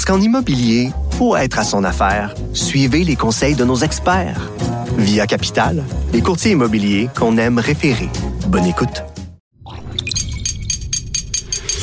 Parce 0.00 0.16
qu'en 0.16 0.24
immobilier, 0.24 0.92
pour 1.18 1.36
être 1.36 1.58
à 1.58 1.62
son 1.62 1.84
affaire, 1.84 2.34
suivez 2.54 3.04
les 3.04 3.16
conseils 3.16 3.54
de 3.54 3.66
nos 3.66 3.76
experts. 3.76 4.50
Via 4.96 5.26
Capital, 5.26 5.84
les 6.14 6.22
courtiers 6.22 6.52
immobiliers 6.52 7.10
qu'on 7.14 7.36
aime 7.36 7.58
référer. 7.58 8.08
Bonne 8.46 8.64
écoute. 8.64 9.04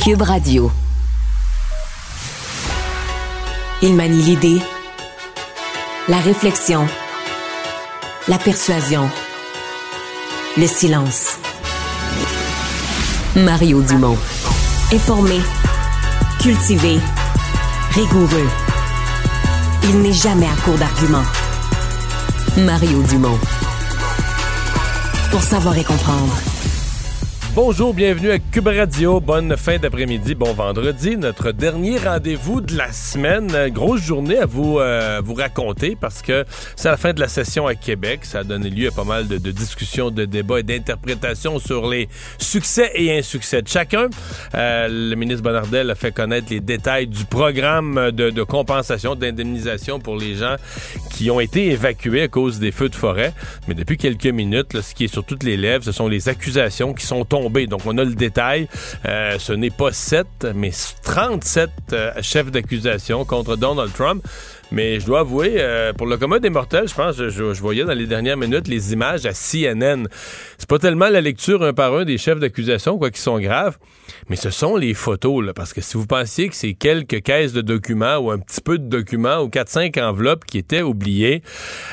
Cube 0.03 0.23
Radio. 0.23 0.71
Il 3.83 3.93
manie 3.93 4.23
l'idée, 4.23 4.63
la 6.07 6.17
réflexion, 6.17 6.87
la 8.27 8.39
persuasion, 8.39 9.07
le 10.57 10.65
silence. 10.65 11.37
Mario 13.35 13.83
Dumont. 13.83 14.17
Informé, 14.91 15.39
cultivé, 16.39 16.97
rigoureux. 17.91 18.49
Il 19.83 20.01
n'est 20.01 20.13
jamais 20.13 20.47
à 20.47 20.55
court 20.63 20.77
d'arguments. 20.77 21.25
Mario 22.57 23.01
Dumont. 23.03 23.39
Pour 25.31 25.41
savoir 25.41 25.77
et 25.77 25.83
comprendre. 25.83 26.35
Bonjour, 27.57 27.91
bienvenue 27.91 28.29
à 28.29 28.37
Cube 28.37 28.67
Radio. 28.67 29.19
Bonne 29.19 29.57
fin 29.57 29.79
d'après-midi, 29.79 30.35
bon 30.35 30.53
vendredi. 30.53 31.17
Notre 31.17 31.51
dernier 31.51 31.97
rendez-vous 31.97 32.61
de 32.61 32.77
la 32.77 32.91
semaine. 32.91 33.51
Grosse 33.69 34.03
journée 34.03 34.37
à 34.37 34.45
vous, 34.45 34.77
euh, 34.77 35.23
vous 35.25 35.33
raconter 35.33 35.97
parce 35.99 36.21
que 36.21 36.45
c'est 36.75 36.87
la 36.87 36.97
fin 36.97 37.13
de 37.13 37.19
la 37.19 37.27
session 37.27 37.65
à 37.65 37.73
Québec. 37.73 38.25
Ça 38.25 38.41
a 38.41 38.43
donné 38.43 38.69
lieu 38.69 38.89
à 38.89 38.91
pas 38.91 39.05
mal 39.05 39.27
de, 39.27 39.39
de 39.39 39.49
discussions, 39.49 40.11
de 40.11 40.25
débats 40.25 40.59
et 40.59 40.63
d'interprétations 40.63 41.57
sur 41.57 41.89
les 41.89 42.09
succès 42.37 42.91
et 42.93 43.17
insuccès 43.17 43.63
de 43.63 43.67
chacun. 43.67 44.07
Euh, 44.53 44.87
le 44.87 45.15
ministre 45.15 45.41
Bonardel 45.41 45.89
a 45.89 45.95
fait 45.95 46.11
connaître 46.11 46.49
les 46.51 46.59
détails 46.59 47.07
du 47.07 47.25
programme 47.25 48.11
de, 48.11 48.29
de 48.29 48.43
compensation, 48.43 49.15
d'indemnisation 49.15 49.99
pour 49.99 50.15
les 50.15 50.35
gens 50.35 50.57
qui 51.09 51.31
ont 51.31 51.39
été 51.39 51.71
évacués 51.71 52.21
à 52.21 52.27
cause 52.27 52.59
des 52.59 52.71
feux 52.71 52.89
de 52.89 52.95
forêt. 52.95 53.33
Mais 53.67 53.73
depuis 53.73 53.97
quelques 53.97 54.27
minutes, 54.27 54.75
là, 54.75 54.83
ce 54.83 54.93
qui 54.93 55.05
est 55.05 55.11
sur 55.11 55.25
toutes 55.25 55.41
les 55.41 55.57
lèvres, 55.57 55.83
ce 55.83 55.91
sont 55.91 56.07
les 56.07 56.29
accusations 56.29 56.93
qui 56.93 57.07
sont 57.07 57.25
tombées 57.25 57.46
donc, 57.49 57.81
on 57.85 57.97
a 57.97 58.03
le 58.03 58.13
détail. 58.13 58.67
Euh, 59.07 59.37
ce 59.39 59.53
n'est 59.53 59.69
pas 59.69 59.91
7, 59.91 60.27
mais 60.55 60.71
37 61.03 61.69
euh, 61.93 62.11
chefs 62.21 62.51
d'accusation 62.51 63.25
contre 63.25 63.55
Donald 63.55 63.93
Trump. 63.93 64.25
Mais 64.71 64.99
je 64.99 65.05
dois 65.05 65.21
avouer, 65.21 65.55
euh, 65.57 65.93
pour 65.93 66.07
le 66.07 66.17
commun 66.17 66.39
des 66.39 66.49
mortels, 66.49 66.89
je 66.89 66.93
pense, 66.93 67.15
je, 67.15 67.29
je, 67.29 67.61
voyais 67.61 67.85
dans 67.85 67.93
les 67.93 68.05
dernières 68.05 68.35
minutes 68.35 68.67
les 68.67 68.91
images 68.91 69.25
à 69.25 69.31
CNN. 69.31 70.07
C'est 70.57 70.67
pas 70.67 70.79
tellement 70.79 71.07
la 71.07 71.21
lecture 71.21 71.63
un 71.63 71.73
par 71.73 71.93
un 71.93 72.03
des 72.03 72.17
chefs 72.17 72.39
d'accusation, 72.39 72.97
quoi, 72.97 73.09
qui 73.09 73.21
sont 73.21 73.39
graves, 73.39 73.77
mais 74.29 74.35
ce 74.35 74.49
sont 74.49 74.75
les 74.75 74.93
photos, 74.93 75.45
là, 75.45 75.53
parce 75.53 75.73
que 75.73 75.81
si 75.81 75.95
vous 75.95 76.05
pensiez 76.05 76.49
que 76.49 76.55
c'est 76.55 76.73
quelques 76.73 77.21
caisses 77.21 77.53
de 77.53 77.61
documents 77.61 78.17
ou 78.17 78.31
un 78.31 78.39
petit 78.39 78.61
peu 78.61 78.77
de 78.77 78.87
documents 78.87 79.39
ou 79.39 79.47
4-5 79.47 80.01
enveloppes 80.01 80.45
qui 80.45 80.57
étaient 80.57 80.81
oubliées, 80.81 81.41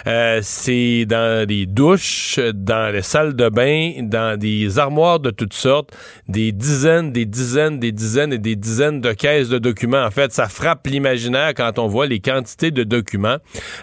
euh, 0.06 0.40
c'est 0.42 1.06
dans 1.06 1.46
des 1.46 1.66
douches, 1.66 2.38
dans 2.38 2.92
les 2.92 3.02
salles 3.02 3.36
de 3.36 3.48
bain, 3.48 3.92
dans 4.02 4.38
des 4.38 4.78
armoires 4.78 5.20
de 5.20 5.30
toutes 5.30 5.54
sortes, 5.54 5.96
des 6.28 6.52
dizaines, 6.52 7.12
des 7.12 7.26
dizaines, 7.26 7.78
des 7.78 7.92
dizaines 7.92 8.32
et 8.32 8.38
des 8.38 8.56
dizaines 8.56 9.00
de 9.00 9.12
caisses 9.12 9.48
de 9.48 9.58
documents. 9.58 10.04
En 10.04 10.10
fait, 10.10 10.32
ça 10.32 10.48
frappe 10.48 10.86
l'imaginaire 10.86 11.52
quand 11.54 11.78
on 11.78 11.86
voit 11.86 12.06
les 12.06 12.20
quantités 12.20 12.70
de 12.70 12.82
documents, 12.84 13.38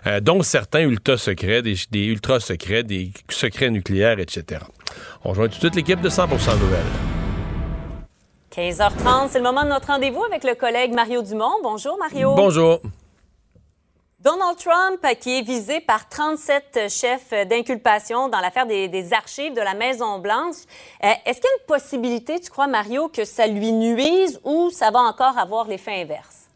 euh, 0.08 0.20
dont 0.20 0.42
certains 0.42 0.82
ultra 0.82 1.18
secrets, 1.18 1.62
des, 1.62 1.78
ultra 1.94 2.40
secrets, 2.40 2.84
des 2.84 3.12
secrets 3.30 3.70
nucléaires, 3.70 4.20
etc. 4.20 4.62
On 5.24 5.30
rejoint 5.30 5.48
tout 5.48 5.56
de 5.56 5.60
suite 5.60 5.76
l'équipe 5.76 6.02
de 6.02 6.10
100% 6.10 6.60
Nouvelles. 6.60 7.21
15h30, 8.52 9.30
c'est 9.30 9.38
le 9.38 9.46
moment 9.46 9.64
de 9.64 9.70
notre 9.70 9.88
rendez-vous 9.88 10.24
avec 10.26 10.44
le 10.44 10.56
collègue 10.56 10.94
Mario 10.94 11.22
Dumont. 11.22 11.54
Bonjour 11.64 11.98
Mario. 11.98 12.36
Bonjour. 12.36 12.82
Donald 14.20 14.58
Trump, 14.58 15.00
qui 15.22 15.40
est 15.40 15.42
visé 15.42 15.80
par 15.80 16.10
37 16.10 16.90
chefs 16.90 17.48
d'inculpation 17.48 18.28
dans 18.28 18.42
l'affaire 18.42 18.68
des, 18.68 18.90
des, 18.90 19.14
archives 19.14 19.54
de 19.54 19.62
la 19.62 19.74
Maison-Blanche. 19.74 20.58
Euh, 21.04 21.08
Est-ce 21.26 21.40
qu'il 21.40 21.50
y 21.50 21.54
a 21.54 21.62
une 21.62 21.66
possibilité, 21.66 22.40
tu 22.40 22.50
crois, 22.52 22.68
Mario, 22.68 23.08
que 23.08 23.24
ça 23.24 23.48
lui 23.48 23.72
nuise 23.72 24.40
ou 24.44 24.70
ça 24.70 24.92
va 24.92 25.00
encore 25.00 25.38
avoir 25.38 25.68
l'effet 25.68 26.02
inverse? 26.02 26.50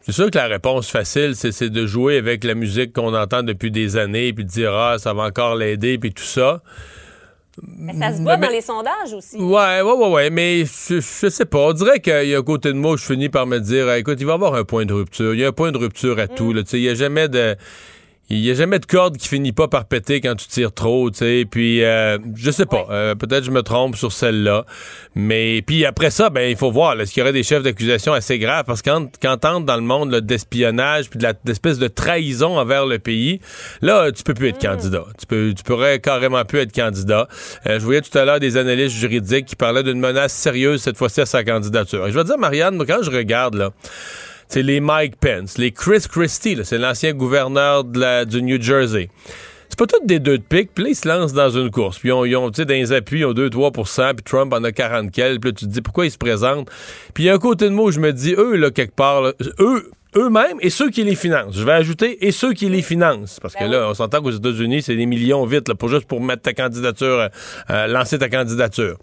C'est 0.00 0.12
sûr 0.12 0.30
que 0.30 0.38
la 0.38 0.46
réponse 0.46 0.88
facile, 0.88 1.34
c'est 1.34 1.68
de 1.68 1.86
jouer 1.86 2.16
avec 2.16 2.44
la 2.44 2.54
musique 2.54 2.94
qu'on 2.94 3.14
entend 3.14 3.42
depuis 3.42 3.70
des 3.72 3.96
années, 3.96 4.32
puis 4.32 4.44
de 4.44 4.50
dire 4.50 4.72
ah 4.72 4.98
ça 4.98 5.12
va 5.12 5.24
encore 5.24 5.56
l'aider, 5.56 5.98
puis 5.98 6.14
tout 6.14 6.22
ça. 6.22 6.62
Mais 7.78 7.94
ça 7.94 8.12
se 8.16 8.22
voit 8.22 8.36
mais, 8.36 8.46
dans 8.46 8.52
les 8.52 8.60
sondages 8.60 9.12
aussi. 9.16 9.36
Ouais, 9.36 9.80
ouais, 9.80 9.92
ouais, 9.92 10.08
ouais. 10.08 10.30
Mais 10.30 10.64
je, 10.64 11.00
je 11.00 11.28
sais 11.28 11.44
pas. 11.44 11.58
On 11.58 11.72
dirait 11.72 12.00
qu'il 12.00 12.28
y 12.28 12.34
a 12.34 12.38
un 12.38 12.42
côté 12.42 12.68
de 12.68 12.78
moi 12.78 12.92
où 12.92 12.96
je 12.96 13.04
finis 13.04 13.28
par 13.28 13.46
me 13.46 13.58
dire 13.58 13.92
écoute, 13.94 14.18
il 14.20 14.26
va 14.26 14.32
y 14.32 14.34
avoir 14.34 14.54
un 14.54 14.64
point 14.64 14.84
de 14.84 14.92
rupture. 14.92 15.34
Il 15.34 15.40
y 15.40 15.44
a 15.44 15.48
un 15.48 15.52
point 15.52 15.72
de 15.72 15.78
rupture 15.78 16.18
à 16.18 16.24
mm. 16.24 16.34
tout. 16.36 16.52
Là. 16.52 16.62
Il 16.72 16.80
n'y 16.80 16.88
a 16.88 16.94
jamais 16.94 17.28
de. 17.28 17.56
Il 18.30 18.42
n'y 18.42 18.50
a 18.50 18.54
jamais 18.54 18.78
de 18.78 18.84
corde 18.84 19.16
qui 19.16 19.26
finit 19.26 19.52
pas 19.52 19.68
par 19.68 19.86
péter 19.86 20.20
quand 20.20 20.34
tu 20.34 20.46
tires 20.48 20.72
trop, 20.72 21.10
tu 21.10 21.18
sais. 21.18 21.46
Puis, 21.50 21.82
euh, 21.82 22.18
je 22.36 22.50
sais 22.50 22.66
pas. 22.66 22.86
Euh, 22.90 23.14
Peut-être 23.14 23.44
je 23.44 23.50
me 23.50 23.62
trompe 23.62 23.96
sur 23.96 24.12
celle-là. 24.12 24.66
Mais, 25.14 25.62
puis 25.62 25.86
après 25.86 26.10
ça, 26.10 26.28
ben, 26.28 26.42
il 26.42 26.56
faut 26.56 26.70
voir. 26.70 27.00
Est-ce 27.00 27.12
qu'il 27.12 27.20
y 27.20 27.22
aurait 27.22 27.32
des 27.32 27.42
chefs 27.42 27.62
d'accusation 27.62 28.12
assez 28.12 28.38
graves? 28.38 28.64
Parce 28.66 28.82
que 28.82 28.90
quand, 28.90 29.08
quand 29.22 29.38
t'entres 29.38 29.64
dans 29.64 29.76
le 29.76 29.82
monde 29.82 30.14
d'espionnage 30.16 31.08
puis 31.08 31.18
de 31.18 31.26
l'espèce 31.46 31.78
de, 31.78 31.84
de, 31.84 31.88
trahison 31.88 32.58
envers 32.58 32.84
le 32.84 32.98
pays, 32.98 33.40
là, 33.80 34.12
tu 34.12 34.22
peux 34.22 34.34
plus 34.34 34.48
être 34.48 34.62
mmh. 34.62 34.68
candidat. 34.68 35.04
Tu, 35.18 35.26
peux, 35.26 35.54
tu 35.56 35.62
pourrais 35.62 35.98
carrément 35.98 36.44
plus 36.44 36.58
être 36.58 36.74
candidat. 36.74 37.28
Euh, 37.66 37.80
je 37.80 37.84
voyais 37.84 38.02
tout 38.02 38.16
à 38.18 38.26
l'heure 38.26 38.40
des 38.40 38.58
analystes 38.58 38.96
juridiques 38.96 39.46
qui 39.46 39.56
parlaient 39.56 39.82
d'une 39.82 40.00
menace 40.00 40.34
sérieuse 40.34 40.82
cette 40.82 40.98
fois-ci 40.98 41.22
à 41.22 41.26
sa 41.26 41.44
candidature. 41.44 42.06
Et 42.06 42.12
je 42.12 42.18
vais 42.18 42.24
dire, 42.24 42.36
Marianne, 42.36 42.84
quand 42.86 43.02
je 43.02 43.10
regarde, 43.10 43.54
là, 43.54 43.70
c'est 44.48 44.62
les 44.62 44.80
Mike 44.80 45.16
Pence, 45.20 45.58
les 45.58 45.72
Chris 45.72 46.04
Christie, 46.10 46.58
c'est 46.64 46.78
l'ancien 46.78 47.12
gouverneur 47.12 47.84
de 47.84 48.00
la, 48.00 48.24
du 48.24 48.42
New 48.42 48.60
Jersey. 48.60 49.10
C'est 49.68 49.78
pas 49.78 49.86
toutes 49.86 50.06
des 50.06 50.18
deux 50.18 50.38
de 50.38 50.42
pique, 50.42 50.70
puis 50.74 50.84
là, 50.84 50.90
ils 50.90 50.96
se 50.96 51.06
lancent 51.06 51.34
dans 51.34 51.50
une 51.50 51.70
course. 51.70 51.98
Puis 51.98 52.08
ils 52.08 52.36
ont, 52.36 52.50
tu 52.50 52.56
sais, 52.56 52.64
dans 52.64 52.74
les 52.74 52.92
appuis, 52.92 53.20
ils 53.20 53.26
ont 53.26 53.34
2-3% 53.34 54.14
puis 54.14 54.24
Trump 54.24 54.52
en 54.52 54.64
a 54.64 54.72
40 54.72 55.12
quelques. 55.12 55.40
Puis 55.42 55.50
là, 55.50 55.56
tu 55.56 55.66
te 55.66 55.70
dis, 55.70 55.82
pourquoi 55.82 56.06
ils 56.06 56.10
se 56.10 56.18
présentent? 56.18 56.70
Puis 57.12 57.24
il 57.24 57.26
y 57.26 57.30
a 57.30 57.34
un 57.34 57.38
côté 57.38 57.66
de 57.66 57.74
moi 57.74 57.84
où 57.84 57.90
je 57.90 58.00
me 58.00 58.12
dis, 58.12 58.34
eux, 58.36 58.56
là, 58.56 58.70
quelque 58.70 58.94
part, 58.94 59.20
là, 59.20 59.32
eux, 59.60 59.90
eux-mêmes 60.16 60.56
et 60.60 60.70
ceux 60.70 60.90
qui 60.90 61.04
les 61.04 61.14
financent. 61.14 61.54
Je 61.54 61.64
vais 61.64 61.72
ajouter 61.72 62.26
et 62.26 62.32
ceux 62.32 62.54
qui 62.54 62.68
les 62.68 62.82
financent. 62.82 63.38
Parce 63.40 63.54
que 63.54 63.60
ben 63.60 63.70
là, 63.70 63.88
on 63.90 63.94
s'entend 63.94 64.22
qu'aux 64.22 64.30
États-Unis, 64.30 64.82
c'est 64.82 64.96
des 64.96 65.06
millions 65.06 65.44
vite, 65.44 65.68
là, 65.68 65.74
pour 65.74 65.90
juste 65.90 66.06
pour 66.06 66.22
mettre 66.22 66.42
ta 66.42 66.54
candidature, 66.54 67.28
euh, 67.70 67.86
lancer 67.86 68.18
ta 68.18 68.30
candidature. 68.30 68.96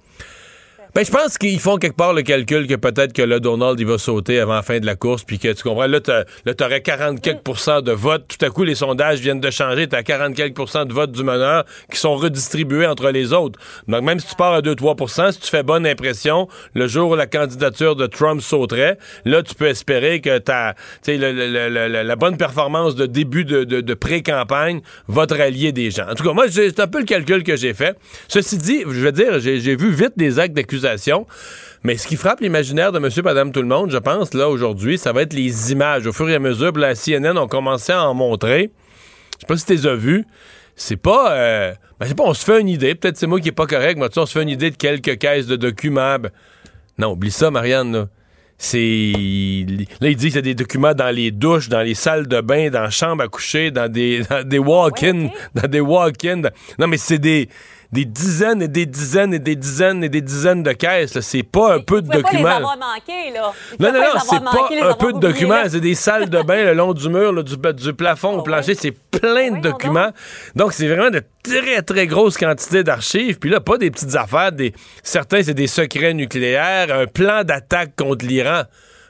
Ben, 0.95 1.03
je 1.03 1.11
pense 1.11 1.37
qu'ils 1.37 1.59
font 1.59 1.75
quelque 1.75 1.97
part 1.97 2.13
le 2.13 2.21
calcul 2.21 2.67
que 2.67 2.75
peut-être 2.75 3.11
que 3.11 3.21
là, 3.21 3.41
Donald, 3.41 3.77
il 3.77 3.85
va 3.85 3.97
sauter 3.97 4.39
avant 4.39 4.53
la 4.53 4.61
fin 4.61 4.79
de 4.79 4.85
la 4.85 4.95
course, 4.95 5.25
puis 5.25 5.39
que 5.39 5.51
tu 5.51 5.61
comprends, 5.61 5.87
là, 5.87 5.99
t'aurais 5.99 6.81
40 6.81 7.19
quelques 7.19 7.43
de 7.83 7.91
votes. 7.91 8.23
Tout 8.29 8.45
à 8.45 8.49
coup, 8.49 8.63
les 8.63 8.75
sondages 8.75 9.19
viennent 9.19 9.41
de 9.41 9.51
changer. 9.51 9.87
T'as 9.87 10.03
40 10.03 10.33
quelques 10.33 10.55
de 10.55 10.93
votes 10.93 11.11
du 11.11 11.21
meneur 11.21 11.65
qui 11.91 11.99
sont 11.99 12.15
redistribués 12.15 12.87
entre 12.87 13.09
les 13.09 13.33
autres. 13.33 13.59
Donc, 13.89 14.03
même 14.03 14.21
si 14.21 14.27
tu 14.29 14.35
pars 14.35 14.53
à 14.53 14.61
2-3% 14.61 15.33
si 15.33 15.39
tu 15.41 15.49
fais 15.49 15.63
bonne 15.63 15.85
impression, 15.85 16.47
le 16.73 16.87
jour 16.87 17.11
où 17.11 17.15
la 17.15 17.27
candidature 17.27 17.97
de 17.97 18.05
Trump 18.05 18.39
sauterait, 18.39 18.97
là, 19.25 19.43
tu 19.43 19.53
peux 19.53 19.67
espérer 19.67 20.21
que 20.21 20.37
ta, 20.37 20.75
le, 21.09 21.33
le, 21.33 21.89
le, 21.89 22.03
la 22.03 22.15
bonne 22.15 22.37
performance 22.37 22.95
de 22.95 23.05
début 23.05 23.43
de, 23.43 23.65
de, 23.65 23.81
de 23.81 23.93
pré-campagne 23.95 24.79
va 25.09 25.27
te 25.27 25.33
rallier 25.33 25.73
des 25.73 25.91
gens. 25.91 26.07
En 26.09 26.15
tout 26.15 26.23
cas, 26.23 26.31
moi, 26.31 26.45
c'est 26.49 26.79
un 26.79 26.87
peu 26.87 26.99
le 26.99 27.05
calcul 27.05 27.43
que 27.43 27.57
j'ai 27.57 27.73
fait. 27.73 27.97
Ceci 28.29 28.57
dit, 28.57 28.83
je 28.83 29.01
veux 29.01 29.11
dire, 29.11 29.39
j'ai 29.39 29.75
vu 29.75 29.91
vite 29.91 30.13
des 30.15 30.39
actes 30.39 30.53
d'accusation 30.53 30.84
mais 31.83 31.97
ce 31.97 32.07
qui 32.07 32.15
frappe 32.15 32.41
l'imaginaire 32.41 32.91
de 32.91 32.97
monsieur, 32.99 33.21
madame, 33.21 33.51
tout 33.51 33.61
le 33.61 33.67
monde, 33.67 33.91
je 33.91 33.97
pense, 33.97 34.33
là, 34.33 34.49
aujourd'hui, 34.49 34.97
ça 34.97 35.11
va 35.13 35.21
être 35.21 35.33
les 35.33 35.71
images. 35.71 36.07
Au 36.07 36.13
fur 36.13 36.27
et 36.29 36.35
à 36.35 36.39
mesure, 36.39 36.71
la 36.77 36.95
CNN 36.95 37.37
ont 37.37 37.47
commencé 37.47 37.91
à 37.91 38.07
en 38.09 38.13
montrer. 38.13 38.71
Je 39.35 39.41
sais 39.41 39.45
pas 39.47 39.57
si 39.57 39.65
tu 39.65 39.73
les 39.73 39.87
as 39.87 39.95
vues. 39.95 40.25
C'est 40.75 40.97
pas. 40.97 41.33
Euh, 41.33 41.73
ben, 41.99 42.07
c'est 42.07 42.15
pas, 42.15 42.23
on 42.23 42.33
se 42.33 42.43
fait 42.43 42.59
une 42.59 42.69
idée. 42.69 42.95
Peut-être 42.95 43.17
c'est 43.17 43.27
moi 43.27 43.39
qui 43.39 43.49
est 43.49 43.53
pas 43.53 43.67
correct, 43.67 43.97
mais 43.99 44.07
tu 44.09 44.15
sais, 44.15 44.19
on 44.19 44.25
se 44.25 44.33
fait 44.33 44.43
une 44.43 44.49
idée 44.49 44.71
de 44.71 44.77
quelques 44.77 45.17
caisses 45.19 45.45
de 45.45 45.55
documents. 45.55 46.17
Ben, 46.19 46.31
non, 46.97 47.11
oublie 47.11 47.31
ça, 47.31 47.51
Marianne, 47.51 47.91
là. 47.93 48.07
C'est. 48.57 49.13
Là, 49.99 50.09
il 50.09 50.15
dit 50.15 50.27
qu'il 50.27 50.35
y 50.35 50.39
a 50.39 50.41
des 50.41 50.55
documents 50.55 50.93
dans 50.93 51.13
les 51.13 51.31
douches, 51.31 51.67
dans 51.67 51.81
les 51.81 51.93
salles 51.93 52.27
de 52.27 52.39
bain, 52.39 52.69
dans 52.69 52.85
les 52.85 52.91
chambres 52.91 53.23
à 53.23 53.27
coucher, 53.27 53.69
dans 53.69 53.91
des, 53.91 54.23
dans 54.29 54.47
des 54.47 54.59
walk-in. 54.59 55.19
Ouais, 55.19 55.25
okay. 55.25 56.31
Dans 56.33 56.41
des. 56.41 56.49
Non, 56.79 56.87
mais 56.87 56.97
c'est 56.97 57.19
des 57.19 57.49
des 57.95 58.03
dizaines 58.03 58.61
et 58.61 58.67
des 58.67 58.85
dizaines 58.85 59.33
et 59.33 59.39
des 59.39 59.55
dizaines 59.55 60.03
et 60.03 60.09
des 60.09 60.19
dizaines 60.19 60.63
de 60.63 60.73
caisses. 60.73 61.17
C'est 61.21 61.43
pas 61.43 61.75
un 61.75 61.79
peu 61.79 62.01
de 62.01 62.09
documents. 62.09 62.43
Pas 62.43 62.49
les 62.49 62.55
avoir 62.55 62.77
manqués, 62.77 63.31
là. 63.33 63.53
non, 63.79 63.93
non, 63.93 63.99
non, 63.99 64.19
c'est 64.19 64.43
pas 64.43 64.89
un 64.89 64.93
peu 64.93 65.13
de 65.13 65.19
documents. 65.19 65.63
C'est 65.69 65.79
des 65.79 65.95
salles 65.95 66.29
de 66.29 66.41
bain 66.41 66.65
le 66.65 66.73
long 66.73 66.93
du 66.93 67.07
mur, 67.07 67.41
du, 67.41 67.55
du, 67.55 67.93
plafond 67.93 68.35
au 68.35 68.39
ah 68.41 68.43
plancher. 68.43 68.75
C'est 68.75 68.91
plein 68.91 69.51
de 69.51 69.61
documents. 69.61 70.09
Donc, 70.55 70.73
c'est 70.73 70.89
vraiment 70.89 71.09
de 71.09 71.23
très, 71.41 71.81
très 71.83 72.05
grosses 72.05 72.37
quantités 72.37 72.83
d'archives. 72.83 73.39
Puis 73.39 73.49
là, 73.49 73.61
pas 73.61 73.77
des 73.77 73.89
petites 73.89 74.15
affaires. 74.15 74.51
Des... 74.51 74.73
Certains, 75.01 75.41
c'est 75.43 75.53
des 75.53 75.67
secrets 75.67 76.13
nucléaires, 76.13 76.93
un 76.93 77.07
plan 77.07 77.45
d'attaque 77.45 77.95
contre 77.95 78.25
l'Iran 78.25 78.63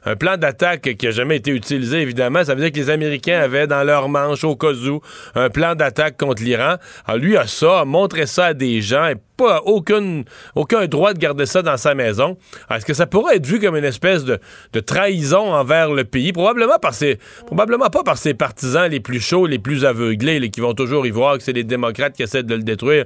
un 0.05 0.15
plan 0.15 0.37
d'attaque 0.37 0.95
qui 0.97 1.07
a 1.07 1.11
jamais 1.11 1.37
été 1.37 1.51
utilisé, 1.51 2.01
évidemment. 2.01 2.43
Ça 2.43 2.55
veut 2.55 2.61
dire 2.61 2.71
que 2.71 2.77
les 2.77 2.89
Américains 2.89 3.39
avaient 3.39 3.67
dans 3.67 3.83
leur 3.83 4.09
manche, 4.09 4.43
au 4.43 4.55
cas 4.55 4.73
où, 4.73 5.01
un 5.33 5.49
plan 5.49 5.75
d'attaque 5.75 6.17
contre 6.17 6.43
l'Iran. 6.43 6.75
Alors, 7.05 7.21
lui 7.21 7.37
a 7.37 7.47
ça, 7.47 7.81
a 7.81 7.85
montré 7.85 8.25
ça 8.25 8.47
à 8.47 8.53
des 8.53 8.81
gens, 8.81 9.07
et 9.07 9.15
pas 9.37 9.61
aucun, 9.65 10.23
aucun 10.55 10.85
droit 10.87 11.13
de 11.13 11.19
garder 11.19 11.45
ça 11.45 11.61
dans 11.61 11.77
sa 11.77 11.95
maison. 11.95 12.37
Est-ce 12.69 12.85
que 12.85 12.93
ça 12.93 13.05
pourrait 13.05 13.37
être 13.37 13.45
vu 13.45 13.59
comme 13.59 13.75
une 13.75 13.83
espèce 13.83 14.23
de, 14.23 14.39
trahison 14.79 15.53
envers 15.53 15.91
le 15.91 16.03
pays? 16.03 16.31
Probablement, 16.31 16.79
pas 16.79 18.03
par 18.03 18.17
ses 18.17 18.33
partisans 18.33 18.89
les 18.89 18.99
plus 18.99 19.19
chauds, 19.19 19.45
les 19.45 19.59
plus 19.59 19.85
aveuglés, 19.85 20.39
les 20.39 20.49
qui 20.49 20.61
vont 20.61 20.73
toujours 20.73 21.05
y 21.05 21.11
voir 21.11 21.37
que 21.37 21.43
c'est 21.43 21.53
les 21.53 21.63
démocrates 21.63 22.15
qui 22.15 22.23
essaient 22.23 22.43
de 22.43 22.55
le 22.55 22.63
détruire 22.63 23.05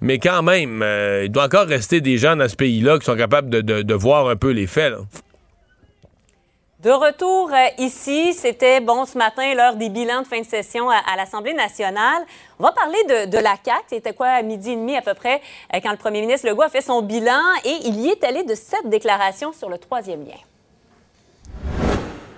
mais 0.00 0.18
quand 0.18 0.42
même, 0.42 0.82
euh, 0.82 1.22
il 1.24 1.30
doit 1.30 1.44
encore 1.44 1.66
rester 1.66 2.00
des 2.00 2.18
gens 2.18 2.36
dans 2.36 2.48
ce 2.48 2.56
pays-là 2.56 2.98
qui 2.98 3.06
sont 3.06 3.16
capables 3.16 3.48
de, 3.48 3.94
voir 3.94 4.28
un 4.28 4.36
peu 4.36 4.50
les 4.50 4.66
faits. 4.66 4.92
De 6.86 6.92
retour 6.92 7.50
euh, 7.52 7.84
ici, 7.84 8.32
c'était 8.32 8.80
bon 8.80 9.06
ce 9.06 9.18
matin 9.18 9.42
l'heure 9.56 9.74
des 9.74 9.88
bilans 9.88 10.22
de 10.22 10.26
fin 10.28 10.40
de 10.40 10.46
session 10.46 10.88
à, 10.88 11.16
l'Assemblée 11.16 11.52
nationale. 11.52 12.22
On 12.60 12.62
va 12.62 12.70
parler 12.70 13.26
de, 13.26 13.38
la 13.38 13.56
CAQ. 13.56 13.86
C'était 13.88 14.12
quoi 14.12 14.28
à 14.28 14.42
midi 14.42 14.70
et 14.70 14.76
demi 14.76 14.94
à 14.94 15.02
peu 15.02 15.14
près 15.14 15.40
euh, 15.74 15.80
quand 15.82 15.90
le 15.90 15.96
premier 15.96 16.20
ministre 16.20 16.48
Legault 16.48 16.62
a 16.62 16.68
fait 16.68 16.82
son 16.82 17.02
bilan? 17.02 17.40
Et 17.64 17.88
il 17.88 17.98
y 17.98 18.10
est 18.10 18.22
allé 18.22 18.44
de 18.44 18.54
sept 18.54 18.88
déclarations 18.88 19.52
sur 19.52 19.68
le 19.68 19.78
troisième 19.78 20.20
lien. 20.20 20.38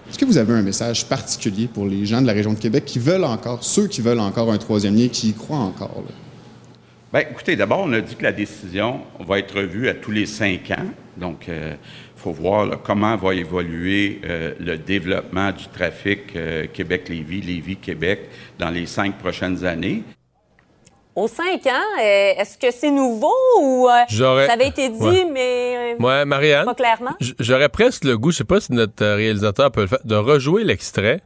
Est-ce 0.08 0.16
que 0.16 0.24
vous 0.24 0.38
avez 0.38 0.54
un 0.54 0.62
message 0.62 1.04
particulier 1.04 1.66
pour 1.66 1.84
les 1.84 2.06
gens 2.06 2.22
de 2.22 2.26
la 2.26 2.32
région 2.32 2.54
de 2.54 2.58
Québec 2.58 2.86
qui 2.86 3.00
veulent 3.00 3.24
encore, 3.24 3.62
ceux 3.62 3.86
qui 3.86 4.00
veulent 4.00 4.18
encore 4.18 4.50
un 4.50 4.56
troisième 4.56 4.96
lien, 4.96 5.08
qui 5.08 5.28
y 5.28 5.34
croient 5.34 5.58
encore? 5.58 6.04
Bien, 7.12 7.20
écoutez, 7.20 7.54
d'abord, 7.54 7.80
on 7.84 7.92
a 7.92 8.00
dit 8.00 8.16
que 8.16 8.22
la 8.22 8.32
décision 8.32 9.00
va 9.20 9.40
être 9.40 9.56
revue 9.56 9.90
à 9.90 9.94
tous 9.94 10.10
les 10.10 10.24
cinq 10.24 10.70
ans. 10.70 10.86
Donc, 11.18 11.48
euh, 11.48 11.74
faut 12.18 12.32
voir 12.32 12.82
comment 12.82 13.16
va 13.16 13.34
évoluer 13.34 14.20
euh, 14.24 14.54
le 14.58 14.76
développement 14.76 15.52
du 15.52 15.68
trafic 15.68 16.34
euh, 16.36 16.66
Québec-Lévis, 16.72 17.42
Lévis-Québec 17.42 18.28
dans 18.58 18.70
les 18.70 18.86
cinq 18.86 19.18
prochaines 19.18 19.64
années. 19.64 20.02
Aux 21.14 21.28
cinq 21.28 21.66
ans, 21.66 21.98
est-ce 22.00 22.56
que 22.56 22.70
c'est 22.70 22.92
nouveau 22.92 23.34
ou 23.60 23.88
ça 24.08 24.52
avait 24.52 24.68
été 24.68 24.88
dit, 24.88 25.24
mais 25.32 25.96
ouais, 25.98 26.24
Marianne, 26.24 26.64
pas 26.64 26.74
clairement? 26.76 27.16
J'aurais 27.40 27.68
presque 27.68 28.04
le 28.04 28.16
goût, 28.16 28.30
je 28.30 28.36
sais 28.36 28.44
pas 28.44 28.60
si 28.60 28.72
notre 28.72 29.04
réalisateur 29.04 29.72
peut 29.72 29.80
le 29.80 29.86
faire, 29.88 29.98
de 30.04 30.14
rejouer 30.14 30.62
l'extrait. 30.62 31.20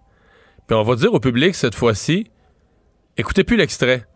Puis 0.66 0.74
on 0.74 0.82
va 0.82 0.94
dire 0.94 1.12
au 1.12 1.20
public 1.20 1.54
cette 1.54 1.74
fois-ci, 1.74 2.30
écoutez 3.18 3.44
plus 3.44 3.56
l'extrait 3.58 4.06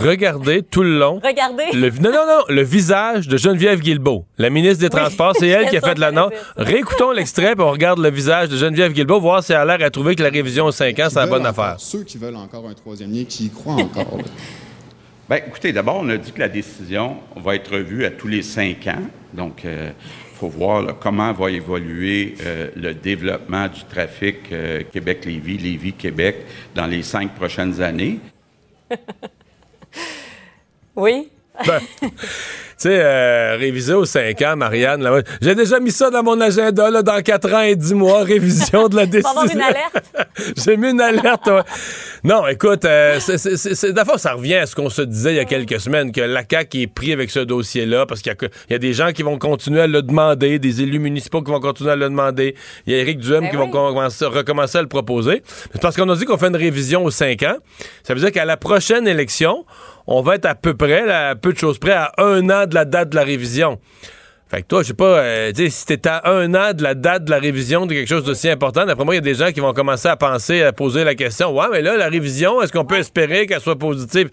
regardez 0.00 0.62
tout 0.62 0.82
le 0.82 0.98
long. 0.98 1.20
Regardez. 1.22 1.64
Le, 1.72 1.90
non, 1.90 2.10
non, 2.10 2.26
non, 2.26 2.44
le 2.48 2.62
visage 2.62 3.28
de 3.28 3.36
Geneviève 3.36 3.80
Guilbeault, 3.80 4.24
la 4.38 4.50
ministre 4.50 4.80
des 4.80 4.90
Transports. 4.90 5.34
C'est 5.38 5.48
elle 5.48 5.68
qui 5.68 5.76
a 5.76 5.80
fait 5.80 5.94
de 5.94 6.00
la 6.00 6.12
note. 6.12 6.32
Réécoutons 6.56 7.12
l'extrait, 7.12 7.54
puis 7.54 7.64
on 7.64 7.70
regarde 7.70 7.98
le 7.98 8.10
visage 8.10 8.48
de 8.48 8.56
Geneviève 8.56 8.92
Guilbeault, 8.92 9.20
voir 9.20 9.42
si 9.42 9.52
elle 9.52 9.58
a 9.58 9.76
l'air 9.76 9.86
à 9.86 9.90
trouver 9.90 10.16
que 10.16 10.22
la 10.22 10.30
révision 10.30 10.66
aux 10.66 10.72
5 10.72 10.98
ans, 10.98 11.08
c'est 11.08 11.20
la 11.20 11.26
bonne 11.26 11.46
affaire. 11.46 11.76
Ceux 11.78 12.04
qui 12.04 12.18
veulent 12.18 12.36
encore 12.36 12.66
un 12.68 12.74
troisième 12.74 13.12
lien, 13.12 13.24
qui 13.24 13.46
y 13.46 13.50
croient 13.50 13.74
encore. 13.74 14.18
Bien, 15.30 15.38
écoutez, 15.46 15.72
d'abord, 15.72 15.98
on 16.00 16.08
a 16.08 16.16
dit 16.16 16.32
que 16.32 16.40
la 16.40 16.48
décision 16.48 17.18
va 17.36 17.54
être 17.54 17.72
revue 17.72 18.04
à 18.04 18.10
tous 18.10 18.26
les 18.26 18.42
cinq 18.42 18.88
ans. 18.88 19.02
Donc, 19.32 19.60
il 19.62 19.70
euh, 19.70 19.90
faut 20.34 20.48
voir 20.48 20.98
comment 20.98 21.32
va 21.32 21.52
évoluer 21.52 22.34
euh, 22.44 22.68
le 22.74 22.94
développement 22.94 23.68
du 23.68 23.84
trafic 23.84 24.38
euh, 24.50 24.82
Québec-Lévis, 24.92 25.58
Lévis-Québec 25.58 26.38
dans 26.74 26.88
les 26.88 27.04
cinq 27.04 27.36
prochaines 27.36 27.80
années. 27.80 28.18
Oui. 31.00 31.28
Ben, 31.66 31.80
tu 32.80 32.88
sais, 32.88 32.98
euh, 32.98 33.56
réviser 33.58 33.92
aux 33.92 34.06
5 34.06 34.40
ans, 34.40 34.56
Marianne, 34.56 35.06
j'ai 35.42 35.54
déjà 35.54 35.78
mis 35.78 35.90
ça 35.90 36.08
dans 36.08 36.22
mon 36.22 36.40
agenda, 36.40 36.88
là, 36.88 37.02
dans 37.02 37.20
4 37.20 37.52
ans 37.52 37.60
et 37.60 37.76
10 37.76 37.92
mois, 37.92 38.24
révision 38.24 38.88
de 38.88 38.96
la 38.96 39.04
décision. 39.06 39.46
une 39.52 39.60
alerte? 39.60 40.02
j'ai 40.64 40.78
mis 40.78 40.88
une 40.88 41.00
alerte, 41.02 41.50
Non, 42.24 42.46
écoute, 42.46 42.86
euh, 42.86 43.18
d'abord, 43.92 44.18
ça 44.18 44.32
revient 44.32 44.54
à 44.54 44.64
ce 44.64 44.74
qu'on 44.74 44.88
se 44.88 45.02
disait 45.02 45.32
il 45.32 45.36
y 45.36 45.40
a 45.40 45.44
quelques 45.44 45.78
semaines, 45.78 46.10
que 46.10 46.22
la 46.22 46.42
CAQ 46.50 46.80
est 46.80 46.86
pris 46.86 47.12
avec 47.12 47.30
ce 47.30 47.40
dossier-là, 47.40 48.06
parce 48.06 48.22
qu'il 48.22 48.34
y, 48.70 48.74
a 48.74 48.78
des 48.78 48.94
gens 48.94 49.12
qui 49.12 49.24
vont 49.24 49.36
continuer 49.36 49.82
à 49.82 49.86
le 49.86 50.00
demander, 50.00 50.58
des 50.58 50.80
élus 50.80 51.00
municipaux 51.00 51.42
qui 51.42 51.50
vont 51.50 51.60
continuer 51.60 51.90
à 51.90 51.96
le 51.96 52.08
demander, 52.08 52.54
il 52.86 52.94
y 52.94 52.96
a 52.96 53.00
Éric 53.00 53.18
Duhem 53.18 53.40
ben 53.42 53.50
qui 53.50 53.56
va 53.56 53.64
recommencer 53.64 54.78
à 54.78 54.80
le 54.80 54.88
proposer. 54.88 55.42
C'est 55.70 55.82
parce 55.82 55.96
qu'on 55.96 56.08
a 56.08 56.16
dit 56.16 56.24
qu'on 56.24 56.38
fait 56.38 56.48
une 56.48 56.56
révision 56.56 57.04
aux 57.04 57.10
5 57.10 57.42
ans. 57.42 57.56
Ça 58.04 58.14
veut 58.14 58.20
dire 58.20 58.32
qu'à 58.32 58.46
la 58.46 58.56
prochaine 58.56 59.06
élection, 59.06 59.66
on 60.10 60.22
va 60.22 60.34
être 60.34 60.46
à 60.46 60.56
peu 60.56 60.74
près, 60.74 61.08
à 61.08 61.36
peu 61.36 61.52
de 61.52 61.58
choses 61.58 61.78
près, 61.78 61.92
à 61.92 62.12
un 62.18 62.50
an 62.50 62.66
de 62.66 62.74
la 62.74 62.84
date 62.84 63.10
de 63.10 63.16
la 63.16 63.22
révision. 63.22 63.78
Fait 64.48 64.62
que 64.62 64.66
toi, 64.66 64.82
je 64.82 64.88
sais 64.88 64.94
pas, 64.94 65.20
euh, 65.20 65.52
si 65.54 65.86
t'es 65.86 66.08
à 66.08 66.28
un 66.28 66.52
an 66.54 66.72
de 66.74 66.82
la 66.82 66.94
date 66.94 67.24
de 67.24 67.30
la 67.30 67.38
révision 67.38 67.86
de 67.86 67.94
quelque 67.94 68.08
chose 68.08 68.24
d'aussi 68.24 68.48
important, 68.48 68.84
d'après 68.84 69.04
moi, 69.04 69.14
il 69.14 69.18
y 69.18 69.20
a 69.20 69.22
des 69.22 69.36
gens 69.36 69.52
qui 69.52 69.60
vont 69.60 69.72
commencer 69.72 70.08
à 70.08 70.16
penser, 70.16 70.62
à 70.62 70.72
poser 70.72 71.04
la 71.04 71.14
question, 71.14 71.56
ouais, 71.56 71.66
mais 71.70 71.82
là, 71.82 71.96
la 71.96 72.08
révision, 72.08 72.60
est-ce 72.60 72.72
qu'on 72.72 72.84
peut 72.84 72.98
espérer 72.98 73.46
qu'elle 73.46 73.60
soit 73.60 73.78
positive? 73.78 74.30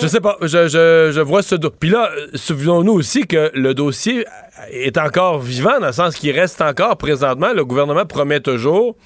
Je 0.00 0.08
sais 0.08 0.20
pas, 0.20 0.36
je, 0.42 0.68
je, 0.68 1.20
vois 1.20 1.42
ce 1.42 1.54
dossier. 1.54 1.76
Puis 1.78 1.90
là, 1.90 2.10
souvenons-nous 2.34 2.92
aussi 2.92 3.28
que 3.28 3.52
le 3.54 3.74
dossier 3.74 4.24
est 4.72 4.98
encore 4.98 5.38
vivant, 5.38 5.78
dans 5.78 5.86
le 5.86 5.92
sens 5.92 6.16
qu'il 6.16 6.32
reste 6.32 6.60
encore 6.60 6.96
présentement. 6.96 7.52
Le 7.52 7.64
gouvernement 7.64 8.06
promet 8.06 8.40
toujours 8.40 8.96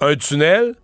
un 0.00 0.16
tunnel 0.16 0.74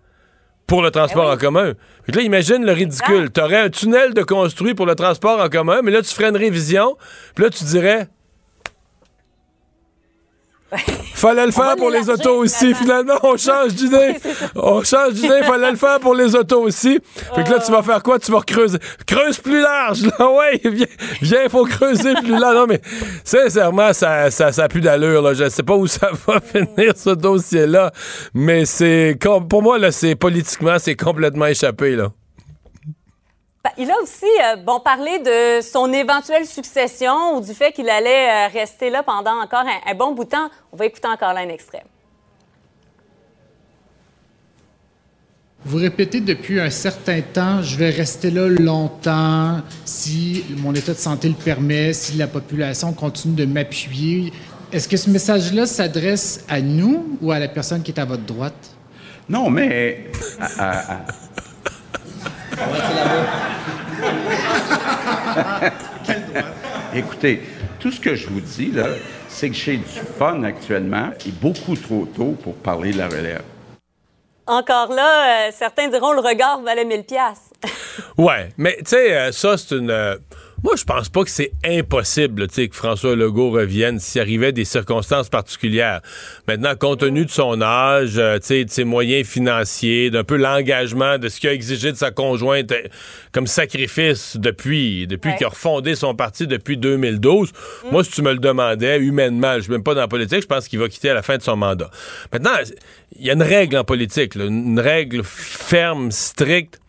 pour 0.69 0.83
le 0.83 0.93
transport 0.93 1.29
eh 1.29 1.35
en 1.35 1.37
commun. 1.37 1.73
Puis 2.05 2.13
là, 2.13 2.23
imagine 2.23 2.65
le 2.65 2.73
ridicule. 2.73 3.33
Tu 3.33 3.41
aurais 3.41 3.59
un 3.59 3.71
tunnel 3.71 4.15
de 4.15 4.23
construit 4.23 4.75
pour 4.75 4.87
le 4.87 4.95
transport 4.95 5.41
en 5.41 5.49
commun, 5.49 5.81
mais 5.83 5.91
là, 5.91 6.03
tu 6.03 6.15
ferais 6.15 6.29
une 6.29 6.37
révision, 6.37 6.97
puis 7.35 7.45
là, 7.45 7.51
tu 7.51 7.65
dirais 7.65 8.07
Fallait 11.15 11.47
le 11.47 11.53
faire 11.53 11.77
pour 11.77 11.91
les 11.91 12.09
autos 12.11 12.37
aussi. 12.37 12.75
Finalement, 12.75 13.19
on 13.23 13.37
change 13.37 13.75
d'idée. 13.75 14.17
on 14.55 14.83
change 14.85 15.15
d'idée. 15.15 15.43
Fallait 15.43 15.71
le 15.71 15.77
faire 15.77 15.99
pour 15.99 16.15
les 16.15 16.35
autos 16.35 16.63
aussi. 16.63 17.01
Fait 17.35 17.45
que 17.45 17.51
là, 17.51 17.59
tu 17.59 17.73
vas 17.73 17.83
faire 17.83 18.03
quoi? 18.03 18.19
Tu 18.19 18.31
vas 18.31 18.43
creuser. 18.43 18.79
Creuse 19.07 19.39
plus 19.39 19.61
large. 19.61 20.03
Là. 20.03 20.13
Ouais, 20.39 20.61
viens, 21.23 21.43
il 21.45 21.51
faut 21.51 21.65
creuser 21.65 22.15
plus 22.15 22.39
large. 22.39 22.55
Non, 22.55 22.67
mais 22.69 22.81
sincèrement, 23.25 23.93
ça, 23.93 24.31
ça, 24.31 24.53
ça 24.53 24.69
d'allure. 24.69 25.23
Là. 25.23 25.35
Je 25.35 25.49
sais 25.49 25.63
pas 25.63 25.75
où 25.75 25.87
ça 25.87 26.11
va 26.27 26.41
finir, 26.41 26.93
ce 26.97 27.11
dossier-là. 27.11 27.91
Mais 28.35 28.65
c'est, 28.67 29.19
pour 29.49 29.63
moi, 29.63 29.79
là, 29.79 29.91
c'est 29.91 30.15
politiquement, 30.15 30.79
c'est 30.79 30.97
complètement 30.97 31.47
échappé, 31.47 31.97
là. 31.97 32.11
Ben, 33.69 33.83
il 33.83 33.91
a 33.91 34.01
aussi 34.03 34.25
euh, 34.25 34.57
bon, 34.57 34.81
parlé 34.81 35.19
de 35.19 35.61
son 35.61 35.93
éventuelle 35.93 36.47
succession 36.47 37.37
ou 37.37 37.41
du 37.43 37.53
fait 37.53 37.73
qu'il 37.73 37.89
allait 37.91 38.47
euh, 38.47 38.49
rester 38.49 38.89
là 38.89 39.03
pendant 39.03 39.43
encore 39.43 39.65
un, 39.87 39.95
bon 39.95 40.13
bout 40.13 40.25
de 40.25 40.31
temps. 40.31 40.49
On 40.73 40.77
va 40.77 40.87
écouter 40.87 41.09
encore 41.09 41.35
là 41.35 41.41
un 41.41 41.49
extrait. 41.49 41.85
Vous 45.65 45.77
répétez 45.77 46.21
depuis 46.21 46.61
un 46.61 46.71
certain 46.71 47.21
temps, 47.21 47.63
je 47.63 47.77
vais 47.77 47.91
rester 47.91 48.31
là 48.31 48.49
longtemps 48.49 49.61
si 49.85 50.45
mon 50.57 50.73
état 50.73 50.93
de 50.93 50.99
santé 50.99 51.29
le 51.29 51.35
permet, 51.35 51.93
si 51.93 52.17
la 52.17 52.29
population 52.29 52.93
continue 52.93 53.35
de 53.35 53.45
m'appuyer. 53.45 54.33
Est-ce 54.73 54.89
que 54.89 54.97
ce 54.97 55.11
message-là 55.11 55.67
s'adresse 55.67 56.45
à 56.49 56.61
nous 56.61 57.19
ou 57.21 57.33
à 57.33 57.39
la 57.39 57.49
personne 57.49 57.83
qui 57.83 57.91
est 57.91 58.01
à 58.01 58.05
votre 58.05 58.25
droite? 58.25 58.77
Non, 59.29 59.51
mais 59.51 60.05
Écoutez, 66.95 67.43
tout 67.79 67.91
ce 67.91 68.01
que 68.01 68.15
je 68.15 68.29
vous 68.29 68.41
dis, 68.41 68.71
là, 68.73 68.87
c'est 69.29 69.51
que 69.51 69.57
j'ai 69.57 69.77
du 69.77 70.01
fun 70.19 70.43
actuellement 70.43 71.11
et 71.27 71.31
beaucoup 71.31 71.77
trop 71.77 72.07
tôt 72.07 72.35
pour 72.43 72.55
parler 72.55 72.93
de 72.93 72.99
la 72.99 73.09
relève. 73.09 73.43
Encore 74.47 74.91
là, 74.93 75.49
euh, 75.49 75.51
certains 75.53 75.89
diront 75.89 76.13
le 76.13 76.21
regard 76.21 76.63
valait 76.63 76.87
1000 76.87 77.05
pièces. 77.05 77.51
ouais, 78.17 78.49
mais 78.57 78.77
tu 78.79 78.85
sais, 78.87 79.15
euh, 79.15 79.33
ça, 79.33 79.59
c'est 79.59 79.75
une... 79.77 79.91
Euh, 79.91 80.17
moi, 80.65 80.75
je 80.77 80.83
pense 80.83 81.09
pas 81.09 81.23
que 81.23 81.31
c'est 81.31 81.53
impossible 81.65 82.49
que 82.49 82.67
François 82.73 83.15
Legault 83.15 83.51
revienne 83.51 84.01
s'il 84.01 84.21
arrivait 84.21 84.51
des 84.51 84.65
circonstances 84.65 85.29
particulières. 85.29 86.01
Maintenant, 86.49 86.75
compte 86.75 87.01
tenu 87.01 87.25
de 87.25 87.31
son 87.31 87.63
âge, 87.63 88.15
de 88.15 88.67
ses 88.69 88.85
moyens 88.85 89.27
financiers, 89.27 90.11
d'un 90.11 90.25
peu 90.25 90.37
l'engagement 90.37 91.19
de 91.19 91.29
ce 91.29 91.39
qu'il 91.39 91.49
a 91.49 91.53
exigé 91.53 91.93
de 91.93 91.97
sa 91.97 92.11
conjointe 92.11 92.73
comme 93.33 93.47
sacrifice 93.47 94.37
depuis, 94.37 95.07
depuis 95.07 95.37
qu'il 95.37 95.47
a 95.47 95.51
refondé 95.51 95.95
son 95.95 96.17
parti 96.17 96.49
depuis 96.49 96.77
2012, 96.77 97.53
mm. 97.53 97.91
moi, 97.93 98.03
si 98.03 98.11
tu 98.11 98.23
me 98.23 98.33
le 98.33 98.39
demandais, 98.39 98.99
humainement, 98.99 99.55
je 99.57 99.63
suis 99.63 99.73
même 99.73 99.85
pas 99.85 99.95
dans 99.95 100.01
la 100.01 100.09
politique, 100.09 100.43
je 100.43 100.47
pense 100.47 100.67
qu'il 100.67 100.81
va 100.81 100.89
quitter 100.89 101.11
à 101.11 101.15
la 101.15 101.23
fin 101.23 101.37
de 101.37 101.43
son 101.43 101.57
mandat. 101.57 101.91
Maintenant, 102.33 102.57
il 103.17 103.27
y 103.27 103.31
a 103.31 103.35
une 103.35 103.43
règle 103.43 103.77
en 103.77 103.85
politique, 103.85 104.35
une 104.35 104.81
règle 104.81 105.23
ferme, 105.25 106.11
stricte. 106.11 106.81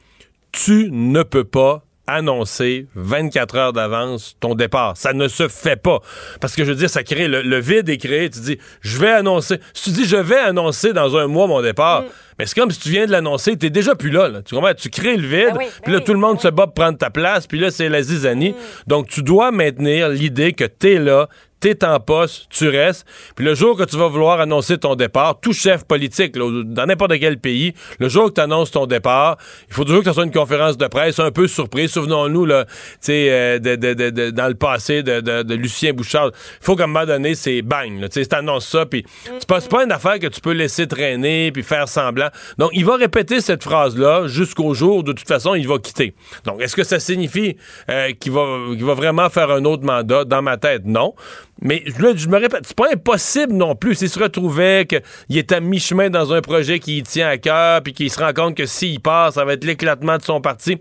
Tu 0.51 0.89
ne 0.91 1.21
peux 1.21 1.43
pas 1.43 1.83
annoncer 2.09 2.87
24 2.95 3.55
heures 3.55 3.73
d'avance 3.73 4.35
ton 4.39 4.55
départ. 4.55 4.97
Ça 4.97 5.13
ne 5.13 5.27
se 5.27 5.47
fait 5.47 5.75
pas. 5.75 5.99
Parce 6.41 6.55
que 6.55 6.63
je 6.63 6.69
veux 6.71 6.75
dire, 6.75 6.89
ça 6.89 7.03
crée 7.03 7.27
le, 7.27 7.59
vide 7.59 7.89
est 7.89 7.97
créé. 7.97 8.29
Tu 8.29 8.39
dis, 8.39 8.57
je 8.81 8.97
vais 8.97 9.11
annoncer. 9.11 9.59
Si 9.73 9.91
tu 9.91 10.01
dis, 10.01 10.05
je 10.05 10.17
vais 10.17 10.39
annoncer 10.39 10.93
dans 10.93 11.15
un 11.17 11.27
mois 11.27 11.47
mon 11.47 11.61
départ, 11.61 12.01
mm. 12.01 12.05
mais 12.37 12.45
c'est 12.45 12.59
comme 12.59 12.71
si 12.71 12.79
tu 12.79 12.89
viens 12.89 13.05
de 13.05 13.11
l'annoncer, 13.11 13.57
t'es 13.57 13.69
déjà 13.69 13.95
plus 13.95 14.09
là, 14.09 14.29
Tu 14.43 14.55
comprends? 14.55 14.73
Tu 14.73 14.89
crées 14.89 15.17
le 15.17 15.27
vide, 15.27 15.53
ben 15.55 15.67
puis 15.83 15.93
là, 15.93 15.99
ben 15.99 16.05
tout 16.05 16.13
le 16.13 16.19
monde 16.19 16.35
ben 16.35 16.43
se 16.43 16.47
bat 16.47 16.65
pour 16.65 16.73
prendre 16.73 16.97
ta 16.97 17.09
place, 17.09 17.47
puis 17.47 17.59
là, 17.59 17.71
c'est 17.71 17.89
la 17.89 18.01
zizanie. 18.01 18.51
Mm. 18.51 18.55
Donc, 18.87 19.07
tu 19.07 19.23
dois 19.23 19.51
maintenir 19.51 20.09
l'idée 20.09 20.53
que 20.53 20.65
t'es 20.65 20.99
là, 20.99 21.27
t'es 21.59 21.83
en 21.83 21.99
poste, 21.99 22.47
tu 22.49 22.69
restes. 22.69 23.05
Puis 23.35 23.45
le 23.45 23.55
jour 23.55 23.77
que 23.77 23.83
tu 23.83 23.97
vas 23.97 24.07
vouloir 24.07 24.39
annoncer 24.39 24.77
ton 24.77 24.95
départ, 24.95 25.39
tout 25.39 25.53
chef 25.53 25.83
politique, 25.85 26.37
dans 26.37 26.85
n'importe 26.85 27.19
quel 27.19 27.39
pays, 27.39 27.73
le 27.99 28.09
jour 28.09 28.29
que 28.29 28.33
tu 28.33 28.41
annonces 28.41 28.71
ton 28.71 28.85
départ, 28.85 29.37
il 29.67 29.73
faut 29.73 29.83
toujours 29.83 30.01
que 30.01 30.09
ce 30.09 30.13
soit 30.13 30.25
une 30.25 30.31
conférence 30.31 30.77
de 30.77 30.87
presse 30.87 31.19
un 31.19 31.31
peu 31.31 31.47
surprise. 31.47 31.91
Souvenons-nous, 31.91 32.45
là, 32.45 32.65
euh, 33.09 33.59
de, 33.59 33.75
de, 33.75 33.93
de, 33.93 34.29
dans 34.29 34.47
le 34.47 34.55
passé 34.55 35.03
de, 35.03 35.53
Lucien 35.53 35.93
Bouchard. 35.93 36.31
Il 36.61 36.65
faut 36.65 36.75
qu'à 36.75 36.83
un 36.83 36.87
moment 36.87 37.05
donné, 37.05 37.35
c'est 37.35 37.61
bang. 37.61 38.07
Tu 38.09 38.25
annonces 38.31 38.67
ça, 38.67 38.85
puis 38.85 39.05
c'est 39.39 39.47
pas, 39.47 39.61
pas 39.61 39.83
une 39.83 39.91
affaire 39.91 40.19
que 40.19 40.27
tu 40.27 40.41
peux 40.41 40.51
laisser 40.51 40.87
traîner 40.87 41.51
puis 41.51 41.63
faire 41.63 41.87
semblant. 41.87 42.29
Donc, 42.57 42.71
il 42.73 42.85
va 42.85 42.95
répéter 42.95 43.41
cette 43.41 43.63
phrase-là 43.63 44.27
jusqu'au 44.27 44.73
jour, 44.73 45.03
de 45.03 45.13
toute 45.13 45.27
façon, 45.27 45.55
il 45.55 45.67
va 45.67 45.77
quitter. 45.79 46.13
Donc, 46.45 46.61
est-ce 46.61 46.75
que 46.75 46.83
ça 46.83 46.99
signifie 46.99 47.57
euh, 47.89 48.11
qu'il 48.19 48.31
va, 48.31 48.45
qu'il 48.71 48.85
va 48.85 48.93
vraiment 48.93 49.29
faire 49.29 49.51
un 49.51 49.65
autre 49.65 49.83
mandat? 49.83 50.25
Dans 50.25 50.41
ma 50.41 50.57
tête, 50.57 50.83
non. 50.85 51.13
Mais 51.61 51.83
je 51.85 52.27
me 52.29 52.37
répète, 52.37 52.61
c'est 52.65 52.75
pas 52.75 52.91
impossible 52.93 53.53
non 53.53 53.75
plus 53.75 53.95
s'il 53.95 54.09
se 54.09 54.19
retrouvait 54.19 54.87
qu'il 54.87 55.37
est 55.37 55.51
à 55.51 55.59
mi-chemin 55.59 56.09
dans 56.09 56.31
un 56.31 56.41
projet 56.41 56.79
qui 56.79 57.03
tient 57.03 57.27
à 57.27 57.37
cœur, 57.37 57.83
puis 57.83 57.93
qu'il 57.93 58.09
se 58.09 58.19
rend 58.19 58.33
compte 58.33 58.55
que 58.55 58.65
s'il 58.65 59.01
part, 59.01 59.33
ça 59.33 59.43
va 59.43 59.53
être 59.53 59.65
l'éclatement 59.65 60.17
de 60.17 60.23
son 60.23 60.39
parti. 60.39 60.77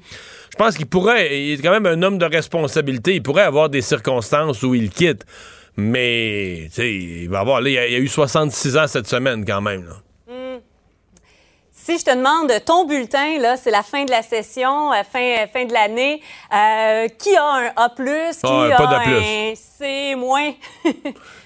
Je 0.50 0.56
pense 0.56 0.76
qu'il 0.76 0.86
pourrait, 0.86 1.40
il 1.40 1.54
est 1.54 1.62
quand 1.62 1.72
même 1.72 1.86
un 1.86 2.02
homme 2.02 2.18
de 2.18 2.24
responsabilité, 2.24 3.14
il 3.14 3.22
pourrait 3.22 3.42
avoir 3.42 3.68
des 3.68 3.82
circonstances 3.82 4.62
où 4.62 4.74
il 4.74 4.90
quitte. 4.90 5.24
Mais, 5.76 6.64
tu 6.66 6.74
sais, 6.74 6.94
il 6.94 7.28
va 7.28 7.40
avoir, 7.40 7.60
là, 7.60 7.70
il 7.70 7.78
a, 7.78 7.82
a, 7.82 7.98
eu 7.98 8.08
66 8.08 8.76
ans 8.76 8.86
cette 8.86 9.06
semaine 9.06 9.44
quand 9.44 9.60
même. 9.60 9.84
Si 11.88 11.96
je 11.96 12.04
te 12.04 12.14
demande 12.14 12.52
ton 12.66 12.84
bulletin, 12.84 13.38
là, 13.40 13.56
c'est 13.56 13.70
la 13.70 13.82
fin 13.82 14.04
de 14.04 14.10
la 14.10 14.20
session, 14.20 14.92
euh, 14.92 14.96
fin, 15.10 15.46
fin 15.50 15.64
de 15.64 15.72
l'année. 15.72 16.20
Euh, 16.54 17.08
qui 17.18 17.34
a 17.34 17.42
un 17.42 17.72
A+, 17.76 17.88
qui 17.88 18.42
ah, 18.42 18.76
a 18.76 19.08
un 19.08 19.54
C-? 19.54 20.14
moins? 20.14 20.52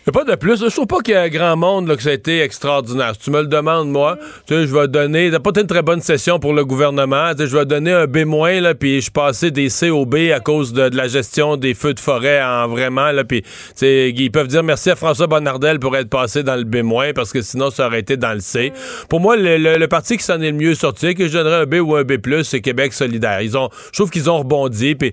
Il 0.04 0.10
n'y 0.10 0.18
a 0.18 0.24
pas 0.24 0.32
de 0.32 0.36
plus. 0.36 0.58
Je 0.58 0.74
trouve 0.74 0.88
pas 0.88 0.98
qu'il 0.98 1.14
y 1.14 1.16
a 1.16 1.28
grand 1.28 1.56
monde 1.56 1.86
là, 1.86 1.94
que 1.94 2.02
ça 2.02 2.08
a 2.08 2.12
été 2.12 2.40
extraordinaire. 2.40 3.12
Si 3.14 3.20
tu 3.20 3.30
me 3.30 3.40
le 3.40 3.46
demandes, 3.46 3.88
moi, 3.88 4.18
tu 4.48 4.54
sais, 4.54 4.66
je 4.66 4.74
vais 4.74 4.88
donner. 4.88 5.30
T'as 5.30 5.38
pas 5.38 5.50
été 5.50 5.60
une 5.60 5.68
très 5.68 5.82
bonne 5.82 6.00
session 6.00 6.40
pour 6.40 6.52
le 6.54 6.64
gouvernement. 6.64 7.30
Tu 7.32 7.44
sais, 7.44 7.46
je 7.46 7.56
vais 7.56 7.64
donner 7.66 7.92
un 7.92 8.06
B-, 8.06 8.24
là, 8.60 8.74
puis 8.74 8.96
je 8.96 9.02
suis 9.02 9.10
passé 9.12 9.52
des 9.52 9.68
C 9.68 9.90
au 9.90 10.04
B 10.04 10.32
à 10.34 10.40
cause 10.40 10.72
de, 10.72 10.90
la 10.92 11.06
gestion 11.06 11.56
des 11.56 11.74
feux 11.74 11.94
de 11.94 12.00
forêt 12.00 12.42
en 12.42 12.66
vraiment. 12.66 13.12
Là, 13.12 13.22
puis, 13.22 13.42
tu 13.42 13.48
sais, 13.76 14.10
ils 14.10 14.30
peuvent 14.32 14.48
dire 14.48 14.64
merci 14.64 14.90
à 14.90 14.96
François 14.96 15.28
Bonnardel 15.28 15.78
pour 15.78 15.96
être 15.96 16.10
passé 16.10 16.42
dans 16.42 16.56
le 16.56 16.64
B-, 16.64 17.12
parce 17.14 17.32
que 17.32 17.40
sinon, 17.40 17.70
ça 17.70 17.86
aurait 17.86 18.00
été 18.00 18.16
dans 18.16 18.32
le 18.32 18.40
C. 18.40 18.72
Pour 19.08 19.20
moi, 19.20 19.36
le, 19.36 19.86
parti 19.86 20.16
qui 20.16 20.24
s'en 20.32 20.40
est 20.40 20.50
le 20.50 20.56
mieux 20.56 20.74
sorti, 20.74 21.14
que 21.14 21.28
je 21.28 21.32
donnerais 21.32 21.62
un 21.62 21.66
B 21.66 21.74
ou 21.74 21.96
un 21.96 22.04
B+, 22.04 22.18
c'est 22.42 22.60
Québec 22.60 22.92
solidaire. 22.92 23.40
Ils 23.40 23.56
ont, 23.56 23.68
je 23.92 23.98
trouve 23.98 24.10
qu'ils 24.10 24.30
ont 24.30 24.38
rebondi. 24.38 24.94
Puis, 24.94 25.12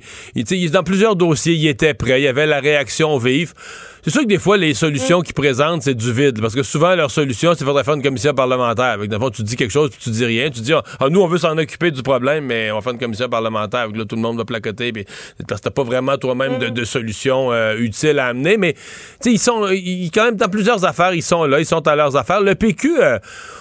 dans 0.71 0.83
plusieurs 0.83 1.15
dossiers, 1.15 1.53
ils 1.53 1.67
étaient 1.67 1.93
prêts. 1.93 2.21
Il 2.21 2.23
y 2.23 2.27
avait 2.27 2.45
la 2.45 2.59
réaction 2.59 3.17
vive. 3.17 3.53
C'est 4.03 4.11
sûr 4.11 4.21
que 4.21 4.27
des 4.27 4.37
fois, 4.37 4.57
les 4.57 4.73
solutions 4.73 5.21
qu'ils 5.21 5.33
présentent, 5.33 5.83
c'est 5.83 5.93
du 5.93 6.13
vide. 6.13 6.39
Parce 6.41 6.55
que 6.55 6.63
souvent, 6.63 6.95
leur 6.95 7.11
solution, 7.11 7.53
c'est 7.55 7.65
de 7.65 7.83
faire 7.83 7.93
une 7.93 8.01
commission 8.01 8.33
parlementaire. 8.33 8.85
Avec, 8.85 9.13
fond, 9.13 9.29
tu 9.29 9.43
dis 9.43 9.55
quelque 9.55 9.71
chose, 9.71 9.89
puis 9.89 9.99
tu 10.01 10.09
dis 10.09 10.25
rien. 10.25 10.49
Tu 10.49 10.61
dis, 10.61 10.73
ah, 10.73 10.83
ah, 10.99 11.09
nous, 11.09 11.21
on 11.21 11.27
veut 11.27 11.37
s'en 11.37 11.57
occuper 11.57 11.91
du 11.91 12.01
problème, 12.01 12.45
mais 12.45 12.71
on 12.71 12.75
va 12.75 12.81
faire 12.81 12.93
une 12.93 12.99
commission 12.99 13.27
parlementaire. 13.27 13.81
Avec, 13.81 13.97
là, 13.97 14.05
tout 14.05 14.15
le 14.15 14.21
monde 14.21 14.37
va 14.37 14.45
placoter. 14.45 14.91
Puis, 14.91 15.05
parce 15.47 15.61
que 15.61 15.65
t'as 15.65 15.71
pas 15.71 15.83
vraiment 15.83 16.17
toi-même 16.17 16.59
de, 16.59 16.69
de, 16.69 16.83
solution 16.83 17.51
euh, 17.51 17.77
utile 17.77 18.19
à 18.19 18.27
amener. 18.27 18.57
Mais, 18.57 18.73
tu 18.73 18.79
sais, 19.21 19.31
ils 19.31 19.39
sont, 19.39 19.67
ils, 19.67 20.09
quand 20.11 20.25
même, 20.25 20.35
dans 20.35 20.49
plusieurs 20.49 20.85
affaires, 20.85 21.13
ils 21.13 21.23
sont 21.23 21.45
là, 21.45 21.59
ils 21.59 21.65
sont 21.65 21.85
à 21.87 21.95
leurs 21.95 22.15
affaires. 22.15 22.41
Le 22.41 22.55
PQ, 22.55 23.01
euh, 23.01 23.19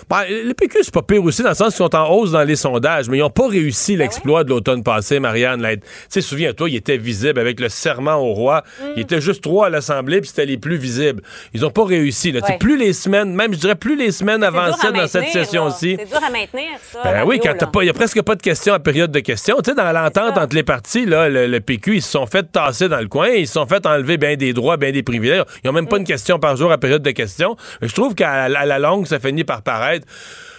ben, 0.09 0.23
le 0.28 0.54
PQ, 0.54 0.78
c'est 0.83 0.95
pas 0.95 1.02
pire 1.02 1.23
aussi, 1.25 1.42
dans 1.42 1.50
le 1.50 1.54
sens 1.54 1.68
qu'ils 1.75 1.85
sont 1.85 1.95
en 1.95 2.09
hausse 2.11 2.33
dans 2.33 2.45
les 2.45 2.57
sondages, 2.57 3.09
mais 3.09 3.18
ils 3.18 3.21
n'ont 3.21 3.30
pas 3.30 3.49
réussi 3.49 3.97
ben 3.97 4.04
l'exploit 4.04 4.45
de 4.45 4.50
l'automne 4.50 4.83
passé, 4.83 5.21
Marianne. 5.21 5.66
Tu 5.68 5.80
sais, 6.09 6.21
souviens-toi, 6.21 6.71
il 6.71 6.76
était 6.76 6.97
visible 6.97 7.38
avec 7.38 7.61
le 7.61 7.68
serment 7.68 8.16
au 8.16 8.33
roi. 8.33 8.62
Mm. 8.80 8.85
Il 8.97 9.02
était 9.02 9.21
juste 9.21 9.42
trois 9.42 9.66
à 9.66 9.71
l'Assemblée, 9.71 10.21
c'était 10.28 10.47
les 10.47 10.56
plus 10.56 10.76
visibles. 10.76 11.23
Ils 11.54 11.62
n'ont 11.62 11.70
pas 11.70 11.85
réussi. 11.85 12.32
Là. 12.32 12.40
Plus 12.58 12.76
les 12.76 12.92
semaines, 12.92 13.35
même 13.35 13.52
je 13.52 13.58
dirais 13.58 13.75
plus 13.75 13.97
les 13.97 14.12
semaines 14.12 14.42
avançaient 14.42 14.92
dans 14.92 15.06
cette 15.06 15.28
session-ci. 15.28 15.97
C'est 15.99 16.06
dur 16.06 16.20
à 16.25 16.30
maintenir, 16.30 16.64
ça. 16.80 17.02
Ben 17.02 17.25
oui, 17.26 17.40
quand 17.42 17.54
il 17.80 17.85
n'y 17.85 17.90
a 17.90 17.92
presque 17.92 18.23
pas 18.23 18.35
de 18.35 18.42
questions 18.42 18.75
à 18.75 18.78
période 18.78 19.11
de 19.11 19.20
questions. 19.20 19.56
Tu 19.62 19.70
sais, 19.70 19.76
dans 19.76 19.92
l'entente 19.92 20.37
entre 20.38 20.54
les 20.54 20.62
partis, 20.62 21.06
là, 21.06 21.28
le, 21.28 21.61
PQ, 21.61 21.97
ils 21.97 22.02
se 22.02 22.11
sont 22.11 22.26
fait 22.26 22.44
tasser 22.50 22.88
dans 22.88 23.00
le 23.00 23.08
coin, 23.08 23.28
ils 23.28 23.47
se 23.47 23.54
sont 23.54 23.66
fait 23.66 23.85
enlever 23.87 24.16
bien 24.16 24.37
des 24.37 24.52
droits, 24.52 24.76
bien 24.76 24.92
des 24.92 25.02
privilèges. 25.02 25.44
Ils 25.62 25.66
n'ont 25.66 25.73
même 25.73 25.88
pas 25.88 25.97
mm. 25.97 26.00
une 26.00 26.06
question 26.06 26.38
par 26.38 26.56
jour 26.56 26.70
à 26.73 26.78
période 26.78 27.02
de 27.02 27.11
questions. 27.11 27.56
Je 27.82 27.92
trouve 27.92 28.14
qu'à 28.14 28.49
la 28.49 28.78
longue, 28.78 29.06
ça 29.06 29.18
finit 29.18 29.44
par 29.44 29.62
paraître. 29.62 30.06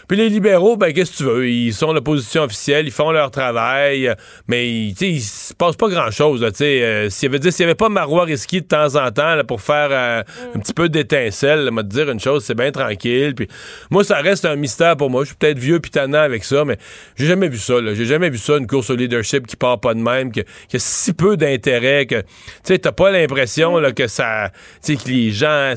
Puis 0.10 0.18
les 0.18 0.28
libéraux, 0.28 0.76
ben 0.76 0.92
qu'est-ce 0.92 1.12
que 1.12 1.18
tu 1.18 1.24
veux? 1.24 1.48
Ils 1.48 1.72
sont 1.72 1.94
l'opposition 1.94 2.42
officielle, 2.42 2.88
ils 2.88 2.92
font 2.92 3.12
leur 3.12 3.30
travail, 3.30 4.12
mais 4.48 4.68
il 4.68 5.22
se 5.22 5.54
passe 5.54 5.76
pas 5.76 5.88
grand-chose. 5.88 6.44
Euh, 6.44 7.10
s'il 7.12 7.52
s'il 7.52 7.62
y 7.62 7.64
avait 7.64 7.76
pas 7.76 7.90
Marois 7.90 8.24
Risky 8.24 8.62
de 8.62 8.66
temps 8.66 8.96
en 8.96 9.12
temps 9.12 9.36
là, 9.36 9.44
pour 9.44 9.62
faire 9.62 9.90
euh, 9.92 10.24
un 10.56 10.60
petit 10.60 10.74
peu 10.74 10.90
d'étincelle, 10.90 11.70
me 11.70 11.84
dire 11.84 12.10
une 12.10 12.20
chose, 12.20 12.44
c'est 12.44 12.56
bien 12.56 12.72
tranquille. 12.72 13.36
Puis 13.36 13.48
moi, 13.92 14.04
ça 14.04 14.18
reste 14.18 14.46
un 14.46 14.56
mystère 14.56 14.98
pour 14.98 15.12
moi. 15.12 15.26
Je 15.26 15.28
suis 15.28 15.36
peut-être 15.36 15.60
vieux 15.60 15.80
puis 15.80 15.92
avec 16.00 16.44
ça, 16.44 16.66
mais 16.66 16.80
j'ai 17.16 17.28
jamais 17.28 17.48
vu 17.48 17.60
ça. 17.60 17.76
J'ai 17.94 18.06
jamais 18.06 18.32
vu 18.32 18.40
ça, 18.40 18.58
une 18.58 18.66
course 18.66 18.90
au 18.90 18.96
leadership 18.96 19.46
qui 19.46 19.58
part 19.58 19.80
pas 19.80 19.94
de 19.94 20.00
même, 20.00 20.32
que, 20.32 20.42
qui 20.70 20.78
a 20.78 20.80
si 20.80 21.14
peu 21.14 21.38
d'intérêt 21.38 22.08
que 22.08 22.24
tu 22.66 22.80
t'as 22.80 22.92
pas 22.92 23.12
l'impression 23.12 23.80
que 23.96 24.08
ça. 24.08 24.52
Que 24.88 25.08
les 25.08 25.30
gens. 25.30 25.76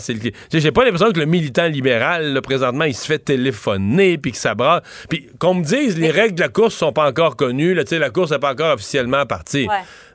J'ai 0.50 0.72
pas 0.72 0.84
l'impression 0.84 1.12
que 1.12 1.20
le 1.20 1.26
militant 1.26 1.66
libéral, 1.66 2.32
là, 2.32 2.40
présentement, 2.40 2.84
il 2.84 2.94
se 2.94 3.04
fait 3.04 3.18
téléphoner 3.18 4.21
puis 4.22 4.32
que 4.32 4.38
ça 4.38 4.54
brasse. 4.54 4.82
Puis 5.08 5.28
qu'on 5.38 5.54
me 5.54 5.64
dise, 5.64 5.98
les 5.98 6.10
règles 6.10 6.36
de 6.36 6.40
la 6.40 6.48
course 6.48 6.74
sont 6.74 6.92
pas 6.92 7.08
encore 7.08 7.36
connues. 7.36 7.74
Là, 7.74 7.82
la 7.90 8.10
course 8.10 8.30
n'est 8.30 8.38
pas 8.38 8.52
encore 8.52 8.74
officiellement 8.74 9.26
partie. 9.26 9.68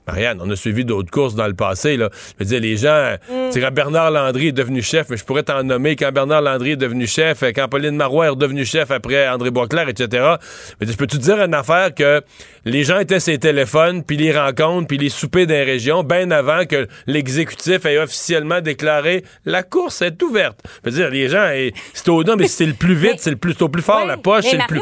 Marianne, 0.08 0.40
on 0.42 0.50
a 0.50 0.56
suivi 0.56 0.86
d'autres 0.86 1.12
courses 1.12 1.36
dans 1.36 1.48
le 1.48 1.54
passé. 1.54 1.98
Là. 1.98 2.10
Je 2.40 2.44
veux 2.44 2.50
dire, 2.50 2.62
les 2.62 2.78
gens, 2.78 3.16
mm. 3.30 3.70
Bernard 3.72 4.12
Landry 4.12 4.48
est 4.48 4.54
devenu 4.54 4.82
chef, 4.82 5.08
mais 5.10 5.18
je 5.18 5.26
pourrais 5.26 5.44
t'en 5.44 5.64
nommer 5.64 5.96
quand 5.96 6.12
Bernard 6.12 6.42
Landry 6.42 6.72
est 6.72 6.78
devenu 6.78 7.08
chef, 7.08 7.44
quand 7.54 7.68
Pauline 7.68 7.96
Marois 7.96 8.32
est 8.32 8.36
devenue 8.36 8.66
chef 8.66 8.92
après 8.92 9.28
André 9.28 9.52
Boisclair, 9.52 9.90
etc. 9.90 10.36
Mais 10.80 10.88
je 10.88 10.96
peux 10.96 11.08
te 11.08 11.18
dire 11.18 11.42
une 11.42 11.54
affaire 11.54 11.94
que 11.94 12.22
les 12.66 12.84
gens 12.84 13.00
étaient 13.00 13.20
sur 13.20 13.32
les 13.32 13.40
téléphones, 13.40 14.04
puis 14.04 14.18
les 14.18 14.38
rencontres, 14.38 14.88
puis 14.88 14.98
les 14.98 15.10
soupers 15.10 15.46
des 15.46 15.64
régions, 15.64 16.04
bien 16.04 16.32
avant 16.32 16.66
que 16.66 16.88
l'exécutif 17.06 17.86
ait 17.86 17.98
officiellement 17.98 18.62
déclaré 18.62 19.24
la 19.46 19.64
course 19.64 20.02
est 20.02 20.22
ouverte. 20.24 20.60
Je 20.84 20.90
veux 20.90 20.96
dire, 20.96 21.10
les 21.10 21.30
gens, 21.30 21.50
c'est 21.94 22.10
au 22.10 22.24
mais 22.36 22.48
c'est 22.48 22.66
le 22.66 22.74
plus 22.74 22.96
vite, 22.96 23.16
c'est 23.18 23.30
le 23.30 23.38
plus, 23.38 23.62
au 23.62 23.70
plus 23.70 23.82
fort, 23.82 24.06
la 24.06 24.18
poche, 24.18 24.46
c'est 24.46 24.58
le 24.58 24.68
plus 24.68 24.82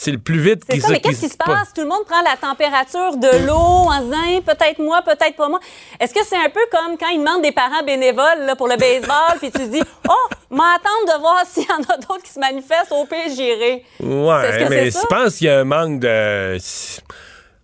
c'est 0.00 0.12
le 0.12 0.18
plus 0.18 0.38
vite 0.38 0.64
qui 0.64 0.80
ça, 0.80 0.90
mais 0.90 1.00
qu'est-ce 1.00 1.22
qui 1.22 1.28
se 1.28 1.36
passe? 1.36 1.74
Tout 1.74 1.80
le 1.80 1.88
monde 1.88 2.04
prend 2.06 2.22
la 2.22 2.36
température 2.36 3.16
de 3.16 3.44
l'eau 3.44 3.56
en 3.56 3.98
se 3.98 4.04
disant 4.04 4.42
peut-être 4.46 4.78
moi, 4.78 5.02
peut-être 5.02 5.34
pas 5.34 5.48
moi. 5.48 5.58
Est-ce 5.98 6.14
que 6.14 6.24
c'est 6.24 6.36
un 6.36 6.48
peu 6.50 6.60
comme 6.70 6.96
quand 6.96 7.08
ils 7.08 7.18
demandent 7.18 7.42
des 7.42 7.50
parents 7.50 7.82
bénévoles 7.84 8.46
là, 8.46 8.54
pour 8.54 8.68
le 8.68 8.76
baseball, 8.76 9.38
puis 9.40 9.50
tu 9.50 9.58
te 9.58 9.66
dis 9.66 9.82
Oh, 10.08 10.14
m'attendre 10.50 11.16
de 11.16 11.20
voir 11.20 11.42
s'il 11.44 11.64
y 11.64 11.72
en 11.72 11.82
a 11.82 11.96
d'autres 11.96 12.22
qui 12.22 12.30
se 12.30 12.38
manifestent, 12.38 12.92
au 12.92 13.06
pire, 13.06 13.26
j'irai. 13.28 13.84
Ouais, 13.98 14.68
mais 14.68 14.90
je 14.92 15.06
pense 15.08 15.34
qu'il 15.34 15.48
y 15.48 15.50
a 15.50 15.58
un 15.58 15.64
manque 15.64 15.98
de. 15.98 16.58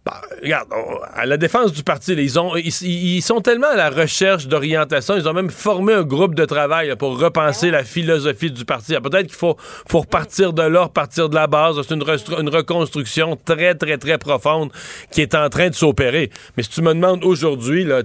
Bah, 0.05 0.21
regarde, 0.43 0.69
à 1.15 1.25
la 1.25 1.39
défense 1.39 1.73
du 1.73 1.83
parti, 1.83 2.13
ils, 2.13 2.39
ont, 2.39 2.55
ils, 2.57 3.23
sont 3.23 3.41
tellement 3.41 3.71
à 3.71 3.77
la 3.77 3.89
recherche 3.89 4.47
d'orientation, 4.47 5.17
ils 5.17 5.27
ont 5.27 5.33
même 5.33 5.49
formé 5.49 5.95
un 5.95 6.03
groupe 6.03 6.35
de 6.35 6.45
travail 6.45 6.95
pour 6.97 7.19
repenser 7.19 7.71
la 7.71 7.85
philosophie 7.85 8.51
du 8.51 8.67
parti. 8.67 8.95
Peut-être 9.03 9.29
qu'il 9.29 9.37
faut, 9.37 9.57
faut 9.89 10.01
repartir 10.01 10.53
de 10.53 10.61
là, 10.61 10.83
repartir 10.83 11.31
de 11.31 11.35
la 11.35 11.47
base. 11.47 11.81
C'est 11.81 11.95
une, 11.95 12.05
une, 12.39 12.49
reconstruction 12.51 13.39
très, 13.43 13.75
très, 13.75 13.97
très 13.97 14.19
profonde 14.19 14.71
qui 15.11 15.23
est 15.23 15.35
en 15.35 15.49
train 15.49 15.71
de 15.71 15.75
s'opérer. 15.75 16.29
Mais 16.59 16.65
si 16.65 16.69
tu 16.69 16.83
me 16.83 16.93
demandes 16.93 17.25
aujourd'hui, 17.25 17.85
là, 17.85 18.03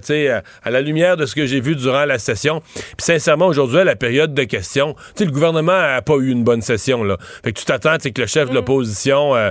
à 0.62 0.70
la 0.70 0.80
lumière 0.80 1.18
de 1.18 1.26
ce 1.26 1.34
que 1.34 1.44
j'ai 1.44 1.60
vu 1.60 1.76
durant 1.76 2.06
la 2.06 2.18
session, 2.18 2.62
puis 2.74 3.04
sincèrement, 3.04 3.46
aujourd'hui, 3.46 3.80
à 3.80 3.84
la 3.84 3.96
période 3.96 4.32
de 4.32 4.44
questions, 4.44 4.96
le 5.18 5.26
gouvernement 5.26 5.78
n'a 5.78 6.00
pas 6.00 6.16
eu 6.16 6.30
une 6.30 6.44
bonne 6.44 6.62
session. 6.62 7.04
Là. 7.04 7.18
Fait 7.44 7.52
que 7.52 7.58
tu 7.58 7.66
t'attends 7.66 7.98
que 7.98 8.20
le 8.22 8.26
chef 8.26 8.48
de 8.48 8.54
l'opposition, 8.54 9.36
euh, 9.36 9.50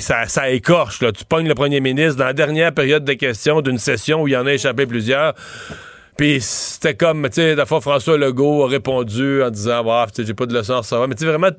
ça, 0.00 0.26
ça 0.26 0.50
écorche. 0.50 1.00
Là. 1.00 1.12
Tu 1.12 1.24
pognes 1.24 1.48
le 1.48 1.54
premier 1.54 1.77
ministre 1.80 2.16
dans 2.16 2.24
la 2.24 2.32
dernière 2.32 2.72
période 2.72 3.04
de 3.04 3.12
questions 3.14 3.60
d'une 3.60 3.78
session 3.78 4.22
où 4.22 4.28
il 4.28 4.32
y 4.32 4.36
en 4.36 4.46
a 4.46 4.52
échappé 4.52 4.86
plusieurs. 4.86 5.34
Puis 6.18 6.40
c'était 6.40 6.96
comme, 6.96 7.28
tu 7.28 7.34
sais, 7.34 7.54
la 7.54 7.64
fois 7.64 7.80
François 7.80 8.18
Legault 8.18 8.64
a 8.64 8.68
répondu 8.68 9.40
en 9.42 9.50
disant, 9.50 9.84
bah, 9.84 10.06
j'ai 10.18 10.34
pas 10.34 10.46
de 10.46 10.54
leçon 10.54 10.72
à 10.72 10.78
recevoir. 10.78 11.06
Mais 11.06 11.14
tu 11.14 11.20
sais, 11.20 11.26
vraiment, 11.26 11.50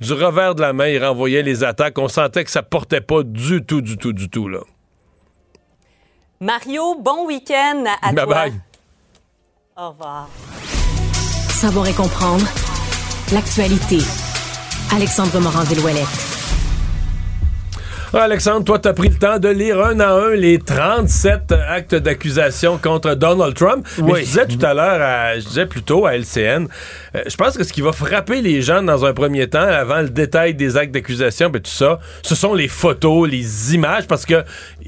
du 0.00 0.12
revers 0.14 0.54
de 0.54 0.62
la 0.62 0.72
main, 0.72 0.88
il 0.88 1.04
renvoyait 1.04 1.42
les 1.42 1.64
attaques. 1.64 1.98
On 1.98 2.08
sentait 2.08 2.42
que 2.42 2.50
ça 2.50 2.62
portait 2.62 3.02
pas 3.02 3.22
du 3.22 3.62
tout, 3.62 3.82
du 3.82 3.98
tout, 3.98 4.14
du 4.14 4.30
tout, 4.30 4.48
là. 4.48 4.60
Mario, 6.40 6.96
bon 7.00 7.26
week-end 7.26 7.84
à 8.02 8.12
bye 8.12 8.24
toi. 8.24 8.34
Bye 8.34 8.52
Au 9.76 9.90
revoir. 9.90 10.28
Savoir 11.50 11.86
et 11.86 11.94
comprendre 11.94 12.46
l'actualité. 13.32 13.98
Alexandre 14.94 15.40
Morand-Villouellette. 15.40 16.35
Alexandre, 18.22 18.64
toi, 18.64 18.78
tu 18.78 18.88
as 18.88 18.92
pris 18.92 19.08
le 19.08 19.14
temps 19.16 19.38
de 19.38 19.48
lire 19.48 19.80
un 19.84 20.00
à 20.00 20.10
un 20.12 20.30
les 20.34 20.58
37 20.58 21.52
actes 21.68 21.94
d'accusation 21.94 22.78
contre 22.78 23.14
Donald 23.14 23.54
Trump. 23.54 23.86
Mais 23.98 24.04
Oui. 24.12 24.20
je 24.20 24.24
disais 24.24 24.46
tout 24.46 24.64
à 24.64 24.74
l'heure, 24.74 25.00
à- 25.02 25.38
je 25.38 25.46
disais 25.46 25.66
plutôt 25.66 26.06
à 26.06 26.14
LCN, 26.16 26.66
euh, 27.14 27.22
je 27.26 27.36
pense 27.36 27.56
que 27.56 27.64
ce 27.64 27.72
qui 27.72 27.80
va 27.82 27.92
frapper 27.92 28.40
les 28.42 28.62
gens 28.62 28.82
dans 28.82 29.04
un 29.04 29.12
premier 29.12 29.48
temps, 29.48 29.58
avant 29.60 30.00
le 30.00 30.08
détail 30.08 30.54
des 30.54 30.76
actes 30.76 30.92
d'accusation, 30.92 31.50
ben 31.50 31.60
tout 31.60 31.70
ça, 31.70 31.98
ce 32.22 32.34
sont 32.34 32.54
les 32.54 32.68
photos, 32.68 33.28
les 33.28 33.74
images, 33.74 34.06
parce 34.06 34.24
que 34.24 34.42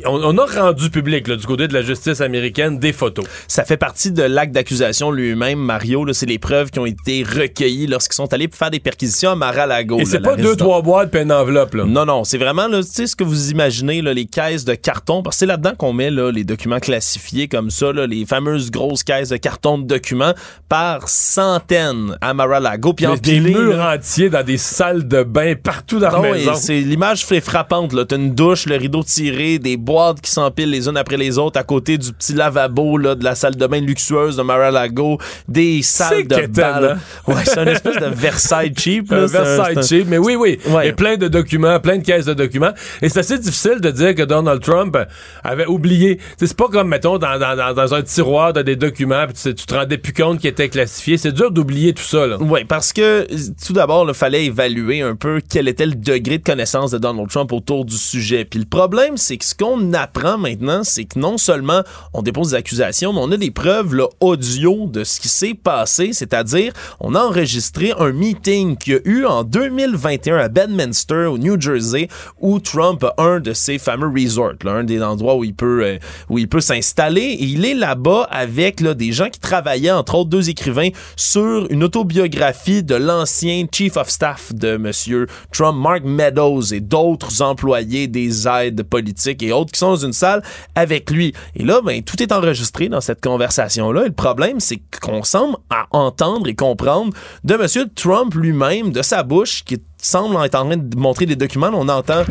on, 0.07 0.21
on 0.23 0.39
a 0.39 0.47
rendu 0.47 0.91
public 0.91 1.29
là, 1.29 1.37
du 1.37 1.47
côté 1.47 1.69
de 1.69 1.75
la 1.75 1.83
justice 1.83 2.21
américaine 2.21 2.79
des 2.79 2.93
photos. 2.93 3.25
Ça 3.47 3.65
fait 3.65 3.77
partie 3.77 4.11
de 4.13 4.23
l'acte 4.23 4.53
d'accusation 4.53 5.11
lui-même, 5.11 5.59
Mario. 5.59 6.07
C'est 6.13 6.27
les 6.27 6.39
preuves 6.39 6.71
qui 6.71 6.79
ont 6.79 6.87
été 6.87 7.25
recueillies 7.25 7.87
lorsqu'ils 7.89 8.15
sont 8.15 8.33
allés 8.33 8.49
faire 8.53 8.71
des 8.71 8.81
perquisitions 8.81 9.33
à 9.33 9.37
Mar-a-Lago. 9.37 9.99
Et 10.01 10.05
c'est 10.05 10.21
pas 10.21 10.37
deux, 10.37 10.57
trois 10.57 10.83
boîtes 10.83 11.11
puis 11.11 11.21
une 11.21 11.33
enveloppe. 11.33 11.75
Là. 11.75 11.85
Non, 11.85 12.05
non, 12.07 12.25
c'est 12.25 12.39
vraiment 12.39 12.69
là, 12.69 12.79
tu 12.83 12.89
sais, 12.91 13.07
ce 13.07 13.17
que 13.19 13.25
vous 13.25 13.51
imaginez, 13.51 14.01
là, 14.03 14.15
les 14.15 14.25
caisses 14.27 14.65
de 14.65 14.75
carton, 14.75 15.23
parce 15.23 15.37
que 15.37 15.41
c'est 15.41 15.47
là-dedans 15.47 15.73
qu'on 15.77 15.93
met 15.93 16.11
là, 16.11 16.31
les 16.31 16.45
documents 16.45 16.79
classifiés 16.79 17.49
comme 17.49 17.71
ça, 17.71 17.93
là, 17.93 18.07
les 18.07 18.25
fameuses 18.25 18.71
grosses 18.71 19.03
caisses 19.03 19.29
de 19.31 19.37
carton 19.37 19.79
de 19.79 19.87
documents 19.87 20.33
par 20.69 21.09
centaines 21.09 22.17
à 22.21 22.35
Mar-a-Lago, 22.35 22.93
puis 22.93 23.07
Des- 23.23 23.41
murs 23.41 23.77
là. 23.77 23.95
entiers 23.97 24.31
dans 24.31 24.43
des 24.45 24.57
salles 24.59 25.07
de 25.09 25.23
bain 25.23 25.55
partout 25.61 25.99
dans 25.99 26.09
Ah 26.09 26.21
la 26.23 26.33
maison. 26.33 26.55
c'est 26.55 26.81
l'image 26.81 27.25
fait 27.27 27.41
frappante 27.41 27.93
là. 27.93 28.05
T'as 28.05 28.17
une 28.17 28.35
douche, 28.35 28.67
le 28.67 28.77
rideau 28.77 29.03
tiré, 29.03 29.59
des 29.59 29.77
boîtes 29.77 30.21
qui 30.21 30.31
s'empilent 30.31 30.71
les 30.71 30.89
unes 30.89 30.97
après 30.97 31.17
les 31.17 31.39
autres 31.39 31.59
à 31.59 31.65
côté 31.65 31.99
du 31.99 32.13
petit 32.13 32.33
lavabo 32.35 32.97
là 32.99 33.15
de 33.15 33.25
la 33.25 33.35
salle 33.35 33.57
de 33.57 33.67
bain 33.67 33.81
luxueuse 33.81 34.37
de 34.37 34.43
Mar-a-Lago, 34.43 35.19
des 35.49 35.83
salles 35.83 36.27
de 36.27 36.47
bal. 36.47 36.85
hein? 36.85 36.99
Ouais, 37.33 37.43
c'est 37.45 37.61
une 37.63 37.69
espèce 37.69 37.97
de 37.99 38.07
Versailles 38.07 38.73
cheap. 38.77 39.11
là. 39.11 39.23
Un 39.23 39.27
Versailles 39.27 39.79
un- 39.79 39.83
cheap, 39.83 40.07
mais 40.09 40.19
oui, 40.19 40.37
oui. 40.37 40.59
Ouais. 40.69 40.91
A 40.91 40.93
plein 40.93 41.17
de 41.17 41.29
documents, 41.29 41.79
plein 41.81 41.99
de 41.99 42.05
caisses 42.05 42.27
de 42.27 42.35
documents. 42.35 42.73
Et 43.03 43.09
c'est 43.09 43.21
assez 43.21 43.39
difficile 43.39 43.81
de 43.81 43.91
dire 43.91 44.15
que 44.15 44.23
Donald 44.23 44.63
Trump 44.63 44.97
avait 45.45 45.67
oublié. 45.67 46.19
C'est 46.39 46.57
pas 46.57 46.69
comme, 46.69 46.89
mettons, 46.89 47.19
dans, 47.19 47.95
un 47.95 48.03
tiroir 48.03 48.53
de 48.53 48.63
des 48.63 48.77
documents, 48.77 49.25
puis 49.27 49.55
tu, 49.55 49.67
te 49.67 49.75
rendais 49.75 49.99
plus 49.99 50.13
compte 50.13 50.41
qu'ils 50.41 50.51
étaient 50.51 50.69
classifiés. 50.69 51.17
C'est 51.17 51.33
dur 51.33 51.51
d'oublier 51.51 51.95
tout 51.95 52.03
ça. 52.03 52.37
Oui, 52.39 52.65
parce 52.65 52.93
que 52.93 53.27
tout 53.65 53.73
d'abord, 53.73 54.07
il 54.07 54.15
fallait 54.15 54.45
évaluer 54.45 55.01
un 55.01 55.15
peu 55.15 55.41
quel 55.49 55.69
était 55.69 55.87
le 55.87 55.95
degré 55.95 56.39
de 56.39 56.43
connaissance 56.43 56.91
de 56.91 56.99
Donald 56.99 57.29
Trump 57.29 57.53
autour 57.53 57.85
du 57.85 57.97
sujet. 57.97 58.45
Puis 58.45 58.61
le 58.61 58.67
problème, 58.67 59.17
c'est 59.17 59.37
que 59.37 59.45
ce 59.45 59.55
qu'on 59.55 59.93
apprend 59.95 60.39
maintenant, 60.39 60.85
c'est 60.85 61.05
que 61.05 61.19
non 61.19 61.39
seulement 61.39 61.83
on 62.13 62.23
dépose 62.23 62.51
des 62.51 62.57
accusations, 62.57 63.13
mais 63.13 63.21
on 63.23 63.33
a 63.33 63.37
des 63.37 63.51
preuves 63.51 63.95
là, 63.95 64.07
audio 64.21 64.87
de 64.87 65.05
ce 65.05 65.21
qui 65.21 65.29
s'est 65.29 65.55
passé, 65.55 66.13
c'est-à-dire 66.13 66.73
on 67.01 67.15
a 67.15 67.21
enregistré 67.21 67.93
un 67.99 68.13
meeting 68.13 68.77
qu'il 68.77 68.95
y 68.95 68.97
a 68.97 69.01
eu 69.05 69.25
en 69.25 69.45
2021 69.45 70.37
à 70.37 70.49
Bedminster, 70.49 71.27
au 71.27 71.39
New 71.39 71.61
Jersey, 71.61 72.09
où 72.41 72.59
Trump 72.61 72.88
a 72.97 73.15
un 73.19 73.41
de 73.41 73.53
ses 73.53 73.79
fameux 73.79 74.09
resorts, 74.09 74.55
un 74.67 74.85
des 74.85 75.03
endroits 75.03 75.37
où 75.37 75.45
il 75.45 75.55
peut, 75.55 75.83
euh, 75.85 75.99
où 76.29 76.39
il 76.39 76.49
peut 76.49 76.61
s'installer. 76.61 77.37
Il 77.41 77.65
est 77.65 77.75
là-bas 77.75 78.27
avec 78.31 78.81
là, 78.81 78.95
des 78.95 79.13
gens 79.13 79.29
qui 79.29 79.41
travaillaient, 79.41 79.91
entre 79.91 80.15
autres 80.15 80.31
deux 80.31 80.49
écrivains, 80.51 80.91
sur 81.17 81.67
une 81.71 81.85
autobiographie 81.85 82.83
de 82.83 82.95
l'ancien 82.95 83.67
chief 83.73 83.97
of 83.97 84.09
staff 84.09 84.55
de 84.55 84.77
Monsieur 84.77 85.27
Trump, 85.53 85.79
Mark 85.79 86.03
Meadows, 86.05 86.73
et 86.73 86.81
d'autres 86.81 87.43
employés 87.43 88.07
des 88.07 88.47
aides 88.47 88.83
politiques 88.83 89.43
et 89.43 89.53
autres 89.53 89.73
qui 89.73 89.79
sont 89.79 89.91
dans 89.91 90.07
une 90.07 90.13
salle 90.13 90.43
avec 90.75 91.11
lui. 91.11 91.33
Et 91.55 91.65
là, 91.65 91.81
ben, 91.85 92.03
tout 92.03 92.23
est 92.23 92.33
enregistré 92.33 92.89
dans 92.89 93.01
cette 93.01 93.21
conversation-là. 93.21 94.05
Le 94.05 94.13
problème, 94.13 94.61
c'est 94.61 94.81
qu'on 95.01 95.23
semble 95.23 95.57
à 95.71 95.87
entendre 95.91 96.49
et 96.49 96.55
comprendre 96.55 97.13
de 97.45 97.55
Monsieur 97.57 97.87
Trump 97.95 98.35
lui-même, 98.35 98.91
de 98.91 99.03
sa 99.03 99.23
bouche, 99.23 99.65
qui 99.65 99.79
semble 100.01 100.37
être 100.45 100.55
en 100.55 100.67
train 100.67 100.77
de 100.77 100.97
montrer 100.97 101.27
des 101.27 101.37
documents. 101.37 101.71
On 101.73 101.89
entend 101.89 102.23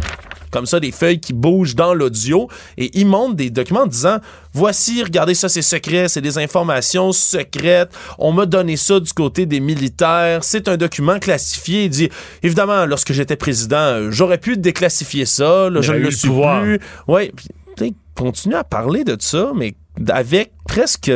comme 0.51 0.65
ça 0.65 0.79
des 0.79 0.91
feuilles 0.91 1.19
qui 1.19 1.33
bougent 1.33 1.75
dans 1.75 1.93
l'audio 1.93 2.49
et 2.77 2.91
il 2.97 3.07
montre 3.07 3.35
des 3.35 3.49
documents 3.49 3.81
en 3.81 3.87
disant 3.87 4.17
voici 4.53 5.03
regardez 5.03 5.33
ça 5.33 5.49
c'est 5.49 5.61
secret 5.61 6.07
c'est 6.07 6.21
des 6.21 6.37
informations 6.37 7.11
secrètes 7.11 7.91
on 8.17 8.31
m'a 8.31 8.45
donné 8.45 8.77
ça 8.77 8.99
du 8.99 9.11
côté 9.13 9.45
des 9.45 9.59
militaires 9.59 10.43
c'est 10.43 10.67
un 10.67 10.77
document 10.77 11.19
classifié 11.19 11.85
il 11.85 11.89
dit 11.89 12.09
évidemment 12.43 12.85
lorsque 12.85 13.13
j'étais 13.13 13.35
président 13.35 13.77
euh, 13.77 14.11
j'aurais 14.11 14.37
pu 14.37 14.57
déclassifier 14.57 15.25
ça 15.25 15.69
là, 15.69 15.81
je 15.81 15.93
ne 15.93 15.97
le 15.99 16.11
suis 16.11 16.27
pouvoir. 16.27 16.61
plus 16.63 16.79
il 17.79 17.93
continue 18.15 18.55
à 18.55 18.63
parler 18.63 19.03
de 19.03 19.15
ça 19.19 19.51
mais 19.55 19.75
avec 20.09 20.51
presque 20.67 21.11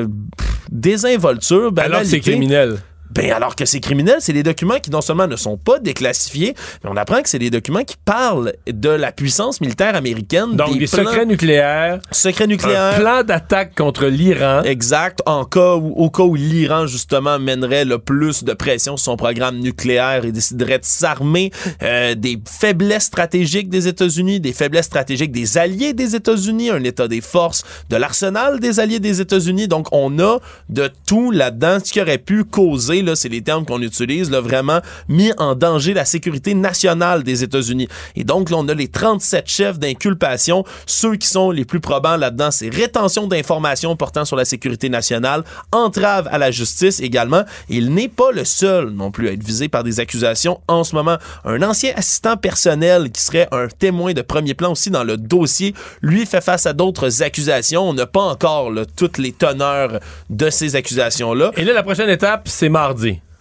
désinvolture 0.72 1.58
Alors 1.58 1.74
que 1.74 1.82
c'est 1.82 1.89
banalité. 1.89 2.20
criminel. 2.22 2.78
Ben 3.13 3.32
alors 3.32 3.56
que 3.56 3.65
c'est 3.65 3.80
criminel, 3.80 4.17
c'est 4.19 4.34
des 4.34 4.43
documents 4.43 4.80
qui 4.80 4.89
non 4.91 5.02
seulement 5.02 5.28
ne 5.28 5.36
sont 5.36 5.58
pas 5.58 5.80
déclassifiés, 5.80 6.56
mais 6.84 6.89
on 6.91 6.97
apprend 6.97 7.21
que 7.21 7.30
c'est 7.30 7.39
des 7.39 7.50
documents 7.50 7.84
qui 7.84 7.95
parlent 8.04 8.54
de 8.67 8.89
la 8.89 9.12
puissance 9.12 9.62
militaire 9.62 9.95
américaine, 9.95 10.56
Donc, 10.56 10.78
des, 10.78 10.88
plans- 10.88 11.00
secrets 11.06 11.26
nucléaires, 11.26 12.00
secrets 12.12 12.45
un 12.45 12.47
nucléaires. 12.47 12.95
plan 13.00 13.24
d'attaque 13.24 13.76
contre 13.76 14.06
l'Iran. 14.08 14.62
Exact. 14.63 15.19
En 15.26 15.45
cas 15.45 15.76
où, 15.76 15.93
au 15.95 16.10
cas 16.10 16.24
où 16.24 16.36
l'Iran, 16.36 16.88
justement, 16.88 17.38
mènerait 17.39 17.86
le 17.86 17.97
plus 18.00 18.43
de 18.43 18.54
pression 18.54 18.97
sur 18.97 19.06
son 19.12 19.17
programme 19.17 19.58
nucléaire 19.60 20.26
et 20.26 20.32
déciderait 20.32 20.80
de 20.80 20.86
s'armer, 20.86 21.52
euh, 21.84 22.15
des 22.15 22.39
faiblesses 22.50 23.04
stratégiques 23.06 23.69
des 23.69 23.88
États-Unis, 23.88 24.39
des 24.39 24.54
faiblesses 24.54 24.86
stratégiques 24.86 25.32
des 25.32 25.58
alliés 25.58 25.93
des 25.93 26.15
États-Unis, 26.15 26.69
un 26.69 26.84
état 26.84 27.08
des 27.08 27.21
forces 27.21 27.63
de 27.89 27.95
l'arsenal 27.97 28.60
des 28.60 28.80
alliés 28.80 29.00
des 29.00 29.19
États-Unis. 29.21 29.67
Donc, 29.67 29.88
on 29.91 30.17
a 30.19 30.38
de 30.69 30.89
tout 31.08 31.32
là-dedans, 31.32 31.78
ce 31.84 31.91
qui 31.91 32.02
aurait 32.02 32.17
pu 32.17 32.43
causer, 32.43 33.01
là, 33.02 33.16
c'est 33.16 33.30
les 33.30 33.42
termes 33.42 33.66
qu'on 33.66 33.82
utilise, 33.82 34.30
vraiment 34.32 34.80
mis 35.08 35.32
en 35.38 35.56
danger 35.56 35.94
la 35.94 36.06
sécurité 36.06 36.54
nationale 36.54 37.24
des 37.24 37.44
États-Unis. 37.44 37.88
Et 38.16 38.24
donc, 38.24 38.50
là, 38.50 38.58
on 38.58 38.68
a 38.68 38.74
les 38.74 38.88
37 38.88 39.48
chefs 39.48 39.80
d'inculpation. 39.80 40.64
Ceux 40.86 41.16
qui 41.16 41.28
sont 41.28 41.52
les 41.52 41.66
plus 41.66 41.80
probants 41.80 42.18
là-dedans, 42.18 42.52
c'est 42.52 42.70
rétention 42.70 43.28
d'informations 43.28 43.96
portant 43.96 44.26
sur 44.26 44.36
la 44.36 44.46
sécurité 44.46 44.90
nationale, 44.90 45.44
entrave 45.72 46.28
à 46.32 46.38
la 46.38 46.52
justice 46.52 47.00
également. 47.00 47.44
Il 47.70 47.94
n'est 47.94 48.08
pas 48.08 48.32
le 48.32 48.46
seul 48.46 48.90
non 48.90 49.12
plus 49.12 49.30
à 49.30 49.32
être 49.34 49.44
visé 49.44 49.68
par 49.68 49.84
des 49.84 50.00
accusations 50.00 50.60
en 50.68 50.84
ce 50.84 50.96
moment. 50.96 51.18
Un 51.46 51.62
ancien 51.62 51.94
assistant 51.96 52.38
personnel 52.38 53.12
qui 53.12 53.22
serait 53.22 53.48
un 53.52 53.68
témoin 53.68 54.14
de 54.14 54.22
premier 54.22 54.54
plan 54.54 54.72
aussi 54.72 54.90
dans 54.90 55.04
le 55.04 55.18
dossier, 55.18 55.74
lui 56.02 56.26
fait 56.26 56.42
face 56.42 56.66
à 56.66 56.74
d'autres 56.74 57.24
accusations. 57.24 57.88
On 57.88 57.94
n'a 57.94 58.06
pas 58.06 58.22
encore 58.22 58.72
toutes 58.96 59.18
les 59.18 59.32
teneurs 59.32 60.00
de 60.30 60.50
ces 60.50 60.76
accusations-là. 60.76 61.52
Et 61.58 61.64
là, 61.64 61.74
la 61.74 61.84
prochaine 61.84 62.10
étape, 62.10 62.48
c'est 62.48 62.70
mardi. 62.70 62.90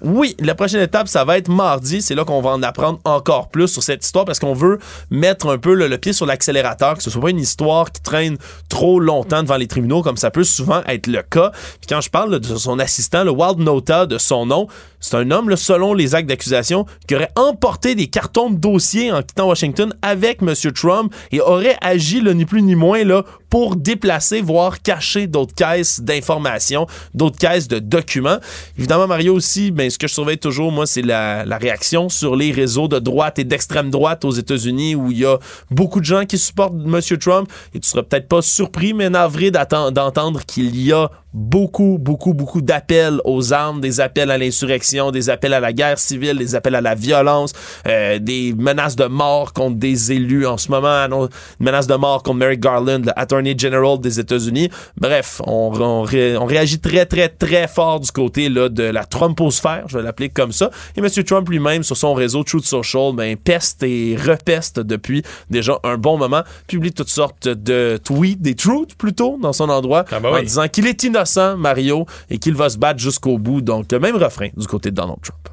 Oui, 0.03 0.35
la 0.41 0.55
prochaine 0.55 0.81
étape, 0.81 1.09
ça 1.09 1.25
va 1.25 1.37
être 1.37 1.49
mardi. 1.49 2.01
C'est 2.01 2.15
là 2.15 2.25
qu'on 2.25 2.41
va 2.41 2.51
en 2.51 2.63
apprendre 2.63 3.01
encore 3.05 3.51
plus 3.51 3.69
sur 3.69 3.83
cette 3.83 4.03
histoire 4.05 4.25
parce 4.25 4.39
qu'on 4.39 4.55
veut 4.55 4.79
mettre 5.11 5.49
un 5.49 5.59
peu 5.59 5.75
le, 5.75 5.99
pied 5.99 6.15
sur 6.15 6.25
l'accélérateur, 6.25 6.97
que 6.97 7.03
ce 7.03 7.11
soit 7.11 7.21
pas 7.21 7.31
une 7.31 7.39
histoire 7.39 7.93
qui 7.93 8.01
traîne 8.01 8.39
trop 8.71 8.99
longtemps 8.99 9.43
devant 9.43 9.59
les 9.59 9.67
tribunaux 9.67 10.03
comme 10.03 10.17
ça 10.17 10.31
peut 10.31 10.45
souvent 10.45 10.83
être 10.87 11.07
le 11.07 11.23
cas. 11.23 11.51
Puis 11.53 11.87
quand 11.89 12.01
je 12.01 12.09
parle 12.09 12.41
de 12.41 12.57
son 12.57 12.79
assistant, 12.79 13.25
le 13.25 13.31
Wild 13.31 13.59
Nota 13.59 14.07
de 14.07 14.17
son 14.17 14.47
nom, 14.47 14.69
c'est 15.01 15.17
un 15.17 15.31
homme, 15.31 15.49
là, 15.49 15.57
selon 15.57 15.95
les 15.95 16.15
actes 16.15 16.29
d'accusation, 16.29 16.85
qui 17.09 17.15
aurait 17.15 17.33
emporté 17.35 17.95
des 17.95 18.07
cartons 18.07 18.51
de 18.51 18.59
dossier 18.59 19.11
en 19.11 19.23
quittant 19.23 19.49
Washington 19.49 19.95
avec 20.03 20.43
M. 20.43 20.55
Trump 20.73 21.15
et 21.33 21.41
aurait 21.41 21.77
agi, 21.81 22.23
ni 22.23 22.45
plus 22.45 22.63
ni 22.63 22.75
moins, 22.75 23.03
là, 23.05 23.25
pour 23.49 23.77
déplacer, 23.77 24.41
voire 24.41 24.81
cacher 24.81 25.27
d'autres 25.27 25.55
caisses 25.55 26.01
d'informations, 26.01 26.87
d'autres 27.15 27.39
caisses 27.39 27.67
de 27.67 27.79
documents. 27.79 28.39
Évidemment, 28.79 29.09
Mario 29.09 29.35
aussi, 29.35 29.71
ben, 29.71 29.91
ce 29.91 29.99
que 29.99 30.07
je 30.07 30.15
surveille 30.15 30.39
toujours, 30.39 30.71
moi, 30.71 30.87
c'est 30.87 31.03
la, 31.03 31.45
réaction 31.61 32.09
sur 32.09 32.37
les 32.37 32.53
réseaux 32.53 32.89
de 32.89 32.99
droite 32.99 33.39
et 33.39 33.45
d'extrême 33.45 33.91
droite 33.91 34.25
aux 34.25 34.31
États-Unis 34.31 34.95
où 34.95 35.11
il 35.11 35.19
y 35.19 35.27
a 35.27 35.39
beaucoup 35.71 36.01
de 36.01 36.05
gens 36.05 36.25
qui 36.25 36.39
supportent 36.39 36.75
M. 36.75 37.01
Trump 37.19 37.51
et 37.75 37.81
tu 37.81 37.89
seras 37.89 38.03
peut-être 38.03 38.29
pas 38.29 38.41
surpris, 38.41 38.95
mais 38.95 39.11
navré 39.11 39.51
d'entendre 39.51 40.41
qu'il 40.47 40.81
y 40.81 40.93
a 40.93 41.11
beaucoup, 41.33 41.99
beaucoup, 42.01 42.35
beaucoup 42.35 42.61
d'appels 42.61 43.21
aux 43.25 43.53
armes, 43.53 43.81
des 43.81 44.01
appels 44.01 44.31
à 44.31 44.39
l'insurrection, 44.39 45.11
des 45.11 45.31
appels 45.31 45.55
à 45.55 45.61
la 45.61 45.73
guerre 45.73 45.99
civile, 45.99 46.37
des 46.39 46.55
appels 46.55 46.75
à 46.75 46.81
la 46.81 46.95
violence, 46.95 47.53
euh, 47.87 48.19
des 48.19 48.53
menaces 48.57 48.97
de 48.97 49.05
mort 49.07 49.53
contre 49.53 49.77
des 49.77 50.13
élus 50.13 50.47
en 50.47 50.57
ce 50.59 50.71
moment, 50.71 50.89
une 51.07 51.29
menace 51.61 51.87
de 51.87 51.95
mort 51.95 52.23
contre 52.23 52.39
Merrick 52.39 52.61
Garland, 52.61 53.05
le 53.05 53.13
Attorney 53.19 53.55
General 53.57 53.99
des 54.01 54.19
États-Unis. 54.19 54.71
Bref, 54.97 55.41
on, 55.47 55.73
on, 55.81 56.03
ré- 56.03 56.37
on 56.37 56.47
réagit 56.47 56.81
très, 56.81 57.07
très, 57.07 57.29
très 57.29 57.69
fort 57.69 58.01
du 58.01 58.11
côté 58.11 58.49
là, 58.49 58.69
de 58.69 58.83
la 58.83 59.05
Trumposphère, 59.05 59.85
je 59.89 59.99
vais 59.99 60.03
l'appeler 60.05 60.29
comme 60.31 60.53
ça. 60.53 60.71
Et 60.97 61.01
M. 61.01 61.09
Trump 61.25 61.49
lui-même, 61.49 61.83
sur 61.83 61.97
son 61.97 62.15
réseau 62.15 62.43
Truth 62.43 62.65
Social, 62.65 63.13
ben, 63.15 63.37
peste 63.37 63.83
et 63.83 64.17
repeste 64.17 64.81
depuis 64.81 65.23
déjà 65.49 65.79
un 65.85 65.97
bon 65.97 66.19
moment, 66.19 66.43
publie 66.67 66.93
toutes 66.93 67.09
sortes 67.09 67.49
de 67.49 67.99
tweets, 68.03 68.41
des 68.43 68.55
truths 68.55 68.95
plutôt, 68.97 69.39
dans 69.41 69.53
son 69.53 69.69
endroit, 69.69 70.05
Ah 70.11 70.21
bah 70.21 70.31
en 70.33 70.41
disant 70.43 70.67
qu'il 70.69 70.87
est 70.87 71.03
innocent, 71.03 71.20
Mario, 71.57 72.07
et 72.29 72.39
qu'il 72.39 72.55
va 72.55 72.71
se 72.71 72.79
battre 72.79 73.01
jusqu'au 73.01 73.39
bout. 73.39 73.61
Donc, 73.61 73.91
le 73.93 73.99
même 73.99 74.17
refrain 74.17 74.49
du 74.57 74.67
côté 74.67 74.91
de 74.91 74.97
Donald 74.97 75.21
Trump. 75.23 75.49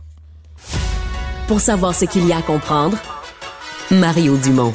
Pour 1.48 1.62
savoir 1.62 1.96
ce 1.96 2.06
qu'il 2.06 2.28
y 2.28 2.34
a 2.34 2.38
à 2.38 2.42
comprendre, 2.42 2.98
Mario 3.92 4.36
Dumont. 4.38 4.74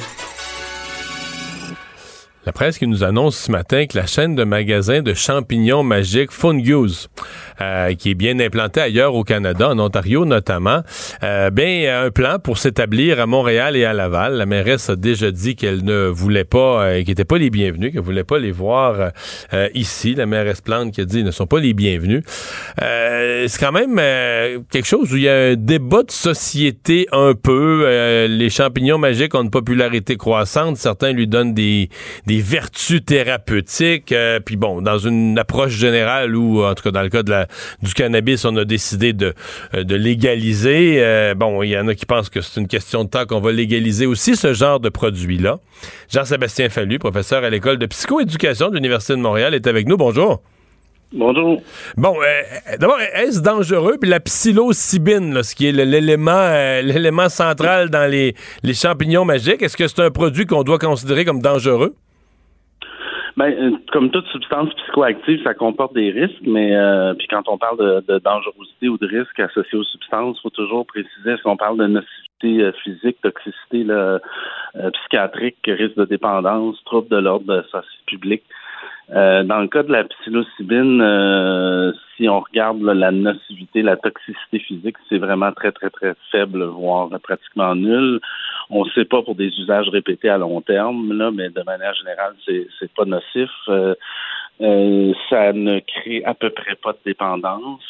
La 2.45 2.51
presse 2.51 2.77
qui 2.77 2.89
nous 2.89 3.05
annonce 3.05 3.37
ce 3.37 3.53
matin 3.53 3.87
que 3.87 3.97
la 3.97 4.07
chaîne 4.07 4.35
de 4.35 4.43
magasins 4.43 5.01
de 5.01 5.15
champignons 5.15 5.85
magiques 5.85 6.33
Fungus, 6.33 7.09
euh, 7.61 7.95
qui 7.95 8.11
est 8.11 8.15
bien 8.15 8.41
implantée 8.41 8.81
ailleurs 8.81 9.15
au 9.15 9.23
Canada, 9.23 9.69
en 9.69 9.79
Ontario 9.79 10.25
notamment, 10.25 10.81
euh, 11.23 11.51
bien 11.51 12.03
un 12.03 12.11
plan 12.11 12.41
pour 12.41 12.59
s'établir 12.59 13.21
à 13.21 13.27
Montréal 13.27 13.77
et 13.77 13.85
à 13.85 13.93
Laval. 13.93 14.35
La 14.35 14.47
mairesse 14.47 14.91
a 14.91 14.97
déjà 14.97 15.31
dit 15.31 15.55
qu'elle 15.55 15.85
ne 15.85 16.09
voulait 16.09 16.43
pas, 16.43 16.83
euh, 16.83 16.99
qu'elle 16.99 17.11
n'était 17.11 17.25
pas 17.25 17.39
les 17.39 17.49
bienvenus, 17.49 17.93
qu'elle 17.93 18.03
voulait 18.03 18.25
pas 18.25 18.41
les 18.41 18.51
voir 18.51 19.13
euh, 19.53 19.69
ici. 19.75 20.17
La 20.17 20.27
mairesse 20.27 20.63
Plante 20.63 20.91
qui 20.91 21.01
a 21.01 21.05
dit 21.05 21.19
qu'ils 21.19 21.25
ne 21.25 21.31
sont 21.31 21.47
pas 21.47 21.61
les 21.61 21.75
bienvenus. 21.75 22.25
Euh, 22.83 23.47
c'est 23.47 23.61
quand 23.61 23.71
même 23.71 24.01
quelque 24.69 24.87
chose 24.87 25.13
où 25.13 25.17
il 25.17 25.23
y 25.23 25.29
a 25.29 25.51
un 25.51 25.55
débat 25.55 26.03
de 26.03 26.11
société 26.11 27.07
un 27.13 27.35
peu. 27.35 27.87
les 28.29 28.51
champignons 28.51 28.99
magiques 28.99 29.33
ont 29.37 29.45
une 29.45 29.51
popularité 29.51 30.17
croissante. 30.17 30.77
Certains 30.77 31.13
lui 31.13 31.29
donnent 31.29 31.55
des 31.55 31.89
des 32.32 32.32
vertus 32.41 33.05
thérapeutiques. 33.05 34.13
Euh, 34.13 34.41
puis 34.41 34.57
bon, 34.57 34.83
dans 34.83 34.99
une 34.99 35.39
approche 35.39 35.73
générale 35.73 36.37
ou 36.37 36.63
en 36.65 36.75
tout 36.75 36.85
cas 36.85 36.91
dans 36.91 37.03
le 37.03 37.09
cas 37.09 37.23
de 37.23 37.31
la, 37.31 37.47
du 37.83 37.93
cannabis, 37.95 38.45
on 38.45 38.57
a 38.57 38.65
décidé 38.65 39.13
de, 39.13 39.35
euh, 39.75 39.85
de 39.85 39.95
légaliser. 39.95 40.97
Euh, 40.99 41.35
bon, 41.35 41.63
il 41.63 41.71
y 41.71 41.79
en 41.79 41.89
a 41.89 41.95
qui 41.95 42.07
pensent 42.07 42.31
que 42.31 42.41
c'est 42.41 42.61
une 42.61 42.69
question 42.69 43.05
de 43.05 43.11
temps 43.11 43.27
qu'on 43.27 43.41
va 43.41 43.53
légaliser 43.53 44.07
aussi 44.07 44.37
ce 44.37 44.53
genre 44.53 44.81
de 44.81 44.89
produit-là. 44.89 45.59
Jean-Sébastien 46.11 46.69
Fallu, 46.69 46.99
professeur 46.99 47.45
à 47.45 47.51
l'école 47.51 47.79
de 47.79 47.87
psychoéducation 47.87 48.71
de 48.71 48.75
l'Université 48.77 49.15
de 49.15 49.21
Montréal, 49.21 49.55
est 49.55 49.67
avec 49.67 49.87
nous. 49.87 49.97
Bonjour. 49.97 50.43
Bonjour. 51.15 51.61
Bon, 51.99 52.17
d'abord, 52.79 52.99
est-ce 53.15 53.41
dangereux? 53.41 53.99
Puis 54.01 54.09
la 54.09 54.21
psilocybine, 54.21 55.43
ce 55.43 55.55
qui 55.55 55.67
est 55.67 55.73
l'élément 55.73 56.81
l'élément 56.81 57.29
central 57.29 57.91
dans 57.91 58.11
les, 58.11 58.35
les 58.63 58.73
champignons 58.73 59.27
magiques, 59.27 59.61
est-ce 59.61 59.77
que 59.77 59.87
c'est 59.89 60.01
un 60.01 60.11
produit 60.11 60.47
qu'on 60.47 60.63
doit 60.63 60.79
considérer 60.79 61.27
comme 61.27 61.43
dangereux? 61.43 61.95
Ben, 63.37 63.53
euh, 63.53 63.77
comme 63.93 64.11
toute 64.11 64.27
substance 64.27 64.73
psychoactive, 64.75 65.43
ça 65.43 65.55
comporte 65.55 65.95
des 65.95 66.11
risques, 66.11 66.43
mais 66.43 66.77
euh, 66.77 67.15
puis 67.15 67.27
quand 67.29 67.49
on 67.49 67.57
parle 67.57 68.03
de, 68.07 68.19
dangerosité 68.19 68.89
ou 68.89 68.99
de 68.99 69.07
risque 69.07 69.39
associé 69.41 69.79
aux 69.79 69.85
substances, 69.85 70.41
faut 70.41 70.51
toujours 70.51 70.87
préciser 70.87 71.31
est-ce 71.31 71.43
qu'on 71.43 71.57
parle 71.57 71.79
de 71.79 71.87
nocivité 71.87 72.63
euh, 72.63 72.73
physique, 72.85 73.21
toxicité 73.23 73.87
psychiatrique, 74.95 75.57
risque 75.67 75.97
de 75.97 76.05
dépendance, 76.05 76.83
trouble 76.85 77.09
de 77.09 77.17
l'ordre 77.17 77.47
de. 77.47 77.63
Euh, 79.15 79.43
dans 79.43 79.59
le 79.59 79.69
cas 79.69 79.83
de 79.83 79.93
la 79.93 80.05
psilocybine, 80.05 81.01
euh, 81.03 81.93
si 82.17 82.29
on 82.29 82.41
regarde 82.41 82.81
la 82.81 83.11
nocivité, 83.11 83.83
la 83.83 83.97
toxicité 83.97 84.59
physique, 84.61 84.97
c'est 85.09 85.19
vraiment 85.19 85.53
très, 85.53 85.73
très, 85.73 85.91
très 85.91 86.15
faible, 86.31 86.65
voire 86.65 87.11
pratiquement 87.23 87.75
nul. 87.75 88.21
On 88.75 88.85
ne 88.85 88.91
sait 88.91 89.05
pas 89.05 89.23
pour 89.23 89.35
des 89.35 89.49
usages 89.49 89.89
répétés 89.91 90.31
à 90.31 90.39
long 90.39 90.63
terme, 90.63 91.13
là, 91.13 91.31
mais 91.31 91.51
de 91.51 91.63
manière 91.63 91.95
générale, 91.95 92.35
c'est, 92.47 92.67
c'est 92.79 92.91
pas 92.93 93.05
nocif. 93.05 93.51
Euh, 93.69 95.13
ça 95.29 95.53
ne 95.53 95.81
crée 95.81 96.25
à 96.25 96.35
peu 96.35 96.51
près 96.51 96.75
pas 96.77 96.93
de 96.93 96.99
dépendance 97.05 97.83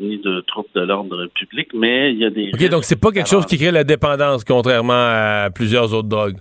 ni 0.00 0.18
de 0.18 0.40
troubles 0.40 0.68
de 0.74 0.82
l'ordre 0.82 1.26
public, 1.34 1.68
mais 1.74 2.12
il 2.12 2.18
y 2.18 2.24
a 2.24 2.30
des. 2.30 2.50
OK, 2.54 2.68
donc 2.70 2.84
c'est 2.84 3.00
pas 3.00 3.10
quelque 3.10 3.28
chose 3.28 3.46
qui 3.46 3.58
crée 3.58 3.70
la 3.70 3.84
dépendance, 3.84 4.44
contrairement 4.44 4.92
à 4.92 5.48
plusieurs 5.54 5.92
autres 5.92 6.08
drogues? 6.08 6.38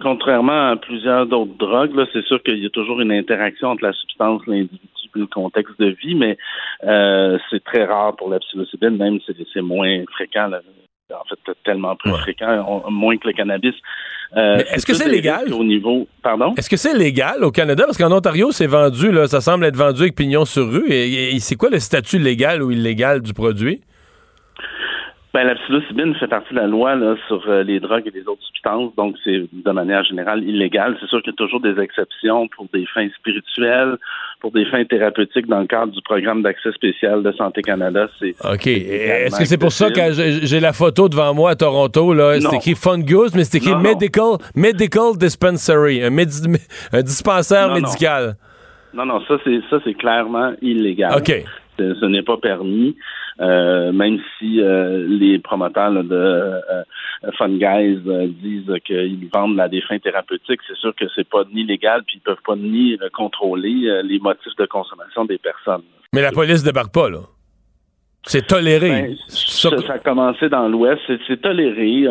Contrairement 0.00 0.70
à 0.70 0.76
plusieurs 0.76 1.26
d'autres 1.26 1.56
drogues, 1.58 1.94
là, 1.96 2.06
c'est 2.12 2.24
sûr 2.24 2.42
qu'il 2.42 2.62
y 2.62 2.66
a 2.66 2.70
toujours 2.70 3.00
une 3.00 3.12
interaction 3.12 3.68
entre 3.68 3.84
la 3.84 3.92
substance, 3.92 4.42
l'individu 4.46 4.78
et 5.16 5.18
le 5.18 5.26
contexte 5.26 5.78
de 5.80 5.86
vie, 5.86 6.14
mais 6.14 6.36
euh, 6.84 7.38
c'est 7.50 7.64
très 7.64 7.84
rare 7.84 8.14
pour 8.14 8.30
la 8.30 8.38
psilocybine, 8.38 8.96
même 8.96 9.18
si 9.20 9.32
c'est 9.52 9.62
moins 9.62 10.04
fréquent. 10.12 10.50
En 11.14 11.24
fait, 11.24 11.52
tellement 11.64 11.96
plus 11.96 12.12
fréquent, 12.12 12.84
moins 12.90 13.16
que 13.16 13.28
le 13.28 13.32
cannabis. 13.32 13.74
Euh, 14.36 14.58
est-ce 14.70 14.84
que 14.84 14.92
c'est 14.92 15.08
légal? 15.08 15.52
au 15.52 15.64
niveau 15.64 16.06
Pardon? 16.22 16.54
Est-ce 16.56 16.68
que 16.68 16.76
c'est 16.76 16.94
légal 16.94 17.42
au 17.44 17.50
Canada? 17.50 17.84
Parce 17.86 17.96
qu'en 17.96 18.12
Ontario, 18.12 18.50
c'est 18.52 18.66
vendu 18.66 19.10
là, 19.10 19.26
ça 19.26 19.40
semble 19.40 19.64
être 19.64 19.76
vendu 19.76 20.02
avec 20.02 20.14
pignon 20.14 20.44
sur 20.44 20.70
rue. 20.70 20.90
et 20.90 21.38
c'est 21.40 21.56
quoi 21.56 21.70
le 21.70 21.78
statut 21.78 22.18
légal 22.18 22.62
ou 22.62 22.70
illégal 22.70 23.22
du 23.22 23.32
produit? 23.32 23.80
Ben, 25.34 25.44
la 25.44 25.56
psilocybine 25.56 26.14
fait 26.14 26.26
partie 26.26 26.54
de 26.54 26.58
la 26.58 26.66
loi 26.66 26.94
là, 26.94 27.14
sur 27.26 27.46
euh, 27.48 27.62
les 27.62 27.80
drogues 27.80 28.06
et 28.06 28.10
les 28.10 28.26
autres 28.26 28.42
substances, 28.44 28.94
donc 28.96 29.14
c'est 29.22 29.44
de 29.52 29.70
manière 29.72 30.02
générale 30.04 30.42
illégal. 30.42 30.96
C'est 31.00 31.06
sûr 31.08 31.20
qu'il 31.22 31.32
y 31.32 31.34
a 31.34 31.36
toujours 31.36 31.60
des 31.60 31.78
exceptions 31.78 32.48
pour 32.48 32.66
des 32.72 32.86
fins 32.86 33.08
spirituelles, 33.18 33.98
pour 34.40 34.52
des 34.52 34.64
fins 34.64 34.84
thérapeutiques 34.86 35.46
dans 35.46 35.60
le 35.60 35.66
cadre 35.66 35.92
du 35.92 36.00
programme 36.00 36.42
d'accès 36.42 36.72
spécial 36.72 37.22
de 37.22 37.30
Santé 37.32 37.60
Canada. 37.60 38.08
C'est 38.18 38.34
OK. 38.42 38.66
Est-ce 38.66 39.38
que 39.38 39.44
c'est 39.44 39.58
pour 39.58 39.72
ça 39.72 39.90
que 39.90 40.00
j'ai 40.12 40.60
la 40.60 40.72
photo 40.72 41.10
devant 41.10 41.34
moi 41.34 41.50
à 41.50 41.56
Toronto? 41.56 42.14
C'est 42.40 42.56
écrit 42.56 42.74
Fungus, 42.74 43.34
mais 43.34 43.44
c'est 43.44 43.58
écrit 43.58 43.76
Medical, 43.76 44.38
Medical 44.54 45.16
Dispensary, 45.18 46.02
un, 46.02 46.10
dispensaire 47.02 47.74
médical. 47.74 48.36
Non, 48.94 49.04
non, 49.04 49.20
ça 49.28 49.36
c'est 49.44 49.60
ça 49.68 49.78
c'est 49.84 49.94
clairement 49.94 50.52
illégal. 50.62 51.12
OK. 51.18 51.44
Ce 51.78 52.06
n'est 52.06 52.22
pas 52.22 52.38
permis. 52.38 52.96
Euh, 53.40 53.92
même 53.92 54.18
si 54.36 54.60
euh, 54.60 55.06
les 55.08 55.38
promoteurs 55.38 55.92
de 55.92 56.12
euh, 56.12 56.82
Fun 57.36 57.50
Guys 57.50 58.00
disent 58.42 58.72
qu'ils 58.84 59.28
vendent 59.32 59.60
à 59.60 59.68
des 59.68 59.80
fins 59.82 59.98
thérapeutiques, 59.98 60.60
c'est 60.66 60.76
sûr 60.76 60.92
que 60.94 61.04
c'est 61.14 61.28
pas 61.28 61.44
ni 61.52 61.64
légal, 61.64 62.02
puis 62.04 62.16
ils 62.16 62.20
peuvent 62.20 62.42
pas 62.44 62.56
ni 62.56 62.98
contrôler 63.12 64.02
les 64.02 64.18
motifs 64.18 64.56
de 64.58 64.66
consommation 64.66 65.24
des 65.24 65.38
personnes. 65.38 65.82
Mais 66.12 66.22
la 66.22 66.32
police 66.32 66.64
débarque 66.64 66.92
pas, 66.92 67.08
là. 67.08 67.20
C'est 68.24 68.46
toléré. 68.46 68.90
Ben, 68.90 69.16
ça, 69.28 69.70
a 69.88 69.98
commencé 69.98 70.48
dans 70.48 70.68
l'Ouest. 70.68 71.00
C'est 71.26 71.40
toléré 71.40 72.06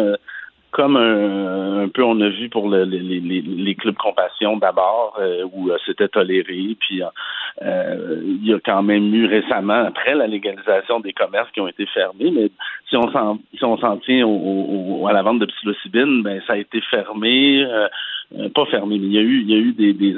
comme 0.71 0.97
un, 0.97 1.87
peu 1.89 2.03
on 2.03 2.19
a 2.21 2.29
vu 2.29 2.49
pour 2.49 2.69
le, 2.69 2.83
les, 2.83 2.99
les, 2.99 3.41
les, 3.41 3.75
clubs 3.75 3.95
compassion 3.95 4.57
d'abord, 4.57 5.17
euh, 5.19 5.43
où 5.51 5.69
euh, 5.69 5.77
c'était 5.85 6.07
toléré, 6.07 6.77
puis 6.79 7.01
euh, 7.61 8.21
il 8.23 8.47
y 8.47 8.53
a 8.53 8.59
quand 8.63 8.83
même 8.83 9.13
eu 9.13 9.25
récemment, 9.25 9.85
après 9.85 10.15
la 10.15 10.27
légalisation 10.27 10.99
des 10.99 11.13
commerces 11.13 11.49
qui 11.51 11.61
ont 11.61 11.67
été 11.67 11.85
fermés, 11.87 12.31
mais 12.31 12.51
si 12.89 12.95
on 12.95 13.11
s'en 13.11 13.39
si 13.57 13.63
on 13.63 13.77
s'en 13.77 13.97
tient 13.97 14.25
au, 14.25 15.07
à 15.07 15.13
la 15.13 15.23
vente 15.23 15.39
de 15.39 15.45
psilocybine, 15.45 16.23
ben 16.23 16.41
ça 16.45 16.53
a 16.53 16.57
été 16.57 16.81
fermé. 16.81 17.65
pas 18.53 18.65
fermé, 18.65 18.99
mais 18.99 19.05
il 19.05 19.13
y 19.13 19.17
a 19.17 19.21
eu, 19.21 19.41
il 19.41 19.49
y 19.49 19.53
a 19.53 19.57
eu 19.57 19.71
des, 19.73 19.93
des, 19.93 20.13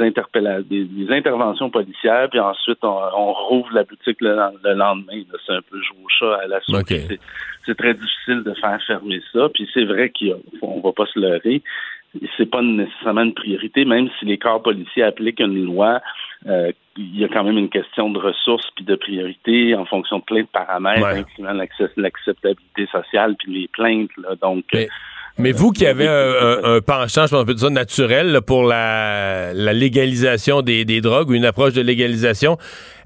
des, 0.83 1.11
interventions 1.11 1.69
policières, 1.69 2.27
puis 2.29 2.39
ensuite 2.39 2.79
on, 2.83 2.99
on 3.15 3.33
rouvre 3.33 3.69
la 3.73 3.83
boutique 3.83 4.19
le, 4.19 4.35
lendemain. 4.73 5.21
C'est 5.45 5.53
un 5.53 5.61
peu 5.61 5.81
jouer 5.81 5.97
au 6.03 6.09
chat 6.09 6.35
à 6.43 6.47
la 6.47 6.59
soupe 6.61 6.87
c'est 7.69 7.77
très 7.77 7.93
difficile 7.93 8.43
de 8.43 8.53
faire 8.55 8.79
fermer 8.85 9.21
ça. 9.31 9.47
Puis 9.53 9.69
c'est 9.73 9.85
vrai 9.85 10.11
qu'on 10.11 10.79
va 10.81 10.91
pas 10.91 11.05
se 11.05 11.19
leurrer. 11.19 11.61
C'est 12.37 12.49
pas 12.49 12.63
nécessairement 12.63 13.21
une 13.21 13.35
priorité, 13.35 13.85
même 13.85 14.09
si 14.17 14.25
les 14.25 14.39
corps 14.39 14.63
policiers 14.63 15.03
appliquent 15.03 15.39
une 15.39 15.65
loi. 15.65 16.01
Euh, 16.47 16.71
il 16.97 17.19
y 17.19 17.25
a 17.25 17.27
quand 17.27 17.43
même 17.43 17.57
une 17.57 17.69
question 17.69 18.09
de 18.09 18.19
ressources 18.19 18.67
puis 18.75 18.85
de 18.85 18.95
priorité 18.95 19.75
en 19.75 19.85
fonction 19.85 20.19
de 20.19 20.23
plein 20.23 20.41
de 20.41 20.47
paramètres, 20.47 21.05
incluant 21.05 21.53
l'acceptabilité 21.53 22.87
sociale 22.91 23.35
puis 23.37 23.53
les 23.53 23.67
plaintes. 23.67 24.09
Donc, 24.41 24.65
mais, 25.37 25.53
vous 25.53 25.71
qui 25.71 25.85
avez 25.85 26.07
un, 26.07 26.81
penchant, 26.81 27.25
je 27.25 27.35
pense, 27.35 27.57
ça, 27.57 27.69
naturel 27.69 28.41
pour 28.45 28.63
la, 28.63 29.53
légalisation 29.53 30.61
des, 30.61 30.83
des 30.83 30.99
drogues 30.99 31.29
ou 31.29 31.33
une 31.33 31.45
approche 31.45 31.73
de 31.73 31.81
légalisation, 31.81 32.57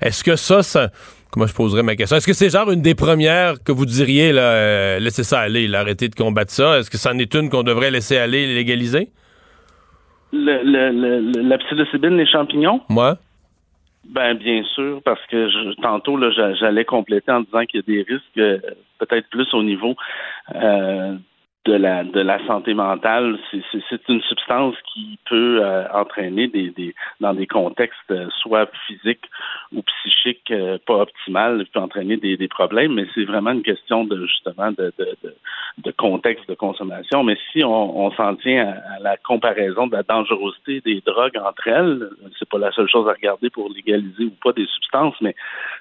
est-ce 0.01 0.23
que 0.23 0.35
ça, 0.35 0.63
ça 0.63 0.89
comment 1.33 1.47
je 1.47 1.53
poserais 1.53 1.83
ma 1.83 1.95
question? 1.95 2.15
Est-ce 2.15 2.27
que 2.27 2.33
c'est 2.33 2.49
genre 2.49 2.71
une 2.71 2.81
des 2.81 2.95
premières 2.95 3.61
que 3.63 3.71
vous 3.71 3.85
diriez, 3.85 4.31
là, 4.31 4.41
euh, 4.41 4.99
laissez 4.99 5.23
ça 5.23 5.39
aller, 5.39 5.73
arrêtez 5.73 6.07
de 6.07 6.15
combattre 6.15 6.51
ça? 6.51 6.79
Est-ce 6.79 6.89
que 6.89 6.97
c'en 6.97 7.17
est 7.17 7.33
une 7.33 7.49
qu'on 7.49 7.63
devrait 7.63 7.91
laisser 7.91 8.17
aller, 8.17 8.53
légaliser? 8.53 9.09
Le, 10.33 11.47
la 11.47 11.57
psilocybine, 11.59 12.17
les 12.17 12.25
champignons? 12.25 12.81
Moi? 12.89 13.17
Ben, 14.05 14.33
bien 14.33 14.63
sûr, 14.63 15.01
parce 15.05 15.25
que 15.27 15.47
je, 15.49 15.81
tantôt, 15.81 16.17
là, 16.17 16.29
j'allais 16.55 16.85
compléter 16.85 17.31
en 17.31 17.41
disant 17.41 17.65
qu'il 17.65 17.79
y 17.79 17.83
a 17.83 18.03
des 18.03 18.13
risques, 18.13 18.37
euh, 18.37 18.59
peut-être 18.99 19.29
plus 19.29 19.47
au 19.53 19.63
niveau 19.63 19.95
euh, 20.55 21.15
de 21.65 21.73
la 21.73 22.03
de 22.03 22.19
la 22.19 22.45
santé 22.45 22.73
mentale, 22.73 23.37
c'est 23.51 24.09
une 24.09 24.21
substance 24.21 24.75
qui 24.93 25.17
peut 25.29 25.63
euh, 25.63 25.87
entraîner 25.93 26.47
des, 26.47 26.93
dans 27.21 27.33
des 27.33 27.47
contextes 27.47 28.11
euh, 28.11 28.27
soit 28.41 28.69
physiques 28.85 29.29
ou 29.71 29.81
psychiques 29.81 30.51
euh, 30.51 30.77
pas 30.85 30.95
optimales, 30.95 31.65
peut 31.73 31.79
entraîner 31.79 32.17
des, 32.17 32.47
problèmes, 32.49 32.95
mais 32.95 33.05
c'est 33.15 33.23
vraiment 33.23 33.51
une 33.51 33.63
question 33.63 34.03
de 34.03 34.25
justement 34.25 34.71
de, 34.71 35.91
contexte 35.97 36.47
de 36.49 36.55
consommation. 36.55 37.23
Mais 37.23 37.37
si 37.51 37.63
on, 37.63 38.05
on 38.05 38.11
s'en 38.11 38.35
tient 38.35 38.73
à, 38.97 38.99
la 38.99 39.15
comparaison 39.17 39.87
de 39.87 39.95
la 39.95 40.03
dangerosité 40.03 40.81
des 40.81 41.01
drogues 41.05 41.37
entre 41.37 41.67
elles, 41.67 42.09
c'est 42.37 42.49
pas 42.49 42.59
la 42.59 42.71
seule 42.71 42.89
chose 42.89 43.07
à 43.07 43.13
regarder 43.13 43.49
pour 43.49 43.69
légaliser 43.69 44.25
ou 44.25 44.35
pas 44.43 44.51
des 44.51 44.67
substances, 44.67 45.15
mais 45.21 45.35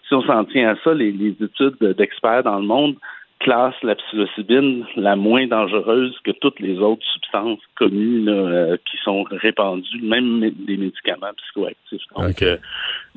si 0.07 0.15
on 0.15 0.23
s'en 0.23 0.45
tient 0.45 0.71
à 0.71 0.77
ça, 0.85 0.95
les, 0.95 1.11
les 1.11 1.35
études 1.41 1.79
d'experts 1.81 2.45
dans 2.45 2.59
le 2.61 2.67
monde 2.67 2.97
classe 3.45 3.75
la 3.83 3.95
psilocybine 3.97 4.85
la 4.97 5.15
moins 5.17 5.47
dangereuse 5.47 6.15
que 6.25 6.31
toutes 6.43 6.61
les 6.61 6.79
autres 6.79 7.05
substances 7.15 7.61
connues 7.77 8.29
euh, 8.29 8.77
qui 8.89 8.97
sont 9.05 9.23
répandues, 9.25 10.01
même 10.03 10.41
des 10.69 10.77
médicaments 10.77 11.35
psychoactifs. 11.39 12.03
Donc, 12.17 12.25
euh, 12.43 12.57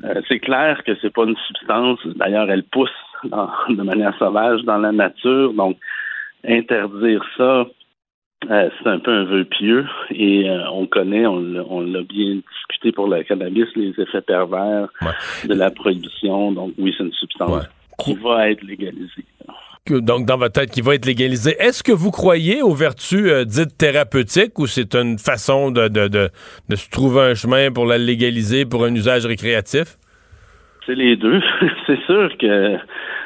euh, 0.04 0.20
c'est 0.28 0.40
clair 0.40 0.82
que 0.84 0.92
c'est 1.00 1.12
pas 1.12 1.24
une 1.24 1.36
substance. 1.48 2.00
D'ailleurs, 2.20 2.50
elle 2.50 2.64
pousse 2.64 2.90
de 3.68 3.82
manière 3.82 4.14
sauvage 4.18 4.62
dans 4.62 4.78
la 4.78 4.92
nature. 4.92 5.52
Donc, 5.52 5.76
interdire 6.46 7.24
ça, 7.36 7.66
Euh, 8.50 8.68
c'est 8.76 8.88
un 8.96 9.00
peu 9.00 9.10
un 9.10 9.24
vœu 9.24 9.44
pieux 9.44 9.86
et 10.10 10.44
on 10.70 10.86
connaît, 10.86 11.26
on, 11.26 11.40
l'a- 11.40 11.64
on 11.76 11.80
l'a 11.80 12.02
bien 12.02 12.32
discuté 12.52 12.92
pour 12.92 13.08
le 13.08 13.22
cannabis, 13.24 13.66
les 13.74 13.92
effets 13.98 14.20
pervers 14.20 14.88
de 15.48 15.54
la 15.54 15.70
prohibition. 15.70 16.52
Donc 16.52 16.70
oui, 16.78 16.94
c'est 16.96 17.04
une 17.04 17.14
substance 17.14 17.50
qui 18.04 18.12
va 18.14 18.50
être 18.50 18.62
légalisée. 18.62 19.24
Donc 19.92 20.26
dans 20.26 20.36
votre 20.36 20.60
tête 20.60 20.70
qui 20.70 20.80
va 20.80 20.94
être 20.94 21.06
légalisé. 21.06 21.56
Est-ce 21.58 21.82
que 21.82 21.92
vous 21.92 22.10
croyez 22.10 22.62
aux 22.62 22.74
vertus 22.74 23.26
euh, 23.26 23.44
dites 23.44 23.76
thérapeutiques 23.78 24.58
ou 24.58 24.66
c'est 24.66 24.94
une 24.94 25.18
façon 25.18 25.70
de, 25.70 25.88
de, 25.88 26.08
de, 26.08 26.28
de 26.68 26.76
se 26.76 26.90
trouver 26.90 27.20
un 27.20 27.34
chemin 27.34 27.70
pour 27.70 27.86
la 27.86 27.98
légaliser 27.98 28.64
pour 28.64 28.84
un 28.84 28.94
usage 28.94 29.26
récréatif? 29.26 29.96
C'est 30.86 30.94
les 30.94 31.16
deux. 31.16 31.40
c'est 31.86 32.00
sûr 32.06 32.36
que 32.38 32.76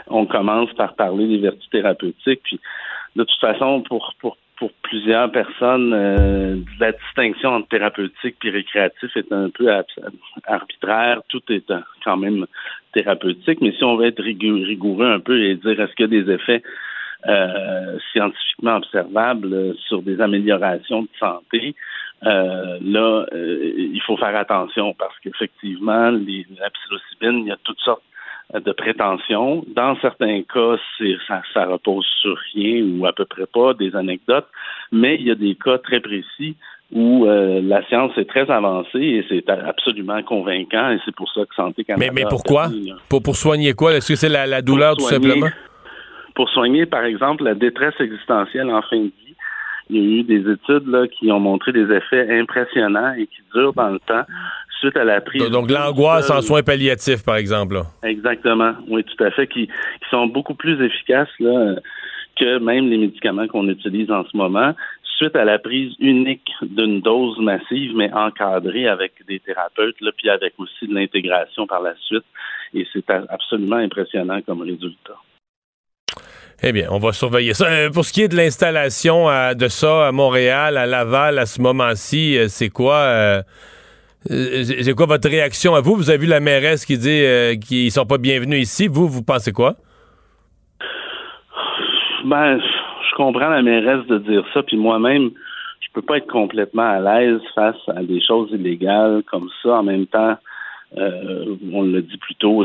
on 0.09 0.27
commence 0.27 0.73
par 0.75 0.95
parler 0.95 1.29
des 1.29 1.39
vertus 1.39 1.71
thérapeutiques, 1.71 2.41
puis 2.43 2.61
de 3.17 3.25
toute 3.25 3.41
façon, 3.41 3.83
pour 3.83 4.15
pour 4.21 4.37
pour 4.61 4.73
plusieurs 4.83 5.33
personnes, 5.33 5.95
euh, 5.95 6.57
la 6.79 6.93
distinction 6.93 7.49
entre 7.49 7.69
thérapeutique 7.69 8.37
et 8.45 8.51
récréatif 8.51 9.17
est 9.17 9.33
un 9.33 9.49
peu 9.49 9.69
arbitraire. 10.45 11.23
Tout 11.29 11.41
est 11.49 11.65
quand 12.05 12.19
même 12.19 12.45
thérapeutique, 12.93 13.63
mais 13.63 13.73
si 13.73 13.83
on 13.83 13.97
veut 13.97 14.09
être 14.09 14.23
rigou- 14.23 14.63
rigoureux 14.63 15.11
un 15.11 15.19
peu 15.19 15.43
et 15.43 15.55
dire 15.55 15.81
est-ce 15.81 15.95
qu'il 15.95 16.13
y 16.13 16.19
a 16.19 16.23
des 16.23 16.31
effets 16.31 16.63
euh, 17.27 17.99
scientifiquement 18.13 18.77
observables 18.77 19.75
sur 19.89 20.03
des 20.03 20.21
améliorations 20.21 21.03
de 21.03 21.09
santé, 21.19 21.75
euh, 22.27 22.79
là, 22.83 23.25
il 23.33 24.01
faut 24.07 24.19
faire 24.19 24.37
attention 24.37 24.93
parce 24.93 25.19
qu'effectivement, 25.21 26.11
la 26.11 26.71
psilocybine, 26.71 27.39
il 27.45 27.49
y 27.49 27.53
a 27.53 27.59
toutes 27.65 27.81
sortes 27.81 28.03
de 28.55 28.73
prétentions. 28.73 29.65
Dans 29.75 29.97
certains 30.01 30.43
cas, 30.43 30.77
ça, 31.29 31.43
ça 31.55 31.67
repose 31.67 32.07
sur 32.21 32.37
rien 32.55 32.85
ou 32.85 33.07
à 33.07 33.13
peu 33.13 33.25
près 33.25 33.47
pas, 33.47 33.75
des 33.75 33.95
anecdotes, 33.95 34.49
mais 34.91 35.17
il 35.21 35.27
y 35.29 35.31
a 35.31 35.35
des 35.37 35.55
cas 35.55 35.79
très 35.79 36.01
précis 36.01 36.57
où 36.93 37.27
euh, 37.27 37.61
la 37.63 37.87
science 37.87 38.11
est 38.17 38.29
très 38.29 38.51
avancée 38.51 38.99
et 38.99 39.25
c'est 39.29 39.49
absolument 39.49 40.21
convaincant 40.25 40.91
et 40.91 40.99
c'est 41.05 41.15
pour 41.15 41.31
ça 41.33 41.43
que 41.43 41.55
Santé 41.55 41.85
Canada... 41.85 42.05
Mais, 42.13 42.23
mais 42.23 42.29
pourquoi? 42.29 42.63
permis, 42.63 42.93
Pour, 43.09 43.23
pour 43.23 43.37
soigner 43.37 43.75
quoi? 43.75 43.95
Est-ce 43.95 44.09
que 44.09 44.17
c'est 44.17 44.29
la, 44.29 44.47
la 44.49 44.61
douleur 44.61 44.97
tout 44.97 45.05
soigner- 45.05 45.29
simplement? 45.29 45.51
Pour 46.35 46.49
soigner, 46.49 46.87
par 46.87 47.05
exemple, 47.05 47.45
la 47.45 47.55
détresse 47.55 47.95
existentielle 48.01 48.71
en 48.71 48.83
fin 48.83 48.97
de 48.97 49.03
vie, 49.05 49.35
il 49.89 49.97
y 49.97 50.01
a 50.01 50.21
eu 50.21 50.23
des 50.23 50.51
études 50.51 50.87
là, 50.87 51.07
qui 51.09 51.31
ont 51.31 51.41
montré 51.41 51.73
des 51.73 51.93
effets 51.93 52.39
impressionnants 52.41 53.13
et 53.15 53.27
qui 53.27 53.43
durent 53.55 53.73
dans 53.75 53.91
le 53.91 53.99
temps 54.01 54.23
suite 54.81 54.97
à 54.97 55.05
la 55.05 55.21
prise. 55.21 55.49
Donc 55.51 55.71
l'angoisse 55.71 56.31
en 56.31 56.41
soins 56.41 56.63
palliatifs, 56.63 57.25
par 57.25 57.37
exemple. 57.37 57.75
là. 57.75 57.83
Exactement, 58.03 58.73
oui, 58.89 59.05
tout 59.05 59.25
à 59.25 59.31
fait, 59.31 59.47
qui, 59.47 59.67
qui 59.67 60.09
sont 60.11 60.27
beaucoup 60.27 60.55
plus 60.55 60.83
efficaces 60.85 61.29
là, 61.39 61.77
que 62.39 62.59
même 62.59 62.89
les 62.89 62.99
médicaments 62.99 63.47
qu'on 63.47 63.69
utilise 63.69 64.11
en 64.11 64.25
ce 64.25 64.37
moment, 64.37 64.75
suite 65.21 65.37
à 65.37 65.45
la 65.45 65.59
prise 65.59 65.93
unique 66.01 66.51
d'une 66.63 67.01
dose 67.01 67.39
massive, 67.39 67.93
mais 67.95 68.11
encadrée 68.13 68.89
avec 68.89 69.13
des 69.29 69.39
thérapeutes, 69.39 70.01
là, 70.01 70.11
puis 70.17 70.31
avec 70.31 70.55
aussi 70.59 70.89
de 70.89 70.95
l'intégration 70.95 71.67
par 71.67 71.83
la 71.83 71.95
suite. 72.07 72.25
Et 72.73 72.87
c'est 72.93 73.09
absolument 73.11 73.77
impressionnant 73.77 74.41
comme 74.43 74.63
résultat. 74.63 75.17
Eh 76.63 76.73
bien, 76.73 76.89
on 76.91 76.99
va 76.99 77.13
surveiller 77.13 77.55
ça. 77.55 77.67
Euh, 77.67 77.91
pour 77.91 78.05
ce 78.05 78.13
qui 78.13 78.23
est 78.23 78.29
de 78.29 78.37
l'installation 78.37 79.31
euh, 79.31 79.55
de 79.55 79.69
ça 79.69 80.09
à 80.09 80.13
Montréal, 80.13 80.77
à 80.77 80.87
Laval, 80.87 81.39
à 81.39 81.47
ce 81.47 81.61
moment-ci, 81.61 82.37
euh, 82.37 82.49
c'est 82.49 82.69
quoi 82.69 82.97
euh, 82.97 83.43
c'est 84.27 84.83
c'est 84.83 84.95
quoi 84.95 85.07
votre 85.07 85.29
réaction 85.29 85.75
à 85.75 85.81
vous? 85.81 85.97
Vous 85.97 86.11
avez 86.11 86.19
vu 86.19 86.27
la 86.27 86.41
mairesse 86.41 86.85
qui 86.85 86.99
dit 86.99 87.23
euh, 87.25 87.57
qu'ils 87.57 87.91
sont 87.91 88.07
pas 88.07 88.19
bienvenus 88.19 88.63
ici. 88.63 88.87
Vous, 88.87 89.09
vous 89.09 89.23
pensez 89.23 89.53
quoi? 89.53 89.77
Ben, 92.25 92.59
je 92.59 93.17
comprends 93.17 93.49
la 93.49 93.63
mairesse 93.63 94.07
de 94.07 94.19
dire 94.19 94.45
ça, 94.53 94.63
puis 94.63 94.77
moi-même, 94.77 95.31
je 95.81 95.89
peux 95.95 96.03
pas 96.03 96.19
être 96.19 96.31
complètement 96.31 96.89
à 96.89 97.01
l'aise 97.01 97.41
face 97.55 97.81
à 97.89 98.03
des 98.03 98.21
choses 98.21 98.51
illégales 98.53 99.23
comme 99.31 99.49
ça. 99.63 99.79
En 99.79 99.83
même 99.83 100.07
temps, 100.07 100.37
euh, 100.99 101.57
on 101.73 101.83
l'a 101.83 102.01
dit 102.01 102.17
plus 102.19 102.35
tôt, 102.35 102.65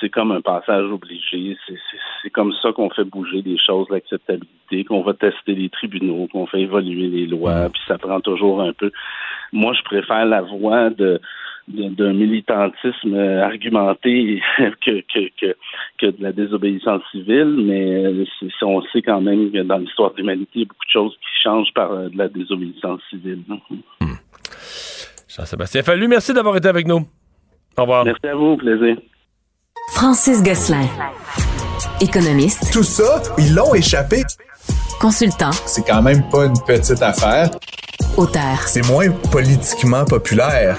c'est- 0.00 0.08
comme 0.08 0.32
un 0.32 0.40
passage 0.40 0.86
obligé. 0.90 1.56
C'est- 1.66 2.30
comme 2.30 2.52
ça 2.62 2.72
qu'on 2.72 2.90
fait 2.90 3.04
bouger 3.04 3.42
les 3.42 3.58
choses, 3.58 3.86
l'acceptabilité, 3.90 4.84
qu'on 4.84 5.02
va 5.02 5.14
tester 5.14 5.54
les 5.54 5.68
tribunaux, 5.68 6.26
qu'on 6.32 6.46
fait 6.46 6.60
évoluer 6.62 7.08
les 7.08 7.26
lois, 7.26 7.68
puis 7.70 7.80
ça 7.86 7.98
prend 7.98 8.20
toujours 8.20 8.60
un 8.62 8.72
peu. 8.72 8.90
Moi, 9.52 9.72
je 9.74 9.82
préfère 9.82 10.24
la 10.26 10.42
voie 10.42 10.90
de 10.90 11.20
d'un 11.68 12.12
militantisme 12.12 13.16
argumenté 13.18 14.40
que, 14.86 15.00
que, 15.12 15.28
que, 15.40 15.56
que 15.98 16.06
de 16.06 16.22
la 16.22 16.30
désobéissance 16.30 17.02
civile, 17.10 17.56
mais 17.58 18.04
euh, 18.06 18.24
c'est- 18.38 18.62
on 18.64 18.80
sait 18.92 19.02
quand 19.02 19.20
même 19.20 19.50
que 19.50 19.58
dans 19.62 19.78
l'histoire 19.78 20.12
de 20.12 20.18
l'humanité, 20.18 20.50
il 20.54 20.60
y 20.60 20.64
a 20.64 20.68
beaucoup 20.68 20.84
de 20.84 20.90
choses 20.92 21.14
qui 21.16 21.42
changent 21.42 21.72
par 21.74 21.90
euh, 21.92 22.08
de 22.08 22.16
la 22.18 22.28
désobéissance 22.28 23.00
civile. 23.10 23.40
Jean-Sébastien 25.28 25.82
Fallu, 25.82 26.06
merci 26.06 26.32
d'avoir 26.32 26.56
été 26.56 26.68
avec 26.68 26.86
nous. 26.86 27.00
Au 27.78 27.82
revoir. 27.82 28.04
Merci 28.04 28.26
à 28.26 28.34
vous, 28.34 28.52
au 28.52 28.56
plaisir. 28.56 28.96
Francis 29.92 30.42
Gosselin. 30.42 30.86
Économiste. 32.00 32.72
Tout 32.72 32.82
ça, 32.82 33.22
ils 33.38 33.54
l'ont 33.54 33.74
échappé. 33.74 34.22
Consultant. 35.00 35.50
C'est 35.66 35.86
quand 35.86 36.02
même 36.02 36.26
pas 36.30 36.46
une 36.46 36.58
petite 36.66 37.02
affaire. 37.02 37.50
Auteur. 38.16 38.58
C'est 38.66 38.86
moins 38.86 39.10
politiquement 39.30 40.04
populaire. 40.04 40.78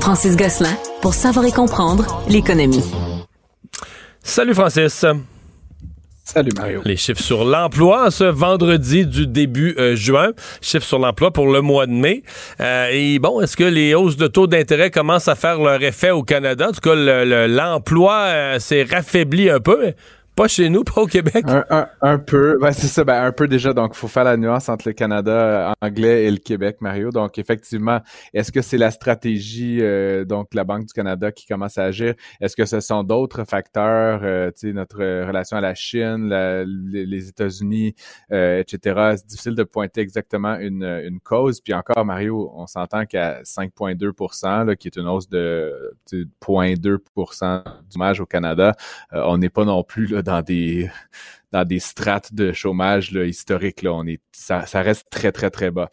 Francis 0.00 0.36
Gosselin. 0.36 0.76
Pour 1.00 1.14
savoir 1.14 1.46
et 1.46 1.52
comprendre 1.52 2.22
l'économie. 2.28 2.84
Salut 4.22 4.54
Francis. 4.54 5.04
Salut 6.28 6.50
Mario. 6.56 6.82
Les 6.84 6.96
chiffres 6.96 7.22
sur 7.22 7.44
l'emploi 7.44 8.10
ce 8.10 8.24
vendredi 8.24 9.06
du 9.06 9.28
début 9.28 9.76
euh, 9.78 9.94
juin. 9.94 10.32
Chiffres 10.60 10.84
sur 10.84 10.98
l'emploi 10.98 11.30
pour 11.32 11.46
le 11.46 11.60
mois 11.60 11.86
de 11.86 11.92
mai. 11.92 12.24
Euh, 12.60 12.88
et 12.90 13.20
bon, 13.20 13.40
est-ce 13.40 13.56
que 13.56 13.62
les 13.62 13.94
hausses 13.94 14.16
de 14.16 14.26
taux 14.26 14.48
d'intérêt 14.48 14.90
commencent 14.90 15.28
à 15.28 15.36
faire 15.36 15.60
leur 15.60 15.80
effet 15.84 16.10
au 16.10 16.24
Canada? 16.24 16.66
En 16.68 16.72
tout 16.72 16.80
cas, 16.80 16.96
le- 16.96 17.24
le- 17.24 17.46
l'emploi 17.46 18.14
euh, 18.24 18.58
s'est 18.58 18.82
raffaibli 18.90 19.48
un 19.50 19.60
peu. 19.60 19.92
Pas 20.36 20.48
chez 20.48 20.68
nous, 20.68 20.84
pas 20.84 21.00
au 21.00 21.06
Québec. 21.06 21.46
Un, 22.02 22.18
peu, 22.18 22.58
ben 22.60 22.70
c'est 22.70 22.88
ça, 22.88 23.04
ben 23.04 23.24
un 23.24 23.32
peu 23.32 23.48
déjà. 23.48 23.72
Donc, 23.72 23.92
il 23.94 23.96
faut 23.96 24.06
faire 24.06 24.24
la 24.24 24.36
nuance 24.36 24.68
entre 24.68 24.86
le 24.86 24.92
Canada 24.92 25.32
euh, 25.32 25.72
anglais 25.80 26.24
et 26.24 26.30
le 26.30 26.36
Québec, 26.36 26.76
Mario. 26.82 27.10
Donc, 27.10 27.38
effectivement, 27.38 28.00
est-ce 28.34 28.52
que 28.52 28.60
c'est 28.60 28.76
la 28.76 28.90
stratégie, 28.90 29.78
euh, 29.80 30.26
donc 30.26 30.52
la 30.52 30.64
Banque 30.64 30.84
du 30.84 30.92
Canada 30.92 31.32
qui 31.32 31.46
commence 31.46 31.78
à 31.78 31.84
agir? 31.84 32.12
Est-ce 32.42 32.54
que 32.54 32.66
ce 32.66 32.80
sont 32.80 33.02
d'autres 33.02 33.44
facteurs, 33.44 34.20
euh, 34.24 34.50
tu 34.50 34.68
sais, 34.68 34.72
notre 34.74 34.98
relation 34.98 35.56
à 35.56 35.62
la 35.62 35.74
Chine, 35.74 36.28
la- 36.28 36.64
les, 36.66 37.28
États-Unis, 37.30 37.94
euh, 38.30 38.60
etc. 38.60 39.14
C'est 39.16 39.26
difficile 39.26 39.54
de 39.54 39.64
pointer 39.64 40.02
exactement 40.02 40.56
une, 40.58 40.84
une 40.84 41.18
cause. 41.20 41.62
Puis 41.62 41.72
encore, 41.72 42.04
Mario, 42.04 42.52
on 42.54 42.66
s'entend 42.66 43.06
qu'à 43.06 43.42
5,2 43.42 44.66
là, 44.66 44.76
qui 44.76 44.88
est 44.88 44.96
une 44.96 45.08
hausse 45.08 45.30
de 45.30 45.96
tu 46.04 46.24
sais, 46.24 46.28
0,2 46.46 46.76
du 46.76 47.94
chômage 47.94 48.20
au 48.20 48.26
Canada, 48.26 48.74
euh, 49.14 49.22
on 49.24 49.38
n'est 49.38 49.48
pas 49.48 49.64
non 49.64 49.82
plus 49.82 50.06
là, 50.06 50.22
dans 50.26 50.42
des 50.42 50.90
dans 51.52 51.64
des 51.64 51.78
strates 51.78 52.34
de 52.34 52.52
chômage 52.52 53.12
là, 53.12 53.24
historiques. 53.24 53.82
Là. 53.82 53.92
On 53.94 54.06
est, 54.06 54.20
ça, 54.32 54.66
ça 54.66 54.82
reste 54.82 55.06
très, 55.10 55.32
très, 55.32 55.48
très 55.48 55.70
bas. 55.70 55.88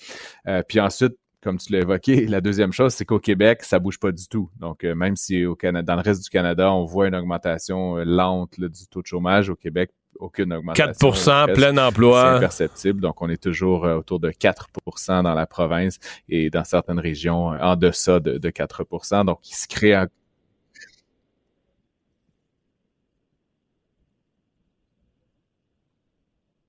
Euh, 0.47 0.63
puis 0.67 0.79
ensuite, 0.79 1.13
comme 1.43 1.57
tu 1.57 1.71
l'as 1.73 1.79
évoqué, 1.79 2.25
la 2.25 2.41
deuxième 2.41 2.71
chose, 2.71 2.93
c'est 2.93 3.05
qu'au 3.05 3.19
Québec, 3.19 3.63
ça 3.63 3.77
bouge 3.77 3.99
pas 3.99 4.11
du 4.11 4.27
tout. 4.27 4.49
Donc, 4.59 4.83
euh, 4.83 4.95
même 4.95 5.15
si 5.15 5.45
au 5.45 5.55
Canada, 5.55 5.93
dans 5.93 6.01
le 6.01 6.05
reste 6.05 6.23
du 6.23 6.29
Canada, 6.29 6.71
on 6.71 6.85
voit 6.85 7.07
une 7.07 7.15
augmentation 7.15 7.97
euh, 7.97 8.03
lente 8.05 8.57
là, 8.57 8.69
du 8.69 8.87
taux 8.87 9.01
de 9.01 9.07
chômage, 9.07 9.49
au 9.49 9.55
Québec, 9.55 9.91
aucune 10.19 10.53
augmentation. 10.53 10.85
4 10.87 10.97
Presque. 10.97 11.53
plein 11.53 11.77
emploi. 11.77 12.21
C'est 12.23 12.37
imperceptible. 12.37 13.01
Donc, 13.01 13.21
on 13.21 13.29
est 13.29 13.41
toujours 13.41 13.85
euh, 13.85 13.97
autour 13.97 14.19
de 14.19 14.31
4% 14.31 15.23
dans 15.23 15.33
la 15.33 15.45
province 15.45 15.99
et 16.29 16.49
dans 16.49 16.63
certaines 16.63 16.99
régions 16.99 17.47
en 17.47 17.75
deçà 17.75 18.19
de, 18.19 18.37
de 18.37 18.49
4% 18.49 19.25
Donc, 19.25 19.39
il 19.49 19.55
se 19.55 19.67
crée 19.67 19.93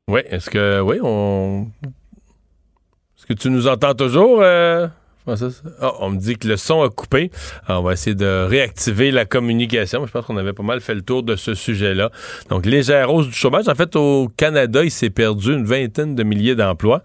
Oui, 0.09 0.21
est-ce 0.27 0.51
que. 0.51 0.81
Oui, 0.81 0.99
on. 1.03 1.71
Est-ce 3.17 3.27
que 3.27 3.33
tu 3.33 3.51
nous 3.51 3.67
entends 3.69 3.95
toujours, 3.95 4.40
euh, 4.43 4.87
Ah, 5.27 5.93
on 6.01 6.11
me 6.11 6.19
dit 6.19 6.37
que 6.37 6.47
le 6.47 6.57
son 6.57 6.83
a 6.83 6.91
coupé. 6.91 7.31
On 7.69 7.83
va 7.83 7.95
essayer 7.95 8.15
de 8.15 8.45
réactiver 8.47 9.11
la 9.11 9.25
communication. 9.25 10.07
Je 10.07 10.13
pense 10.13 10.27
qu'on 10.27 10.37
avait 10.37 10.53
pas 10.53 10.63
mal 10.63 10.81
fait 10.81 10.95
le 10.95 11.03
tour 11.03 11.23
de 11.23 11.35
ce 11.35 11.55
sujet-là. 11.55 12.11
Donc, 12.51 12.67
légère 12.67 13.13
hausse 13.13 13.29
du 13.29 13.33
chômage. 13.33 13.69
En 13.69 13.75
fait, 13.75 13.97
au 13.97 14.29
Canada, 14.37 14.85
il 14.85 14.91
s'est 14.91 15.11
perdu 15.11 15.55
une 15.55 15.65
vingtaine 15.65 16.15
de 16.15 16.23
milliers 16.23 16.55
d'emplois, 16.55 17.03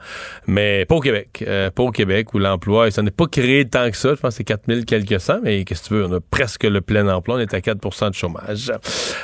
mais 0.47 0.85
pas 0.85 0.95
au 0.95 0.99
Québec. 0.99 1.43
Euh, 1.47 1.69
Québec 1.93 2.33
où 2.33 2.39
l'emploi, 2.39 2.91
ça 2.91 3.01
n'est 3.01 3.11
pas 3.11 3.25
créé 3.25 3.67
tant 3.67 3.89
que 3.89 3.97
ça. 3.97 4.09
Je 4.09 4.19
pense 4.19 4.31
que 4.31 4.37
c'est 4.37 4.43
4000 4.43 4.85
quelques 4.85 5.19
cents, 5.19 5.39
mais 5.41 5.63
qu'est-ce 5.63 5.83
que 5.83 5.87
tu 5.87 5.93
veux? 5.93 6.05
On 6.05 6.13
a 6.13 6.19
presque 6.19 6.65
le 6.65 6.81
plein 6.81 7.07
emploi. 7.07 7.35
On 7.35 7.39
est 7.39 7.53
à 7.53 7.59
4% 7.59 8.09
de 8.09 8.15
chômage. 8.15 8.71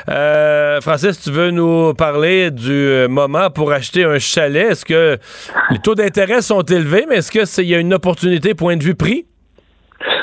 Euh, 0.09 0.79
Francis, 0.81 1.19
tu 1.21 1.31
veux 1.31 1.51
nous 1.51 1.93
parler 1.93 2.51
du 2.51 2.71
euh, 2.71 3.07
moment 3.07 3.49
pour 3.49 3.71
acheter 3.71 4.03
un 4.03 4.19
chalet? 4.19 4.71
Est-ce 4.71 4.85
que 4.85 5.17
les 5.71 5.79
taux 5.79 5.95
d'intérêt 5.95 6.41
sont 6.41 6.61
élevés, 6.61 7.05
mais 7.09 7.17
est-ce 7.17 7.31
qu'il 7.31 7.67
y 7.67 7.75
a 7.75 7.79
une 7.79 7.93
opportunité 7.93 8.53
point 8.53 8.77
de 8.77 8.84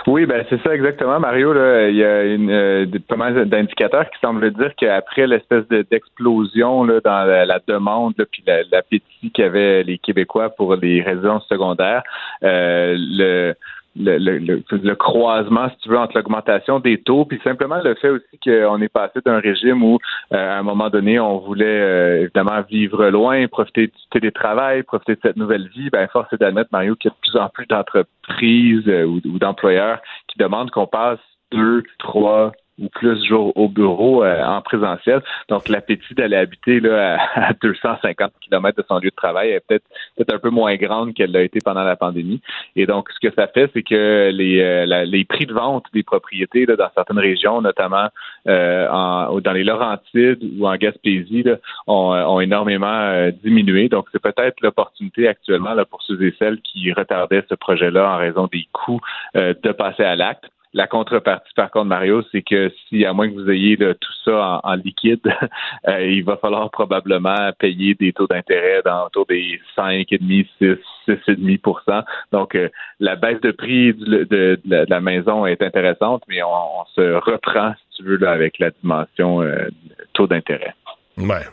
Oui, 0.07 0.27
ben 0.27 0.45
c'est 0.51 0.61
ça 0.63 0.75
exactement, 0.75 1.19
Mario. 1.19 1.53
Là, 1.53 1.89
il 1.89 1.97
y 1.97 2.05
a 2.05 2.25
une, 2.25 2.51
euh, 2.51 2.87
pas 3.09 3.17
mal 3.17 3.49
d'indicateurs 3.49 4.11
qui 4.11 4.19
semblent 4.21 4.51
dire 4.53 4.73
qu'après 4.77 5.27
l'espèce 5.27 5.67
de- 5.69 5.87
d'explosion 5.91 6.85
dans 6.85 7.25
la, 7.25 7.47
la 7.47 7.61
demande, 7.67 8.13
là, 8.19 8.25
puis 8.31 8.43
la- 8.47 8.63
l'appétit 8.71 9.31
qu'avaient 9.33 9.83
les 9.83 9.99
Québécois 9.99 10.51
pour 10.51 10.75
les 10.77 11.01
résidences 11.03 11.47
secondaires, 11.49 12.03
euh, 12.43 12.95
le 12.99 13.55
le, 13.95 14.17
le, 14.19 14.39
le- 14.39 14.63
le 14.71 14.95
croisement, 14.95 15.69
si 15.71 15.77
tu 15.83 15.89
veux, 15.91 15.99
entre 15.99 16.17
l'augmentation 16.17 16.81
des 16.81 16.99
taux, 17.01 17.25
puis 17.25 17.39
simplement 17.45 17.81
le 17.83 17.95
fait 17.95 18.09
aussi 18.09 18.39
qu'on 18.43 18.81
est 18.81 18.89
passé 18.89 19.21
d'un 19.25 19.39
régime 19.39 19.83
où, 19.83 19.99
euh, 20.33 20.37
à 20.37 20.59
un 20.59 20.63
moment 20.63 20.89
donné, 20.89 21.21
on 21.21 21.39
voulait 21.39 21.65
euh, 21.67 22.21
évidemment 22.23 22.63
vivre 22.63 23.09
loin, 23.11 23.47
profiter 23.49 23.89
du 23.89 23.93
télétravail, 24.11 24.83
profiter 24.83 25.15
de 25.15 25.21
cette 25.23 25.37
nouvelle 25.37 25.69
vie. 25.69 25.91
Ben, 25.91 26.09
force 26.09 26.33
est 26.33 26.39
d'admettre, 26.39 26.71
Mario, 26.73 26.95
qu'il 26.97 27.11
y 27.11 27.13
a 27.13 27.15
de 27.15 27.21
plus 27.21 27.39
en 27.39 27.49
plus 27.51 27.67
d'entreprises 27.67 28.89
euh, 28.89 29.05
ou, 29.05 29.21
ou 29.27 29.39
d'employeurs 29.39 30.01
qui 30.29 30.39
demandent 30.39 30.71
qu'on 30.71 30.87
passe 30.87 31.19
deux, 31.53 31.83
trois 31.99 32.53
ou 32.79 32.89
plus 32.89 33.33
au 33.33 33.69
bureau 33.69 34.25
euh, 34.25 34.43
en 34.45 34.61
présentiel. 34.63 35.23
Donc, 35.49 35.69
l'appétit 35.69 36.15
d'aller 36.15 36.37
habiter 36.37 36.81
là, 36.81 37.17
à, 37.35 37.49
à 37.49 37.53
250 37.55 38.33
km 38.41 38.77
de 38.77 38.85
son 38.89 38.99
lieu 38.99 39.11
de 39.11 39.15
travail 39.15 39.51
est 39.51 39.61
peut-être 39.61 39.85
peut-être 40.17 40.35
un 40.35 40.39
peu 40.39 40.51
moins 40.51 40.77
grande 40.77 41.15
qu'elle 41.15 41.33
l'a 41.33 41.43
été 41.43 41.59
pendant 41.65 41.85
la 41.85 41.97
pandémie. 41.97 42.41
Et 42.77 42.87
donc, 42.87 43.09
ce 43.11 43.29
que 43.29 43.35
ça 43.35 43.47
fait, 43.47 43.71
c'est 43.75 43.83
que 43.83 44.31
les, 44.33 44.61
euh, 44.61 45.05
les 45.05 45.25
prix 45.25 45.47
de 45.47 45.53
vente 45.53 45.85
des 45.93 46.03
propriétés 46.03 46.67
là, 46.67 46.77
dans 46.77 46.89
certaines 46.95 47.19
régions, 47.19 47.61
notamment 47.61 48.09
euh, 48.49 48.89
en, 48.89 49.41
dans 49.41 49.53
les 49.53 49.65
Laurentides 49.65 50.41
ou 50.59 50.67
en 50.67 50.77
Gaspésie, 50.77 51.43
là, 51.43 51.57
ont, 51.87 52.13
ont 52.13 52.41
énormément 52.41 52.87
euh, 52.87 53.31
diminué. 53.31 53.89
Donc, 53.89 54.07
c'est 54.13 54.23
peut-être 54.23 54.61
l'opportunité 54.61 55.29
actuellement 55.29 55.75
là, 55.75 55.85
pour 55.85 56.03
ceux 56.03 56.21
et 56.23 56.35
celles 56.39 56.61
qui 56.61 56.93
retardaient 56.93 57.45
ce 57.49 57.55
projet-là 57.55 58.15
en 58.15 58.17
raison 58.17 58.49
des 58.53 58.67
coûts 58.73 59.01
euh, 59.37 59.55
de 59.63 59.73
passer 59.73 60.05
à 60.05 60.17
l'acte. 60.17 60.45
La 60.75 60.87
contrepartie, 60.87 61.53
par 61.55 61.71
contre, 61.71 61.87
Mario, 61.87 62.23
c'est 62.33 62.41
que 62.43 62.73
si, 62.89 63.05
à 63.05 63.13
moins 63.13 63.29
que 63.29 63.35
vous 63.35 63.51
ayez 63.51 63.77
tout 63.77 64.13
ça 64.25 64.61
en, 64.65 64.75
liquide, 64.75 65.21
euh, 65.89 66.07
il 66.07 66.25
va 66.25 66.39
falloir 66.39 66.71
probablement 66.71 67.51
payer 67.59 67.95
des 67.95 68.13
taux 68.15 68.27
d'intérêt 68.27 68.81
dans 68.83 69.07
autour 69.07 69.27
des 69.27 69.61
5,5, 69.77 70.49
6, 70.59 70.79
6,5% 71.09 72.05
Donc, 72.33 72.55
euh, 72.55 72.71
la 73.01 73.17
baisse 73.17 73.41
de 73.43 73.51
prix 73.51 73.93
du- 73.93 74.05
de, 74.05 74.25
de 74.25 74.61
la, 74.65 74.87
de 74.87 74.91
la 74.91 75.01
maison 75.01 75.45
est 75.45 75.61
intéressante, 75.61 76.23
mais 76.29 76.43
on, 76.43 76.85
se 76.95 77.15
reprend, 77.15 77.75
si 77.91 77.99
tu 77.99 78.05
veux, 78.05 78.27
avec 78.27 78.59
la 78.59 78.71
dimension 78.71 79.43
euh, 79.43 79.69
taux 80.15 80.27
d'intérêt. 80.27 80.75
Ouais. 81.19 81.45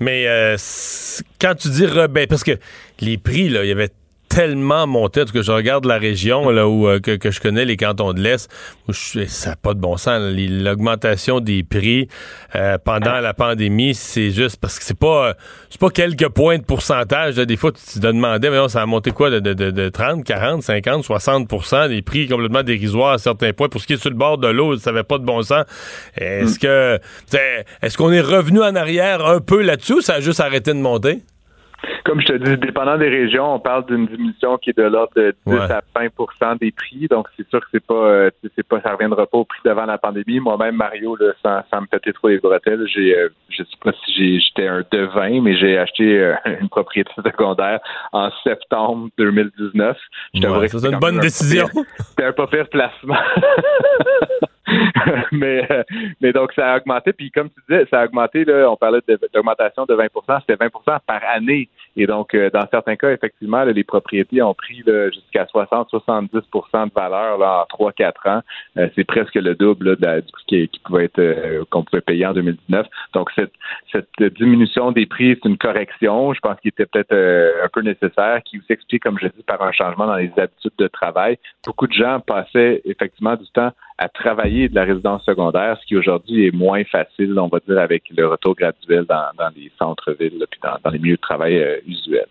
Mais 0.00 0.26
quand 1.40 1.54
tu 1.54 1.68
dis 1.68 1.86
rebaisse, 1.86 2.26
parce 2.26 2.44
que 2.44 2.52
les 3.00 3.18
prix, 3.18 3.48
là, 3.48 3.64
il 3.64 3.68
y 3.68 3.72
avait 3.72 3.90
tellement 4.34 4.86
monté, 4.86 5.22
en 5.22 5.24
tout 5.26 5.32
cas, 5.32 5.42
je 5.42 5.52
regarde 5.52 5.84
la 5.86 5.96
région 5.98 6.50
là 6.50 6.66
où 6.68 6.88
euh, 6.88 6.98
que, 6.98 7.12
que 7.16 7.30
je 7.30 7.40
connais, 7.40 7.64
les 7.64 7.76
cantons 7.76 8.12
de 8.12 8.20
l'Est, 8.20 8.50
où 8.88 8.92
je- 8.92 9.24
ça 9.26 9.50
n'a 9.50 9.56
pas 9.56 9.74
de 9.74 9.78
bon 9.80 9.96
sens. 9.96 10.20
L'augmentation 10.36 11.40
des 11.40 11.62
prix 11.62 12.08
euh, 12.56 12.76
pendant 12.84 13.20
la 13.20 13.32
pandémie, 13.34 13.94
c'est 13.94 14.30
juste 14.30 14.56
parce 14.60 14.78
que 14.78 14.84
c'est 14.84 14.98
pas 14.98 15.28
euh, 15.28 15.34
c'est 15.70 15.80
pas 15.80 15.90
quelques 15.90 16.28
points 16.28 16.58
de 16.58 16.64
pourcentage. 16.64 17.36
là. 17.36 17.44
Des 17.44 17.56
fois, 17.56 17.70
tu 17.72 18.00
te 18.00 18.06
demandais, 18.06 18.50
mais 18.50 18.56
non, 18.56 18.68
ça 18.68 18.82
a 18.82 18.86
monté 18.86 19.10
quoi 19.12 19.30
de, 19.30 19.38
de, 19.40 19.52
de, 19.54 19.70
de 19.70 19.88
30, 19.88 20.24
40, 20.24 20.62
50, 20.62 21.04
60 21.04 21.48
des 21.88 22.02
prix 22.02 22.26
complètement 22.28 22.62
dérisoires 22.62 23.12
à 23.12 23.18
certains 23.18 23.52
points. 23.52 23.68
Pour 23.68 23.80
ce 23.80 23.86
qui 23.86 23.92
est 23.92 23.98
sur 24.00 24.10
le 24.10 24.16
bord 24.16 24.38
de 24.38 24.48
l'eau, 24.48 24.76
ça 24.78 24.90
n'avait 24.90 25.04
pas 25.04 25.18
de 25.18 25.24
bon 25.24 25.42
sens. 25.42 25.64
Est-ce 26.16 26.58
que 26.58 26.98
c'est- 27.26 27.64
est-ce 27.82 27.96
qu'on 27.96 28.10
est 28.12 28.20
revenu 28.20 28.60
en 28.62 28.74
arrière 28.74 29.24
un 29.24 29.40
peu 29.40 29.62
là-dessus 29.62 29.94
ou 29.94 30.00
ça 30.00 30.14
a 30.14 30.20
juste 30.20 30.40
arrêté 30.40 30.72
de 30.72 30.78
monter? 30.78 31.22
Comme 32.04 32.20
je 32.20 32.26
te 32.26 32.32
dis, 32.34 32.56
dépendant 32.58 32.98
des 32.98 33.08
régions, 33.08 33.54
on 33.54 33.58
parle 33.58 33.86
d'une 33.86 34.06
diminution 34.06 34.58
qui 34.58 34.70
est 34.70 34.76
de 34.78 34.82
l'ordre 34.84 35.12
de 35.16 35.34
10 35.46 35.52
Ouais. 35.54 35.60
à 35.72 35.82
20% 35.96 36.58
des 36.58 36.70
prix. 36.70 37.06
Donc, 37.08 37.28
c'est 37.36 37.48
sûr 37.48 37.60
que 37.60 37.66
c'est 37.72 37.84
pas, 37.84 37.94
euh, 37.94 38.30
c'est- 38.54 38.62
pas, 38.68 38.80
ça 38.82 38.92
reviendra 38.92 39.26
pas 39.26 39.38
au 39.38 39.44
prix 39.44 39.60
d'avant 39.64 39.86
la 39.86 39.98
pandémie. 39.98 40.40
Moi-même, 40.40 40.76
Mario, 40.76 41.16
là, 41.16 41.32
sans, 41.42 41.62
sans 41.72 41.80
me 41.82 41.86
péter 41.86 42.12
trop 42.12 42.28
les 42.28 42.38
bretelles, 42.38 42.86
j'ai, 42.86 43.16
euh, 43.18 43.28
je 43.48 43.62
sais 43.62 43.76
pas 43.82 43.92
si 44.04 44.12
j'ai, 44.14 44.40
j'étais 44.40 44.68
un 44.68 44.82
devin, 44.90 45.40
mais 45.42 45.56
j'ai 45.56 45.78
acheté 45.78 46.18
euh, 46.18 46.34
une 46.60 46.68
propriété 46.68 47.10
secondaire 47.16 47.80
en 48.12 48.30
septembre 48.42 49.08
2019. 49.18 49.96
Je 50.34 50.46
Ouais, 50.46 50.68
c'est 50.68 50.86
une 50.90 50.98
bonne 50.98 51.18
un 51.18 51.20
décision. 51.20 51.66
C'était 51.98 52.24
un 52.24 52.32
pas 52.32 52.46
pire 52.46 52.68
placement. 52.68 53.16
mais, 55.32 55.66
mais 56.20 56.32
donc, 56.32 56.52
ça 56.54 56.72
a 56.72 56.76
augmenté. 56.78 57.12
Puis, 57.12 57.30
comme 57.30 57.50
tu 57.50 57.60
disais, 57.68 57.86
ça 57.90 58.00
a 58.00 58.04
augmenté. 58.06 58.44
Là, 58.44 58.70
on 58.70 58.76
parlait 58.76 59.00
d'augmentation 59.32 59.84
de 59.84 59.94
20% 59.94 60.40
C'était 60.40 60.64
20% 60.64 60.98
par 61.06 61.20
année. 61.34 61.68
Et 61.96 62.06
donc, 62.06 62.34
euh, 62.34 62.50
dans 62.50 62.66
certains 62.70 62.96
cas, 62.96 63.12
effectivement, 63.12 63.64
là, 63.64 63.72
les 63.72 63.84
propriétés 63.84 64.42
ont 64.42 64.54
pris 64.54 64.82
jusqu'à 65.12 65.44
60-70% 65.44 66.88
de 66.88 66.92
valeur 66.94 67.38
là, 67.38 67.64
en 67.70 67.84
3-4 67.90 68.28
ans. 68.28 68.40
Euh, 68.78 68.88
c'est 68.94 69.04
presque 69.04 69.34
le 69.34 69.54
double 69.54 69.90
là, 69.90 69.96
de 69.96 70.06
la- 70.06 70.20
du 70.20 70.32
qui 70.46 70.80
pouvait 70.84 71.04
être 71.04 71.18
euh, 71.18 71.64
qu'on 71.70 71.84
pouvait 71.84 72.00
payer 72.00 72.26
en 72.26 72.32
2019. 72.32 72.86
Donc, 73.12 73.30
cette, 73.34 73.52
cette 73.92 74.22
diminution 74.34 74.92
des 74.92 75.06
prix, 75.06 75.38
c'est 75.42 75.48
une 75.48 75.58
correction. 75.58 76.32
Je 76.34 76.40
pense 76.40 76.58
qu'il 76.60 76.70
était 76.70 76.86
peut-être 76.86 77.12
euh, 77.12 77.64
un 77.64 77.68
peu 77.72 77.80
nécessaire, 77.82 78.42
qui 78.44 78.60
s'explique, 78.66 79.02
comme 79.02 79.18
je 79.20 79.28
dis, 79.28 79.42
par 79.42 79.62
un 79.62 79.72
changement 79.72 80.06
dans 80.06 80.16
les 80.16 80.32
habitudes 80.36 80.72
de 80.78 80.88
travail. 80.88 81.38
Beaucoup 81.64 81.86
de 81.86 81.92
gens 81.92 82.20
passaient 82.20 82.82
effectivement 82.84 83.36
du 83.36 83.46
temps 83.52 83.72
à 83.98 84.08
travailler 84.08 84.68
de 84.68 84.74
la 84.74 84.84
résidence 84.84 85.24
secondaire, 85.24 85.78
ce 85.80 85.86
qui 85.86 85.96
aujourd'hui 85.96 86.46
est 86.46 86.54
moins 86.54 86.84
facile, 86.84 87.38
on 87.38 87.48
va 87.48 87.60
dire, 87.66 87.78
avec 87.78 88.02
le 88.16 88.26
retour 88.26 88.54
graduel 88.56 89.04
dans, 89.08 89.50
les 89.54 89.70
centres-villes, 89.78 90.44
puis 90.50 90.60
dans, 90.62 90.90
les 90.90 90.98
milieux 90.98 91.16
de 91.16 91.20
travail 91.20 91.58
euh, 91.58 91.78
usuels. 91.86 92.26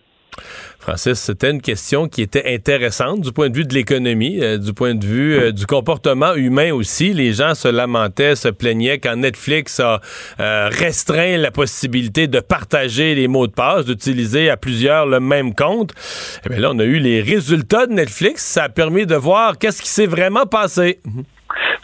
Francis, 0.79 1.19
c'était 1.19 1.51
une 1.51 1.61
question 1.61 2.07
qui 2.07 2.23
était 2.23 2.53
intéressante 2.55 3.21
du 3.21 3.31
point 3.31 3.49
de 3.49 3.55
vue 3.55 3.65
de 3.65 3.73
l'économie, 3.73 4.41
euh, 4.41 4.57
du 4.57 4.73
point 4.73 4.95
de 4.95 5.05
vue 5.05 5.35
euh, 5.35 5.51
du 5.51 5.67
comportement 5.67 6.33
humain 6.33 6.73
aussi. 6.73 7.13
Les 7.13 7.33
gens 7.33 7.53
se 7.53 7.67
lamentaient, 7.67 8.35
se 8.35 8.49
plaignaient 8.49 8.97
quand 8.97 9.15
Netflix 9.15 9.79
a 9.79 10.01
restreint 10.39 11.37
la 11.37 11.51
possibilité 11.51 12.27
de 12.27 12.39
partager 12.39 13.15
les 13.15 13.27
mots 13.27 13.47
de 13.47 13.53
passe, 13.53 13.85
d'utiliser 13.85 14.49
à 14.49 14.57
plusieurs 14.57 15.05
le 15.05 15.19
même 15.19 15.53
compte. 15.53 15.93
Eh 16.45 16.49
bien 16.49 16.59
là, 16.59 16.71
on 16.73 16.79
a 16.79 16.83
eu 16.83 16.97
les 16.97 17.21
résultats 17.21 17.85
de 17.85 17.93
Netflix. 17.93 18.43
Ça 18.43 18.63
a 18.63 18.69
permis 18.69 19.05
de 19.05 19.15
voir 19.15 19.59
qu'est-ce 19.59 19.81
qui 19.81 19.89
s'est 19.89 20.07
vraiment 20.07 20.45
passé. 20.45 20.99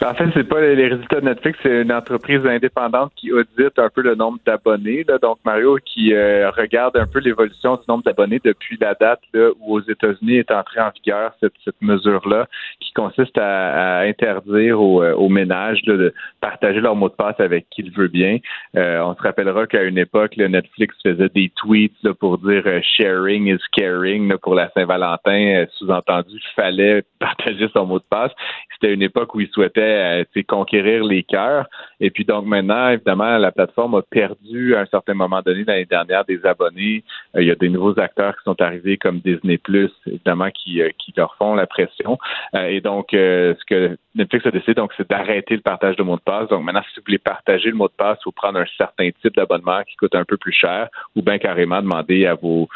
En 0.02 0.14
fait, 0.14 0.30
c'est 0.32 0.48
pas 0.48 0.62
les 0.62 0.88
résultats 0.88 1.20
de 1.20 1.26
Netflix, 1.26 1.58
c'est 1.62 1.82
une 1.82 1.92
entreprise 1.92 2.40
indépendante 2.46 3.12
qui 3.16 3.32
audite 3.32 3.78
un 3.78 3.90
peu 3.90 4.00
le 4.00 4.14
nombre 4.14 4.38
d'abonnés. 4.46 5.04
Donc, 5.20 5.38
Mario, 5.44 5.76
qui 5.84 6.14
euh, 6.14 6.50
regarde 6.52 6.96
un 6.96 7.06
peu 7.06 7.18
l'évolution 7.18 7.74
du 7.76 7.82
nombre 7.86 8.04
d'abonnés 8.04 8.40
depuis 8.42 8.78
la 8.80 8.94
date 8.94 9.20
où 9.60 9.74
aux 9.76 9.82
États-Unis 9.82 10.36
est 10.36 10.50
entrée 10.50 10.80
en 10.80 10.88
vigueur 10.90 11.32
cette, 11.40 11.52
mesure-là, 11.82 12.46
qui 12.80 12.94
consiste 12.94 13.36
à, 13.36 13.98
interdire 14.00 14.80
aux, 14.80 15.02
euh, 15.02 15.28
ménages 15.28 15.82
de 15.82 16.14
partager 16.40 16.80
leur 16.80 16.96
mot 16.96 17.10
de 17.10 17.14
passe 17.14 17.38
avec 17.38 17.68
qui 17.68 17.82
le 17.82 17.92
veut 17.92 18.08
bien. 18.08 18.38
Euh, 18.76 19.00
on 19.02 19.14
se 19.14 19.20
rappellera 19.20 19.66
qu'à 19.66 19.82
une 19.82 19.98
époque, 19.98 20.38
Netflix 20.38 20.96
faisait 21.04 21.28
des 21.28 21.52
tweets 21.56 22.10
pour 22.18 22.38
dire 22.38 22.64
sharing 22.96 23.48
is 23.48 23.60
caring 23.72 24.34
pour 24.38 24.54
la 24.54 24.70
Saint-Valentin. 24.70 25.66
Sous-entendu, 25.74 26.36
il 26.36 26.54
fallait 26.56 27.02
partager 27.18 27.68
son 27.74 27.84
mot 27.84 27.98
de 27.98 28.04
passe. 28.08 28.32
C'était 28.72 28.94
une 28.94 29.02
époque 29.02 29.34
où 29.34 29.40
ils 29.40 29.50
souhaitaient 29.50 29.89
euh, 29.90 30.24
tu 30.32 30.40
sais, 30.40 30.44
conquérir 30.44 31.04
les 31.04 31.22
cœurs. 31.22 31.66
Et 32.00 32.10
puis 32.10 32.24
donc 32.24 32.46
maintenant, 32.46 32.90
évidemment, 32.90 33.38
la 33.38 33.52
plateforme 33.52 33.94
a 33.96 34.02
perdu 34.02 34.74
à 34.74 34.80
un 34.80 34.86
certain 34.86 35.14
moment 35.14 35.42
donné 35.42 35.64
l'année 35.64 35.86
dernière 35.86 36.24
des 36.24 36.44
abonnés. 36.44 37.04
Euh, 37.36 37.42
il 37.42 37.48
y 37.48 37.50
a 37.50 37.54
des 37.54 37.68
nouveaux 37.68 37.98
acteurs 37.98 38.36
qui 38.36 38.44
sont 38.44 38.60
arrivés 38.60 38.96
comme 38.96 39.20
Disney 39.20 39.58
Plus, 39.58 39.90
évidemment, 40.06 40.50
qui, 40.50 40.80
euh, 40.82 40.90
qui 40.98 41.12
leur 41.16 41.34
font 41.36 41.54
la 41.54 41.66
pression. 41.66 42.18
Euh, 42.54 42.66
et 42.66 42.80
donc, 42.80 43.14
euh, 43.14 43.54
ce 43.58 43.64
que 43.64 43.96
Netflix 44.14 44.46
a 44.46 44.50
décidé, 44.50 44.74
donc, 44.74 44.92
c'est 44.96 45.08
d'arrêter 45.08 45.54
le 45.54 45.62
partage 45.62 45.96
de 45.96 46.02
mots 46.02 46.16
de 46.16 46.22
passe. 46.22 46.48
Donc 46.48 46.64
maintenant, 46.64 46.82
si 46.92 46.98
vous 46.98 47.04
voulez 47.06 47.18
partager 47.18 47.70
le 47.70 47.76
mot 47.76 47.86
de 47.86 47.92
passe, 47.96 48.18
il 48.20 48.24
faut 48.24 48.32
prendre 48.32 48.58
un 48.58 48.66
certain 48.76 49.10
type 49.22 49.34
d'abonnement 49.36 49.82
qui 49.88 49.96
coûte 49.96 50.14
un 50.14 50.24
peu 50.24 50.36
plus 50.36 50.52
cher, 50.52 50.88
ou 51.14 51.22
bien 51.22 51.38
carrément 51.38 51.80
demander 51.80 52.26
à 52.26 52.34
vos, 52.34 52.68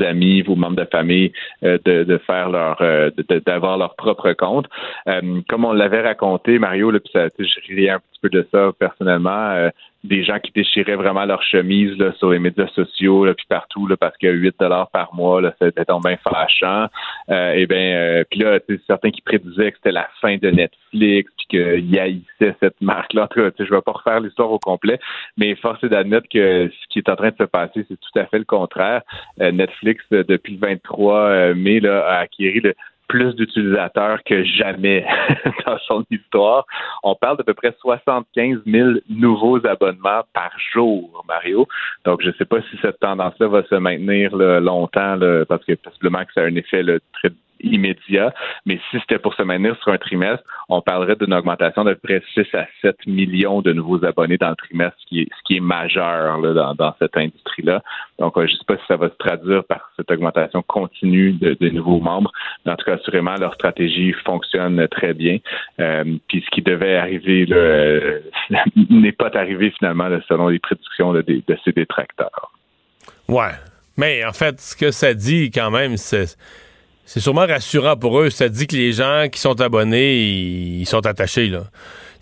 amis, 0.00 0.42
vos 0.42 0.54
membres 0.54 0.76
de 0.76 0.88
famille 0.90 1.32
euh, 1.64 1.78
de, 1.84 2.18
faire 2.18 2.50
leur 2.50 2.80
euh, 2.82 3.10
d'avoir 3.46 3.78
leur 3.78 3.94
propre 3.96 4.32
compte. 4.32 4.66
Euh, 5.08 5.40
comme 5.48 5.64
on 5.64 5.72
l'avait 5.72 6.02
raconté, 6.02 6.58
Mario, 6.62 6.90
là, 6.90 7.00
puis 7.00 7.12
ça, 7.12 7.28
je 7.38 7.74
riais 7.74 7.90
un 7.90 7.98
petit 7.98 8.20
peu 8.22 8.28
de 8.30 8.46
ça 8.52 8.70
personnellement. 8.78 9.50
euh, 9.50 9.70
des 10.04 10.24
gens 10.24 10.40
qui 10.40 10.50
déchiraient 10.52 10.96
vraiment 10.96 11.24
leur 11.24 11.42
chemise 11.42 11.96
sur 12.18 12.30
les 12.30 12.40
médias 12.40 12.66
sociaux, 12.68 13.24
là, 13.24 13.34
puis 13.34 13.46
partout, 13.48 13.86
là, 13.86 13.96
parce 13.96 14.16
que 14.16 14.26
8 14.26 14.56
dollars 14.58 14.90
par 14.90 15.14
mois, 15.14 15.40
là, 15.40 15.54
c'était 15.60 15.84
donc 15.84 16.04
bien 16.04 16.16
fâchant. 16.16 16.88
Euh, 17.30 17.52
et 17.52 17.66
bien, 17.66 17.94
euh, 17.94 18.24
puis 18.28 18.40
là, 18.40 18.58
certains 18.86 19.10
qui 19.10 19.20
prédisaient 19.20 19.70
que 19.70 19.76
c'était 19.76 19.92
la 19.92 20.08
fin 20.20 20.36
de 20.36 20.50
Netflix, 20.50 21.32
puis 21.38 21.46
qu'ils 21.50 21.98
haïssaient 21.98 22.56
cette 22.60 22.80
marque-là. 22.80 23.28
Je 23.36 23.62
vais 23.62 23.80
pas 23.80 23.92
refaire 23.92 24.20
l'histoire 24.20 24.50
au 24.50 24.58
complet, 24.58 24.98
mais 25.36 25.54
force 25.54 25.82
est 25.84 25.88
d'admettre 25.88 26.28
que 26.28 26.68
ce 26.68 26.88
qui 26.88 26.98
est 26.98 27.08
en 27.08 27.16
train 27.16 27.30
de 27.30 27.36
se 27.38 27.44
passer, 27.44 27.86
c'est 27.88 27.98
tout 27.98 28.18
à 28.18 28.26
fait 28.26 28.38
le 28.38 28.44
contraire. 28.44 29.02
Netflix, 29.38 30.04
depuis 30.10 30.54
le 30.54 30.66
23 30.66 31.14
euh, 31.14 31.54
mai, 31.54 31.80
là, 31.80 32.04
a 32.06 32.18
acquis 32.20 32.60
le 32.60 32.74
plus 33.12 33.34
d'utilisateurs 33.34 34.24
que 34.24 34.42
jamais 34.42 35.04
dans 35.66 35.76
son 35.86 36.02
histoire. 36.10 36.64
On 37.02 37.14
parle 37.14 37.36
d'à 37.36 37.44
peu 37.44 37.52
près 37.52 37.74
75 37.78 38.60
000 38.64 38.90
nouveaux 39.10 39.58
abonnements 39.66 40.22
par 40.32 40.50
jour, 40.72 41.22
Mario. 41.28 41.68
Donc, 42.06 42.22
je 42.22 42.28
ne 42.28 42.32
sais 42.32 42.46
pas 42.46 42.62
si 42.62 42.78
cette 42.80 42.98
tendance-là 43.00 43.48
va 43.48 43.64
se 43.64 43.74
maintenir 43.74 44.34
longtemps, 44.34 45.18
parce 45.46 45.62
que 45.66 45.74
possiblement 45.74 46.24
que 46.24 46.32
ça 46.32 46.40
a 46.40 46.44
un 46.44 46.54
effet 46.54 46.82
très 47.12 47.28
immédiat. 47.62 48.34
Mais 48.66 48.80
si 48.90 48.98
c'était 49.00 49.18
pour 49.18 49.34
se 49.34 49.42
maintenir 49.42 49.76
sur 49.82 49.92
un 49.92 49.98
trimestre, 49.98 50.44
on 50.68 50.80
parlerait 50.80 51.16
d'une 51.16 51.34
augmentation 51.34 51.84
de 51.84 51.94
près 51.94 52.22
6 52.34 52.46
à 52.54 52.66
7 52.82 53.06
millions 53.06 53.62
de 53.62 53.72
nouveaux 53.72 54.04
abonnés 54.04 54.38
dans 54.38 54.50
le 54.50 54.56
trimestre, 54.56 54.96
ce 55.00 55.06
qui 55.44 55.56
est, 55.56 55.60
majeur 55.60 56.40
dans, 56.74 56.94
cette 56.98 57.16
industrie-là. 57.16 57.82
Donc, 58.18 58.34
je 58.36 58.42
ne 58.42 58.48
sais 58.48 58.64
pas 58.66 58.76
si 58.76 58.82
ça 58.88 58.96
va 58.96 59.08
se 59.08 59.14
traduire 59.14 59.64
par 59.64 59.90
cette 59.96 60.10
augmentation 60.10 60.62
continue 60.62 61.32
de, 61.32 61.68
nouveaux 61.70 62.00
membres. 62.00 62.30
Mais 62.64 62.72
en 62.72 62.76
tout 62.76 62.84
cas, 62.84 62.94
assurément, 62.94 63.34
leur 63.36 63.54
stratégie 63.54 64.12
fonctionne 64.24 64.86
très 64.88 65.14
bien. 65.14 65.38
Euh, 65.80 66.04
puis 66.28 66.42
ce 66.44 66.50
qui 66.50 66.62
devait 66.62 66.96
arriver 66.96 67.46
là, 67.46 68.00
n'est 68.90 69.12
pas 69.12 69.30
arrivé 69.34 69.72
finalement 69.78 70.08
selon 70.28 70.48
les 70.48 70.58
prédictions 70.58 71.12
de, 71.12 71.22
de 71.22 71.58
ces 71.64 71.72
détracteurs. 71.72 72.52
Ouais. 73.28 73.52
Mais 73.96 74.24
en 74.24 74.32
fait, 74.32 74.60
ce 74.60 74.76
que 74.76 74.90
ça 74.90 75.14
dit 75.14 75.50
quand 75.50 75.70
même, 75.70 75.96
c'est 75.96 76.36
c'est 77.04 77.20
sûrement 77.20 77.46
rassurant 77.46 77.96
pour 77.96 78.20
eux. 78.20 78.30
Ça 78.30 78.48
dit 78.48 78.66
que 78.66 78.76
les 78.76 78.92
gens 78.92 79.26
qui 79.30 79.40
sont 79.40 79.60
abonnés, 79.60 80.20
ils, 80.80 80.86
sont 80.86 81.04
attachés 81.06 81.48
là. 81.48 81.64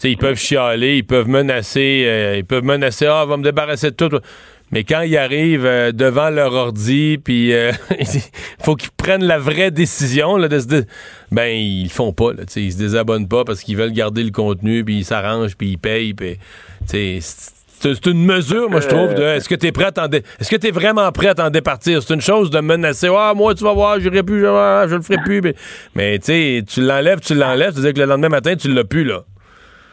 ils 0.05 0.17
peuvent 0.17 0.39
chialer, 0.39 0.97
ils 0.97 1.07
peuvent 1.07 1.29
menacer, 1.29 2.05
euh, 2.07 2.37
ils 2.39 2.45
peuvent 2.45 2.65
menacer, 2.65 3.07
ah, 3.07 3.25
va 3.25 3.37
me 3.37 3.45
débarrasser 3.45 3.91
de 3.91 3.97
tout. 3.97 4.11
Mais 4.73 4.85
quand 4.85 5.01
ils 5.03 5.17
arrivent 5.17 5.67
euh, 5.67 5.91
devant 5.91 6.31
leur 6.31 6.53
ordi, 6.53 7.19
puis 7.23 7.53
euh, 7.53 7.73
il 7.99 8.07
faut 8.61 8.77
qu'ils 8.77 8.91
prennent 8.93 9.25
la 9.25 9.39
vraie 9.39 9.71
décision, 9.71 10.37
là, 10.37 10.49
de 10.49 10.61
se 10.61 10.85
ben 11.33 11.47
ils 11.47 11.85
le 11.85 11.89
font 11.89 12.13
pas. 12.13 12.33
Là, 12.33 12.45
ils 12.55 12.73
se 12.73 12.79
désabonnent 12.79 13.29
pas 13.29 13.45
parce 13.45 13.63
qu'ils 13.63 13.77
veulent 13.77 13.93
garder 13.93 14.23
le 14.23 14.31
contenu, 14.31 14.85
puis 14.85 14.99
ils 14.99 15.05
s'arrangent, 15.05 15.57
puis 15.57 15.71
ils 15.71 15.79
payent. 15.79 16.15
Puis, 16.15 16.39
c'est 17.81 18.07
une 18.07 18.25
mesure, 18.25 18.69
moi, 18.69 18.81
je 18.81 18.89
trouve, 18.89 19.15
de 19.15 19.23
est-ce 19.23 19.49
que 19.49 19.55
tu 19.55 19.67
es 19.67 19.73
prêt 19.73 19.87
à 19.97 20.05
Est-ce 20.39 20.51
que 20.51 20.57
tu 20.57 20.69
es 20.69 20.71
vraiment 20.71 21.11
prêt 21.13 21.29
à 21.29 21.35
t'en 21.35 21.51
départir? 21.51 22.03
C'est 22.03 22.15
une 22.15 22.21
chose 22.21 22.51
de 22.51 22.61
menacer. 22.61 23.09
Ah, 23.11 23.33
moi, 23.35 23.55
tu 23.55 23.65
vas 23.65 23.73
voir, 23.73 23.99
j'irai 23.99 24.23
plus, 24.23 24.41
je, 24.41 24.87
je 24.89 24.97
le 24.97 25.03
ferai 25.03 25.19
plus. 25.25 25.41
Mais, 25.95 26.19
tu 26.19 26.27
sais, 26.27 26.63
tu 26.69 26.83
l'enlèves, 26.83 27.21
tu 27.21 27.35
l'enlèves, 27.35 27.73
c'est-à-dire 27.73 27.95
que 27.95 28.01
le 28.01 28.07
lendemain 28.07 28.29
matin, 28.29 28.55
tu 28.55 28.69
l'as 28.69 28.85
plus, 28.85 29.05
là. 29.05 29.23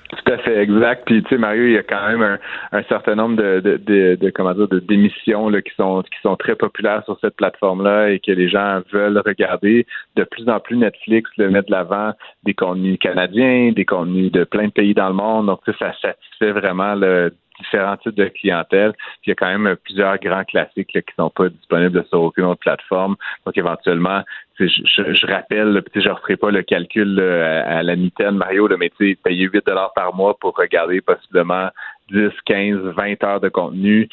Tout 0.09 0.31
à 0.31 0.37
fait 0.37 0.57
exact. 0.61 1.03
Puis 1.05 1.21
tu 1.23 1.29
sais, 1.29 1.37
Mario, 1.37 1.65
il 1.65 1.73
y 1.73 1.77
a 1.77 1.83
quand 1.83 2.07
même 2.07 2.37
un, 2.71 2.83
certain 2.83 3.15
nombre 3.15 3.35
de, 3.35 3.59
de, 3.59 3.77
de, 3.77 4.15
de 4.15 4.29
comment 4.29 4.53
dire 4.53 4.67
de 4.69 4.79
d'émissions 4.79 5.49
là, 5.49 5.61
qui 5.61 5.73
sont 5.75 6.01
qui 6.03 6.19
sont 6.21 6.37
très 6.37 6.55
populaires 6.55 7.03
sur 7.03 7.17
cette 7.19 7.35
plateforme-là 7.35 8.11
et 8.11 8.19
que 8.19 8.31
les 8.31 8.47
gens 8.47 8.81
veulent 8.93 9.21
regarder. 9.25 9.85
De 10.15 10.23
plus 10.23 10.47
en 10.47 10.59
plus, 10.61 10.77
Netflix 10.77 11.29
le 11.37 11.49
met 11.49 11.61
de 11.61 11.71
l'avant 11.71 12.13
des 12.43 12.53
contenus 12.53 12.97
canadiens, 12.99 13.73
des 13.73 13.85
contenus 13.85 14.31
de 14.31 14.45
plein 14.45 14.67
de 14.67 14.71
pays 14.71 14.93
dans 14.93 15.09
le 15.09 15.15
monde. 15.15 15.47
Donc 15.47 15.59
ça 15.65 15.93
satisfait 16.01 16.51
vraiment 16.51 16.95
le 16.95 17.33
différents 17.59 17.97
types 17.97 18.15
de 18.15 18.25
clientèle. 18.25 18.93
il 19.25 19.29
y 19.29 19.31
a 19.31 19.35
quand 19.35 19.47
même 19.47 19.75
plusieurs 19.83 20.17
grands 20.17 20.43
classiques 20.43 20.87
qui 20.87 20.97
ne 20.97 21.23
sont 21.23 21.29
pas 21.29 21.49
disponibles 21.49 22.05
sur 22.09 22.21
aucune 22.21 22.45
autre 22.45 22.59
plateforme. 22.59 23.15
Donc, 23.45 23.57
éventuellement, 23.57 24.23
je, 24.59 24.65
je, 24.65 25.27
rappelle, 25.27 25.81
je 25.93 26.07
ne 26.07 26.13
referai 26.13 26.35
pas 26.35 26.51
le 26.51 26.63
calcul 26.63 27.19
à, 27.19 27.83
la 27.83 27.95
mitaine, 27.95 28.35
Mario, 28.35 28.67
mais 28.77 28.89
payer 28.89 29.49
8 29.51 29.63
par 29.95 30.15
mois 30.15 30.37
pour 30.39 30.55
regarder 30.55 31.01
possiblement 31.01 31.69
10, 32.11 32.29
15, 32.45 32.77
20 32.95 33.23
heures 33.23 33.41
de 33.41 33.49
contenu, 33.49 34.09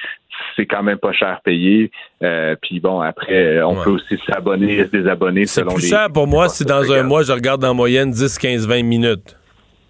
c'est 0.56 0.66
quand 0.66 0.82
même 0.82 0.98
pas 0.98 1.12
cher 1.12 1.40
payé. 1.44 1.90
Euh, 2.22 2.56
puis 2.60 2.80
bon, 2.80 3.00
après, 3.00 3.62
on 3.62 3.82
peut 3.82 3.90
aussi 3.90 4.18
s'abonner, 4.26 4.84
se 4.84 4.90
désabonner 4.90 5.46
selon 5.46 5.70
les... 5.70 5.74
C'est 5.74 5.80
plus 5.80 5.88
cher 5.88 6.08
pour 6.12 6.26
moi 6.26 6.48
si 6.48 6.64
dans 6.64 6.90
un 6.92 7.02
mois, 7.02 7.22
je 7.22 7.32
regarde 7.32 7.64
en 7.64 7.74
moyenne 7.74 8.10
10, 8.10 8.38
15, 8.38 8.66
20 8.66 8.82
minutes. 8.82 9.36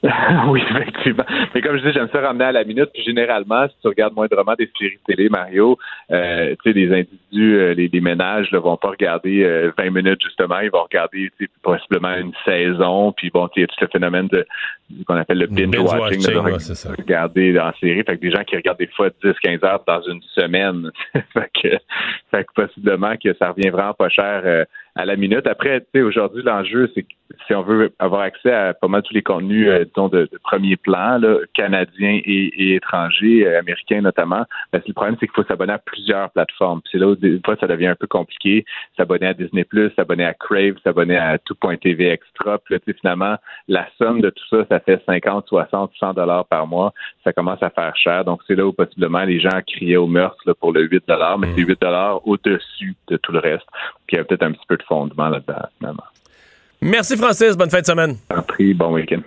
oui, 0.48 0.62
effectivement. 0.68 1.24
Mais 1.54 1.62
comme 1.62 1.78
je 1.78 1.86
dis, 1.86 1.92
j'aime 1.94 2.08
ça 2.12 2.20
ramener 2.20 2.44
à 2.44 2.52
la 2.52 2.64
minute. 2.64 2.90
Puis 2.92 3.02
généralement, 3.04 3.66
si 3.68 3.74
tu 3.80 3.88
regardes 3.88 4.14
moindrement 4.14 4.54
des 4.58 4.70
séries 4.78 4.98
télé, 5.06 5.30
Mario, 5.30 5.78
euh, 6.10 6.54
tu 6.62 6.72
sais, 6.72 6.78
les 6.78 6.92
individus, 6.92 7.56
euh, 7.56 7.74
les, 7.74 8.00
ménages 8.00 8.52
ne 8.52 8.58
vont 8.58 8.76
pas 8.76 8.90
regarder 8.90 9.42
20 9.78 9.84
euh, 9.86 9.90
minutes 9.90 10.20
justement. 10.22 10.60
Ils 10.60 10.70
vont 10.70 10.82
regarder 10.82 11.30
possiblement 11.62 12.14
une 12.16 12.32
saison. 12.44 13.12
Puis 13.12 13.30
bon, 13.30 13.48
il 13.56 13.60
y 13.60 13.64
a 13.64 13.66
tout 13.66 13.76
ce 13.80 13.86
phénomène 13.86 14.28
de 14.28 14.46
qu'on 15.06 15.16
appelle 15.16 15.38
le 15.38 15.46
binge, 15.46 15.78
watching, 15.78 16.20
de 16.20 17.00
regarder 17.00 17.58
en 17.58 17.72
série. 17.80 18.02
Fait 18.04 18.16
que 18.16 18.20
des 18.20 18.30
gens 18.30 18.44
qui 18.44 18.56
regardent 18.56 18.78
des 18.78 18.88
fois 18.88 19.08
10-15 19.24 19.64
heures 19.64 19.82
dans 19.86 20.02
une 20.02 20.20
semaine. 20.34 20.90
fait, 21.14 21.50
que, 21.62 21.68
fait 22.30 22.44
que 22.44 22.52
possiblement 22.54 23.14
que 23.16 23.32
ça 23.34 23.52
revient 23.52 23.70
vraiment 23.70 23.94
pas 23.94 24.10
cher 24.10 24.66
à 24.96 25.04
la 25.04 25.16
minute. 25.16 25.46
Après, 25.46 25.80
tu 25.80 25.86
sais, 25.94 26.02
aujourd'hui, 26.02 26.42
l'enjeu, 26.42 26.90
c'est 26.94 27.02
que 27.02 27.08
si 27.46 27.54
on 27.54 27.62
veut 27.62 27.92
avoir 27.98 28.22
accès 28.22 28.52
à 28.52 28.74
pas 28.74 28.88
mal 28.88 29.02
tous 29.02 29.14
les 29.14 29.22
contenus, 29.22 29.68
euh, 29.68 29.84
disons, 29.84 30.08
de, 30.08 30.28
premier 30.42 30.76
plan, 30.76 31.18
là, 31.18 31.38
canadiens 31.54 32.20
et, 32.24 32.74
étrangers, 32.74 33.46
euh, 33.46 33.58
américains 33.58 34.00
notamment, 34.02 34.44
ben, 34.72 34.82
le 34.86 34.92
problème, 34.92 35.16
c'est 35.18 35.26
qu'il 35.26 35.34
faut 35.34 35.48
s'abonner 35.48 35.72
à 35.72 35.78
plusieurs 35.78 36.30
plateformes. 36.30 36.80
C'est 36.90 36.98
là 36.98 37.08
où 37.08 37.16
des 37.16 37.40
fois, 37.44 37.56
ça 37.58 37.66
devient 37.66 37.88
un 37.88 37.94
peu 37.94 38.06
compliqué. 38.06 38.64
S'abonner 38.96 39.26
à 39.26 39.34
Disney+, 39.34 39.66
s'abonner 39.96 40.24
à 40.24 40.34
Crave, 40.34 40.74
s'abonner 40.84 41.16
à 41.16 41.38
tout.tv 41.38 42.08
extra. 42.08 42.58
Puis 42.58 42.74
là, 42.74 42.94
finalement, 43.00 43.36
la 43.68 43.86
somme 43.98 44.20
de 44.20 44.30
tout 44.30 44.44
ça, 44.50 44.64
ça 44.70 44.80
fait 44.80 45.02
50, 45.06 45.46
60, 45.48 45.92
100 45.98 46.14
dollars 46.14 46.46
par 46.46 46.66
mois. 46.66 46.92
Ça 47.24 47.32
commence 47.32 47.62
à 47.62 47.70
faire 47.70 47.96
cher. 47.96 48.24
Donc, 48.24 48.42
c'est 48.46 48.54
là 48.54 48.66
où 48.66 48.72
possiblement 48.72 49.24
les 49.24 49.40
gens 49.40 49.60
criaient 49.66 49.96
au 49.96 50.06
meurtre 50.06 50.40
là, 50.46 50.54
pour 50.54 50.72
le 50.72 50.82
8 50.82 51.04
dollars, 51.08 51.38
mais 51.38 51.48
c'est 51.56 51.62
8 51.62 51.80
dollars 51.80 52.26
au-dessus 52.26 52.94
de 53.08 53.16
tout 53.16 53.32
le 53.32 53.40
reste. 53.40 53.66
Puis 54.06 54.16
il 54.16 54.18
y 54.18 54.20
a 54.20 54.24
peut-être 54.24 54.42
un 54.42 54.52
petit 54.52 54.66
peu 54.68 54.76
de 54.76 54.83
fondement 54.88 55.28
là-dedans, 55.28 55.68
finalement. 55.78 56.04
Merci 56.80 57.16
Francis, 57.16 57.56
bonne 57.56 57.70
fin 57.70 57.80
de 57.80 57.86
semaine. 57.86 58.16
Pris, 58.46 58.74
bon 58.74 58.92
week-end. 58.92 59.20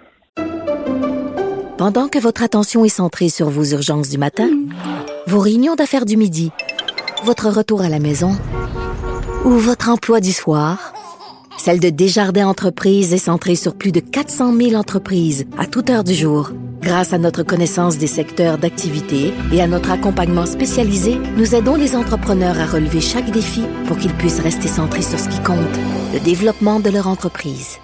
Pendant 1.77 2.07
que 2.07 2.19
votre 2.19 2.43
attention 2.43 2.85
est 2.85 2.89
centrée 2.89 3.29
sur 3.29 3.49
vos 3.49 3.63
urgences 3.63 4.09
du 4.09 4.17
matin, 4.17 4.49
vos 5.27 5.39
réunions 5.39 5.75
d'affaires 5.75 6.05
du 6.05 6.17
midi, 6.17 6.51
votre 7.23 7.49
retour 7.49 7.81
à 7.81 7.89
la 7.89 7.99
maison 7.99 8.31
ou 9.45 9.51
votre 9.51 9.89
emploi 9.89 10.19
du 10.19 10.31
soir, 10.31 10.93
celle 11.57 11.79
de 11.79 11.89
Desjardins 11.89 12.47
Entreprises 12.47 13.13
est 13.13 13.17
centrée 13.17 13.55
sur 13.55 13.75
plus 13.75 13.91
de 13.91 13.99
400 13.99 14.55
000 14.55 14.73
entreprises 14.73 15.45
à 15.57 15.65
toute 15.65 15.89
heure 15.89 16.03
du 16.03 16.13
jour. 16.13 16.51
Grâce 16.81 17.13
à 17.13 17.17
notre 17.17 17.43
connaissance 17.43 17.97
des 17.97 18.07
secteurs 18.07 18.57
d'activité 18.57 19.33
et 19.51 19.61
à 19.61 19.67
notre 19.67 19.91
accompagnement 19.91 20.45
spécialisé, 20.45 21.19
nous 21.35 21.55
aidons 21.55 21.75
les 21.75 21.95
entrepreneurs 21.95 22.59
à 22.59 22.65
relever 22.65 23.01
chaque 23.01 23.31
défi 23.31 23.63
pour 23.87 23.97
qu'ils 23.97 24.13
puissent 24.13 24.39
rester 24.39 24.67
centrés 24.67 25.01
sur 25.01 25.19
ce 25.19 25.29
qui 25.29 25.39
compte, 25.41 25.57
le 26.13 26.19
développement 26.19 26.79
de 26.79 26.89
leur 26.89 27.07
entreprise. 27.07 27.79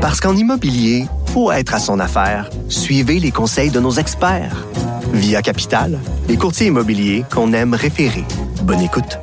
Parce 0.00 0.20
qu'en 0.20 0.36
immobilier, 0.36 1.06
pour 1.32 1.52
être 1.52 1.74
à 1.74 1.78
son 1.78 2.00
affaire, 2.00 2.50
suivez 2.68 3.18
les 3.20 3.30
conseils 3.30 3.70
de 3.70 3.80
nos 3.80 3.92
experts. 3.92 4.66
Via 5.12 5.42
Capital, 5.42 5.98
les 6.28 6.36
courtiers 6.36 6.66
immobiliers 6.66 7.24
qu'on 7.32 7.52
aime 7.52 7.74
référer. 7.74 8.24
Bonne 8.62 8.80
écoute. 8.80 9.18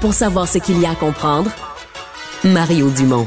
Pour 0.00 0.14
savoir 0.14 0.48
ce 0.48 0.58
qu'il 0.58 0.80
y 0.80 0.86
a 0.86 0.90
à 0.90 0.94
comprendre, 0.94 1.50
Mario 2.44 2.88
Dumont. 2.90 3.26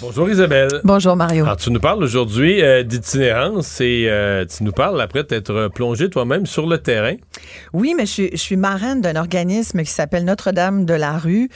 Bonjour 0.00 0.30
Isabelle. 0.30 0.80
Bonjour 0.84 1.16
Mario. 1.16 1.44
Alors 1.44 1.56
tu 1.56 1.72
nous 1.72 1.80
parles 1.80 2.04
aujourd'hui 2.04 2.62
euh, 2.62 2.84
d'itinérance 2.84 3.80
et 3.80 4.06
euh, 4.08 4.44
tu 4.44 4.62
nous 4.62 4.70
parles 4.70 5.00
après 5.00 5.24
d'être 5.24 5.68
plongé 5.74 6.08
toi-même 6.08 6.46
sur 6.46 6.68
le 6.68 6.78
terrain. 6.78 7.14
Oui, 7.72 7.94
mais 7.96 8.06
je 8.06 8.36
suis, 8.36 8.56
marraine 8.56 9.00
d'un 9.00 9.16
organisme 9.16 9.82
qui 9.82 9.90
s'appelle 9.90 10.24
Notre-Dame 10.24 10.84
de 10.84 10.94
la 10.94 11.18
Rue, 11.18 11.48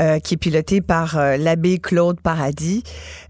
euh, 0.00 0.18
qui 0.18 0.34
est 0.34 0.36
piloté 0.38 0.80
par 0.80 1.18
l'abbé 1.38 1.78
Claude 1.78 2.20
Paradis 2.20 2.82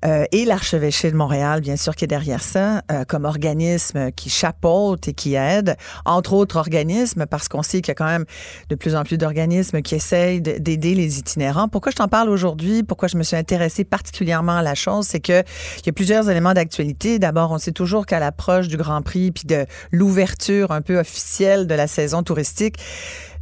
et 0.04 0.44
l'archevêché 0.44 1.10
de 1.10 1.16
Montréal, 1.16 1.60
bien 1.60 1.76
sûr, 1.76 1.94
qui 1.94 2.04
est 2.04 2.08
derrière 2.08 2.42
ça, 2.42 2.82
comme 3.08 3.24
organisme 3.24 4.10
qui 4.12 4.30
chapeaute 4.30 5.08
et 5.08 5.12
qui 5.12 5.34
aide, 5.34 5.76
entre 6.04 6.32
autres 6.32 6.56
organismes, 6.56 7.26
parce 7.26 7.48
qu'on 7.48 7.62
sait 7.62 7.80
qu'il 7.80 7.88
y 7.88 7.90
a 7.92 7.94
quand 7.94 8.06
même 8.06 8.24
de 8.68 8.74
plus 8.74 8.96
en 8.96 9.04
plus 9.04 9.18
d'organismes 9.18 9.82
qui 9.82 9.94
essayent 9.94 10.40
d'aider 10.40 10.94
les 10.94 11.18
itinérants. 11.18 11.68
Pourquoi 11.68 11.92
je 11.92 11.96
t'en 11.96 12.08
parle 12.08 12.30
aujourd'hui? 12.30 12.82
Pourquoi 12.82 13.08
je 13.08 13.16
me 13.16 13.22
suis 13.22 13.36
intéressée 13.36 13.84
particulièrement 13.84 14.56
à 14.56 14.62
la 14.62 14.69
chose, 14.74 15.06
c'est 15.06 15.20
que 15.20 15.42
il 15.78 15.86
y 15.86 15.88
a 15.88 15.92
plusieurs 15.92 16.28
éléments 16.28 16.54
d'actualité. 16.54 17.18
D'abord, 17.18 17.52
on 17.52 17.58
sait 17.58 17.72
toujours 17.72 18.06
qu'à 18.06 18.20
l'approche 18.20 18.68
du 18.68 18.76
Grand 18.76 19.02
Prix 19.02 19.30
puis 19.30 19.44
de 19.46 19.66
l'ouverture 19.92 20.70
un 20.70 20.80
peu 20.80 20.98
officielle 20.98 21.66
de 21.66 21.74
la 21.74 21.86
saison 21.86 22.22
touristique, 22.22 22.76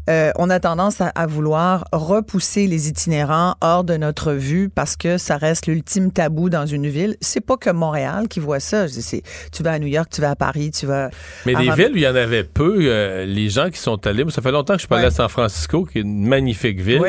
euh, 0.08 0.30
on 0.36 0.48
a 0.50 0.58
tendance 0.58 1.00
à, 1.00 1.08
à 1.08 1.26
vouloir 1.26 1.84
repousser 1.92 2.66
les 2.66 2.88
itinérants 2.88 3.56
hors 3.60 3.84
de 3.84 3.96
notre 3.96 4.32
vue 4.32 4.68
parce 4.68 4.96
que 4.96 5.18
ça 5.18 5.36
reste 5.36 5.66
l'ultime 5.66 6.10
tabou 6.12 6.48
dans 6.48 6.66
une 6.66 6.86
ville. 6.86 7.16
C'est 7.20 7.40
pas 7.40 7.56
que 7.56 7.70
Montréal 7.70 8.28
qui 8.28 8.40
voit 8.40 8.60
ça. 8.60 8.86
Dis, 8.86 9.22
tu 9.52 9.62
vas 9.62 9.72
à 9.72 9.78
New 9.78 9.86
York, 9.86 10.08
tu 10.10 10.20
vas 10.20 10.30
à 10.30 10.36
Paris, 10.36 10.70
tu 10.70 10.86
vas. 10.86 11.10
Mais 11.44 11.54
des 11.54 11.70
villes 11.70 11.92
où 11.92 11.96
il 11.96 12.02
y 12.02 12.08
en 12.08 12.14
avait 12.14 12.44
peu, 12.44 12.78
euh, 12.80 13.26
les 13.26 13.48
gens 13.48 13.70
qui 13.70 13.78
sont 13.78 14.06
allés, 14.06 14.24
moi, 14.24 14.32
ça 14.32 14.42
fait 14.42 14.50
longtemps 14.50 14.74
que 14.74 14.78
je 14.78 14.82
suis 14.82 14.88
pas 14.88 14.98
allé 14.98 15.06
à 15.06 15.10
San 15.10 15.28
Francisco, 15.28 15.84
qui 15.84 15.98
est 15.98 16.02
une 16.02 16.26
magnifique 16.26 16.80
ville. 16.80 17.02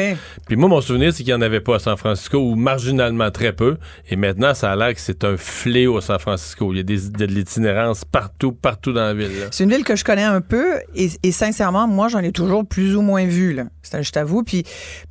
Puis 0.47 0.56
moi, 0.56 0.70
mon 0.70 0.82
souvenir, 0.82 1.14
c'est 1.14 1.24
qu'il 1.24 1.34
n'y 1.34 1.39
en 1.39 1.41
avait 1.41 1.62
pas 1.62 1.76
à 1.76 1.80
San 1.80 1.95
Francisco, 1.95 2.38
ou 2.38 2.56
marginalement 2.56 3.32
très 3.32 3.54
peu. 3.54 3.78
Et 4.10 4.16
maintenant, 4.16 4.54
ça 4.54 4.72
a 4.72 4.76
l'air 4.76 4.93
que 4.93 5.00
c'est 5.00 5.24
un 5.24 5.38
fléau 5.38 5.97
à 5.97 6.02
San 6.02 6.20
Francisco. 6.20 6.74
Il 6.74 6.78
y 6.78 6.80
a 6.80 6.84
des, 6.84 7.10
de 7.10 7.26
l'itinérance 7.26 8.04
partout, 8.04 8.52
partout 8.52 8.91
dans 8.91 9.06
la 9.06 9.14
ville. 9.14 9.30
C'est 9.52 9.64
une 9.64 9.70
ville 9.70 9.84
que 9.84 9.95
je 9.95 10.04
connais 10.04 10.24
un 10.24 10.41
peu 10.41 10.80
et, 10.95 11.10
et 11.24 11.32
sincèrement, 11.32 11.88
moi, 11.88 12.08
j'en 12.08 12.20
ai 12.20 12.32
toujours 12.32 12.66
plus 12.66 12.89
ou 12.96 13.02
moins 13.02 13.26
vu. 13.26 13.54
Là. 13.54 13.64
Je 14.02 14.12
t'avoue. 14.12 14.44
Puis 14.44 14.64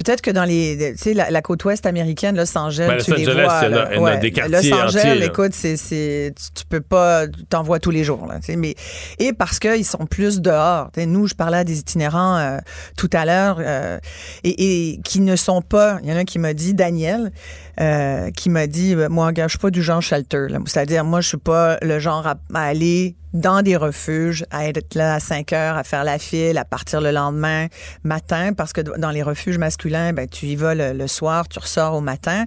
peut-être 0.05 0.21
que 0.23 0.31
dans 0.31 0.45
les, 0.45 0.95
tu 0.97 1.03
sais, 1.03 1.15
la, 1.15 1.31
la 1.31 1.43
côte 1.43 1.65
ouest 1.65 1.85
américaine, 1.87 2.37
Los 2.37 2.57
Angeles, 2.57 2.87
Ben, 2.89 2.99
tu 3.03 3.15
les 3.15 3.29
Angeles, 3.29 3.43
vois. 3.45 3.53
a- 3.53 3.69
là. 3.69 4.07
a 4.13 4.17
des 4.17 4.31
quartiers 4.33 4.71
Los 4.71 4.77
Angeles, 4.77 5.01
entiers, 5.13 5.25
écoute, 5.25 5.53
c'est, 5.53 5.77
c'est, 5.77 6.33
tu, 6.37 6.61
tu 6.61 6.65
peux 6.69 6.81
pas, 6.81 7.27
t'en 7.49 7.63
vois 7.63 7.79
tous 7.81 7.91
les 7.91 8.05
jours. 8.05 8.27
Là, 8.27 8.39
mais 8.57 8.75
et 9.19 9.33
parce 9.33 9.59
qu'ils 9.59 9.85
sont 9.85 10.07
plus 10.07 10.41
dehors. 10.41 10.91
Nous, 10.97 11.27
je 11.27 11.35
parlais 11.35 11.59
à 11.59 11.65
des 11.65 11.79
itinérants 11.79 12.37
euh, 12.39 12.59
tout 12.97 13.11
à 13.13 13.25
l'heure 13.25 13.57
euh, 13.61 13.99
et, 14.45 14.93
et 14.93 15.01
qui 15.05 15.21
ne 15.21 15.37
sont 15.37 15.63
pas. 15.63 15.99
Il 16.03 16.09
y 16.09 16.13
en 16.13 16.17
a 16.17 16.21
un 16.21 16.25
qui 16.25 16.39
m'a 16.39 16.55
dit, 16.55 16.75
Daniel. 16.75 17.33
Euh, 17.81 18.31
qui 18.33 18.51
m'a 18.51 18.67
dit, 18.67 18.95
euh, 18.95 19.09
moi, 19.09 19.31
je 19.37 19.47
suis 19.47 19.59
pas 19.59 19.71
du 19.71 19.83
genre 19.83 20.03
shelter. 20.03 20.49
là. 20.49 20.59
C'est-à-dire, 20.67 21.05
moi, 21.05 21.21
je 21.21 21.29
suis 21.29 21.37
pas 21.37 21.79
le 21.81 22.01
genre 22.01 22.27
à, 22.27 22.37
aller 22.55 23.15
dans 23.35 23.63
des 23.63 23.77
refuges, 23.77 24.45
à 24.51 24.67
être 24.69 24.95
là 24.95 25.15
à 25.15 25.21
5 25.21 25.53
heures, 25.53 25.77
à 25.77 25.85
faire 25.85 26.03
la 26.03 26.19
file, 26.19 26.59
à 26.59 26.65
partir 26.65 27.01
le 27.01 27.13
lendemain 27.13 27.67
matin, 28.03 28.53
parce 28.53 28.73
que 28.73 28.81
dans 28.81 29.11
les 29.11 29.23
refuges 29.23 29.59
masculins, 29.59 30.13
ben, 30.13 30.27
tu 30.27 30.47
y 30.47 30.57
vas 30.57 30.75
le, 30.75 31.07
soir, 31.07 31.47
tu 31.47 31.59
ressors 31.59 31.95
au 31.95 32.01
matin. 32.01 32.47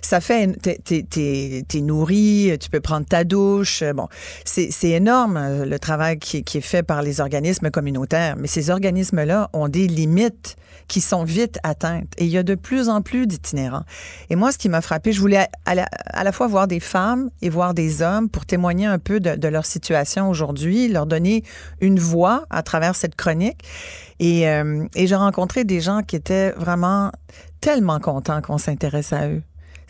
Ça 0.00 0.20
fait, 0.20 0.48
t'es, 0.60 1.04
t'es 1.06 1.80
nourri, 1.80 2.56
tu 2.60 2.70
peux 2.70 2.80
prendre 2.80 3.06
ta 3.06 3.24
douche. 3.24 3.84
Bon, 3.94 4.08
c'est, 4.44 4.70
énorme 4.82 5.36
euh, 5.36 5.64
le 5.64 5.78
travail 5.78 6.18
qui, 6.18 6.42
qui 6.42 6.58
est 6.58 6.62
fait 6.62 6.82
par 6.82 7.02
les 7.02 7.20
organismes 7.20 7.70
communautaires, 7.70 8.34
mais 8.36 8.48
ces 8.48 8.70
organismes-là 8.70 9.48
ont 9.52 9.68
des 9.68 9.86
limites 9.86 10.56
qui 10.88 11.00
sont 11.00 11.24
vite 11.24 11.58
atteintes. 11.62 12.12
Et 12.18 12.24
il 12.24 12.30
y 12.30 12.38
a 12.38 12.42
de 12.42 12.54
plus 12.54 12.88
en 12.88 13.02
plus 13.02 13.26
d'itinérants. 13.26 13.84
Et 14.30 14.36
moi, 14.36 14.52
ce 14.52 14.58
qui 14.58 14.68
m'a 14.72 14.80
frappé, 14.80 15.12
je 15.12 15.20
voulais 15.20 15.46
à, 15.64 15.74
la, 15.74 16.32
fois 16.32 16.48
voir 16.48 16.66
des 16.66 16.80
femmes 16.80 17.30
et 17.40 17.48
voir 17.48 17.74
des 17.74 18.02
hommes 18.02 18.28
pour 18.28 18.44
témoigner 18.44 18.86
un 18.86 18.98
peu 18.98 19.20
de, 19.20 19.48
leur 19.48 19.64
situation 19.64 20.28
aujourd'hui, 20.28 20.88
leur 20.88 21.06
donner 21.06 21.44
une 21.80 21.98
voix 21.98 22.44
à 22.50 22.62
travers 22.62 22.96
cette 22.96 23.14
chronique. 23.14 23.62
Et, 24.18 24.48
euh, 24.48 24.86
et 24.94 25.06
j'ai 25.06 25.14
rencontré 25.14 25.64
des 25.64 25.80
gens 25.80 26.02
qui 26.02 26.16
étaient 26.16 26.50
vraiment 26.52 27.12
tellement 27.60 28.00
contents 28.00 28.42
qu'on 28.42 28.58
s'intéresse 28.58 29.12
à 29.12 29.28
eux. 29.28 29.42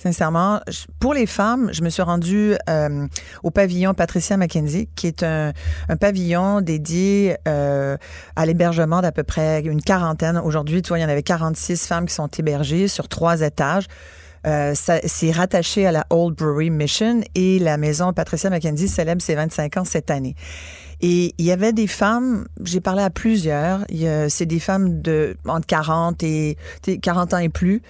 Sincèrement, 0.02 0.60
pour 0.98 1.14
les 1.14 1.26
femmes, 1.26 1.70
je 1.72 1.82
me 1.82 1.88
suis 1.88 2.02
rendue 2.02 2.56
euh, 2.68 3.06
au 3.44 3.52
pavillon 3.52 3.94
Patricia 3.94 4.36
Mackenzie, 4.36 4.88
qui 4.96 5.06
est 5.06 5.22
un, 5.22 5.52
un 5.88 5.96
pavillon 5.96 6.60
dédié 6.60 7.36
euh, 7.46 7.96
à 8.34 8.44
l'hébergement 8.44 9.00
d'à 9.00 9.12
peu 9.12 9.22
près 9.22 9.60
une 9.60 9.80
quarantaine. 9.80 10.38
Aujourd'hui, 10.38 10.82
tu 10.82 10.88
vois, 10.88 10.98
il 10.98 11.02
y 11.02 11.04
en 11.04 11.08
avait 11.08 11.22
46 11.22 11.86
femmes 11.86 12.06
qui 12.06 12.14
sont 12.14 12.26
hébergées 12.26 12.88
sur 12.88 13.06
trois 13.08 13.42
étages. 13.42 13.86
Euh, 14.46 14.74
c'est 14.74 15.30
rattaché 15.30 15.86
à 15.86 15.92
la 15.92 16.06
Old 16.10 16.36
Brewery 16.36 16.70
Mission 16.70 17.20
et 17.34 17.58
la 17.58 17.76
maison 17.76 18.12
Patricia 18.12 18.50
Mackenzie 18.50 18.88
célèbre 18.88 19.22
ses 19.22 19.34
25 19.34 19.76
ans 19.76 19.84
cette 19.84 20.10
année. 20.10 20.34
Et 21.02 21.34
il 21.36 21.44
y 21.44 21.50
avait 21.50 21.72
des 21.72 21.88
femmes, 21.88 22.46
j'ai 22.62 22.80
parlé 22.80 23.02
à 23.02 23.10
plusieurs, 23.10 23.84
c'est 24.28 24.46
des 24.46 24.60
femmes 24.60 25.02
de 25.02 25.36
entre 25.48 25.66
40 25.66 26.22
et 26.22 26.56
tu 26.82 26.92
sais, 26.92 26.98
40 26.98 27.34
ans 27.34 27.38
et 27.38 27.48
plus. 27.48 27.82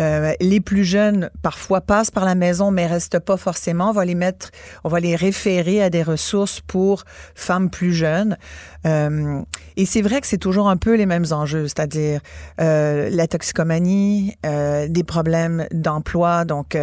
Euh, 0.00 0.32
les 0.40 0.60
plus 0.60 0.84
jeunes, 0.84 1.30
parfois, 1.42 1.80
passent 1.80 2.10
par 2.10 2.24
la 2.24 2.34
maison, 2.34 2.70
mais 2.70 2.86
restent 2.86 3.20
pas 3.20 3.36
forcément. 3.36 3.90
On 3.90 3.92
va 3.92 4.04
les 4.04 4.14
mettre, 4.14 4.50
on 4.82 4.88
va 4.88 4.98
les 4.98 5.14
référer 5.14 5.82
à 5.82 5.90
des 5.90 6.02
ressources 6.02 6.60
pour 6.60 7.04
femmes 7.34 7.70
plus 7.70 7.92
jeunes. 7.92 8.36
Euh, 8.86 9.40
et 9.76 9.86
c'est 9.86 10.02
vrai 10.02 10.20
que 10.20 10.26
c'est 10.26 10.38
toujours 10.38 10.68
un 10.68 10.76
peu 10.76 10.96
les 10.96 11.06
mêmes 11.06 11.26
enjeux, 11.30 11.68
c'est-à-dire 11.68 12.20
euh, 12.60 13.08
la 13.10 13.26
toxicomanie, 13.28 14.36
des 14.42 15.04
problèmes 15.04 15.66
d'emploi, 15.70 16.44
donc 16.44 16.76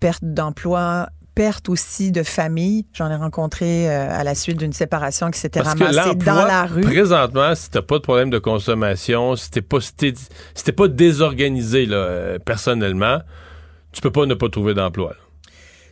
perte 0.00 0.24
d'emploi, 0.24 1.08
perte 1.36 1.68
aussi 1.68 2.10
de 2.10 2.22
famille. 2.24 2.86
J'en 2.94 3.10
ai 3.10 3.14
rencontré 3.14 3.88
euh, 3.88 4.08
à 4.10 4.24
la 4.24 4.34
suite 4.34 4.56
d'une 4.58 4.72
séparation 4.72 5.30
qui 5.30 5.38
s'était 5.38 5.60
ramassée 5.60 6.14
dans 6.16 6.44
la 6.46 6.64
rue. 6.64 6.80
présentement, 6.80 7.54
si 7.54 7.70
t'as 7.70 7.82
pas 7.82 7.98
de 7.98 8.02
problème 8.02 8.30
de 8.30 8.38
consommation, 8.38 9.36
si 9.36 9.50
t'es 9.52 9.62
pas, 9.62 9.80
si 9.80 9.94
t'es- 9.94 10.14
si 10.54 10.64
t'es 10.64 10.72
pas 10.72 10.88
désorganisé 10.88 11.86
là, 11.86 11.96
euh, 11.96 12.38
personnellement, 12.40 13.20
tu 13.92 14.00
peux 14.00 14.10
pas 14.10 14.26
ne 14.26 14.34
pas 14.34 14.48
trouver 14.48 14.74
d'emploi. 14.74 15.14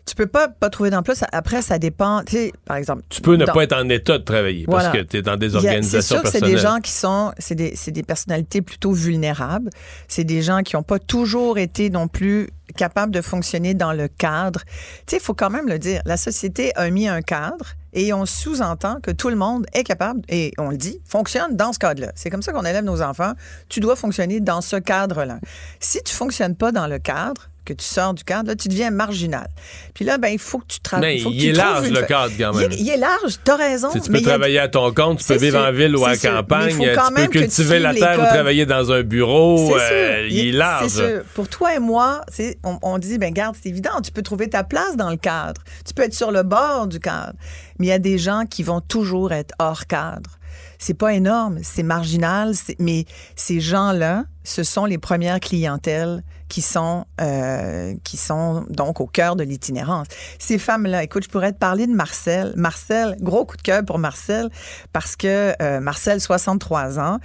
Tu 0.06 0.14
peux 0.14 0.26
pas 0.26 0.48
pas 0.48 0.68
trouver 0.68 0.90
d'emploi. 0.90 1.14
Ça- 1.14 1.26
après, 1.32 1.62
ça 1.62 1.78
dépend. 1.78 2.22
Tu 2.24 2.32
sais, 2.32 2.52
par 2.66 2.76
exemple, 2.76 3.02
Tu 3.08 3.22
peux 3.22 3.36
ne 3.36 3.46
dans- 3.46 3.54
pas 3.54 3.64
être 3.64 3.72
en 3.74 3.88
état 3.88 4.18
de 4.18 4.22
travailler 4.24 4.66
Voilà. 4.68 4.90
parce 4.90 4.98
que 4.98 5.02
tu 5.08 5.16
es 5.16 5.22
dans 5.22 5.36
des 5.36 5.54
organisations 5.54 6.00
C'est 6.00 6.06
sûr 6.14 6.22
que 6.22 6.28
c'est 6.28 6.40
des 6.42 6.58
gens 6.58 6.80
qui 6.80 6.90
sont, 6.92 7.32
c'est 7.38 7.54
des, 7.54 7.74
c'est 7.74 7.90
des 7.90 8.02
personnalités 8.02 8.60
plutôt 8.60 8.92
vulnérables. 8.92 9.70
C'est 10.06 10.24
des 10.24 10.42
gens 10.42 10.62
qui 10.62 10.76
n'ont 10.76 10.82
pas 10.82 10.98
toujours 10.98 11.56
été 11.56 11.88
non 11.88 12.06
plus 12.06 12.50
capables 12.76 13.12
de 13.12 13.22
fonctionner 13.22 13.72
dans 13.72 13.92
le 13.94 14.08
cadre. 14.08 14.60
Tu 15.06 15.12
sais, 15.12 15.16
il 15.16 15.22
faut 15.22 15.32
quand 15.34 15.50
même 15.50 15.68
le 15.68 15.78
dire. 15.78 16.02
La 16.04 16.18
société 16.18 16.74
a 16.76 16.90
mis 16.90 17.08
un 17.08 17.22
cadre 17.22 17.66
et 17.94 18.12
on 18.12 18.26
sous-entend 18.26 18.98
que 19.02 19.10
tout 19.10 19.30
le 19.30 19.36
monde 19.36 19.64
est 19.72 19.84
capable, 19.84 20.20
et 20.28 20.52
on 20.58 20.68
le 20.70 20.76
dit, 20.76 20.98
fonctionne 21.06 21.56
dans 21.56 21.72
ce 21.72 21.78
cadre-là. 21.78 22.10
C'est 22.16 22.28
comme 22.28 22.42
ça 22.42 22.52
qu'on 22.52 22.64
élève 22.64 22.84
nos 22.84 23.00
enfants. 23.02 23.32
Tu 23.68 23.78
dois 23.80 23.94
fonctionner 23.96 24.40
dans 24.40 24.60
ce 24.60 24.76
cadre-là. 24.76 25.38
Si 25.80 26.02
tu 26.02 26.12
fonctionnes 26.14 26.56
pas 26.56 26.72
dans 26.72 26.88
le 26.88 26.98
cadre, 26.98 27.48
que 27.64 27.72
tu 27.72 27.84
sors 27.84 28.14
du 28.14 28.24
cadre, 28.24 28.48
là, 28.48 28.56
tu 28.56 28.68
deviens 28.68 28.90
marginal. 28.90 29.48
Puis 29.94 30.04
là, 30.04 30.18
ben, 30.18 30.28
il 30.28 30.38
faut 30.38 30.58
que 30.58 30.66
tu 30.68 30.80
travailles. 30.80 31.16
Mais 31.16 31.22
faut 31.22 31.30
il 31.32 31.46
est 31.48 31.52
large, 31.52 31.88
le 31.88 31.96
fa- 32.00 32.02
cadre, 32.02 32.32
quand 32.38 32.52
Il 32.52 32.58
même. 32.60 32.72
est- 32.72 32.76
Il 32.80 32.88
est, 32.88 32.96
large, 32.96 33.38
t'as 33.42 33.56
raison. 33.56 33.88
Tu 33.90 34.00
peux 34.00 34.18
il 34.18 34.26
a- 34.26 34.30
travailler 34.30 34.58
à 34.58 34.68
ton 34.68 34.92
compte, 34.92 35.18
tu 35.20 35.24
peux 35.26 35.36
vivre 35.36 35.58
sûr, 35.58 35.66
en 35.68 35.72
ville 35.72 35.96
ou 35.96 36.04
à 36.04 36.16
campagne, 36.16 36.76
il 36.80 36.88
euh, 36.88 36.96
tu 37.06 37.14
peux 37.14 37.22
tu 37.22 37.28
cultiver 37.30 37.78
la 37.78 37.94
terre 37.94 38.18
ou 38.20 38.26
travailler 38.26 38.66
dans 38.66 38.92
un 38.92 39.02
bureau. 39.02 39.74
Euh, 39.78 40.28
il 40.30 40.48
est 40.48 40.52
large. 40.52 40.88
C'est 40.88 41.00
sûr. 41.08 41.22
Pour 41.34 41.48
toi 41.48 41.74
et 41.74 41.78
moi, 41.78 42.20
on, 42.64 42.78
on 42.82 42.98
dit, 42.98 43.18
ben 43.18 43.32
garde, 43.32 43.56
c'est 43.60 43.68
évident, 43.68 44.00
tu 44.02 44.12
peux 44.12 44.22
trouver 44.22 44.48
ta 44.48 44.64
place 44.64 44.96
dans 44.96 45.10
le 45.10 45.16
cadre. 45.16 45.60
Tu 45.86 45.94
peux 45.94 46.02
être 46.02 46.14
sur 46.14 46.30
le 46.30 46.42
bord 46.42 46.86
du 46.86 47.00
cadre. 47.00 47.32
Mais 47.78 47.86
il 47.86 47.88
y 47.88 47.92
a 47.92 47.98
des 47.98 48.18
gens 48.18 48.44
qui 48.48 48.62
vont 48.62 48.80
toujours 48.80 49.32
être 49.32 49.54
hors 49.58 49.86
cadre. 49.86 50.30
C'est 50.78 50.94
pas 50.94 51.14
énorme, 51.14 51.58
c'est 51.62 51.82
marginal, 51.82 52.52
mais 52.78 53.06
ces 53.36 53.60
gens-là, 53.60 54.24
ce 54.42 54.62
sont 54.62 54.84
les 54.84 54.98
premières 54.98 55.40
clientèles 55.40 56.22
qui 56.48 56.62
sont 56.62 57.04
euh, 57.20 57.94
qui 58.04 58.16
sont 58.16 58.64
donc 58.68 59.00
au 59.00 59.06
cœur 59.06 59.36
de 59.36 59.44
l'itinérance. 59.44 60.06
Ces 60.38 60.58
femmes-là, 60.58 61.02
écoute, 61.02 61.24
je 61.24 61.28
pourrais 61.28 61.52
te 61.52 61.58
parler 61.58 61.86
de 61.86 61.92
Marcel. 61.92 62.52
Marcel, 62.56 63.16
gros 63.20 63.44
coup 63.44 63.56
de 63.56 63.62
cœur 63.62 63.84
pour 63.84 63.98
Marcel 63.98 64.50
parce 64.92 65.16
que 65.16 65.54
euh, 65.62 65.80
Marcel, 65.80 66.20
63 66.20 66.98
ans, 66.98 67.18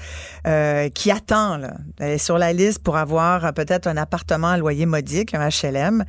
euh, 0.47 0.89
qui 0.89 1.11
attend 1.11 1.57
là, 1.57 1.73
elle 1.99 2.11
est 2.11 2.17
sur 2.17 2.37
la 2.37 2.53
liste 2.53 2.79
pour 2.79 2.97
avoir 2.97 3.53
peut-être 3.53 3.87
un 3.87 3.97
appartement 3.97 4.49
à 4.49 4.57
loyer 4.57 4.85
modique, 4.85 5.33
un 5.33 5.47
HLM. 5.47 6.03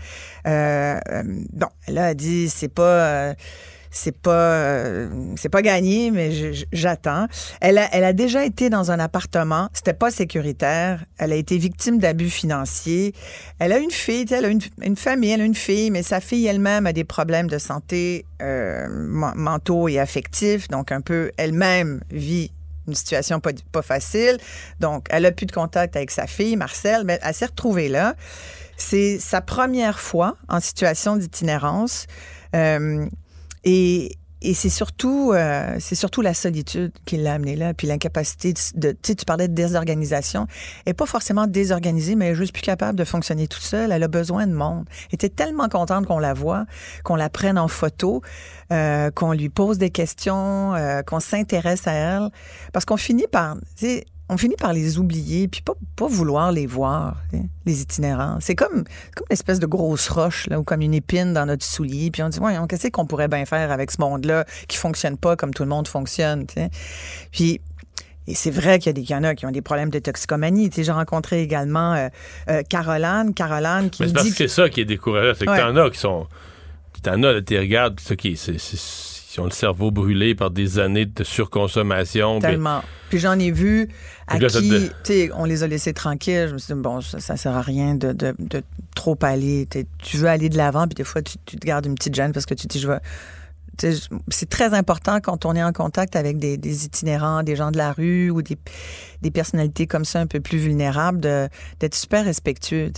Bon, 0.44 1.68
là, 1.88 2.10
elle 2.10 2.16
dit 2.16 2.48
c'est 2.48 2.68
pas 2.68 3.34
c'est 3.90 4.16
pas 4.16 4.84
c'est 5.36 5.48
pas 5.48 5.62
gagné 5.62 6.10
mais 6.10 6.30
j'attends. 6.72 7.26
Elle 7.60 7.78
a 7.78 7.88
elle 7.92 8.04
a 8.04 8.12
déjà 8.12 8.44
été 8.44 8.70
dans 8.70 8.90
un 8.90 8.98
appartement, 8.98 9.68
c'était 9.72 9.94
pas 9.94 10.10
sécuritaire, 10.10 11.04
elle 11.18 11.32
a 11.32 11.36
été 11.36 11.58
victime 11.58 11.98
d'abus 11.98 12.30
financiers. 12.30 13.14
Elle 13.58 13.72
a 13.72 13.78
une 13.78 13.90
fille, 13.90 14.26
elle 14.30 14.44
a 14.44 14.48
une, 14.48 14.60
une 14.82 14.96
famille, 14.96 15.30
elle 15.30 15.40
a 15.42 15.44
une 15.44 15.54
fille 15.54 15.90
mais 15.90 16.02
sa 16.02 16.20
fille 16.20 16.46
elle-même 16.46 16.86
a 16.86 16.92
des 16.92 17.04
problèmes 17.04 17.48
de 17.48 17.58
santé 17.58 18.24
euh, 18.42 18.86
men- 18.88 19.34
mentaux 19.34 19.88
et 19.88 19.98
affectifs, 19.98 20.68
donc 20.68 20.92
un 20.92 21.00
peu 21.00 21.30
elle-même 21.36 22.00
vit 22.10 22.52
une 22.88 22.94
situation 22.94 23.40
pas, 23.40 23.50
pas 23.70 23.82
facile. 23.82 24.38
Donc, 24.80 25.06
elle 25.10 25.26
a 25.26 25.30
plus 25.30 25.46
de 25.46 25.52
contact 25.52 25.94
avec 25.96 26.10
sa 26.10 26.26
fille, 26.26 26.56
Marcel, 26.56 27.04
mais 27.04 27.20
elle 27.22 27.34
s'est 27.34 27.46
retrouvée 27.46 27.88
là. 27.88 28.14
C'est 28.76 29.18
sa 29.20 29.40
première 29.40 30.00
fois 30.00 30.36
en 30.48 30.58
situation 30.60 31.16
d'itinérance. 31.16 32.06
Euh, 32.56 33.06
et 33.64 34.16
et 34.42 34.54
c'est 34.54 34.70
surtout, 34.70 35.32
euh, 35.34 35.76
c'est 35.80 35.94
surtout 35.94 36.22
la 36.22 36.32
solitude 36.32 36.92
qui 37.04 37.18
l'a 37.18 37.34
amenée 37.34 37.56
là, 37.56 37.74
puis 37.74 37.86
l'incapacité 37.86 38.54
de, 38.74 38.92
tu 38.92 38.98
sais, 39.02 39.14
tu 39.14 39.24
parlais 39.26 39.48
de 39.48 39.54
désorganisation. 39.54 40.46
Elle 40.86 40.90
n'est 40.90 40.94
pas 40.94 41.06
forcément 41.06 41.46
désorganisée, 41.46 42.14
mais 42.14 42.26
elle 42.26 42.32
est 42.32 42.36
juste 42.36 42.54
plus 42.54 42.62
capable 42.62 42.98
de 42.98 43.04
fonctionner 43.04 43.48
toute 43.48 43.62
seule. 43.62 43.92
Elle 43.92 44.02
a 44.02 44.08
besoin 44.08 44.46
de 44.46 44.54
monde. 44.54 44.86
Elle 45.10 45.16
était 45.16 45.28
tellement 45.28 45.68
contente 45.68 46.06
qu'on 46.06 46.18
la 46.18 46.32
voit, 46.32 46.64
qu'on 47.04 47.16
la 47.16 47.28
prenne 47.28 47.58
en 47.58 47.68
photo, 47.68 48.22
euh, 48.72 49.10
qu'on 49.10 49.32
lui 49.32 49.50
pose 49.50 49.76
des 49.76 49.90
questions, 49.90 50.74
euh, 50.74 51.02
qu'on 51.02 51.20
s'intéresse 51.20 51.86
à 51.86 51.92
elle, 51.92 52.30
parce 52.72 52.86
qu'on 52.86 52.96
finit 52.96 53.26
par, 53.30 53.56
tu 53.76 53.86
sais, 53.86 54.06
on 54.32 54.36
finit 54.36 54.54
par 54.56 54.72
les 54.72 54.96
oublier, 54.98 55.48
puis 55.48 55.60
pas, 55.60 55.74
pas 55.96 56.06
vouloir 56.06 56.52
les 56.52 56.66
voir, 56.66 57.16
les 57.66 57.82
itinérants. 57.82 58.38
C'est 58.40 58.54
comme, 58.54 58.84
comme 59.14 59.26
une 59.28 59.32
espèce 59.32 59.58
de 59.58 59.66
grosse 59.66 60.08
roche, 60.08 60.46
là, 60.46 60.58
ou 60.60 60.62
comme 60.62 60.80
une 60.82 60.94
épine 60.94 61.34
dans 61.34 61.46
notre 61.46 61.64
soulier, 61.64 62.10
puis 62.12 62.22
on 62.22 62.28
dit, 62.28 62.38
ouais, 62.38 62.54
qu'est-ce 62.68 62.88
qu'on 62.88 63.06
pourrait 63.06 63.28
bien 63.28 63.44
faire 63.44 63.72
avec 63.72 63.90
ce 63.90 64.00
monde-là 64.00 64.44
qui 64.68 64.76
fonctionne 64.76 65.16
pas 65.16 65.34
comme 65.36 65.52
tout 65.52 65.64
le 65.64 65.68
monde 65.68 65.88
fonctionne. 65.88 66.46
Puis, 67.32 67.60
Et 68.28 68.34
c'est 68.34 68.52
vrai 68.52 68.78
qu'il 68.78 68.96
y, 69.10 69.14
en 69.14 69.24
a 69.24 69.34
qui 69.34 69.46
ont 69.46 69.50
des 69.50 69.62
problèmes 69.62 69.90
de 69.90 69.98
toxicomanie. 69.98 70.70
J'ai 70.76 70.92
rencontré 70.92 71.42
également 71.42 71.94
euh, 71.94 72.08
euh, 72.48 72.62
Caroline, 72.62 73.34
Caroline 73.34 73.90
qui 73.90 74.02
Mais 74.02 74.08
c'est 74.08 74.14
parce 74.14 74.26
dit 74.26 74.30
que 74.32 74.36
c'est 74.38 74.48
ça 74.48 74.68
qui 74.68 74.82
est 74.82 74.84
décourageant. 74.84 75.32
C'est 75.36 75.46
que 75.46 75.50
Ouais. 75.50 75.58
t'en 75.58 75.74
as 75.76 75.90
qui 75.90 75.98
sont. 75.98 76.28
T'en 77.02 77.22
as, 77.24 77.32
là, 77.32 77.42
tu 77.42 77.58
regardes, 77.58 77.98
c'est- 77.98 78.36
ils 79.36 79.40
ont 79.40 79.44
le 79.44 79.50
cerveau 79.50 79.90
brûlé 79.90 80.34
par 80.34 80.50
des 80.50 80.78
années 80.78 81.06
de 81.06 81.24
surconsommation. 81.24 82.38
puis- 82.40 82.48
Tellement. 82.50 82.82
Puis 83.10 83.18
j'en 83.18 83.38
ai 83.38 83.50
vu 83.50 83.88
à 84.26 84.34
là, 84.42 84.48
qui, 84.60 84.68
te- 84.70 84.88
tu 85.04 85.12
sais, 85.12 85.30
on 85.34 85.44
les 85.44 85.62
a 85.62 85.66
laissés 85.66 85.92
tranquilles. 85.92 86.46
Je 86.48 86.52
me 86.54 86.58
suis 86.58 86.74
dit, 86.74 86.80
bon, 86.80 87.00
ça, 87.00 87.20
ça 87.20 87.36
sert 87.36 87.56
à 87.56 87.62
rien 87.62 87.94
de, 87.94 88.12
de- 88.12 88.34
de 88.38 88.62
trop 88.94 89.18
aller. 89.22 89.66
Tu 90.02 90.16
veux 90.16 90.28
aller 90.28 90.48
de 90.48 90.56
l'avant, 90.56 90.86
puis 90.86 90.94
des 90.94 91.04
fois, 91.04 91.22
tu, 91.22 91.36
tu 91.44 91.56
te 91.56 91.66
gardes 91.66 91.86
une 91.86 91.94
petite 91.94 92.14
gêne 92.14 92.32
parce 92.32 92.46
que 92.46 92.54
tu 92.54 92.66
te 92.66 92.72
dis, 92.72 92.80
je 92.80 92.88
sais, 92.88 93.00
C'est 94.28 94.48
très 94.50 94.74
important 94.74 95.20
quand 95.22 95.46
on 95.46 95.54
est 95.54 95.62
en 95.62 95.72
contact 95.72 96.14
avec 96.14 96.38
des, 96.38 96.56
des 96.58 96.84
itinérants, 96.84 97.42
des 97.42 97.56
gens 97.56 97.70
de 97.70 97.78
la 97.78 97.92
rue 97.92 98.30
ou 98.30 98.42
des, 98.42 98.58
des 99.22 99.30
personnalités 99.30 99.86
comme 99.86 100.04
ça 100.04 100.20
un 100.20 100.26
peu 100.26 100.40
plus 100.40 100.58
vulnérables, 100.58 101.20
d'être 101.20 101.94
super 101.94 102.24
respectueux. 102.24 102.92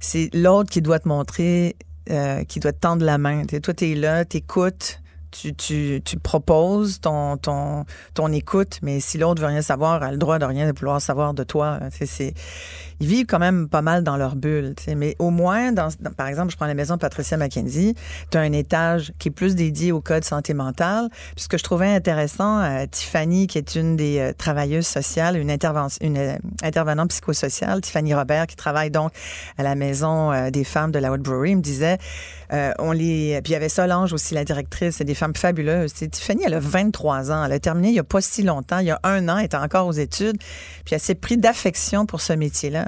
C'est 0.00 0.30
l'autre 0.34 0.70
qui 0.70 0.82
doit 0.82 1.00
te 1.00 1.08
montrer, 1.08 1.76
euh, 2.10 2.44
qui 2.44 2.60
doit 2.60 2.72
te 2.72 2.78
tendre 2.78 3.04
la 3.04 3.18
main. 3.18 3.44
Toi, 3.44 3.74
tu 3.74 3.90
es 3.90 3.94
là, 3.94 4.24
tu 4.24 4.36
écoutes. 4.38 5.00
Tu, 5.30 5.54
tu, 5.54 6.00
tu 6.04 6.18
proposes 6.18 7.00
ton, 7.00 7.36
ton, 7.36 7.84
ton 8.14 8.32
écoute, 8.32 8.78
mais 8.82 8.98
si 9.00 9.18
l'autre 9.18 9.40
veut 9.42 9.48
rien 9.48 9.60
savoir, 9.62 10.02
a 10.02 10.10
le 10.10 10.16
droit 10.16 10.38
de 10.38 10.44
rien 10.46 10.72
vouloir 10.72 11.00
savoir 11.02 11.34
de 11.34 11.44
toi. 11.44 11.78
C'est- 11.90 12.32
ils 13.00 13.06
vivent 13.06 13.26
quand 13.26 13.38
même 13.38 13.68
pas 13.68 13.82
mal 13.82 14.02
dans 14.02 14.16
leur 14.16 14.36
bulle. 14.36 14.74
Mais 14.96 15.16
au 15.18 15.30
moins, 15.30 15.72
dans, 15.72 15.88
par 16.16 16.26
exemple, 16.26 16.50
je 16.50 16.56
prends 16.56 16.66
la 16.66 16.74
maison 16.74 16.98
Patricia 16.98 17.36
McKenzie, 17.36 17.94
tu 18.30 18.38
as 18.38 18.40
un 18.40 18.52
étage 18.52 19.12
qui 19.18 19.28
est 19.28 19.32
plus 19.32 19.54
dédié 19.54 19.92
au 19.92 20.00
code 20.00 20.24
santé 20.24 20.54
mentale. 20.54 21.08
Puis 21.34 21.44
ce 21.44 21.48
que 21.48 21.58
je 21.58 21.64
trouvais 21.64 21.88
intéressant, 21.88 22.60
euh, 22.60 22.86
Tiffany, 22.90 23.46
qui 23.46 23.58
est 23.58 23.74
une 23.74 23.96
des 23.96 24.18
euh, 24.18 24.32
travailleuses 24.32 24.86
sociales, 24.86 25.36
une, 25.36 25.50
euh, 25.50 26.36
intervenante 26.62 27.10
psychosociale, 27.10 27.80
Tiffany 27.80 28.14
Robert, 28.14 28.46
qui 28.46 28.56
travaille 28.56 28.90
donc 28.90 29.12
à 29.56 29.62
la 29.62 29.74
maison 29.74 30.50
des 30.50 30.64
femmes 30.64 30.90
de 30.90 30.98
la 30.98 31.16
Brewery, 31.16 31.56
me 31.56 31.60
disait, 31.60 31.98
on 32.50 32.92
les... 32.92 33.40
Puis 33.42 33.52
il 33.52 33.54
y 33.54 33.56
avait 33.56 33.68
Solange 33.68 34.12
aussi, 34.12 34.34
la 34.34 34.44
directrice, 34.44 34.96
c'est 34.96 35.04
des 35.04 35.14
femmes 35.14 35.34
fabuleuses. 35.34 35.92
Tiffany, 35.92 36.42
elle 36.46 36.54
a 36.54 36.60
23 36.60 37.30
ans. 37.30 37.44
Elle 37.44 37.52
a 37.52 37.58
terminé 37.58 37.88
il 37.88 37.92
n'y 37.92 37.98
a 37.98 38.04
pas 38.04 38.20
si 38.20 38.42
longtemps. 38.42 38.78
Il 38.78 38.86
y 38.86 38.90
a 38.90 39.00
un 39.04 39.28
an, 39.28 39.38
elle 39.38 39.46
était 39.46 39.56
encore 39.56 39.86
aux 39.86 39.92
études. 39.92 40.38
Puis 40.84 40.94
elle 40.94 41.00
s'est 41.00 41.14
pris 41.14 41.36
d'affection 41.36 42.06
pour 42.06 42.20
ce 42.20 42.32
métier-là. 42.32 42.87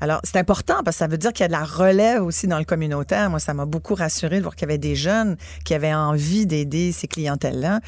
Alors, 0.00 0.20
c'est 0.22 0.36
important 0.36 0.82
parce 0.84 0.96
que 0.96 0.98
ça 0.98 1.06
veut 1.08 1.18
dire 1.18 1.32
qu'il 1.32 1.42
y 1.42 1.44
a 1.44 1.48
de 1.48 1.52
la 1.52 1.64
relève 1.64 2.22
aussi 2.22 2.46
dans 2.46 2.58
le 2.58 2.64
communautaire. 2.64 3.30
Moi, 3.30 3.40
ça 3.40 3.52
m'a 3.52 3.66
beaucoup 3.66 3.94
rassuré 3.94 4.36
de 4.36 4.42
voir 4.42 4.54
qu'il 4.54 4.68
y 4.68 4.70
avait 4.70 4.78
des 4.78 4.94
jeunes 4.94 5.36
qui 5.64 5.74
avaient 5.74 5.94
envie 5.94 6.46
d'aider 6.46 6.92
ces 6.92 7.08
clientèles-là. 7.08 7.80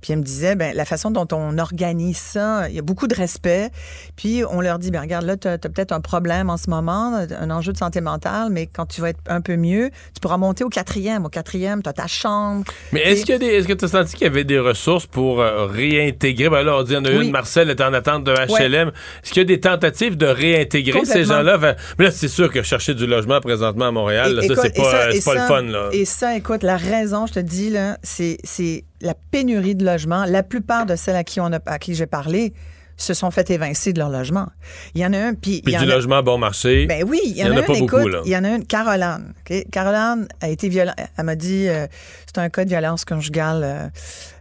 Puis 0.00 0.12
elle 0.12 0.20
me 0.20 0.24
disait, 0.24 0.54
ben, 0.56 0.74
la 0.74 0.84
façon 0.86 1.10
dont 1.10 1.28
on 1.32 1.58
organise 1.58 2.16
ça, 2.16 2.68
il 2.70 2.74
y 2.74 2.78
a 2.78 2.82
beaucoup 2.82 3.06
de 3.06 3.14
respect. 3.14 3.70
Puis 4.16 4.42
on 4.50 4.62
leur 4.62 4.78
dit, 4.78 4.90
ben, 4.90 5.02
regarde, 5.02 5.26
là, 5.26 5.36
tu 5.36 5.46
as, 5.46 5.58
peut-être 5.58 5.92
un 5.92 6.00
problème 6.00 6.48
en 6.48 6.56
ce 6.56 6.70
moment, 6.70 7.14
un 7.14 7.50
enjeu 7.50 7.72
de 7.72 7.78
santé 7.78 8.00
mentale, 8.00 8.48
mais 8.50 8.66
quand 8.66 8.86
tu 8.86 9.02
vas 9.02 9.10
être 9.10 9.20
un 9.28 9.42
peu 9.42 9.56
mieux, 9.56 9.90
tu 10.14 10.20
pourras 10.20 10.38
monter 10.38 10.64
au 10.64 10.70
quatrième. 10.70 11.26
Au 11.26 11.28
quatrième, 11.28 11.82
tu 11.82 11.90
as 11.90 11.92
ta 11.92 12.06
chambre. 12.06 12.64
Mais 12.92 13.02
est-ce 13.02 13.26
que 13.26 13.72
tu 13.74 13.84
as 13.84 13.88
senti 13.88 14.14
qu'il 14.16 14.26
y 14.26 14.30
avait 14.30 14.44
des 14.44 14.58
ressources 14.58 15.06
pour 15.06 15.40
euh, 15.42 15.66
réintégrer? 15.66 16.48
Ben 16.48 16.62
là, 16.62 16.76
on 16.78 16.82
dit, 16.82 16.92
il 16.92 16.94
y 16.94 16.98
en 16.98 17.04
a 17.04 17.10
Oui. 17.10 17.26
une, 17.26 17.32
Marcel 17.32 17.68
est 17.68 17.80
en 17.82 17.92
attente 17.92 18.24
de 18.24 18.32
HLM. 18.32 18.88
Ouais. 18.88 18.94
Est-ce 19.22 19.32
qu'il 19.32 19.42
y 19.42 19.44
a 19.44 19.44
des 19.44 19.60
tentatives 19.60 20.16
de 20.16 20.26
réintégrer 20.26 21.04
ces 21.04 21.24
gens-là? 21.24 21.57
Enfin, 21.58 21.74
mais 21.98 22.06
là, 22.06 22.10
c'est 22.10 22.28
sûr 22.28 22.50
que 22.50 22.62
chercher 22.62 22.94
du 22.94 23.06
logement 23.06 23.40
présentement 23.40 23.88
à 23.88 23.90
Montréal, 23.92 24.34
là, 24.34 24.42
ça, 24.42 24.62
c'est 24.62 24.74
pas, 24.76 24.84
ça- 24.84 24.96
euh, 25.08 25.10
c'est 25.12 25.24
pas 25.24 25.34
le 25.34 25.40
fun, 25.40 25.62
là. 25.62 25.88
Et 25.92 26.04
ça, 26.04 26.36
écoute, 26.36 26.62
la 26.62 26.76
raison, 26.76 27.26
je 27.26 27.34
te 27.34 27.40
dis, 27.40 27.70
là, 27.70 27.98
c'est, 28.02 28.38
c'est 28.44 28.84
la 29.00 29.14
pénurie 29.30 29.74
de 29.74 29.84
logements. 29.84 30.24
La 30.26 30.42
plupart 30.42 30.86
de 30.86 30.96
celles 30.96 31.16
à 31.16 31.24
qui, 31.24 31.40
on 31.40 31.52
a, 31.52 31.58
à 31.66 31.78
qui 31.78 31.94
j'ai 31.94 32.06
parlé 32.06 32.54
se 33.00 33.14
sont 33.14 33.30
fait 33.30 33.48
évincer 33.50 33.92
de 33.92 34.00
leur 34.00 34.08
logement. 34.10 34.48
Il 34.94 35.00
y 35.00 35.06
en 35.06 35.12
a 35.12 35.18
un, 35.18 35.34
puis... 35.34 35.62
Puis 35.64 35.76
du 35.76 35.84
a- 35.84 35.86
logement 35.86 36.20
bon 36.24 36.36
marché. 36.36 36.86
Ben 36.86 37.04
oui, 37.06 37.20
il 37.26 37.36
y 37.36 37.44
en, 37.44 37.56
a, 37.56 37.62
pas 37.62 37.74
une, 37.74 37.86
beaucoup, 37.86 37.98
écoute, 38.00 38.12
là. 38.12 38.22
il 38.24 38.32
y 38.32 38.36
en 38.36 38.42
a 38.42 38.48
une, 38.56 38.66
Caroline. 38.66 39.34
Caroline 39.70 40.26
a 40.40 40.48
été 40.48 40.68
violente. 40.68 40.96
Elle 41.16 41.24
m'a 41.24 41.36
dit, 41.36 41.68
euh, 41.68 41.86
c'est 42.26 42.38
un 42.38 42.48
cas 42.48 42.64
de 42.64 42.70
violence 42.70 43.04
conjugale 43.04 43.60
euh, 43.62 43.86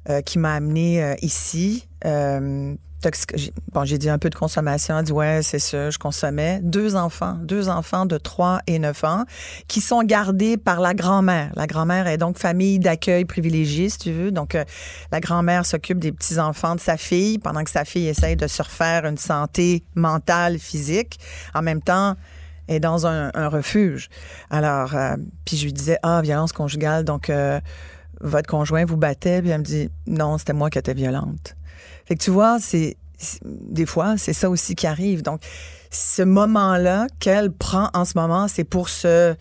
euh, 0.09 0.21
qui 0.21 0.39
m'a 0.39 0.55
amené 0.55 1.03
euh, 1.03 1.13
ici. 1.21 1.87
Toxic- 3.01 3.53
Bon, 3.73 3.85
j'ai 3.85 3.99
dit 3.99 4.09
un 4.09 4.17
peu 4.17 4.29
de 4.29 4.35
consommation. 4.35 4.97
Elle 4.97 5.05
dit, 5.05 5.11
ouais, 5.11 5.41
c'est 5.43 5.59
ça, 5.59 5.91
je 5.91 5.99
consommais. 5.99 6.59
Deux 6.63 6.95
enfants, 6.95 7.37
deux 7.43 7.69
enfants 7.69 8.05
de 8.07 8.17
3 8.17 8.61
et 8.65 8.79
9 8.79 9.03
ans 9.03 9.25
qui 9.67 9.81
sont 9.81 10.01
gardés 10.03 10.57
par 10.57 10.79
la 10.79 10.93
grand-mère. 10.95 11.51
La 11.55 11.67
grand-mère 11.67 12.07
est 12.07 12.17
donc 12.17 12.39
famille 12.39 12.79
d'accueil 12.79 13.25
privilégiée, 13.25 13.89
si 13.89 13.99
tu 13.99 14.11
veux. 14.11 14.31
Donc, 14.31 14.55
euh, 14.55 14.63
la 15.11 15.19
grand-mère 15.19 15.65
s'occupe 15.65 15.99
des 15.99 16.11
petits-enfants 16.11 16.75
de 16.75 16.79
sa 16.79 16.97
fille 16.97 17.37
pendant 17.37 17.63
que 17.63 17.69
sa 17.69 17.85
fille 17.85 18.07
essaye 18.07 18.35
de 18.35 18.47
se 18.47 18.63
refaire 18.63 19.05
une 19.05 19.17
santé 19.17 19.83
mentale, 19.93 20.57
physique. 20.57 21.19
En 21.53 21.61
même 21.61 21.81
temps, 21.81 22.15
est 22.67 22.79
dans 22.79 23.07
un, 23.07 23.31
un 23.33 23.47
refuge. 23.47 24.09
Alors, 24.49 24.95
euh, 24.95 25.15
puis 25.45 25.55
je 25.57 25.65
lui 25.65 25.73
disais, 25.73 25.97
ah, 26.03 26.21
violence 26.21 26.51
conjugale, 26.51 27.03
donc 27.05 27.29
euh, 27.29 27.59
votre 28.21 28.49
conjoint 28.49 28.85
vous 28.85 28.97
battait, 28.97 29.41
puis 29.41 29.51
elle 29.51 29.59
me 29.59 29.63
dit, 29.65 29.89
non, 30.07 30.37
c'était 30.37 30.53
moi 30.53 30.69
qui 30.69 30.79
étais 30.79 30.93
violente. 30.93 31.56
Fait 32.07 32.15
que 32.15 32.23
tu 32.23 32.31
vois, 32.31 32.59
c'est 32.59 32.95
des 33.43 33.85
fois, 33.85 34.15
c'est 34.17 34.33
ça 34.33 34.49
aussi 34.49 34.75
qui 34.75 34.87
arrive. 34.87 35.23
Donc, 35.23 35.41
ce 35.91 36.21
moment-là 36.21 37.07
qu'elle 37.19 37.51
prend 37.51 37.89
en 37.93 38.05
ce 38.05 38.13
moment, 38.15 38.47
c'est 38.47 38.63
pour 38.63 38.89
se, 38.89 39.35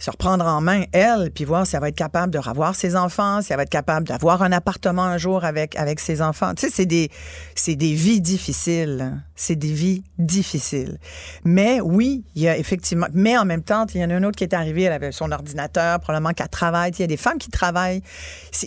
se 0.00 0.10
reprendre 0.10 0.46
en 0.46 0.60
main, 0.62 0.84
elle, 0.92 1.30
puis 1.32 1.44
voir 1.44 1.66
si 1.66 1.76
elle 1.76 1.82
va 1.82 1.88
être 1.90 1.94
capable 1.94 2.32
de 2.32 2.38
revoir 2.38 2.74
ses 2.74 2.96
enfants, 2.96 3.42
si 3.42 3.52
elle 3.52 3.58
va 3.58 3.64
être 3.64 3.68
capable 3.70 4.08
d'avoir 4.08 4.42
un 4.42 4.50
appartement 4.50 5.04
un 5.04 5.18
jour 5.18 5.44
avec, 5.44 5.76
avec 5.76 6.00
ses 6.00 6.22
enfants. 6.22 6.54
Tu 6.54 6.66
sais, 6.66 6.72
c'est 6.74 6.86
des, 6.86 7.10
c'est 7.54 7.76
des 7.76 7.92
vies 7.92 8.22
difficiles. 8.22 9.00
hein. 9.02 9.22
C'est 9.36 9.56
des 9.56 9.72
vies 9.72 10.02
difficiles. 10.18 10.98
Mais 11.44 11.80
oui, 11.80 12.24
il 12.34 12.42
y 12.42 12.48
a 12.48 12.56
effectivement. 12.58 13.06
Mais 13.12 13.36
en 13.38 13.44
même 13.44 13.62
temps, 13.62 13.86
il 13.94 14.00
y 14.00 14.04
en 14.04 14.10
a 14.10 14.14
une 14.14 14.24
autre 14.24 14.36
qui 14.36 14.44
est 14.44 14.54
arrivée, 14.54 14.82
elle 14.84 14.92
avait 14.92 15.12
son 15.12 15.30
ordinateur, 15.32 16.00
probablement 16.00 16.32
qu'elle 16.32 16.48
travaille. 16.48 16.90
Il 16.92 17.00
y 17.00 17.04
a 17.04 17.06
des 17.06 17.16
femmes 17.18 17.38
qui 17.38 17.50
travaillent. 17.50 18.02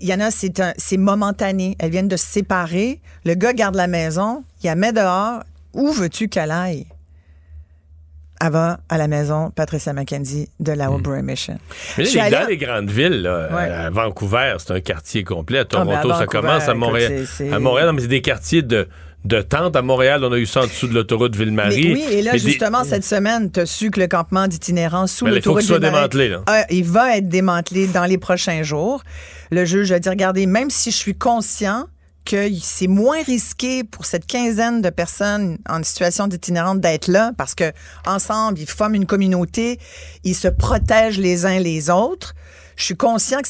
Il 0.01 0.07
y 0.07 0.13
en 0.13 0.19
a, 0.19 0.29
c'est 0.31 0.59
un- 0.59 0.73
c'est 0.77 0.97
momentané. 0.97 1.75
Elles 1.79 1.91
viennent 1.91 2.07
de 2.07 2.17
se 2.17 2.25
séparer. 2.27 3.01
Le 3.25 3.33
gars 3.33 3.53
garde 3.53 3.75
la 3.75 3.87
maison, 3.87 4.43
il 4.63 4.67
la 4.67 4.75
met 4.75 4.93
dehors. 4.93 5.43
Où 5.73 5.91
veux-tu 5.91 6.27
qu'elle 6.27 6.51
aille? 6.51 6.85
Va 8.49 8.79
à 8.89 8.97
la 8.97 9.07
maison 9.07 9.51
Patricia 9.51 9.93
McKenzie 9.93 10.49
de 10.59 10.71
la 10.71 10.91
Oberoi 10.91 11.21
Mission. 11.21 11.53
Hmm. 11.53 11.57
Mais 11.99 12.03
là, 12.05 12.23
allée- 12.23 12.31
dans 12.35 12.47
les 12.47 12.57
grandes 12.57 12.89
villes, 12.91 13.21
là, 13.21 13.49
Ouais. 13.53 13.69
à 13.71 13.89
Vancouver, 13.89 14.55
c'est 14.59 14.71
un 14.73 14.79
quartier 14.81 15.23
complet. 15.23 15.59
À 15.59 15.61
Ah, 15.61 15.65
Toronto, 15.65 15.89
ben, 15.91 15.97
à 15.97 16.01
ça 16.01 16.07
Vancouver, 16.25 16.25
commence. 16.41 16.61
À 16.63 16.65
écoute, 16.65 16.75
Montréal, 16.77 17.25
à 17.51 17.59
Montréal, 17.59 17.87
non, 17.87 17.93
mais 17.93 18.01
c'est 18.01 18.07
des 18.07 18.21
quartiers 18.21 18.61
de, 18.61 18.87
de 19.25 19.41
tentes. 19.41 19.75
À 19.77 19.81
Montréal, 19.81 20.23
on 20.25 20.31
a 20.33 20.37
eu 20.37 20.45
ça 20.45 20.61
en 20.61 20.63
dessous 20.65 20.87
de 20.87 20.93
l'autoroute 20.93 21.35
Ville-Marie. 21.35 21.93
Oui, 21.93 22.03
et 22.11 22.21
là, 22.21 22.31
Mais 22.33 22.39
des- 22.39 22.49
justement, 22.49 22.83
cette 22.83 23.05
semaine, 23.05 23.49
tu 23.51 23.61
as 23.61 23.65
su 23.65 23.89
que 23.91 23.99
le 24.01 24.07
campement 24.07 24.47
d'itinérance 24.47 25.13
sous 25.13 25.25
il 25.25 25.29
faut 25.29 25.35
l'autoroute 25.35 25.59
qu'il 25.61 25.67
soit 25.67 25.79
Ville-Marie- 25.79 25.95
démantelé, 26.09 26.29
là. 26.29 26.41
Ah, 26.47 26.65
il 26.69 26.83
va 26.83 27.17
être 27.17 27.29
démantelé 27.29 27.87
dans 27.87 28.05
les 28.05 28.17
prochains 28.17 28.63
jours. 28.63 29.01
Le 29.51 29.63
juge 29.65 29.91
a 29.93 29.99
dit, 29.99 30.09
regardez, 30.09 30.45
même 30.45 30.69
si 30.69 30.91
je 30.91 30.97
suis 30.97 31.15
conscient 31.15 31.85
que 32.25 32.49
c'est 32.61 32.87
moins 32.87 33.21
risqué 33.23 33.83
pour 33.83 34.05
cette 34.05 34.25
quinzaine 34.25 34.81
de 34.81 34.89
personnes 34.89 35.57
en 35.67 35.83
situation 35.83 36.27
d'itinérante 36.27 36.79
d'être 36.79 37.07
là 37.07 37.31
parce 37.37 37.55
que 37.55 37.71
ensemble 38.05 38.59
ils 38.59 38.69
forment 38.69 38.95
une 38.95 39.05
communauté, 39.05 39.79
ils 40.23 40.35
se 40.35 40.47
protègent 40.47 41.19
les 41.19 41.45
uns 41.45 41.59
les 41.59 41.89
autres. 41.89 42.33
Je 42.75 42.85
suis 42.85 42.97
conscient 42.97 43.41
que 43.41 43.47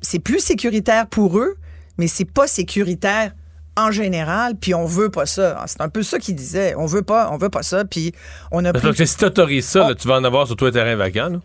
c'est 0.00 0.18
plus 0.18 0.40
sécuritaire 0.40 1.06
pour 1.06 1.38
eux, 1.38 1.56
mais 1.98 2.08
c'est 2.08 2.24
pas 2.24 2.46
sécuritaire 2.46 3.32
en 3.76 3.90
général, 3.90 4.54
puis 4.56 4.74
on 4.74 4.86
veut 4.86 5.10
pas 5.10 5.26
ça. 5.26 5.62
C'est 5.66 5.80
un 5.80 5.88
peu 5.88 6.02
ça 6.02 6.18
qu'il 6.18 6.36
disait. 6.36 6.74
On 6.76 6.86
veut 6.86 7.02
pas, 7.02 7.30
on 7.32 7.36
veut 7.36 7.48
pas 7.48 7.62
ça, 7.62 7.84
puis 7.84 8.12
on 8.52 8.64
a 8.64 8.72
Parce 8.72 8.84
pris 8.84 8.94
que 8.94 9.04
si 9.04 9.16
tu 9.16 9.24
autorises 9.24 9.66
ça, 9.66 9.88
là, 9.88 9.94
tu 9.94 10.06
vas 10.06 10.14
en 10.14 10.24
avoir 10.24 10.46
sur 10.46 10.56
tous 10.56 10.66
les 10.66 10.72
terrains 10.72 10.96
vacants. 10.96 11.28
là. 11.28 11.40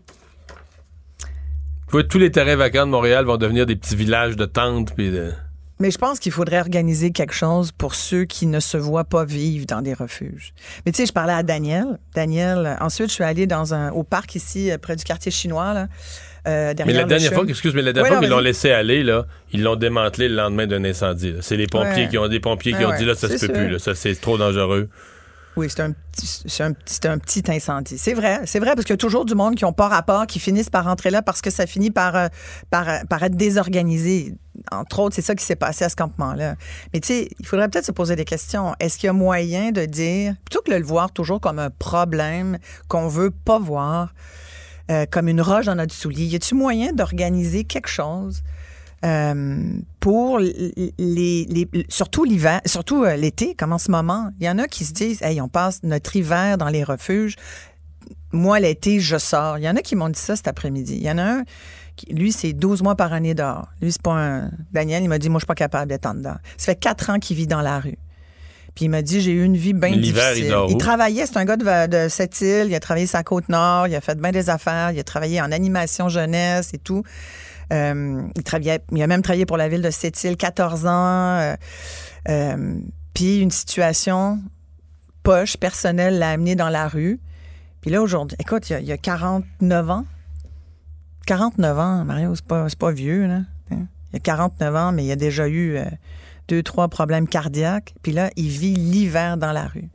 Vois, 1.89 2.03
tous 2.03 2.19
les 2.19 2.31
terrains 2.31 2.55
vacants 2.55 2.85
de 2.85 2.91
Montréal 2.91 3.25
vont 3.25 3.37
devenir 3.37 3.65
des 3.65 3.75
petits 3.75 3.95
villages 3.95 4.35
de 4.35 4.45
tentes. 4.45 4.93
Puis 4.95 5.09
de... 5.09 5.33
Mais 5.81 5.91
je 5.91 5.97
pense 5.97 6.19
qu'il 6.19 6.33
faudrait 6.33 6.59
organiser 6.59 7.11
quelque 7.11 7.33
chose 7.33 7.71
pour 7.71 7.95
ceux 7.95 8.25
qui 8.25 8.47
ne 8.47 8.59
se 8.59 8.75
voient 8.75 9.05
pas 9.05 9.23
vivre 9.23 9.65
dans 9.65 9.81
des 9.81 9.93
refuges. 9.93 10.53
Mais 10.85 10.91
tu 10.91 10.97
sais, 10.97 11.05
je 11.05 11.13
parlais 11.13 11.31
à 11.31 11.41
Daniel. 11.41 11.99
Daniel, 12.13 12.77
ensuite, 12.81 13.07
je 13.07 13.13
suis 13.13 13.23
allée 13.23 13.47
dans 13.47 13.73
un, 13.73 13.89
au 13.91 14.03
parc 14.03 14.35
ici, 14.35 14.71
euh, 14.71 14.77
près 14.77 14.97
du 14.97 15.05
quartier 15.05 15.31
chinois, 15.31 15.73
là, 15.73 15.87
euh, 16.47 16.73
Mais 16.85 16.91
la 16.91 17.05
dernière 17.05 17.31
fois, 17.33 17.45
excuse, 17.47 17.73
mais 17.73 17.81
la 17.81 17.93
dernière 17.93 18.11
Ouais, 18.11 18.17
fois 18.17 18.25
qu'ils 18.27 18.35
l'ont 18.35 18.39
laissé 18.41 18.71
aller, 18.71 19.03
là, 19.03 19.25
ils 19.53 19.63
l'ont 19.63 19.77
démantelé 19.77 20.27
le 20.27 20.35
lendemain 20.35 20.67
d'un 20.67 20.83
incendie. 20.83 21.35
C'est 21.39 21.55
les 21.57 21.67
pompiers 21.67 22.03
Ouais. 22.03 22.09
qui 22.09 22.17
ont 22.17 22.27
des 22.27 22.39
pompiers 22.41 22.73
qui 22.73 22.79
Ouais, 22.79 22.85
ont 22.85 22.97
dit 22.97 23.05
là, 23.05 23.15
ça 23.15 23.27
se 23.29 23.33
peut 23.33 23.37
sûr. 23.37 23.53
plus, 23.53 23.69
là, 23.69 23.79
ça 23.79 23.95
c'est 23.95 24.15
trop 24.19 24.37
dangereux. 24.37 24.89
Oui, 25.59 25.67
c'est 25.69 25.81
un, 25.81 25.91
petit- 25.91 27.43
incendie. 27.51 27.97
C'est 27.97 28.13
vrai, 28.13 28.39
c'est 28.45 28.59
vrai, 28.59 28.75
parce 28.75 28.85
qu'il 28.85 28.93
y 28.93 28.95
a 28.95 28.97
toujours 28.97 29.25
du 29.25 29.35
monde 29.35 29.55
qui 29.55 29.65
n'ont 29.65 29.73
pas 29.73 29.89
rapport, 29.89 30.25
qui 30.25 30.39
finissent 30.39 30.69
par 30.69 30.85
rentrer 30.85 31.09
là 31.09 31.21
parce 31.21 31.41
que 31.41 31.49
ça 31.49 31.67
finit 31.67 31.91
par, 31.91 32.15
euh, 32.15 32.27
euh, 32.73 33.03
par 33.09 33.23
être 33.23 33.35
désorganisé. 33.35 34.35
Entre 34.71 34.99
autres, 34.99 35.15
c'est 35.15 35.21
ça 35.21 35.35
qui 35.35 35.43
s'est 35.43 35.57
passé 35.57 35.83
à 35.83 35.89
ce 35.89 35.97
campement-là. 35.97 36.55
Mais 36.93 37.01
tu 37.01 37.07
sais, 37.07 37.29
il 37.39 37.45
faudrait 37.45 37.67
peut-être 37.67 37.85
se 37.85 37.91
poser 37.91 38.15
des 38.15 38.23
questions. 38.23 38.73
Est-ce 38.79 38.97
qu'il 38.97 39.07
y 39.07 39.09
a 39.09 39.13
moyen 39.13 39.71
de 39.71 39.83
dire, 39.83 40.35
plutôt 40.45 40.61
que 40.61 40.71
de 40.71 40.77
le 40.77 40.85
voir 40.85 41.11
toujours 41.11 41.41
comme 41.41 41.59
un 41.59 41.71
problème 41.71 42.57
qu'on 42.87 43.09
veut 43.09 43.31
pas 43.31 43.59
voir, 43.59 44.13
euh, 44.91 45.05
comme 45.11 45.27
une 45.27 45.41
roche 45.41 45.65
dans 45.65 45.75
notre 45.75 45.93
soulier, 45.93 46.23
y 46.23 46.35
a-t-il 46.37 46.57
moyen 46.57 46.93
d'organiser 46.93 47.65
quelque 47.65 47.89
chose? 47.89 48.43
Euh, 49.05 49.63
pour 49.99 50.39
les, 50.39 50.83
les- 50.97 51.69
surtout 51.89 52.23
l'hiver, 52.23 52.61
surtout 52.65 53.03
euh, 53.03 53.15
l'été, 53.15 53.55
comme 53.55 53.71
en 53.73 53.77
ce 53.77 53.91
moment. 53.91 54.29
Il 54.39 54.45
y 54.45 54.49
en 54.49 54.57
a 54.59 54.67
qui 54.67 54.85
se 54.85 54.93
disent, 54.93 55.21
hey, 55.21 55.39
on 55.41 55.47
passe 55.47 55.81
notre 55.83 56.15
hiver 56.15 56.57
dans 56.57 56.69
les 56.69 56.83
refuges. 56.83 57.35
Moi, 58.31 58.59
l'été, 58.59 58.99
je 58.99 59.17
sors. 59.17 59.57
Il 59.57 59.63
y 59.63 59.69
en 59.69 59.75
a 59.75 59.81
qui 59.81 59.95
m'ont 59.95 60.09
dit 60.09 60.19
ça 60.19 60.35
cet 60.35 60.47
après-midi. 60.47 60.95
Il 60.97 61.03
y 61.03 61.09
en 61.11 61.17
a 61.17 61.23
un, 61.23 61.43
qui, 61.95 62.07
lui, 62.13 62.31
c'est 62.31 62.53
12 62.53 62.83
mois 62.83 62.95
par 62.95 63.11
année 63.13 63.33
dehors. 63.33 63.69
Lui, 63.81 63.91
c'est 63.91 64.01
pas 64.01 64.13
un. 64.13 64.51
Daniel, 64.71 65.03
il 65.03 65.09
m'a 65.09 65.17
dit, 65.17 65.29
moi, 65.29 65.39
je 65.39 65.43
suis 65.43 65.47
pas 65.47 65.55
capable 65.55 65.89
d'être 65.89 66.05
en 66.05 66.13
dedans. 66.13 66.35
Ça 66.57 66.65
fait 66.67 66.75
quatre 66.79 67.09
ans 67.09 67.19
qu'il 67.19 67.37
vit 67.37 67.47
dans 67.47 67.61
la 67.61 67.79
rue. 67.79 67.97
Puis 68.75 68.85
il 68.85 68.89
m'a 68.89 69.01
dit, 69.01 69.19
j'ai 69.19 69.31
eu 69.31 69.43
une 69.43 69.57
vie 69.57 69.73
bien 69.73 69.89
difficile. 70.01 70.45
Il 70.69 70.75
où? 70.75 70.77
travaillait, 70.77 71.25
c'est 71.25 71.37
un 71.37 71.43
gars 71.45 71.57
de, 71.57 71.87
de 71.87 72.07
cette 72.07 72.39
île, 72.41 72.67
il 72.67 72.75
a 72.75 72.79
travaillé 72.79 73.07
la 73.11 73.23
côte 73.23 73.49
nord, 73.49 73.87
il 73.87 73.95
a 73.95 73.99
fait 73.99 74.17
bien 74.17 74.31
des 74.31 74.49
affaires, 74.49 74.91
il 74.91 74.99
a 74.99 75.03
travaillé 75.03 75.41
en 75.41 75.51
animation 75.51 76.07
jeunesse 76.07 76.69
et 76.73 76.77
tout. 76.77 77.03
Euh, 77.71 78.23
il, 78.35 78.43
travaillait, 78.43 78.81
il 78.91 79.01
a 79.03 79.07
même 79.07 79.21
travaillé 79.21 79.45
pour 79.45 79.57
la 79.57 79.69
ville 79.69 79.81
de 79.81 79.89
Sept-Îles 79.91 80.37
14 80.37 80.85
ans. 80.85 80.89
euh, 80.89 81.55
euh, 82.27 82.79
puis 83.13 83.39
une 83.39 83.51
situation 83.51 84.39
poche, 85.23 85.57
personnelle, 85.57 86.19
l'a 86.19 86.31
amené 86.31 86.55
dans 86.55 86.69
la 86.69 86.87
rue. 86.87 87.19
Puis 87.81 87.91
là, 87.91 88.01
aujourd'hui, 88.01 88.37
écoute, 88.39 88.69
il 88.69 88.73
y, 88.73 88.75
a, 88.75 88.79
il 88.79 88.87
y 88.87 88.91
a 88.91 88.97
49 88.97 89.89
ans. 89.89 90.05
49 91.25 91.79
ans, 91.79 92.05
Mario, 92.05 92.33
c'est 92.35 92.45
pas, 92.45 92.67
pas 92.77 92.91
vieux, 92.91 93.27
là. 93.27 93.41
hein. 93.71 93.85
Il 94.13 94.17
a 94.17 94.19
49 94.19 94.75
ans, 94.75 94.91
mais 94.91 95.05
il 95.05 95.11
a 95.11 95.15
déjà 95.15 95.47
eu 95.47 95.75
euh, 95.77 95.85
deux, 96.47 96.63
trois 96.63 96.87
problèmes 96.87 97.27
cardiaques. 97.27 97.93
Puis 98.01 98.11
là, 98.11 98.31
il 98.35 98.49
vit 98.49 98.73
l'hiver 98.73 99.37
dans 99.37 99.51
la 99.51 99.67
rue. 99.67 99.89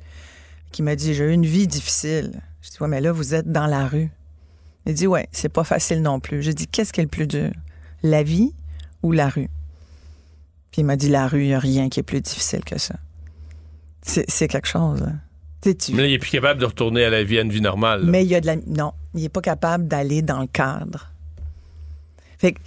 Qui 0.70 0.82
m'a 0.82 0.94
dit, 0.96 1.14
j'ai 1.14 1.24
eu 1.24 1.32
une 1.32 1.46
vie 1.46 1.66
difficile. 1.66 2.40
Je 2.62 2.70
dis, 2.70 2.76
ouais, 2.80 2.88
mais 2.88 3.00
là, 3.00 3.10
vous 3.12 3.34
êtes 3.34 3.50
dans 3.50 3.66
la 3.66 3.86
rue. 3.86 4.10
Il 4.86 4.94
dit, 4.94 5.06
ouais, 5.06 5.28
c'est 5.32 5.48
pas 5.48 5.64
facile 5.64 6.02
non 6.02 6.20
plus. 6.20 6.42
J'ai 6.42 6.54
dit, 6.54 6.66
qu'est-ce 6.66 6.92
qui 6.92 7.00
est 7.00 7.04
le 7.04 7.08
plus 7.08 7.26
dur? 7.26 7.50
La 8.04 8.22
vie 8.22 8.52
ou 9.02 9.10
la 9.10 9.28
rue? 9.28 9.50
Puis 10.70 10.82
il 10.82 10.84
m'a 10.84 10.94
dit, 10.96 11.08
la 11.08 11.26
rue, 11.26 11.42
il 11.42 11.48
n'y 11.48 11.54
a 11.54 11.58
rien 11.58 11.88
qui 11.88 11.98
est 11.98 12.04
plus 12.04 12.20
difficile 12.20 12.62
que 12.64 12.78
ça. 12.78 12.94
C'est 14.02 14.48
quelque 14.48 14.68
chose. 14.68 15.02
hein. 15.02 15.18
Tu 15.62 15.92
Mais 15.94 16.02
là, 16.02 16.08
il 16.08 16.12
est 16.14 16.18
plus 16.18 16.30
capable 16.30 16.60
de 16.60 16.66
retourner 16.66 17.04
à 17.04 17.10
la 17.10 17.24
vie, 17.24 17.38
à 17.38 17.40
une 17.40 17.50
vie 17.50 17.62
normale. 17.62 18.04
là. 18.04 18.10
mais 18.10 18.22
il 18.22 18.28
y 18.28 18.34
a 18.34 18.40
de 18.42 18.46
la. 18.46 18.56
Non, 18.66 18.92
il 19.14 19.22
n'est 19.22 19.28
pas 19.30 19.40
capable 19.40 19.88
d'aller 19.88 20.20
dans 20.20 20.40
le 20.40 20.46
cadre. 20.46 21.10
Fait 22.36 22.52
que, 22.52 22.60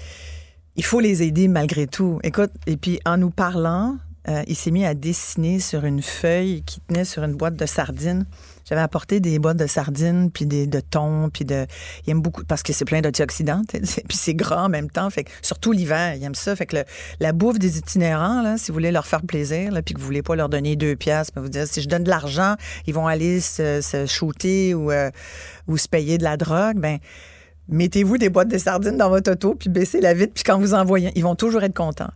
il 0.75 0.83
faut 0.83 0.99
les 0.99 1.21
aider 1.21 1.47
malgré 1.47 1.85
tout. 1.85 2.19
Écoute, 2.23 2.51
et 2.65 2.75
puis 2.75 2.99
en 3.05 3.17
nous 3.17 3.29
parlant, 3.29 3.97
euh, 4.29 4.41
il 4.47 4.55
s'est 4.55 4.71
mis 4.71 4.83
à 4.85 4.95
dessiner 4.95 5.59
sur 5.59 5.85
une 5.85 6.01
feuille 6.01 6.63
qui 6.65 6.79
tenait 6.81 7.05
sur 7.05 7.23
une 7.23 7.35
boîte 7.35 7.55
de 7.55 7.65
sardines. 7.67 8.25
J'avais 8.67 8.81
apporté 8.81 9.19
des 9.19 9.39
boîtes 9.39 9.57
de 9.57 9.67
sardines, 9.67 10.29
puis 10.31 10.45
des, 10.45 10.67
de 10.67 10.79
thon, 10.79 11.29
puis 11.31 11.45
de... 11.45 11.65
Il 12.05 12.11
aime 12.11 12.21
beaucoup, 12.21 12.43
parce 12.43 12.63
que 12.63 12.73
c'est 12.73 12.85
plein 12.85 13.01
d'antioxydants, 13.01 13.61
puis 13.69 14.17
c'est 14.17 14.33
gras 14.33 14.63
en 14.65 14.69
même 14.69 14.89
temps, 14.89 15.09
fait 15.09 15.23
que, 15.23 15.31
surtout 15.41 15.71
l'hiver, 15.71 16.15
il 16.15 16.23
aime 16.23 16.35
ça. 16.35 16.55
Fait 16.55 16.65
que 16.65 16.77
le- 16.77 16.85
la 17.19 17.31
bouffe 17.33 17.59
des 17.59 17.77
itinérants, 17.77 18.41
là, 18.41 18.57
si 18.57 18.71
vous 18.71 18.73
voulez 18.73 18.91
leur 18.91 19.07
faire 19.07 19.21
plaisir, 19.21 19.71
là, 19.71 19.81
puis 19.81 19.93
que 19.93 19.99
vous 19.99 20.05
voulez 20.05 20.23
pas 20.23 20.35
leur 20.35 20.49
donner 20.49 20.75
deux 20.75 20.95
piastres, 20.95 21.33
mais 21.35 21.41
vous 21.41 21.49
dire, 21.49 21.67
si 21.67 21.81
je 21.81 21.87
donne 21.87 22.03
de 22.03 22.09
l'argent, 22.09 22.55
ils 22.85 22.93
vont 22.93 23.07
aller 23.07 23.39
se, 23.39 23.81
se 23.81 24.05
shooter 24.05 24.73
ou, 24.73 24.91
euh, 24.91 25.11
ou 25.67 25.77
se 25.77 25.87
payer 25.87 26.17
de 26.17 26.23
la 26.23 26.37
drogue, 26.37 26.77
ben 26.77 26.99
mettez-vous 27.69 28.17
des 28.17 28.29
boîtes 28.29 28.47
de 28.47 28.57
sardines 28.57 28.97
dans 28.97 29.09
votre 29.09 29.31
auto, 29.31 29.55
puis 29.55 29.69
baissez 29.69 29.99
la 29.99 30.13
vitre, 30.13 30.33
puis 30.33 30.43
quand 30.43 30.59
vous 30.59 30.73
envoyez, 30.73 31.11
ils 31.15 31.23
vont 31.23 31.35
toujours 31.35 31.63
être 31.63 31.75
contents. 31.75 32.11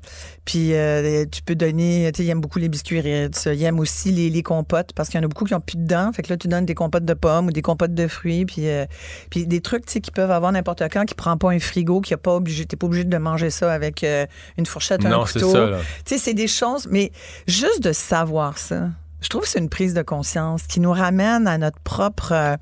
Puis 0.46 0.74
euh, 0.74 1.26
tu 1.30 1.42
peux 1.42 1.56
donner, 1.56 2.10
tu 2.14 2.18
sais, 2.18 2.28
ils 2.28 2.30
aiment 2.30 2.42
beaucoup 2.42 2.60
les 2.60 2.70
biscuits 2.70 3.02
Ritz, 3.02 3.48
ils 3.52 3.64
aiment 3.64 3.80
aussi 3.80 4.12
les, 4.12 4.30
les 4.30 4.44
compotes, 4.44 4.94
parce 4.94 5.10
qu'il 5.10 5.20
y 5.20 5.22
en 5.22 5.26
a 5.26 5.28
beaucoup 5.28 5.46
qui 5.46 5.54
ont 5.54 5.62
plus 5.62 5.78
de 5.78 5.86
dents, 5.86 6.12
fait 6.14 6.24
que 6.24 6.30
là, 6.30 6.38
tu 6.38 6.48
donnes 6.48 6.66
des 6.66 6.76
compotes 6.76 7.06
de 7.06 7.14
pommes 7.14 7.48
ou 7.48 7.52
des 7.52 7.62
compotes 7.62 7.94
de 7.94 8.08
fruits, 8.08 8.46
puis, 8.46 8.70
euh, 8.70 8.86
puis 9.30 9.46
des 9.46 9.62
trucs, 9.62 9.86
tu 9.86 9.94
sais, 9.94 10.02
qui 10.02 10.12
peuvent 10.12 10.32
avoir 10.32 10.52
n'importe 10.52 10.84
quand, 10.92 11.06
qui 11.06 11.16
prend 11.16 11.38
pas 11.38 11.50
un 11.50 11.60
frigo, 11.60 12.02
qui 12.02 12.14
a 12.14 12.18
pas 12.18 12.34
obligé, 12.34 12.66
t'es 12.66 12.78
pas 12.78 12.88
obligé 12.88 13.04
de 13.04 13.18
manger 13.18 13.50
ça 13.50 13.74
avec 13.74 14.04
euh, 14.04 14.26
une 14.58 14.66
fourchette, 14.66 15.06
un 15.06 15.10
Non, 15.10 15.26
c'est 15.26 15.42
couteau. 15.42 15.54
Tu 15.54 15.84
sais, 16.06 16.18
c'est 16.18 16.34
des 16.34 16.48
choses, 16.48 16.88
mais 16.90 17.12
juste 17.48 17.84
de 17.84 17.92
savoir 17.92 18.58
ça, 18.58 18.90
je 19.22 19.28
trouve 19.28 19.44
que 19.44 19.50
c'est 19.50 19.60
une 19.60 19.70
prise 19.70 19.94
de 19.94 20.02
conscience 20.02 20.64
qui 20.64 20.80
nous 20.80 20.92
ramène 20.92 21.46
à 21.48 21.58
notre 21.58 21.80
propre 21.80 22.58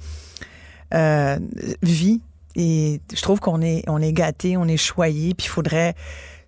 vie. 1.81 2.21
Et 2.61 2.99
je 3.15 3.21
trouve 3.21 3.39
qu'on 3.39 3.61
est, 3.61 3.83
on 3.87 4.01
est 4.01 4.11
gâté, 4.11 4.57
on 4.57 4.65
est 4.65 4.75
choyé, 4.75 5.33
puis 5.33 5.45
il 5.45 5.49
faudrait 5.49 5.95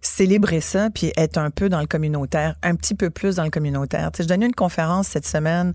célébrer 0.01 0.59
ça, 0.59 0.89
puis 0.89 1.13
être 1.15 1.37
un 1.37 1.51
peu 1.51 1.69
dans 1.69 1.79
le 1.79 1.85
communautaire, 1.85 2.55
un 2.63 2.75
petit 2.75 2.95
peu 2.95 3.09
plus 3.09 3.37
dans 3.37 3.45
le 3.45 3.49
communautaire. 3.49 4.11
Tu 4.11 4.17
sais, 4.17 4.23
je 4.23 4.27
donnais 4.27 4.47
une 4.47 4.53
conférence 4.53 5.07
cette 5.07 5.25
semaine 5.25 5.73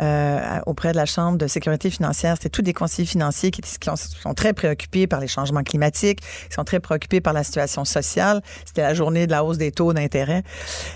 euh, 0.00 0.40
auprès 0.66 0.92
de 0.92 0.96
la 0.96 1.06
Chambre 1.06 1.38
de 1.38 1.46
sécurité 1.46 1.90
financière. 1.90 2.34
C'était 2.36 2.48
tous 2.48 2.62
des 2.62 2.72
conseillers 2.72 3.06
financiers 3.06 3.50
qui, 3.50 3.60
qui 3.62 3.90
ont- 3.90 3.96
sont 3.96 4.34
très 4.34 4.52
préoccupés 4.52 5.06
par 5.06 5.20
les 5.20 5.28
changements 5.28 5.62
climatiques, 5.62 6.20
qui 6.20 6.54
sont 6.54 6.64
très 6.64 6.80
préoccupés 6.80 7.20
par 7.20 7.32
la 7.32 7.44
situation 7.44 7.84
sociale. 7.84 8.42
C'était 8.64 8.82
la 8.82 8.94
journée 8.94 9.26
de 9.26 9.32
la 9.32 9.44
hausse 9.44 9.58
des 9.58 9.72
taux 9.72 9.92
d'intérêt 9.92 10.42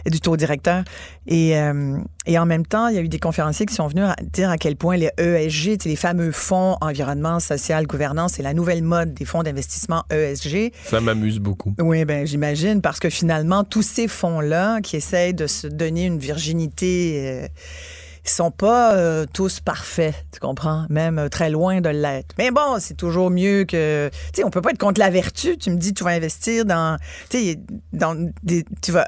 et 0.04 0.10
du 0.10 0.20
taux 0.20 0.36
directeur. 0.36 0.82
Et, 1.28 1.56
euh, 1.58 1.98
et 2.26 2.38
en 2.38 2.46
même 2.46 2.64
temps, 2.64 2.86
il 2.88 2.94
y 2.94 2.98
a 2.98 3.02
eu 3.02 3.08
des 3.08 3.18
conférenciers 3.18 3.66
qui 3.66 3.74
sont 3.74 3.88
venus 3.88 4.04
à 4.04 4.14
dire 4.22 4.48
à 4.48 4.58
quel 4.58 4.76
point 4.76 4.96
les 4.96 5.10
ESG, 5.18 5.84
les 5.84 5.96
fameux 5.96 6.30
fonds 6.30 6.76
environnement, 6.80 7.40
social, 7.40 7.86
gouvernance, 7.86 8.34
c'est 8.34 8.42
la 8.44 8.54
nouvelle 8.54 8.82
mode 8.82 9.12
des 9.12 9.24
fonds 9.24 9.42
d'investissement 9.42 10.04
ESG. 10.10 10.72
Ça 10.84 11.00
m'amuse 11.00 11.38
beaucoup. 11.40 11.74
Oui, 11.80 12.04
ben 12.04 12.26
j'imagine, 12.26 12.80
parce 12.80 13.00
que 13.00 13.10
finalement, 13.10 13.64
tous 13.64 13.82
ces 13.82 14.06
fonds-là 14.06 14.80
qui 14.80 14.96
essayent 14.96 15.34
de 15.34 15.46
se 15.48 15.66
donner 15.66 16.04
une 16.06 16.18
virginité, 16.18 17.42
euh, 17.44 17.48
ils 18.26 18.30
sont 18.30 18.50
pas 18.50 18.94
euh, 18.94 19.24
tous 19.32 19.60
parfaits, 19.60 20.14
tu 20.32 20.40
comprends? 20.40 20.86
Même 20.90 21.18
euh, 21.18 21.28
très 21.28 21.48
loin 21.48 21.80
de 21.80 21.88
l'être. 21.88 22.34
Mais 22.38 22.50
bon, 22.50 22.78
c'est 22.80 22.96
toujours 22.96 23.30
mieux 23.30 23.64
que... 23.64 24.10
Tu 24.32 24.40
sais, 24.40 24.44
on 24.44 24.50
peut 24.50 24.60
pas 24.60 24.70
être 24.70 24.78
contre 24.78 25.00
la 25.00 25.10
vertu. 25.10 25.56
Tu 25.58 25.70
me 25.70 25.76
dis, 25.76 25.94
tu 25.94 26.02
vas 26.02 26.10
investir 26.10 26.64
dans... 26.64 26.98
Tu 27.30 27.38
sais, 27.38 27.60
dans 27.92 28.32
des... 28.42 28.64
Tu 28.82 28.92
vas 28.92 29.06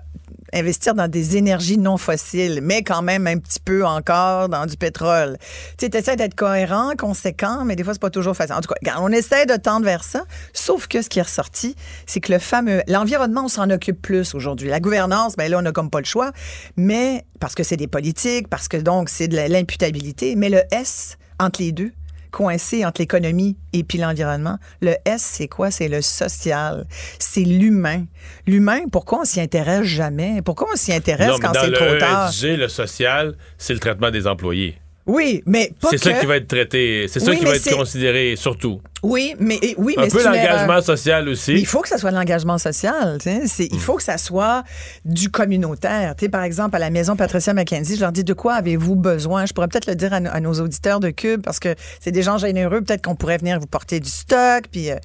investir 0.54 0.94
dans 0.94 1.08
des 1.08 1.36
énergies 1.36 1.76
non 1.76 1.98
fossiles, 1.98 2.60
mais 2.62 2.82
quand 2.82 3.02
même 3.02 3.26
un 3.26 3.36
petit 3.38 3.60
peu 3.60 3.84
encore 3.84 4.48
dans 4.48 4.64
du 4.64 4.76
pétrole. 4.76 5.36
Tu 5.76 5.86
sais, 5.86 5.98
essaies 5.98 6.16
d'être 6.16 6.34
cohérent, 6.34 6.92
conséquent, 6.96 7.64
mais 7.64 7.76
des 7.76 7.84
fois, 7.84 7.92
c'est 7.92 8.00
pas 8.00 8.10
toujours 8.10 8.34
facile. 8.34 8.54
En 8.54 8.60
tout 8.60 8.72
cas, 8.82 8.96
on 9.00 9.12
essaie 9.12 9.46
de 9.46 9.56
tendre 9.56 9.84
vers 9.84 10.04
ça, 10.04 10.24
sauf 10.54 10.86
que 10.86 11.02
ce 11.02 11.08
qui 11.08 11.18
est 11.18 11.22
ressorti, 11.22 11.74
c'est 12.06 12.20
que 12.20 12.32
le 12.32 12.38
fameux... 12.38 12.82
L'environnement, 12.88 13.44
on 13.44 13.48
s'en 13.48 13.68
occupe 13.68 14.00
plus 14.00 14.34
aujourd'hui. 14.34 14.68
La 14.68 14.80
gouvernance, 14.80 15.36
ben 15.36 15.50
là, 15.50 15.58
on 15.58 15.62
n'a 15.62 15.72
comme 15.72 15.90
pas 15.90 16.00
le 16.00 16.06
choix, 16.06 16.32
mais 16.76 17.24
parce 17.40 17.54
que 17.54 17.62
c'est 17.62 17.76
des 17.76 17.86
politiques, 17.86 18.48
parce 18.48 18.68
que 18.68 18.76
donc, 18.76 19.07
c'est 19.08 19.28
de 19.28 19.36
l'imputabilité, 19.36 20.36
mais 20.36 20.48
le 20.48 20.62
S, 20.70 21.18
entre 21.38 21.60
les 21.60 21.72
deux, 21.72 21.92
coincé 22.30 22.84
entre 22.84 23.00
l'économie 23.00 23.56
et 23.72 23.84
puis 23.84 23.98
l'environnement. 23.98 24.58
Le 24.80 24.94
S, 25.04 25.22
c'est 25.22 25.48
quoi? 25.48 25.70
C'est 25.70 25.88
le 25.88 26.02
social. 26.02 26.86
C'est 27.18 27.40
l'humain. 27.42 28.04
L'humain, 28.46 28.80
pourquoi 28.92 29.20
on 29.22 29.24
s'y 29.24 29.40
intéresse 29.40 29.84
jamais? 29.84 30.42
Pourquoi 30.42 30.68
on 30.72 30.76
s'y 30.76 30.92
intéresse 30.92 31.30
Non, 31.30 31.38
quand 31.38 31.52
c'est 31.54 31.68
le 31.68 31.72
trop 31.72 31.98
tard? 31.98 32.28
ESG, 32.28 32.58
le 32.58 32.68
social, 32.68 33.34
c'est 33.56 33.72
le 33.72 33.80
traitement 33.80 34.10
des 34.10 34.26
employés. 34.26 34.78
Oui, 35.08 35.42
mais 35.46 35.72
pas 35.80 35.88
C'est 35.90 35.98
ça 35.98 36.12
que- 36.12 36.20
qui 36.20 36.26
va 36.26 36.36
être 36.36 36.46
traité, 36.48 37.06
c'est 37.08 37.18
ça 37.18 37.30
Oui, 37.30 37.38
qui 37.38 37.44
va 37.44 37.56
être 37.56 37.76
considéré 37.76 38.34
surtout. 38.36 38.80
Oui, 39.02 39.34
mais 39.38 39.56
et- 39.62 39.74
oui, 39.78 39.94
Un 39.96 40.02
mais 40.02 40.08
peu 40.08 40.22
l'engagement 40.24 40.82
social 40.82 41.28
aussi. 41.28 41.52
Mais 41.54 41.60
il 41.60 41.66
faut 41.66 41.80
que 41.80 41.88
ça 41.88 41.98
soit 41.98 42.10
de 42.10 42.16
l'engagement 42.16 42.58
social. 42.58 43.18
C'est- 43.22 43.38
Hmm. 43.38 43.68
Il 43.72 43.78
faut 43.80 43.94
que 43.94 44.02
ça 44.02 44.18
soit 44.18 44.64
du 45.04 45.30
communautaire. 45.30 46.14
Par 46.32 46.42
exemple, 46.42 46.74
à 46.76 46.78
la 46.80 46.90
maison 46.90 47.14
Patricia 47.16 47.54
McKenzie, 47.54 47.94
je 47.96 48.00
leur 48.00 48.10
dis 48.12 48.24
de 48.24 48.32
quoi 48.34 48.54
avez-vous 48.54 48.96
besoin? 48.96 49.46
Je 49.46 49.52
pourrais 49.52 49.68
peut-être 49.68 49.86
le 49.86 49.94
dire 49.94 50.12
à, 50.12 50.20
nos- 50.20 50.30
à 50.30 50.40
nos 50.40 50.52
auditeurs 50.54 50.98
de 51.00 51.10
Cube 51.10 51.42
parce 51.42 51.60
que 51.60 51.74
c'est 52.00 52.10
des 52.12 52.22
gens 52.22 52.38
généreux. 52.38 52.80
Peut-être 52.82 53.02
qu'on 53.04 53.14
pourrait 53.14 53.38
venir 53.38 53.60
vous 53.60 53.66
porter 53.66 54.00
du 54.00 54.10
stock. 54.10 54.64
Puis, 54.70 54.90
euh, 54.90 54.96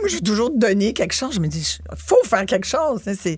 moi, 0.00 0.08
je 0.08 0.14
veux 0.14 0.20
toujours 0.22 0.50
donner 0.56 0.92
quelque 0.92 1.14
chose. 1.14 1.34
Je 1.34 1.40
me 1.40 1.48
dis, 1.48 1.78
il 1.90 1.96
faut 1.96 2.22
faire 2.24 2.46
quelque 2.46 2.66
chose. 2.66 3.00
c'est- 3.20 3.36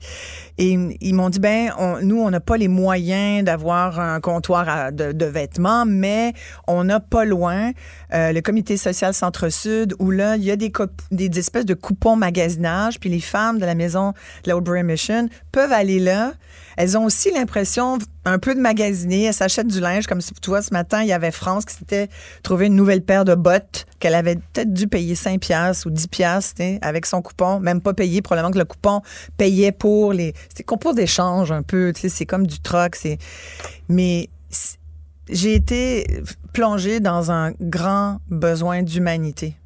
Et 0.59 0.79
ils 1.01 1.15
m'ont 1.15 1.31
dit, 1.31 1.41
ben, 1.41 1.73
on- 1.79 2.01
nous, 2.01 2.21
on 2.21 2.31
n'a 2.31 2.41
pas 2.41 2.57
les 2.57 2.69
moyens 2.69 3.45
d'avoir 3.45 3.99
un 3.99 4.21
comptoir 4.21 4.69
à- 4.69 4.91
de, 4.93 5.13
de 5.13 5.25
vêtements, 5.27 5.85
mais 5.85 6.33
on 6.69 6.89
a 6.89 7.01
pas 7.01 7.25
loin 7.25 7.73
euh, 8.13 8.33
le 8.33 8.41
comité 8.41 8.77
social 8.77 9.13
Centre-Sud 9.13 9.95
où 9.99 10.11
là, 10.11 10.37
il 10.37 10.45
y 10.45 10.51
a 10.51 10.57
des, 10.57 10.73
des, 11.11 11.39
espèces 11.39 11.67
de 11.67 11.75
coupons 11.75 12.15
magasinage, 12.17 13.01
puis 13.01 13.11
les 13.11 13.21
femmes 13.21 13.59
de 13.59 13.67
la 13.67 13.75
maison 13.75 14.13
de 14.45 14.51
la 14.51 14.83
Mission 14.83 15.29
peuvent 15.51 15.73
aller 15.73 15.99
là. 15.99 16.33
Elles 16.77 16.97
ont 16.97 17.05
aussi 17.05 17.31
l'impression 17.33 17.99
un 18.25 18.39
peu 18.39 18.55
de 18.55 18.61
magasiner. 18.61 19.25
Elles 19.25 19.35
s'achètent 19.35 19.69
du 19.69 19.81
linge, 19.81 20.07
comme 20.07 20.21
tu 20.21 20.51
vois, 20.51 20.63
ce 20.63 20.73
matin, 20.73 21.03
il 21.03 21.09
y 21.09 21.13
avait 21.13 21.31
France 21.31 21.65
qui 21.65 21.75
s'était 21.75 22.09
trouvé 22.43 22.67
une 22.67 22.77
nouvelle 22.77 23.03
paire 23.03 23.25
de 23.25 23.35
bottes 23.35 23.87
qu'elle 23.99 24.15
avait 24.15 24.37
peut-être 24.37 24.73
dû 24.73 24.87
payer 24.87 25.15
5 25.15 25.41
piastres 25.41 25.87
ou 25.87 25.91
10 25.91 26.09
piastres 26.09 26.63
avec 26.83 27.07
son 27.07 27.23
coupon, 27.23 27.61
même 27.61 27.81
pas 27.81 27.95
payé, 27.95 28.23
probablement 28.23 28.53
que 28.53 28.59
le 28.59 28.65
coupon 28.65 29.03
payait 29.37 29.73
pour 29.73 30.13
les... 30.13 30.35
C'est 30.55 30.63
concours 30.63 30.95
d'échange 30.95 31.53
un 31.53 31.63
peu, 31.63 31.93
tu 31.95 32.03
sais, 32.03 32.09
c'est 32.09 32.27
comme 32.27 32.47
du 32.47 32.61
troc. 32.61 32.97
Mais 33.89 34.29
j'ai 35.29 35.55
été 35.55 36.23
plongée 36.53 37.01
dans 37.01 37.31
un 37.31 37.53
grand 37.61 38.19
besoin 38.29 38.83
d'humanité 38.83 39.57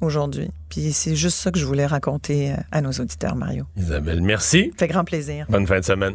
aujourd'hui. 0.00 0.50
Puis 0.68 0.92
c'est 0.92 1.16
juste 1.16 1.38
ça 1.38 1.50
que 1.50 1.58
je 1.58 1.64
voulais 1.64 1.86
raconter 1.86 2.52
euh, 2.52 2.56
à 2.70 2.80
nos 2.80 2.92
auditeurs, 2.92 3.34
Mario. 3.34 3.64
Isabelle, 3.76 4.20
merci. 4.20 4.70
Fait 4.76 4.86
grand 4.86 5.04
plaisir. 5.04 5.46
Bonne 5.48 5.66
fin 5.66 5.80
de 5.80 5.84
semaine. 5.84 6.14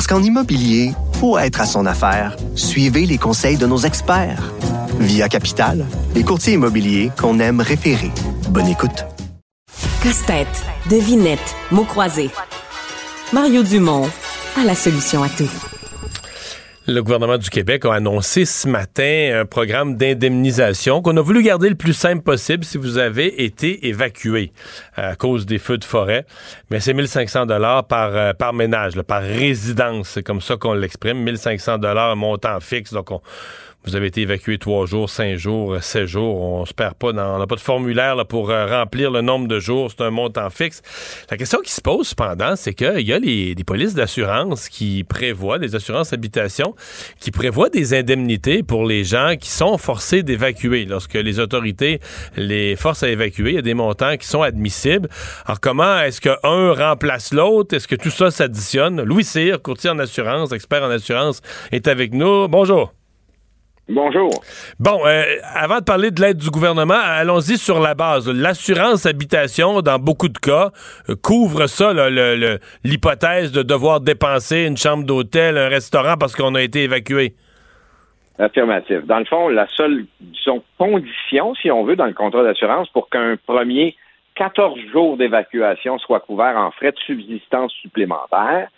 Parce 0.00 0.08
qu'en 0.08 0.22
immobilier, 0.22 0.92
pour 1.18 1.38
être 1.40 1.60
à 1.60 1.66
son 1.66 1.84
affaire, 1.84 2.34
suivez 2.54 3.04
les 3.04 3.18
conseils 3.18 3.58
de 3.58 3.66
nos 3.66 3.76
experts. 3.76 4.50
Via 4.98 5.28
Capital, 5.28 5.84
les 6.14 6.24
courtiers 6.24 6.54
immobiliers 6.54 7.10
qu'on 7.20 7.38
aime 7.38 7.60
référer. 7.60 8.10
Bonne 8.48 8.68
écoute. 8.68 9.04
Casse-tête, 10.02 10.64
devinette, 10.88 11.54
mots 11.70 11.84
croisés. 11.84 12.30
Mario 13.34 13.62
Dumont 13.62 14.08
a 14.58 14.64
la 14.64 14.74
solution 14.74 15.22
à 15.22 15.28
tout. 15.28 15.50
Le 16.92 17.04
gouvernement 17.04 17.38
du 17.38 17.50
Québec 17.50 17.84
a 17.84 17.94
annoncé 17.94 18.44
ce 18.44 18.66
matin 18.66 19.42
un 19.42 19.44
programme 19.44 19.96
d'indemnisation 19.96 21.02
qu'on 21.02 21.16
a 21.16 21.20
voulu 21.20 21.40
garder 21.40 21.68
le 21.68 21.76
plus 21.76 21.92
simple 21.92 22.22
possible 22.22 22.64
si 22.64 22.78
vous 22.78 22.98
avez 22.98 23.44
été 23.44 23.86
évacué 23.86 24.50
à 24.96 25.14
cause 25.14 25.46
des 25.46 25.58
feux 25.60 25.78
de 25.78 25.84
forêt. 25.84 26.26
Mais 26.68 26.80
c'est 26.80 26.92
1500 26.92 27.46
dollars 27.46 27.86
par, 27.86 28.16
euh, 28.16 28.32
par 28.32 28.52
ménage, 28.52 29.00
par 29.02 29.22
résidence. 29.22 30.08
C'est 30.08 30.24
comme 30.24 30.40
ça 30.40 30.56
qu'on 30.56 30.74
l'exprime. 30.74 31.22
1500 31.22 31.78
dollars 31.78 32.16
montant 32.16 32.58
fixe. 32.58 32.92
Donc, 32.92 33.12
on, 33.12 33.20
vous 33.84 33.96
avez 33.96 34.08
été 34.08 34.20
évacué 34.20 34.58
trois 34.58 34.84
jours, 34.84 35.08
cinq 35.08 35.36
jours, 35.36 35.82
sept 35.82 36.06
jours. 36.06 36.40
On 36.40 36.66
se 36.66 36.74
perd 36.74 36.94
pas 36.94 37.12
dans, 37.12 37.36
on 37.36 37.38
n'a 37.38 37.46
pas 37.46 37.54
de 37.54 37.60
formulaire 37.60 38.14
pour 38.26 38.50
euh, 38.50 38.66
remplir 38.66 39.10
le 39.10 39.22
nombre 39.22 39.48
de 39.48 39.58
jours. 39.58 39.90
C'est 39.90 40.04
un 40.04 40.10
montant 40.10 40.50
fixe. 40.50 40.82
La 41.30 41.38
question 41.38 41.60
qui 41.60 41.72
se 41.72 41.80
pose 41.80 42.08
cependant, 42.08 42.56
c'est 42.56 42.74
qu'il 42.74 43.00
y 43.00 43.12
a 43.12 43.18
les, 43.18 43.54
polices 43.66 43.94
d'assurance 43.94 44.68
qui 44.68 45.02
prévoient, 45.04 45.58
des 45.58 45.74
assurances 45.74 46.12
habitation, 46.12 46.74
qui 47.20 47.30
prévoient 47.30 47.70
des 47.70 47.94
indemnités 47.94 48.62
pour 48.62 48.84
les 48.84 49.02
gens 49.02 49.36
qui 49.40 49.48
sont 49.48 49.78
forcés 49.78 50.22
d'évacuer. 50.22 50.84
Lorsque 50.84 51.14
les 51.14 51.38
autorités 51.38 52.00
les 52.36 52.76
forcent 52.76 53.02
à 53.02 53.08
évacuer, 53.08 53.50
il 53.50 53.54
y 53.54 53.58
a 53.58 53.62
des 53.62 53.74
montants 53.74 54.16
qui 54.18 54.26
sont 54.26 54.42
admissibles. 54.42 55.08
Alors 55.46 55.58
comment 55.58 56.00
est-ce 56.00 56.20
qu'un 56.20 56.36
remplace 56.42 57.32
l'autre? 57.32 57.74
Est-ce 57.74 57.88
que 57.88 57.96
tout 57.96 58.10
ça 58.10 58.30
s'additionne? 58.30 59.02
Louis 59.02 59.24
Cyr, 59.24 59.62
courtier 59.62 59.88
en 59.88 59.98
assurance, 59.98 60.52
expert 60.52 60.82
en 60.82 60.90
assurance, 60.90 61.40
est 61.72 61.88
avec 61.88 62.12
nous. 62.12 62.46
Bonjour. 62.46 62.92
Bonjour. 63.92 64.30
Bon, 64.78 65.00
euh, 65.04 65.24
avant 65.52 65.78
de 65.78 65.84
parler 65.84 66.12
de 66.12 66.20
l'aide 66.20 66.36
du 66.36 66.48
gouvernement, 66.48 66.94
allons-y 66.94 67.58
sur 67.58 67.80
la 67.80 67.94
base. 67.94 68.30
L'assurance 68.30 69.04
habitation, 69.04 69.82
dans 69.82 69.98
beaucoup 69.98 70.28
de 70.28 70.38
cas, 70.38 70.70
euh, 71.08 71.16
couvre 71.20 71.66
ça, 71.66 71.92
l'hypothèse 72.84 73.50
de 73.50 73.62
devoir 73.62 74.00
dépenser 74.00 74.64
une 74.64 74.76
chambre 74.76 75.04
d'hôtel, 75.04 75.58
un 75.58 75.68
restaurant 75.68 76.14
parce 76.16 76.36
qu'on 76.36 76.54
a 76.54 76.62
été 76.62 76.84
évacué. 76.84 77.34
Affirmatif. 78.38 79.04
Dans 79.06 79.18
le 79.18 79.24
fond, 79.24 79.48
la 79.48 79.66
seule 79.76 80.06
disons, 80.20 80.62
condition, 80.78 81.56
si 81.56 81.68
on 81.72 81.82
veut, 81.82 81.96
dans 81.96 82.06
le 82.06 82.14
contrat 82.14 82.44
d'assurance 82.44 82.88
pour 82.90 83.10
qu'un 83.10 83.36
premier 83.44 83.96
14 84.36 84.78
jours 84.92 85.16
d'évacuation 85.16 85.98
soit 85.98 86.20
couvert 86.20 86.56
en 86.56 86.70
frais 86.70 86.92
de 86.92 86.98
subsistance 86.98 87.72
supplémentaires, 87.82 88.68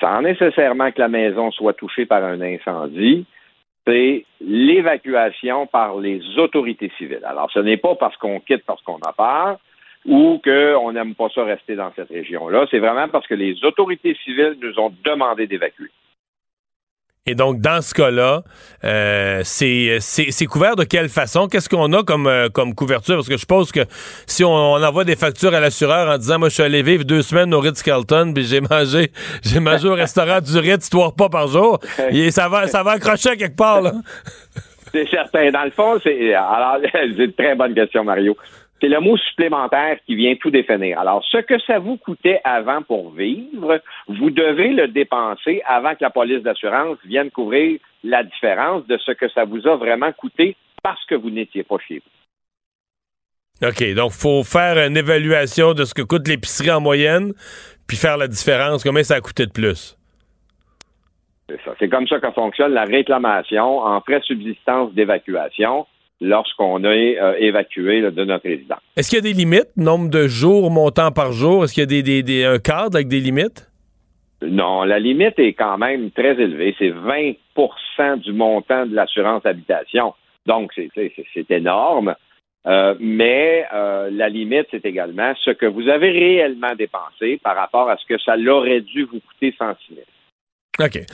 sans 0.00 0.22
nécessairement 0.22 0.92
que 0.92 1.00
la 1.00 1.08
maison 1.08 1.50
soit 1.50 1.74
touchée 1.74 2.06
par 2.06 2.22
un 2.22 2.40
incendie, 2.40 3.26
c'est 3.86 4.24
l'évacuation 4.40 5.66
par 5.66 5.98
les 5.98 6.20
autorités 6.38 6.90
civiles. 6.98 7.24
Alors, 7.24 7.50
ce 7.50 7.58
n'est 7.58 7.76
pas 7.76 7.94
parce 7.96 8.16
qu'on 8.16 8.40
quitte 8.40 8.64
parce 8.64 8.82
qu'on 8.82 8.98
a 8.98 9.12
peur 9.12 9.58
ou 10.06 10.40
qu'on 10.42 10.92
n'aime 10.92 11.14
pas 11.14 11.28
ça 11.28 11.44
rester 11.44 11.76
dans 11.76 11.92
cette 11.94 12.10
région-là. 12.10 12.66
C'est 12.70 12.78
vraiment 12.78 13.08
parce 13.08 13.26
que 13.26 13.34
les 13.34 13.64
autorités 13.64 14.16
civiles 14.24 14.56
nous 14.60 14.78
ont 14.78 14.92
demandé 15.04 15.46
d'évacuer. 15.46 15.90
Et 17.24 17.36
donc, 17.36 17.60
dans 17.60 17.80
ce 17.82 17.94
cas-là, 17.94 18.42
euh, 18.82 19.42
c'est 19.44 20.46
couvert 20.46 20.74
de 20.74 20.82
quelle 20.82 21.08
façon? 21.08 21.46
Qu'est-ce 21.46 21.68
qu'on 21.68 21.92
a 21.92 22.02
comme, 22.02 22.26
euh, 22.26 22.48
comme 22.48 22.74
couverture? 22.74 23.14
Parce 23.14 23.28
que 23.28 23.36
je 23.36 23.46
pense 23.46 23.70
que 23.70 23.82
si 24.26 24.42
on, 24.42 24.50
on 24.50 24.82
envoie 24.82 25.04
des 25.04 25.14
factures 25.14 25.54
à 25.54 25.60
l'assureur 25.60 26.12
en 26.12 26.18
disant, 26.18 26.40
moi, 26.40 26.48
je 26.48 26.54
suis 26.54 26.64
allé 26.64 26.82
vivre 26.82 27.04
deux 27.04 27.22
semaines 27.22 27.54
au 27.54 27.60
Ritz-Carlton, 27.60 28.32
puis 28.34 28.42
j'ai 28.42 28.60
mangé, 28.60 29.12
j'ai 29.44 29.60
mangé 29.60 29.86
au 29.86 29.94
restaurant 29.94 30.40
du 30.40 30.58
Ritz 30.58 30.90
trois 30.90 31.06
repas 31.06 31.28
par 31.28 31.46
jour, 31.46 31.78
et 32.10 32.32
ça 32.32 32.48
va, 32.48 32.66
ça 32.66 32.82
va 32.82 32.92
accrocher 32.92 33.36
quelque 33.36 33.56
part, 33.56 33.82
là. 33.82 33.92
C'est 34.92 35.08
certain. 35.08 35.50
Dans 35.52 35.64
le 35.64 35.70
fond, 35.70 36.00
c'est 36.02 36.34
alors 36.34 36.78
c'est 36.92 37.24
une 37.24 37.32
très 37.32 37.54
bonne 37.54 37.72
question, 37.72 38.02
Mario. 38.02 38.36
C'est 38.82 38.88
le 38.88 38.98
mot 38.98 39.16
supplémentaire 39.16 39.98
qui 40.04 40.16
vient 40.16 40.34
tout 40.34 40.50
définir. 40.50 40.98
Alors, 40.98 41.24
ce 41.30 41.38
que 41.38 41.56
ça 41.60 41.78
vous 41.78 41.96
coûtait 41.98 42.40
avant 42.42 42.82
pour 42.82 43.12
vivre, 43.12 43.80
vous 44.08 44.30
devez 44.30 44.70
le 44.70 44.88
dépenser 44.88 45.62
avant 45.68 45.92
que 45.92 46.02
la 46.02 46.10
police 46.10 46.42
d'assurance 46.42 46.98
vienne 47.04 47.30
couvrir 47.30 47.78
la 48.02 48.24
différence 48.24 48.84
de 48.88 48.98
ce 48.98 49.12
que 49.12 49.28
ça 49.28 49.44
vous 49.44 49.68
a 49.68 49.76
vraiment 49.76 50.10
coûté 50.10 50.56
parce 50.82 51.04
que 51.04 51.14
vous 51.14 51.30
n'étiez 51.30 51.62
pas 51.62 51.76
chez 51.86 52.02
vous. 52.02 53.68
OK, 53.68 53.94
donc 53.94 54.10
faut 54.10 54.42
faire 54.42 54.76
une 54.84 54.96
évaluation 54.96 55.74
de 55.74 55.84
ce 55.84 55.94
que 55.94 56.02
coûte 56.02 56.26
l'épicerie 56.26 56.72
en 56.72 56.80
moyenne, 56.80 57.34
puis 57.86 57.96
faire 57.96 58.16
la 58.16 58.26
différence, 58.26 58.82
combien 58.82 59.04
ça 59.04 59.14
a 59.14 59.20
coûté 59.20 59.46
de 59.46 59.52
plus. 59.52 59.96
C'est 61.48 61.60
ça. 61.64 61.72
C'est 61.78 61.88
comme 61.88 62.08
ça 62.08 62.18
que 62.18 62.32
fonctionne 62.32 62.72
la 62.72 62.84
réclamation 62.84 63.78
en 63.78 64.00
frais 64.00 64.22
subsistance 64.24 64.92
d'évacuation 64.94 65.86
lorsqu'on 66.22 66.82
est 66.84 67.18
euh, 67.20 67.34
évacué 67.38 68.00
là, 68.00 68.10
de 68.10 68.24
notre 68.24 68.48
résidence. 68.48 68.78
Est-ce 68.96 69.10
qu'il 69.10 69.18
y 69.18 69.20
a 69.20 69.32
des 69.32 69.38
limites, 69.38 69.68
nombre 69.76 70.08
de 70.08 70.26
jours, 70.28 70.70
montant 70.70 71.10
par 71.10 71.32
jour? 71.32 71.64
Est-ce 71.64 71.74
qu'il 71.74 71.82
y 71.82 71.84
a 71.84 71.86
des, 71.86 72.02
des- 72.02 72.22
des- 72.22 72.44
un 72.44 72.58
cadre 72.58 72.96
avec 72.96 73.08
des 73.08 73.20
limites? 73.20 73.68
Non, 74.42 74.82
la 74.84 74.98
limite 74.98 75.38
est 75.38 75.52
quand 75.52 75.78
même 75.78 76.10
très 76.10 76.32
élevée. 76.40 76.74
C'est 76.78 76.90
20% 76.90 78.18
du 78.20 78.32
montant 78.32 78.86
de 78.86 78.94
l'assurance 78.94 79.44
habitation. 79.46 80.14
Donc, 80.46 80.72
c'est 80.74 81.50
énorme. 81.50 82.14
Euh, 82.66 82.94
mais 83.00 83.64
euh, 83.74 84.08
la 84.12 84.28
limite, 84.28 84.66
c'est 84.70 84.84
également 84.86 85.32
ce 85.44 85.50
que 85.50 85.66
vous 85.66 85.88
avez 85.88 86.10
réellement 86.10 86.74
dépensé 86.76 87.40
par 87.42 87.56
rapport 87.56 87.88
à 87.90 87.96
ce 87.96 88.06
que 88.06 88.20
ça 88.20 88.36
l'aurait 88.36 88.80
dû 88.80 89.02
vous 89.04 89.18
coûter 89.20 89.54
sans 89.58 89.74
sinistre. 89.86 90.08
OK. 90.80 91.04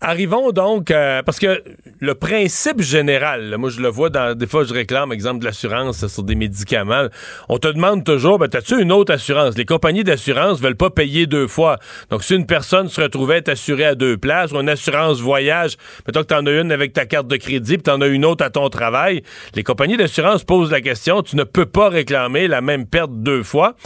Arrivons 0.00 0.50
donc, 0.50 0.90
euh, 0.90 1.22
parce 1.22 1.38
que 1.38 1.62
le 2.00 2.14
principe 2.16 2.82
général, 2.82 3.48
là, 3.48 3.58
moi 3.58 3.70
je 3.70 3.80
le 3.80 3.86
vois 3.86 4.10
dans, 4.10 4.36
des 4.36 4.48
fois 4.48 4.64
je 4.64 4.74
réclame, 4.74 5.12
exemple 5.12 5.38
de 5.38 5.44
l'assurance 5.44 6.04
sur 6.08 6.24
des 6.24 6.34
médicaments, 6.34 7.06
on 7.48 7.58
te 7.58 7.68
demande 7.68 8.02
toujours, 8.02 8.40
ben, 8.40 8.48
as-tu 8.52 8.82
une 8.82 8.90
autre 8.90 9.12
assurance? 9.12 9.56
Les 9.56 9.66
compagnies 9.66 10.02
d'assurance 10.02 10.60
veulent 10.60 10.74
pas 10.74 10.90
payer 10.90 11.28
deux 11.28 11.46
fois. 11.46 11.78
Donc 12.10 12.24
si 12.24 12.34
une 12.34 12.44
personne 12.44 12.88
se 12.88 13.00
retrouvait 13.00 13.48
assurée 13.48 13.84
à 13.84 13.94
deux 13.94 14.16
places, 14.16 14.50
ou 14.50 14.56
une 14.56 14.68
assurance 14.68 15.20
voyage, 15.20 15.76
mettons 16.08 16.22
que 16.22 16.26
tu 16.26 16.34
en 16.34 16.44
as 16.46 16.50
une 16.50 16.72
avec 16.72 16.92
ta 16.92 17.06
carte 17.06 17.28
de 17.28 17.36
crédit, 17.36 17.74
puis 17.74 17.84
tu 17.84 17.90
en 17.90 18.00
as 18.00 18.08
une 18.08 18.24
autre 18.24 18.44
à 18.44 18.50
ton 18.50 18.68
travail, 18.68 19.22
les 19.54 19.62
compagnies 19.62 19.96
d'assurance 19.96 20.42
posent 20.42 20.72
la 20.72 20.80
question, 20.80 21.22
tu 21.22 21.36
ne 21.36 21.44
peux 21.44 21.66
pas 21.66 21.88
réclamer 21.88 22.48
la 22.48 22.62
même 22.62 22.84
perte 22.84 23.12
deux 23.12 23.44
fois. 23.44 23.76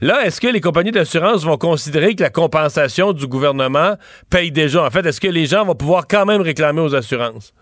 Là, 0.00 0.24
est-ce 0.24 0.40
que 0.40 0.48
les 0.48 0.62
compagnies 0.62 0.92
d'assurance 0.92 1.44
vont 1.44 1.58
considérer 1.58 2.14
que 2.14 2.22
la 2.22 2.30
compensation 2.30 3.12
du 3.12 3.26
gouvernement 3.26 3.96
paye 4.30 4.50
déjà? 4.50 4.78
En 4.88 4.90
fait, 4.90 5.04
est-ce 5.04 5.20
que 5.20 5.28
les 5.28 5.44
gens 5.44 5.66
vont 5.66 5.74
pouvoir 5.74 6.08
quand 6.08 6.24
même 6.24 6.40
réclamer 6.40 6.80
aux 6.80 6.94
assurances? 6.94 7.52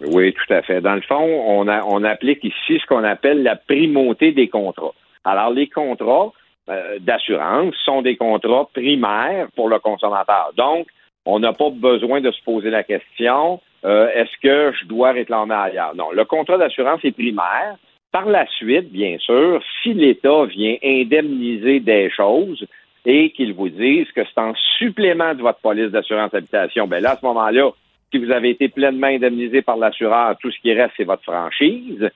Oui, 0.00 0.32
tout 0.32 0.50
à 0.54 0.62
fait. 0.62 0.80
Dans 0.80 0.94
le 0.94 1.02
fond, 1.02 1.20
on, 1.46 1.68
a- 1.68 1.84
on 1.84 2.02
applique 2.04 2.42
ici 2.42 2.80
ce 2.80 2.86
qu'on 2.86 3.04
appelle 3.04 3.42
la 3.42 3.54
primauté 3.56 4.32
des 4.32 4.48
contrats. 4.48 4.94
Alors, 5.24 5.50
les 5.50 5.68
contrats 5.68 6.32
euh, 6.70 6.98
d'assurance 7.00 7.74
sont 7.84 8.00
des 8.00 8.16
contrats 8.16 8.66
primaires 8.72 9.48
pour 9.54 9.68
le 9.68 9.78
consommateur. 9.78 10.52
Donc, 10.56 10.86
on 11.26 11.38
n'a 11.38 11.52
pas 11.52 11.68
besoin 11.68 12.22
de 12.22 12.30
se 12.30 12.42
poser 12.42 12.70
la 12.70 12.82
question 12.82 13.60
euh, 13.84 14.08
est-ce 14.14 14.32
que 14.42 14.72
je 14.80 14.86
dois 14.86 15.12
réclamer 15.12 15.54
ailleurs? 15.54 15.94
Non, 15.94 16.12
le 16.12 16.24
contrat 16.24 16.56
d'assurance 16.56 17.00
est 17.04 17.12
primaire. 17.12 17.76
Par 18.10 18.24
la 18.24 18.46
suite, 18.46 18.90
bien 18.90 19.18
sûr, 19.18 19.60
si 19.82 19.92
l'État 19.92 20.46
vient 20.46 20.76
indemniser 20.82 21.80
des 21.80 22.08
choses 22.08 22.64
et 23.04 23.30
qu'il 23.30 23.52
vous 23.54 23.68
dise 23.68 24.10
que 24.12 24.22
c'est 24.24 24.40
en 24.40 24.54
supplément 24.78 25.34
de 25.34 25.42
votre 25.42 25.60
police 25.60 25.90
d'assurance 25.90 26.34
habitation, 26.34 26.86
ben 26.86 27.02
là, 27.02 27.12
à 27.12 27.16
ce 27.16 27.26
moment-là, 27.26 27.70
si 28.10 28.18
vous 28.18 28.30
avez 28.30 28.50
été 28.50 28.68
pleinement 28.68 29.08
indemnisé 29.08 29.62
par 29.62 29.76
l'assureur, 29.76 30.36
tout 30.40 30.50
ce 30.50 30.58
qui 30.60 30.72
reste, 30.72 30.94
c'est 30.96 31.04
votre 31.04 31.22
franchise. 31.24 32.08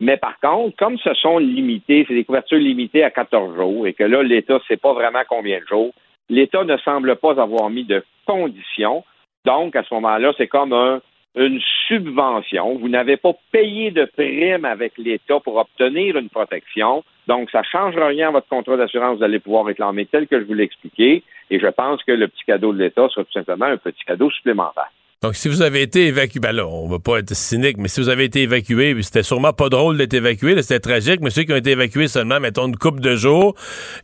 Mais 0.00 0.16
par 0.18 0.38
contre, 0.40 0.76
comme 0.76 0.98
ce 0.98 1.14
sont 1.14 1.38
limités, 1.38 2.04
c'est 2.06 2.14
des 2.14 2.24
couvertures 2.24 2.58
limitées 2.58 3.02
à 3.02 3.10
14 3.10 3.56
jours 3.56 3.86
et 3.86 3.94
que 3.94 4.04
là, 4.04 4.22
l'État 4.22 4.54
ne 4.54 4.60
sait 4.68 4.76
pas 4.76 4.92
vraiment 4.92 5.22
combien 5.28 5.58
de 5.58 5.66
jours, 5.66 5.92
l'État 6.28 6.64
ne 6.64 6.76
semble 6.78 7.16
pas 7.16 7.40
avoir 7.40 7.70
mis 7.70 7.84
de 7.84 8.04
conditions. 8.26 9.04
Donc, 9.46 9.74
à 9.74 9.82
ce 9.84 9.94
moment-là, 9.94 10.32
c'est 10.36 10.48
comme 10.48 10.72
un- 10.72 11.00
une 11.36 11.60
subvention. 11.86 12.76
Vous 12.78 12.88
n'avez 12.88 13.16
pas 13.16 13.32
payé 13.52 13.90
de 13.90 14.06
prime 14.06 14.64
avec 14.64 14.96
l'État 14.96 15.38
pour 15.40 15.56
obtenir 15.56 16.16
une 16.16 16.30
protection. 16.30 17.04
Donc, 17.26 17.50
ça 17.50 17.60
ne 17.60 17.64
change 17.64 17.96
rien 17.96 18.28
à 18.28 18.32
votre 18.32 18.48
contrat 18.48 18.76
d'assurance. 18.76 19.18
Vous 19.18 19.24
allez 19.24 19.38
pouvoir 19.38 19.66
réclamer 19.66 20.06
tel 20.06 20.26
que 20.26 20.40
je 20.40 20.44
vous 20.44 20.54
l'ai 20.54 20.64
expliqué. 20.64 21.22
Et 21.50 21.60
je 21.60 21.66
pense 21.66 22.02
que 22.04 22.12
le 22.12 22.28
petit 22.28 22.44
cadeau 22.44 22.72
de 22.72 22.78
l'État 22.78 23.08
sera 23.08 23.24
tout 23.24 23.32
simplement 23.32 23.66
un 23.66 23.76
petit 23.76 24.04
cadeau 24.04 24.30
supplémentaire. 24.30 24.90
Donc, 25.26 25.34
si 25.34 25.48
vous 25.48 25.60
avez 25.60 25.82
été 25.82 26.06
évacué, 26.06 26.38
ben 26.38 26.52
là, 26.52 26.68
on 26.68 26.86
va 26.86 27.00
pas 27.00 27.18
être 27.18 27.34
cynique, 27.34 27.78
mais 27.78 27.88
si 27.88 28.00
vous 28.00 28.08
avez 28.08 28.22
été 28.22 28.42
évacué, 28.42 28.96
c'était 29.02 29.24
sûrement 29.24 29.52
pas 29.52 29.68
drôle 29.68 29.96
d'être 29.98 30.14
évacué, 30.14 30.62
c'était 30.62 30.78
tragique, 30.78 31.18
mais 31.20 31.30
ceux 31.30 31.42
qui 31.42 31.52
ont 31.52 31.56
été 31.56 31.72
évacués 31.72 32.06
seulement, 32.06 32.38
mettons, 32.38 32.68
une 32.68 32.76
couple 32.76 33.00
de 33.00 33.16
jours, 33.16 33.56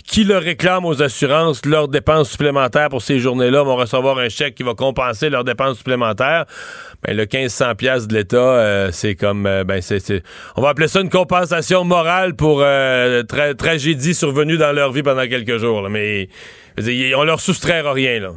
qui 0.05 0.25
le 0.25 0.37
réclament 0.37 0.85
aux 0.85 1.01
assurances, 1.01 1.65
leurs 1.65 1.87
dépenses 1.87 2.31
supplémentaires 2.33 2.89
pour 2.89 3.03
ces 3.03 3.21
journées-là 3.21 3.63
vont 3.63 3.77
recevoir 3.77 4.19
un 4.19 4.29
chèque 4.29 4.57
qui 4.57 4.65
va 4.65 4.75
compenser 4.75 5.31
leurs 5.31 5.45
dépenses 5.45 5.79
supplémentaires. 5.79 6.47
Ben, 7.05 7.17
le 7.17 7.23
1500 7.33 7.77
pièces 7.77 8.09
de 8.09 8.15
l'État, 8.15 8.37
euh, 8.37 8.89
c'est 8.91 9.15
comme, 9.15 9.47
euh, 9.47 9.63
ben, 9.63 9.81
c'est, 9.81 10.25
on 10.57 10.61
va 10.63 10.71
appeler 10.71 10.89
ça 10.89 11.03
une 11.03 11.09
compensation 11.09 11.85
morale 11.85 12.35
pour 12.35 12.63
euh, 12.63 13.23
tra- 13.23 13.55
tragédie 13.55 14.15
survenue 14.15 14.59
dans 14.59 14.73
leur 14.73 14.91
vie 14.91 15.05
pendant 15.05 15.29
quelques 15.29 15.59
jours, 15.59 15.89
mais 15.89 16.29
on 17.15 17.23
leur 17.23 17.39
soustraire 17.39 17.93
rien, 17.93 18.19
là. 18.19 18.33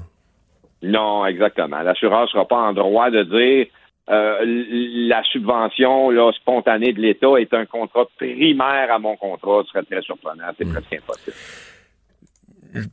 Non, 0.86 1.26
exactement. 1.26 1.82
L'assureur 1.82 2.30
sera 2.30 2.46
pas 2.46 2.58
en 2.58 2.74
droit 2.74 3.10
de 3.10 3.24
dire 3.24 3.68
euh, 4.08 4.40
la 4.44 5.24
subvention 5.24 6.12
là, 6.12 6.32
spontanée 6.34 6.94
de 6.94 7.02
l'État 7.02 7.40
est 7.40 7.54
un 7.54 7.66
contrat 7.66 8.06
primaire 8.18 8.92
à 8.92 9.00
mon 9.00 9.16
contrat. 9.16 9.64
Ce 9.64 9.72
serait 9.72 9.84
très 9.84 10.02
surprenant. 10.02 10.46
C'est 10.58 10.70
presque 10.70 10.94
impossible. 10.94 11.36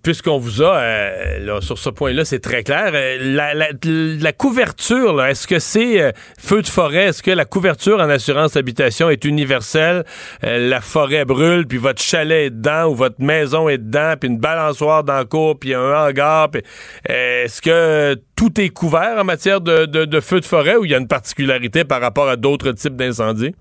Puisqu'on 0.02 0.38
vous 0.38 0.62
a 0.62 0.76
euh, 0.76 1.38
là, 1.40 1.60
sur 1.60 1.78
ce 1.78 1.90
point-là, 1.90 2.24
c'est 2.24 2.38
très 2.40 2.62
clair. 2.62 2.90
Euh, 2.94 3.18
la, 3.20 3.54
la- 3.54 3.68
la 3.84 4.32
couverture, 4.32 5.24
est-ce 5.24 5.46
que 5.46 5.58
c'est 5.58 6.00
euh, 6.00 6.12
feu 6.38 6.62
de 6.62 6.68
forêt? 6.68 7.06
Est-ce 7.06 7.22
que 7.22 7.30
la 7.30 7.44
couverture 7.44 7.98
en 8.00 8.08
assurance 8.10 8.56
habitation 8.56 9.10
est 9.10 9.24
universelle? 9.24 10.04
La 10.42 10.80
forêt 10.80 11.24
brûle, 11.24 11.66
puis 11.66 11.78
votre 11.78 12.02
chalet 12.02 12.46
est 12.46 12.50
dedans, 12.50 12.86
ou 12.90 12.94
votre 12.94 13.20
maison 13.20 13.68
est 13.68 13.78
dedans, 13.78 14.14
puis 14.18 14.28
une 14.28 14.38
balançoire 14.38 15.04
dans 15.04 15.18
le 15.18 15.24
cours, 15.24 15.58
puis 15.58 15.74
un 15.74 15.80
hangar. 16.06 16.50
puis, 16.50 16.62
est-ce 17.06 17.60
que 17.62 18.16
tout 18.36 18.60
est 18.60 18.70
couvert 18.70 19.18
en 19.18 19.24
matière 19.24 19.60
de, 19.60 19.86
de 19.86 20.20
feu 20.20 20.40
de 20.40 20.44
forêt 20.44 20.76
ou 20.76 20.84
il 20.84 20.90
y 20.90 20.94
a 20.94 20.98
une 20.98 21.08
particularité 21.08 21.84
par 21.84 22.00
rapport 22.00 22.28
à 22.28 22.36
d'autres 22.36 22.72
types 22.72 22.96
d'incendies? 22.96 23.54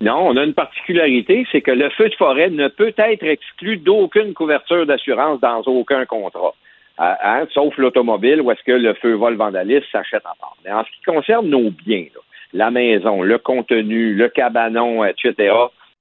Non, 0.00 0.28
on 0.28 0.36
a 0.36 0.44
une 0.44 0.54
particularité, 0.54 1.46
c'est 1.50 1.62
que 1.62 1.70
le 1.70 1.88
feu 1.90 2.08
de 2.08 2.14
forêt 2.14 2.50
ne 2.50 2.68
peut 2.68 2.92
être 2.96 3.22
exclu 3.22 3.76
d'aucune 3.76 4.34
couverture 4.34 4.86
d'assurance 4.86 5.40
dans 5.40 5.62
aucun 5.62 6.04
contrat. 6.04 6.54
Euh, 7.00 7.14
hein, 7.22 7.46
sauf 7.52 7.76
l'automobile 7.76 8.40
où 8.40 8.50
est-ce 8.50 8.62
que 8.62 8.72
le 8.72 8.94
feu 8.94 9.14
vol 9.14 9.34
vandalisme 9.34 9.86
s'achète 9.90 10.24
en 10.26 10.36
part. 10.38 10.56
Mais 10.64 10.72
en 10.72 10.84
ce 10.84 10.90
qui 10.90 11.02
concerne 11.02 11.48
nos 11.48 11.70
biens, 11.70 12.06
là, 12.14 12.20
la 12.66 12.70
maison, 12.70 13.22
le 13.22 13.38
contenu, 13.38 14.14
le 14.14 14.28
cabanon, 14.28 15.04
etc., 15.04 15.52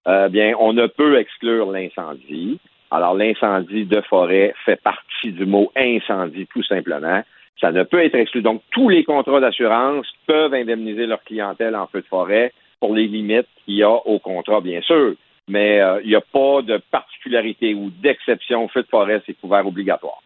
euh, 0.07 0.29
bien, 0.29 0.53
on 0.59 0.73
ne 0.73 0.85
peut 0.85 1.17
exclure 1.17 1.71
l'incendie. 1.71 2.59
Alors, 2.91 3.15
l'incendie 3.15 3.85
de 3.85 4.01
forêt 4.01 4.53
fait 4.65 4.79
partie 4.81 5.31
du 5.31 5.45
mot 5.45 5.71
incendie, 5.75 6.45
tout 6.53 6.61
simplement. 6.63 7.23
Ça 7.59 7.71
ne 7.71 7.83
peut 7.83 8.03
être 8.03 8.15
exclu. 8.15 8.41
Donc, 8.41 8.61
tous 8.71 8.89
les 8.89 9.03
contrats 9.03 9.39
d'assurance 9.39 10.05
peuvent 10.27 10.53
indemniser 10.53 11.07
leur 11.07 11.23
clientèle 11.23 11.75
en 11.75 11.87
feu 11.87 12.01
de 12.01 12.07
forêt 12.07 12.51
pour 12.83 12.95
les 12.95 13.07
limites 13.07 13.47
qu'il 13.63 13.75
y 13.75 13.83
a 13.83 13.91
au 13.91 14.19
contrat, 14.19 14.59
bien 14.59 14.81
sûr. 14.81 15.13
Mais 15.47 15.79
euh, 15.79 16.01
il 16.03 16.09
n'y 16.09 16.15
a 16.15 16.21
pas 16.21 16.61
de 16.61 16.81
particularité 16.91 17.73
ou 17.73 17.89
d'exception. 18.03 18.67
Feu 18.67 18.81
de 18.81 18.87
forêt, 18.87 19.21
c'est 19.25 19.35
couvert 19.35 19.65
obligatoire. 19.65 20.21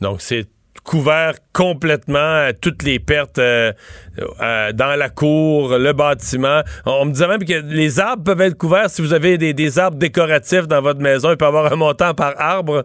Donc, 0.00 0.20
c'est 0.20 0.48
couvert 0.84 1.34
complètement 1.54 2.50
toutes 2.60 2.82
les 2.82 2.98
pertes 2.98 3.38
euh, 3.38 3.72
euh, 4.40 4.72
dans 4.72 4.98
la 4.98 5.10
cour, 5.10 5.78
le 5.78 5.92
bâtiment. 5.92 6.62
On 6.84 7.04
me 7.04 7.12
disait 7.12 7.28
même 7.28 7.44
que 7.44 7.72
les 7.72 8.00
arbres 8.00 8.24
peuvent 8.24 8.40
être 8.40 8.58
couverts 8.58 8.90
si 8.90 9.00
vous 9.00 9.14
avez 9.14 9.38
des, 9.38 9.54
des 9.54 9.78
arbres 9.78 9.96
décoratifs 9.96 10.66
dans 10.66 10.82
votre 10.82 11.00
maison. 11.00 11.30
Il 11.30 11.36
peut 11.36 11.44
y 11.44 11.48
avoir 11.48 11.72
un 11.72 11.76
montant 11.76 12.14
par 12.14 12.34
arbre. 12.40 12.84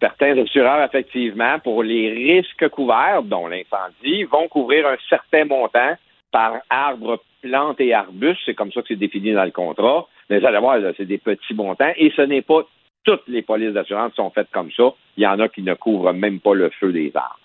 Certains 0.00 0.38
assureurs, 0.38 0.82
effectivement, 0.82 1.58
pour 1.58 1.82
les 1.82 2.10
risques 2.10 2.70
couverts, 2.70 3.22
dont 3.22 3.48
l'incendie, 3.48 4.24
vont 4.24 4.48
couvrir 4.48 4.86
un 4.86 4.96
certain 5.10 5.44
montant 5.44 5.94
par 6.32 6.54
arbre, 6.70 7.22
plante 7.42 7.80
et 7.80 7.94
arbuste. 7.94 8.40
C'est 8.46 8.54
comme 8.54 8.72
ça 8.72 8.80
que 8.82 8.88
c'est 8.88 8.96
défini 8.96 9.32
dans 9.32 9.44
le 9.44 9.50
contrat. 9.50 10.06
Mais 10.28 10.40
vous 10.40 10.46
allez 10.46 10.58
voir, 10.58 10.78
c'est 10.96 11.06
des 11.06 11.18
petits 11.18 11.54
montants 11.54 11.92
et 11.96 12.12
ce 12.16 12.22
n'est 12.22 12.42
pas 12.42 12.62
toutes 13.04 13.26
les 13.28 13.42
polices 13.42 13.72
d'assurance 13.72 14.12
sont 14.14 14.30
faites 14.30 14.48
comme 14.52 14.70
ça. 14.76 14.90
Il 15.16 15.22
y 15.22 15.26
en 15.26 15.38
a 15.40 15.48
qui 15.48 15.62
ne 15.62 15.74
couvrent 15.74 16.12
même 16.12 16.40
pas 16.40 16.54
le 16.54 16.70
feu 16.78 16.92
des 16.92 17.10
arbres. 17.14 17.38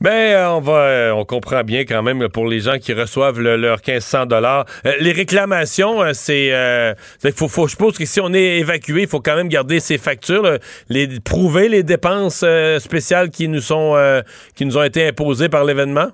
Ben, 0.00 0.10
euh, 0.32 0.48
on 0.52 0.60
va, 0.60 0.72
euh, 0.78 1.12
on 1.12 1.26
comprend 1.26 1.62
bien 1.62 1.80
quand 1.84 2.02
même 2.02 2.26
pour 2.30 2.46
les 2.46 2.60
gens 2.60 2.78
qui 2.78 2.94
reçoivent 2.94 3.38
le- 3.38 3.56
leur 3.58 3.80
1500 3.86 4.24
dollars. 4.24 4.64
les 4.98 5.12
réclamations, 5.12 6.00
euh, 6.02 6.12
c'est, 6.14 6.54
euh, 6.54 6.94
faut, 7.36 7.48
faut, 7.48 7.66
je 7.66 7.72
suppose 7.72 7.98
que 7.98 8.06
si 8.06 8.18
on 8.18 8.32
est 8.32 8.60
évacué, 8.60 9.02
il 9.02 9.08
faut 9.08 9.20
quand 9.20 9.36
même 9.36 9.48
garder 9.48 9.78
ses 9.78 9.98
factures, 9.98 10.56
les 10.88 11.06
prouver 11.22 11.68
les 11.68 11.82
dépenses 11.82 12.42
euh, 12.46 12.78
spéciales 12.78 13.28
qui 13.28 13.46
nous 13.46 13.60
sont, 13.60 13.94
euh, 13.94 14.22
qui 14.56 14.64
nous 14.64 14.78
ont 14.78 14.82
été 14.82 15.06
imposées 15.06 15.50
par 15.50 15.64
l'événement? 15.64 16.08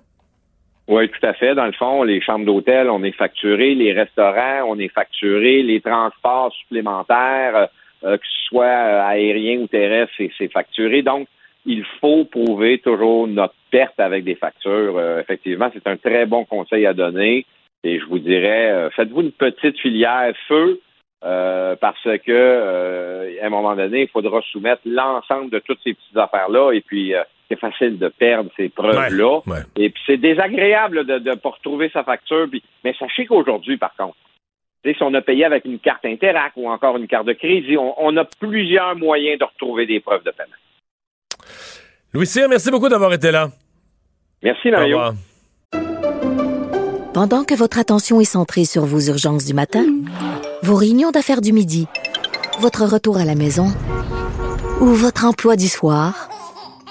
Oui, 0.88 1.08
tout 1.08 1.26
à 1.26 1.32
fait. 1.32 1.54
Dans 1.54 1.66
le 1.66 1.72
fond, 1.72 2.04
les 2.04 2.20
chambres 2.20 2.46
d'hôtel, 2.46 2.88
on 2.90 3.02
est 3.02 3.12
facturé, 3.12 3.74
les 3.74 3.92
restaurants, 3.92 4.66
on 4.68 4.78
est 4.78 4.92
facturé, 4.92 5.62
les 5.62 5.80
transports 5.80 6.52
supplémentaires, 6.52 7.68
euh, 8.04 8.16
que 8.16 8.24
ce 8.24 8.46
soit 8.48 8.64
euh, 8.64 9.02
aérien 9.02 9.58
ou 9.58 9.66
terrestre, 9.66 10.14
c'est, 10.38 10.52
facturé. 10.52 11.02
Donc, 11.02 11.26
il 11.64 11.84
faut 12.00 12.24
prouver 12.24 12.78
toujours 12.78 13.26
notre 13.26 13.54
perte 13.72 13.98
avec 13.98 14.22
des 14.22 14.36
factures. 14.36 14.96
Euh, 14.96 15.20
effectivement, 15.20 15.70
c'est 15.74 15.88
un 15.88 15.96
très 15.96 16.24
bon 16.24 16.44
conseil 16.44 16.86
à 16.86 16.94
donner. 16.94 17.46
Et 17.82 17.98
je 17.98 18.06
vous 18.06 18.20
dirais, 18.20 18.88
faites-vous 18.96 19.22
une 19.22 19.32
petite 19.32 19.78
filière 19.78 20.32
feu 20.48 20.80
parce 21.20 22.08
que 22.24 23.38
à 23.40 23.46
un 23.46 23.50
moment 23.50 23.76
donné, 23.76 24.02
il 24.02 24.08
faudra 24.08 24.40
soumettre 24.50 24.82
l'ensemble 24.84 25.50
de 25.50 25.60
toutes 25.60 25.78
ces 25.84 25.94
petites 25.94 26.16
affaires-là. 26.16 26.72
Et 26.72 26.80
puis, 26.80 27.12
c'est 27.48 27.58
facile 27.58 27.98
de 27.98 28.08
perdre 28.08 28.50
ces 28.56 28.68
preuves-là. 28.68 29.42
Ouais, 29.46 29.52
ouais. 29.52 29.60
Et 29.76 29.90
puis, 29.90 30.02
c'est 30.06 30.16
désagréable 30.16 31.04
de 31.04 31.18
ne 31.18 31.34
pas 31.34 31.50
retrouver 31.50 31.90
sa 31.92 32.04
facture. 32.04 32.46
Puis, 32.50 32.62
mais 32.84 32.94
sachez 32.98 33.26
qu'aujourd'hui, 33.26 33.76
par 33.76 33.94
contre, 33.96 34.16
si 34.84 35.02
on 35.02 35.14
a 35.14 35.20
payé 35.20 35.44
avec 35.44 35.64
une 35.64 35.78
carte 35.78 36.04
Interac 36.04 36.52
ou 36.56 36.68
encore 36.68 36.96
une 36.96 37.08
carte 37.08 37.26
de 37.26 37.32
crédit, 37.32 37.76
on, 37.76 37.94
on 37.98 38.16
a 38.16 38.24
plusieurs 38.24 38.94
moyens 38.96 39.38
de 39.38 39.44
retrouver 39.44 39.86
des 39.86 40.00
preuves 40.00 40.22
de 40.22 40.30
paiement. 40.30 40.52
Louis 42.12 42.26
Cyr, 42.26 42.48
merci 42.48 42.70
beaucoup 42.70 42.88
d'avoir 42.88 43.12
été 43.12 43.30
là. 43.30 43.48
Merci, 44.42 44.70
Mario. 44.70 44.96
Au 44.96 45.00
revoir. 45.00 45.14
Pendant 47.12 47.44
que 47.44 47.54
votre 47.54 47.78
attention 47.78 48.20
est 48.20 48.24
centrée 48.24 48.64
sur 48.64 48.84
vos 48.84 49.00
urgences 49.00 49.46
du 49.46 49.54
matin, 49.54 49.86
vos 50.62 50.76
réunions 50.76 51.10
d'affaires 51.10 51.40
du 51.40 51.52
midi, 51.52 51.86
votre 52.60 52.84
retour 52.84 53.16
à 53.16 53.24
la 53.24 53.34
maison 53.34 53.68
ou 54.80 54.86
votre 54.86 55.24
emploi 55.24 55.56
du 55.56 55.66
soir, 55.66 56.28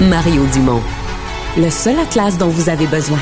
Mario 0.00 0.44
Dumont, 0.52 0.82
le 1.56 1.70
seul 1.70 1.98
atlas 1.98 2.36
dont 2.36 2.48
vous 2.48 2.68
avez 2.68 2.86
besoin. 2.86 3.18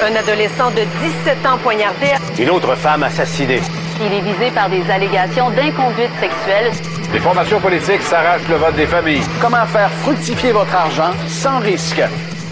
Un 0.00 0.16
adolescent 0.16 0.70
de 0.70 0.80
17 1.26 1.46
ans 1.46 1.58
poignardé. 1.62 2.06
Une 2.38 2.48
autre 2.48 2.74
femme 2.74 3.02
assassinée. 3.02 3.60
Il 4.00 4.12
est 4.14 4.22
visé 4.22 4.50
par 4.54 4.70
des 4.70 4.82
allégations 4.90 5.50
d'inconduite 5.50 6.10
sexuelle. 6.18 6.72
Les 7.12 7.20
formations 7.20 7.60
politiques 7.60 8.00
s'arrachent 8.00 8.48
le 8.48 8.56
vote 8.56 8.76
des 8.76 8.86
familles. 8.86 9.20
Comment 9.42 9.66
faire 9.66 9.90
fructifier 9.90 10.52
votre 10.52 10.74
argent 10.74 11.12
sans 11.28 11.58
risque? 11.58 12.00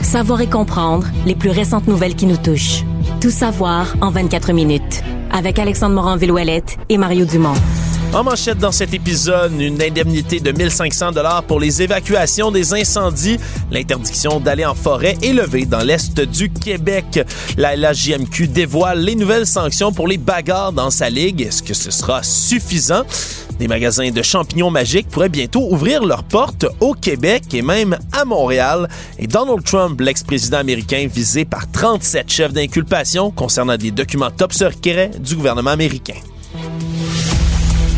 Savoir 0.03 0.43
et 0.43 0.51
comprendre 0.51 1.07
les 1.25 1.35
plus 1.35 1.51
récentes 1.51 1.87
nouvelles 1.87 2.17
qui 2.17 2.27
nous 2.27 2.37
touchent. 2.37 2.85
Tout 3.23 3.31
savoir 3.31 3.95
en 4.03 4.11
24 4.11 4.53
minutes. 4.53 5.03
Avec 5.33 5.59
Alexandre 5.59 5.95
Morin-Villouellette 5.95 6.77
et 6.91 6.99
Mario 6.99 7.25
Dumont. 7.25 7.55
En 8.15 8.23
manchette 8.23 8.59
dans 8.59 8.71
cet 8.71 8.95
épisode, 8.95 9.61
une 9.61 9.83
indemnité 9.83 10.39
de 10.39 10.53
1500 10.53 11.11
dollars 11.11 11.43
pour 11.43 11.59
les 11.59 11.83
évacuations 11.83 12.53
des 12.53 12.73
incendies. 12.73 13.39
L'interdiction 13.73 14.39
d'aller 14.39 14.65
en 14.65 14.77
forêt 14.77 15.17
est 15.21 15.33
levée 15.33 15.65
dans 15.65 15.81
l'est 15.81 16.21
du 16.21 16.49
Québec. 16.49 17.21
La 17.57 17.75
LHJMQ 17.75 18.47
dévoile 18.47 19.01
les 19.01 19.17
nouvelles 19.17 19.49
sanctions 19.49 19.93
pour 19.93 20.07
les 20.07 20.17
bagarres 20.17 20.73
dans 20.73 20.91
sa 20.91 21.11
ligue. 21.11 21.43
Est-ce 21.43 21.65
que 21.65 21.75
ce 21.75 21.91
sera 21.91 22.23
suffisant? 22.23 23.03
Des 23.59 23.67
magasins 23.67 24.13
de 24.13 24.23
champignons 24.23 24.71
magiques 24.71 25.09
pourraient 25.09 25.29
bientôt 25.29 25.67
ouvrir 25.73 26.05
leurs 26.05 26.23
portes 26.23 26.67
au 26.79 26.93
Québec 26.95 27.53
et 27.53 27.63
même 27.63 27.99
à 28.13 28.25
Montréal. 28.25 28.89
Et 29.19 29.27
Donald 29.27 29.65
Trump, 29.65 30.01
l'ex-président 30.01 30.59
américain, 30.59 31.09
visé 31.13 31.45
par 31.45 31.69
37 31.69 32.31
chefs 32.31 32.53
d'inculpation 32.53 33.33
concernant 33.33 33.77
des 33.77 33.91
documents 33.91 34.31
top 34.31 34.53
secrets 34.53 35.11
du 35.19 35.35
gouvernement 35.35 35.71
américain. 35.71 36.15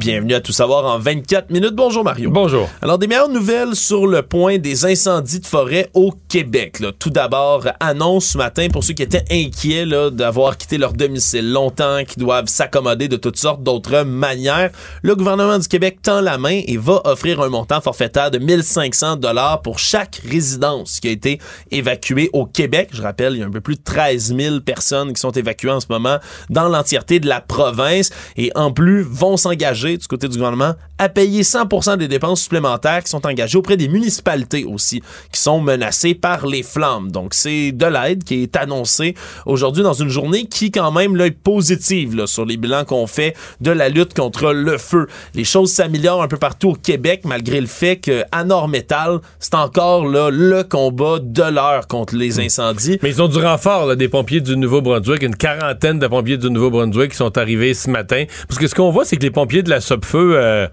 Bienvenue 0.00 0.32
à 0.32 0.40
Tout 0.40 0.52
savoir 0.52 0.86
en 0.86 0.98
24 0.98 1.50
minutes. 1.50 1.74
Bonjour 1.74 2.02
Mario. 2.02 2.30
Bonjour. 2.30 2.70
Alors 2.80 2.96
des 2.96 3.06
meilleures 3.06 3.28
nouvelles 3.28 3.76
sur 3.76 4.06
le 4.06 4.22
point 4.22 4.56
des 4.56 4.86
incendies 4.86 5.40
de 5.40 5.46
forêt 5.46 5.90
au 5.92 6.14
Québec. 6.26 6.80
là. 6.80 6.90
Tout 6.98 7.10
d'abord, 7.10 7.66
annonce 7.80 8.28
ce 8.28 8.38
matin 8.38 8.68
pour 8.72 8.82
ceux 8.82 8.94
qui 8.94 9.02
étaient 9.02 9.26
inquiets 9.30 9.84
là, 9.84 10.08
d'avoir 10.08 10.56
quitté 10.56 10.78
leur 10.78 10.94
domicile 10.94 11.52
longtemps, 11.52 12.02
qui 12.08 12.18
doivent 12.18 12.46
s'accommoder 12.46 13.08
de 13.08 13.16
toutes 13.16 13.36
sortes 13.36 13.62
d'autres 13.62 14.04
manières. 14.04 14.70
Le 15.02 15.14
gouvernement 15.14 15.58
du 15.58 15.68
Québec 15.68 15.98
tend 16.02 16.22
la 16.22 16.38
main 16.38 16.62
et 16.66 16.78
va 16.78 17.02
offrir 17.04 17.42
un 17.42 17.50
montant 17.50 17.82
forfaitaire 17.82 18.30
de 18.30 18.38
1500 18.38 19.16
dollars 19.16 19.60
pour 19.60 19.78
chaque 19.78 20.22
résidence 20.26 21.00
qui 21.00 21.08
a 21.08 21.10
été 21.10 21.40
évacuée 21.70 22.30
au 22.32 22.46
Québec. 22.46 22.88
Je 22.94 23.02
rappelle, 23.02 23.34
il 23.34 23.40
y 23.40 23.42
a 23.42 23.46
un 23.46 23.50
peu 23.50 23.60
plus 23.60 23.76
de 23.76 23.82
13 23.82 24.34
000 24.34 24.60
personnes 24.60 25.12
qui 25.12 25.20
sont 25.20 25.32
évacuées 25.32 25.72
en 25.72 25.80
ce 25.80 25.88
moment 25.90 26.16
dans 26.48 26.70
l'entièreté 26.70 27.20
de 27.20 27.28
la 27.28 27.42
province 27.42 28.08
et 28.38 28.50
en 28.54 28.72
plus 28.72 29.02
vont 29.02 29.36
s'engager 29.36 29.89
du 29.96 30.06
côté 30.06 30.28
du 30.28 30.36
gouvernement 30.36 30.74
à 30.98 31.08
payer 31.08 31.42
100% 31.42 31.96
des 31.96 32.08
dépenses 32.08 32.42
supplémentaires 32.42 33.02
qui 33.02 33.10
sont 33.10 33.26
engagées 33.26 33.56
auprès 33.56 33.76
des 33.76 33.88
municipalités 33.88 34.64
aussi 34.64 35.02
qui 35.32 35.40
sont 35.40 35.60
menacées 35.60 36.14
par 36.14 36.46
les 36.46 36.62
flammes. 36.62 37.10
Donc 37.10 37.34
c'est 37.34 37.72
de 37.72 37.86
l'aide 37.86 38.24
qui 38.24 38.42
est 38.42 38.56
annoncée 38.56 39.14
aujourd'hui 39.46 39.82
dans 39.82 39.94
une 39.94 40.08
journée 40.08 40.46
qui 40.46 40.70
quand 40.70 40.92
même 40.92 41.16
là, 41.16 41.26
est 41.26 41.30
positive 41.30 42.16
là, 42.16 42.26
sur 42.26 42.44
les 42.44 42.56
bilans 42.56 42.84
qu'on 42.84 43.06
fait 43.06 43.34
de 43.60 43.70
la 43.70 43.88
lutte 43.88 44.14
contre 44.14 44.52
le 44.52 44.78
feu. 44.78 45.06
Les 45.34 45.44
choses 45.44 45.72
s'améliorent 45.72 46.22
un 46.22 46.28
peu 46.28 46.36
partout 46.36 46.70
au 46.70 46.74
Québec 46.74 47.22
malgré 47.24 47.60
le 47.60 47.66
fait 47.66 47.96
que 47.96 48.24
à 48.32 48.44
Nord-Métal, 48.44 49.20
c'est 49.38 49.54
encore 49.54 50.06
là 50.06 50.30
le 50.30 50.62
combat 50.64 51.18
de 51.20 51.42
l'heure 51.42 51.86
contre 51.86 52.14
les 52.14 52.40
incendies. 52.40 52.98
Mais 53.02 53.10
ils 53.10 53.22
ont 53.22 53.28
du 53.28 53.38
renfort 53.38 53.86
là, 53.86 53.96
des 53.96 54.08
pompiers 54.08 54.40
du 54.40 54.56
Nouveau-Brunswick, 54.56 55.22
une 55.22 55.36
quarantaine 55.36 55.98
de 55.98 56.06
pompiers 56.06 56.36
du 56.36 56.50
Nouveau-Brunswick 56.50 57.12
qui 57.12 57.16
sont 57.16 57.36
arrivés 57.38 57.74
ce 57.74 57.90
matin. 57.90 58.24
Parce 58.48 58.58
que 58.58 58.66
ce 58.66 58.74
qu'on 58.74 58.90
voit, 58.90 59.04
c'est 59.04 59.16
que 59.16 59.22
les 59.22 59.30
pompiers 59.30 59.62
de 59.62 59.70
la 59.70 59.79
Sopfeu, 59.80 60.32
euh, 60.36 60.68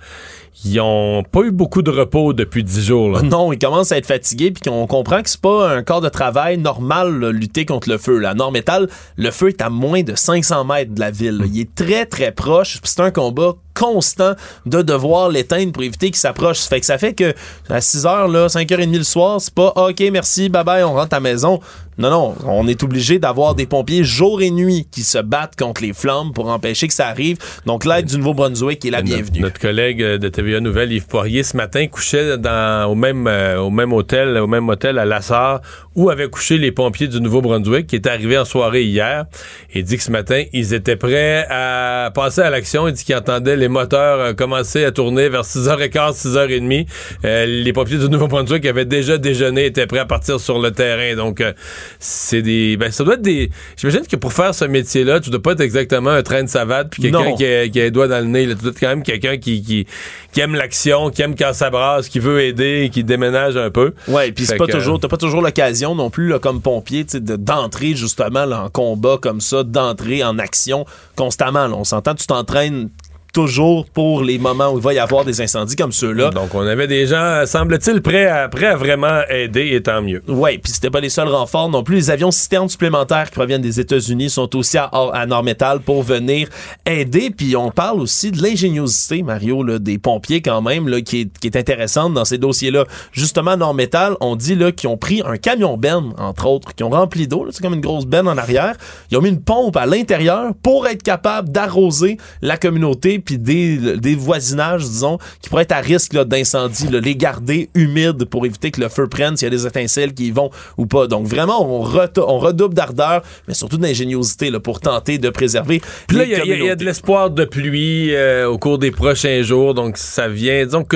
ils 0.66 0.80
ont 0.80 1.24
pas 1.24 1.41
eu 1.41 1.51
beaucoup 1.51 1.82
de 1.82 1.91
repos 1.91 2.34
depuis 2.34 2.64
dix 2.64 2.86
jours. 2.86 3.22
Non, 3.24 3.51
ils 3.51 3.60
commencent 3.60 3.91
à 3.91 3.97
être 3.97 4.08
fatigués 4.08 4.51
puis 4.51 4.70
qu'on 4.70 4.88
comprend 4.88 5.22
que 5.22 5.30
c'est 5.30 5.41
pas 5.41 5.70
un 5.70 5.84
corps 5.84 6.01
de 6.01 6.10
travail 6.10 6.58
normal 6.58 7.30
lutter 7.30 7.66
contre 7.66 7.89
le 7.89 7.97
feu. 7.97 8.18
Là. 8.18 8.32
À 8.32 8.34
Nord-Métal, 8.34 8.88
le 9.18 9.32
feu 9.32 9.49
est 9.49 9.62
à 9.62 9.70
moins 9.70 10.03
de 10.03 10.16
500 10.16 10.66
mètres 10.66 10.93
de 10.93 10.99
la 10.99 11.12
ville. 11.12 11.43
Il 11.53 11.60
est 11.60 11.76
très 11.76 12.05
très 12.05 12.32
proche. 12.32 12.80
C'est 12.84 13.01
un 13.01 13.12
combat 13.12 13.53
constant 13.78 14.34
de 14.65 14.82
devoir 14.82 15.30
l'éteindre 15.30 15.71
pour 15.71 15.84
éviter 15.84 16.07
qu'il 16.07 16.17
s'approche. 16.17 16.57
Ça 16.59 16.69
fait 16.69 16.80
que 16.80 16.86
ça 16.86 16.97
fait 16.97 17.13
que 17.13 17.34
à 17.69 17.82
6 17.82 18.05
h 18.05 18.32
là, 18.32 18.47
5h30 18.47 18.97
le 18.97 19.03
soir, 19.03 19.41
c'est 19.41 19.53
pas 19.53 19.73
OK, 19.75 20.01
merci, 20.11 20.49
bye 20.49 20.63
bye, 20.63 20.84
on 20.84 20.93
rentre 20.93 21.13
à 21.13 21.17
la 21.17 21.21
maison. 21.21 21.59
Non, 21.97 22.11
non, 22.11 22.36
on 22.45 22.67
est 22.67 22.84
obligé 22.84 23.17
d'avoir 23.17 23.55
des 23.55 23.65
pompiers 23.65 24.03
jour 24.03 24.43
et 24.43 24.51
nuit 24.51 24.88
qui 24.91 25.01
se 25.01 25.17
battent 25.17 25.55
contre 25.55 25.82
les 25.82 25.93
flammes 25.93 26.32
pour 26.32 26.47
empêcher 26.47 26.88
que 26.88 26.93
ça 26.93 27.07
arrive. 27.07 27.38
Donc 27.65 27.86
l'aide 27.86 28.05
du 28.05 28.19
Nouveau-Brunswick 28.19 28.86
est 28.86 28.91
la 28.91 29.01
bienvenue. 29.01 29.39
Notre 29.39 29.59
collègue 29.59 30.03
euh, 30.03 30.17
de 30.19 30.30
TVA 30.30 30.59
Nouvelle, 30.59 30.91
Yves 30.91 31.07
Poirier, 31.07 31.41
ce 31.41 31.57
matin 31.57 31.88
couchait 31.88 32.38
dans, 32.38 32.88
au, 32.88 32.93
même, 32.93 33.25
euh, 33.25 33.59
au 33.59 33.71
même 33.71 33.93
hôtel, 33.93 34.38
au 34.38 34.45
même 34.45 34.69
hôtel 34.69 34.99
à 34.99 35.05
Lassar, 35.05 35.61
où 35.95 36.11
avaient 36.11 36.30
couché 36.30 36.59
les 36.59 36.71
pompiers 36.71 37.07
du 37.07 37.19
Nouveau-Brunswick, 37.19 37.88
qui 37.88 37.95
étaient 37.95 38.11
arrivés 38.11 38.38
en 38.38 38.45
soirée 38.45 38.84
hier. 38.84 39.25
Il 39.73 39.84
dit 39.84 39.97
que 39.97 40.03
ce 40.03 40.11
matin, 40.11 40.43
ils 40.53 40.75
étaient 40.75 40.97
prêts 40.97 41.47
à 41.49 42.11
passer 42.13 42.41
à 42.41 42.51
l'action. 42.51 42.88
Il 42.88 42.93
dit 42.93 43.03
qu'ils 43.03 43.15
entendaient 43.15 43.55
les 43.55 43.66
moteurs 43.70 44.20
euh, 44.20 44.34
commencer 44.34 44.84
à 44.86 44.91
tourner 44.91 45.30
vers 45.30 45.43
6h15, 45.43 46.13
6h30. 46.28 46.88
Euh, 47.26 47.45
les 47.45 47.74
pompiers 47.74 47.97
du 47.97 48.09
Nouveau-Brunswick 48.09 48.65
avaient 48.65 48.86
déjà 48.86 49.18
déjeuné, 49.18 49.65
étaient 49.65 49.88
prêts 49.88 49.99
à 49.99 50.05
partir 50.05 50.39
sur 50.39 50.59
le 50.59 50.72
terrain. 50.72 51.15
Donc, 51.15 51.41
euh, 51.41 51.53
c'est 51.99 52.41
des... 52.41 52.78
Ben, 52.78 52.91
ça 52.91 53.03
doit 53.03 53.15
être 53.15 53.22
des... 53.22 53.49
J'imagine 53.78 54.05
que 54.07 54.15
pour 54.15 54.34
faire 54.34 54.53
ce 54.53 54.65
métier-là, 54.65 55.20
tu 55.20 55.30
dois 55.30 55.41
pas 55.41 55.51
être 55.53 55.61
exactement 55.61 56.09
un 56.11 56.24
train 56.24 56.43
de 56.43 56.49
savate 56.49 56.89
puis 56.89 57.01
quelqu'un 57.03 57.36
qui 57.36 57.45
a, 57.45 57.68
qui 57.68 57.80
a 57.80 57.84
les 57.84 57.91
doigts 57.91 58.07
dans 58.07 58.20
le 58.20 58.26
nez. 58.26 58.45
là. 58.45 58.55
Tu 58.55 58.61
dois 58.61 58.72
être 58.72 58.80
quand 58.80 58.88
même 58.89 59.03
quelqu'un 59.03 59.38
qui, 59.38 59.61
qui, 59.61 59.88
qui 60.32 60.39
aime 60.41 60.55
l'action, 60.55 61.09
qui 61.09 61.22
aime 61.22 61.36
quand 61.36 61.53
ça 61.53 61.70
brasse, 61.70 62.09
qui 62.09 62.20
veut 62.20 62.41
aider, 62.41 62.89
qui 62.91 63.03
déménage 63.03 63.57
un 63.57 63.70
peu. 63.70 63.93
Ouais, 64.07 64.32
puis 64.32 64.45
c'est 64.45 64.57
pas 64.57 64.65
que- 64.68 64.72
toujours, 64.72 64.99
t'as 64.99 65.07
pas 65.07 65.18
toujours 65.18 65.41
l'occasion 65.41 65.95
non 65.95 66.09
plus 66.09 66.28
là, 66.30 66.39
comme 66.39 66.61
pompier, 66.61 67.05
d'entrer 67.13 67.95
justement 67.95 68.45
là, 68.45 68.63
en 68.63 68.70
combat 68.70 69.18
comme 69.22 69.41
ça, 69.41 69.63
d'entrer 69.63 70.24
en 70.24 70.38
action 70.39 70.86
constamment. 71.15 71.68
là. 71.68 71.76
On 71.76 71.84
s'entend, 71.84 72.15
tu 72.15 72.28
t'entraînes 72.28 72.89
toujours 73.38 73.85
pour 73.85 74.23
les 74.23 74.39
moments 74.39 74.71
où 74.71 74.79
il 74.79 74.83
va 74.83 74.95
y 74.95 74.97
avoir 74.97 75.23
des 75.23 75.41
incendies 75.41 75.75
comme 75.75 75.91
ceux-là. 75.91 76.31
Donc, 76.31 76.55
on 76.55 76.65
avait 76.65 76.88
des 76.88 77.05
gens, 77.05 77.45
semble-t-il, 77.45 78.01
prêts 78.01 78.25
à, 78.25 78.49
prêts 78.49 78.65
à 78.65 78.75
vraiment 78.75 79.21
aider, 79.29 79.75
et 79.75 79.83
tant 79.83 80.01
mieux. 80.01 80.23
Ouais, 80.27 80.57
puis 80.57 80.71
c'était 80.71 80.89
pas 80.89 81.01
les 81.01 81.09
seuls 81.09 81.27
renforts 81.27 81.69
non 81.69 81.83
plus. 81.83 81.97
Les 81.97 82.09
avions 82.09 82.31
citernes 82.31 82.67
supplémentaires 82.67 83.25
qui 83.25 83.35
proviennent 83.35 83.61
des 83.61 83.79
États-Unis 83.79 84.31
sont 84.31 84.55
aussi 84.55 84.79
à, 84.79 84.85
à 84.85 85.27
Nord-Métal 85.27 85.81
pour 85.81 86.01
venir 86.01 86.49
aider. 86.88 87.29
Puis 87.29 87.55
on 87.55 87.69
parle 87.69 87.99
aussi 87.99 88.31
de 88.31 88.41
l'ingéniosité, 88.41 89.21
Mario, 89.21 89.61
là, 89.61 89.77
des 89.77 89.99
pompiers 89.99 90.41
quand 90.41 90.63
même, 90.63 90.88
là, 90.88 91.01
qui, 91.01 91.21
est, 91.21 91.38
qui 91.38 91.45
est 91.45 91.57
intéressante 91.57 92.15
dans 92.15 92.25
ces 92.25 92.39
dossiers-là. 92.39 92.85
Justement, 93.11 93.55
Nord-Métal, 93.55 94.15
on 94.19 94.35
dit 94.35 94.55
là 94.55 94.71
qu'ils 94.71 94.89
ont 94.89 94.97
pris 94.97 95.21
un 95.23 95.38
camion 95.38 95.77
benne, 95.77 96.11
entre 96.17 96.47
autres, 96.47 96.73
qui 96.73 96.83
ont 96.83 96.89
rempli 96.89 97.27
d'eau. 97.27 97.45
C'est 97.51 97.61
comme 97.61 97.75
une 97.75 97.81
grosse 97.81 98.07
benne 98.07 98.27
en 98.27 98.38
arrière. 98.39 98.77
Ils 99.11 99.17
ont 99.19 99.21
mis 99.21 99.29
une 99.29 99.43
pompe 99.43 99.77
à 99.77 99.85
l'intérieur 99.85 100.53
pour 100.63 100.88
être 100.88 101.03
capable 101.03 101.49
d'arroser 101.49 102.17
la 102.41 102.57
communauté 102.57 103.19
puis 103.28 103.38
des, 103.38 103.97
des 103.97 104.15
voisinages, 104.15 104.84
disons, 104.86 105.19
qui 105.41 105.49
pourraient 105.49 105.63
être 105.63 105.73
à 105.73 105.82
risque 105.82 106.13
là, 106.13 106.23
d'incendie, 106.23 106.88
là, 106.88 106.99
les 106.99 107.15
garder 107.15 107.69
humides 107.75 108.25
pour 108.25 108.45
éviter 108.45 108.71
que 108.71 108.82
le 108.82 108.88
feu 108.89 109.07
prenne 109.07 109.36
s'il 109.38 109.45
y 109.45 109.51
a 109.53 109.55
des 109.55 109.67
étincelles 109.67 110.13
qui 110.13 110.28
y 110.28 110.32
vont 110.32 110.49
ou 110.78 110.86
pas. 110.88 111.07
Donc 111.07 111.28
vraiment, 111.28 111.61
on, 111.69 111.84
reto- 111.84 112.23
on 112.28 112.39
redouble 112.39 112.73
d'ardeur, 112.73 113.21
mais 113.47 113.53
surtout 113.53 113.78
d'ingéniosité 113.78 114.49
là, 114.49 114.59
pour 114.61 114.80
tenter 114.80 115.17
de 115.17 115.30
préserver 115.30 115.82
Puis 116.07 116.17
là, 116.17 116.23
il 116.23 116.30
y 116.32 116.36
a- 116.36 116.73
y, 116.73 116.75
de 116.78 116.86
l'espoir 116.86 117.30
de 117.30 117.43
pluie 117.45 118.15
euh, 118.15 118.47
au 118.47 118.57
cours 118.57 118.78
des 118.80 118.91
prochains 118.91 119.41
jours, 119.41 119.73
donc 119.73 119.97
ça 119.97 120.28
vient. 120.30 120.65
Donc, 120.65 120.95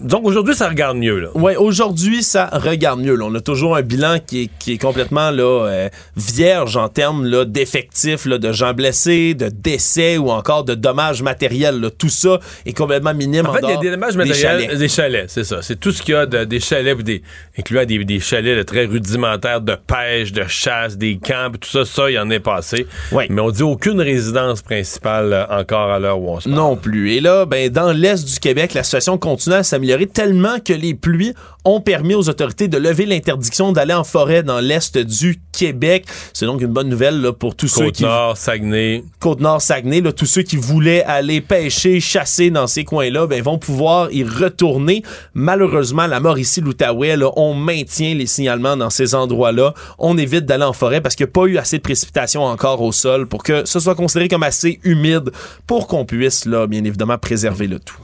donc 0.00 0.24
aujourd'hui, 0.24 0.54
ça 0.54 0.68
regarde 0.68 0.96
mieux. 0.96 1.28
Ouais, 1.34 1.56
aujourd'hui, 1.56 2.22
ça 2.22 2.46
regarde 2.52 3.00
mieux. 3.00 3.16
là. 3.16 3.24
On 3.26 3.34
a 3.34 3.40
toujours 3.40 3.74
un 3.76 3.82
bilan 3.82 4.18
qui 4.24 4.42
est, 4.44 4.50
qui 4.60 4.72
est 4.74 4.78
complètement 4.78 5.30
là, 5.32 5.66
euh, 5.66 5.88
vierge 6.16 6.76
en 6.76 6.88
termes 6.88 7.24
là, 7.26 7.44
d'effectifs, 7.44 8.26
là, 8.26 8.38
de 8.38 8.52
gens 8.52 8.74
blessés, 8.74 9.34
de 9.34 9.48
décès 9.48 10.18
ou 10.18 10.30
encore 10.30 10.62
de 10.64 10.74
dommages 10.74 11.20
matériels. 11.22 11.47
Là. 11.50 11.90
Tout 11.90 12.08
ça 12.08 12.40
est 12.66 12.72
complètement 12.72 13.14
minime 13.14 13.46
En 13.46 13.52
fait, 13.52 13.60
il 13.62 13.70
y 13.70 13.72
a 13.72 13.76
des 13.76 13.90
dommages 13.90 14.16
matériels, 14.16 14.78
des 14.78 14.88
chalets, 14.88 15.30
c'est 15.30 15.44
ça. 15.44 15.62
C'est 15.62 15.78
tout 15.78 15.92
ce 15.92 16.02
qu'il 16.02 16.14
y 16.14 16.16
a 16.16 16.26
de, 16.26 16.44
des 16.44 16.60
chalets, 16.60 16.94
puis 16.94 17.04
des, 17.04 17.22
incluant 17.58 17.84
des, 17.84 18.04
des 18.04 18.20
chalets 18.20 18.56
là, 18.56 18.64
très 18.64 18.84
rudimentaires 18.84 19.60
de 19.60 19.74
pêche, 19.74 20.32
de 20.32 20.44
chasse, 20.46 20.96
des 20.96 21.18
camps, 21.18 21.50
tout 21.50 21.68
ça, 21.68 21.84
ça, 21.84 22.10
il 22.10 22.14
y 22.14 22.18
en 22.18 22.30
est 22.30 22.40
passé. 22.40 22.86
Mais 23.12 23.40
on 23.40 23.50
dit 23.50 23.62
aucune 23.62 24.00
résidence 24.00 24.62
principale 24.62 25.32
euh, 25.32 25.46
encore 25.48 25.90
à 25.90 25.98
l'heure 25.98 26.20
où 26.20 26.30
on 26.30 26.40
se 26.40 26.48
parle. 26.48 26.56
Non 26.56 26.76
plus. 26.76 27.12
Et 27.12 27.20
là, 27.20 27.46
ben, 27.46 27.70
dans 27.70 27.92
l'est 27.92 28.24
du 28.24 28.38
Québec, 28.38 28.74
la 28.74 28.82
situation 28.82 29.18
continue 29.18 29.56
à 29.56 29.62
s'améliorer 29.62 30.06
tellement 30.06 30.58
que 30.60 30.72
les 30.72 30.94
pluies 30.94 31.34
ont 31.68 31.80
permis 31.80 32.14
aux 32.14 32.28
autorités 32.28 32.68
de 32.68 32.78
lever 32.78 33.06
l'interdiction 33.06 33.72
d'aller 33.72 33.94
en 33.94 34.04
forêt 34.04 34.42
dans 34.42 34.60
l'est 34.60 34.96
du 34.96 35.40
Québec. 35.52 36.06
C'est 36.32 36.46
donc 36.46 36.60
une 36.60 36.72
bonne 36.72 36.88
nouvelle 36.88 37.20
là, 37.20 37.32
pour 37.32 37.54
tous 37.54 37.68
ceux 37.68 37.90
qui... 37.90 38.02
Côte-Nord, 38.02 38.36
Saguenay. 38.36 39.04
Côte-Nord, 39.20 39.60
Saguenay, 39.60 40.00
là, 40.00 40.12
tous 40.12 40.26
ceux 40.26 40.42
qui 40.42 40.56
voulaient 40.56 41.04
aller 41.04 41.40
pêcher, 41.40 42.00
chasser 42.00 42.50
dans 42.50 42.66
ces 42.66 42.84
coins-là, 42.84 43.26
ben, 43.26 43.42
vont 43.42 43.58
pouvoir 43.58 44.10
y 44.12 44.24
retourner. 44.24 45.02
Malheureusement, 45.34 46.06
la 46.06 46.20
Mauricie, 46.20 46.60
l'Outaouais, 46.60 47.16
on 47.36 47.54
maintient 47.54 48.14
les 48.14 48.26
signalements 48.26 48.76
dans 48.76 48.90
ces 48.90 49.14
endroits-là. 49.14 49.74
On 49.98 50.16
évite 50.16 50.46
d'aller 50.46 50.64
en 50.64 50.72
forêt 50.72 51.00
parce 51.00 51.14
qu'il 51.14 51.26
n'y 51.26 51.30
a 51.30 51.32
pas 51.32 51.46
eu 51.46 51.58
assez 51.58 51.78
de 51.78 51.82
précipitations 51.82 52.44
encore 52.44 52.80
au 52.82 52.92
sol 52.92 53.26
pour 53.26 53.42
que 53.42 53.66
ce 53.66 53.80
soit 53.80 53.94
considéré 53.94 54.28
comme 54.28 54.42
assez 54.42 54.80
humide 54.84 55.30
pour 55.66 55.86
qu'on 55.86 56.04
puisse, 56.04 56.46
là, 56.46 56.66
bien 56.66 56.84
évidemment, 56.84 57.18
préserver 57.18 57.66
le 57.66 57.78
tout. 57.78 57.98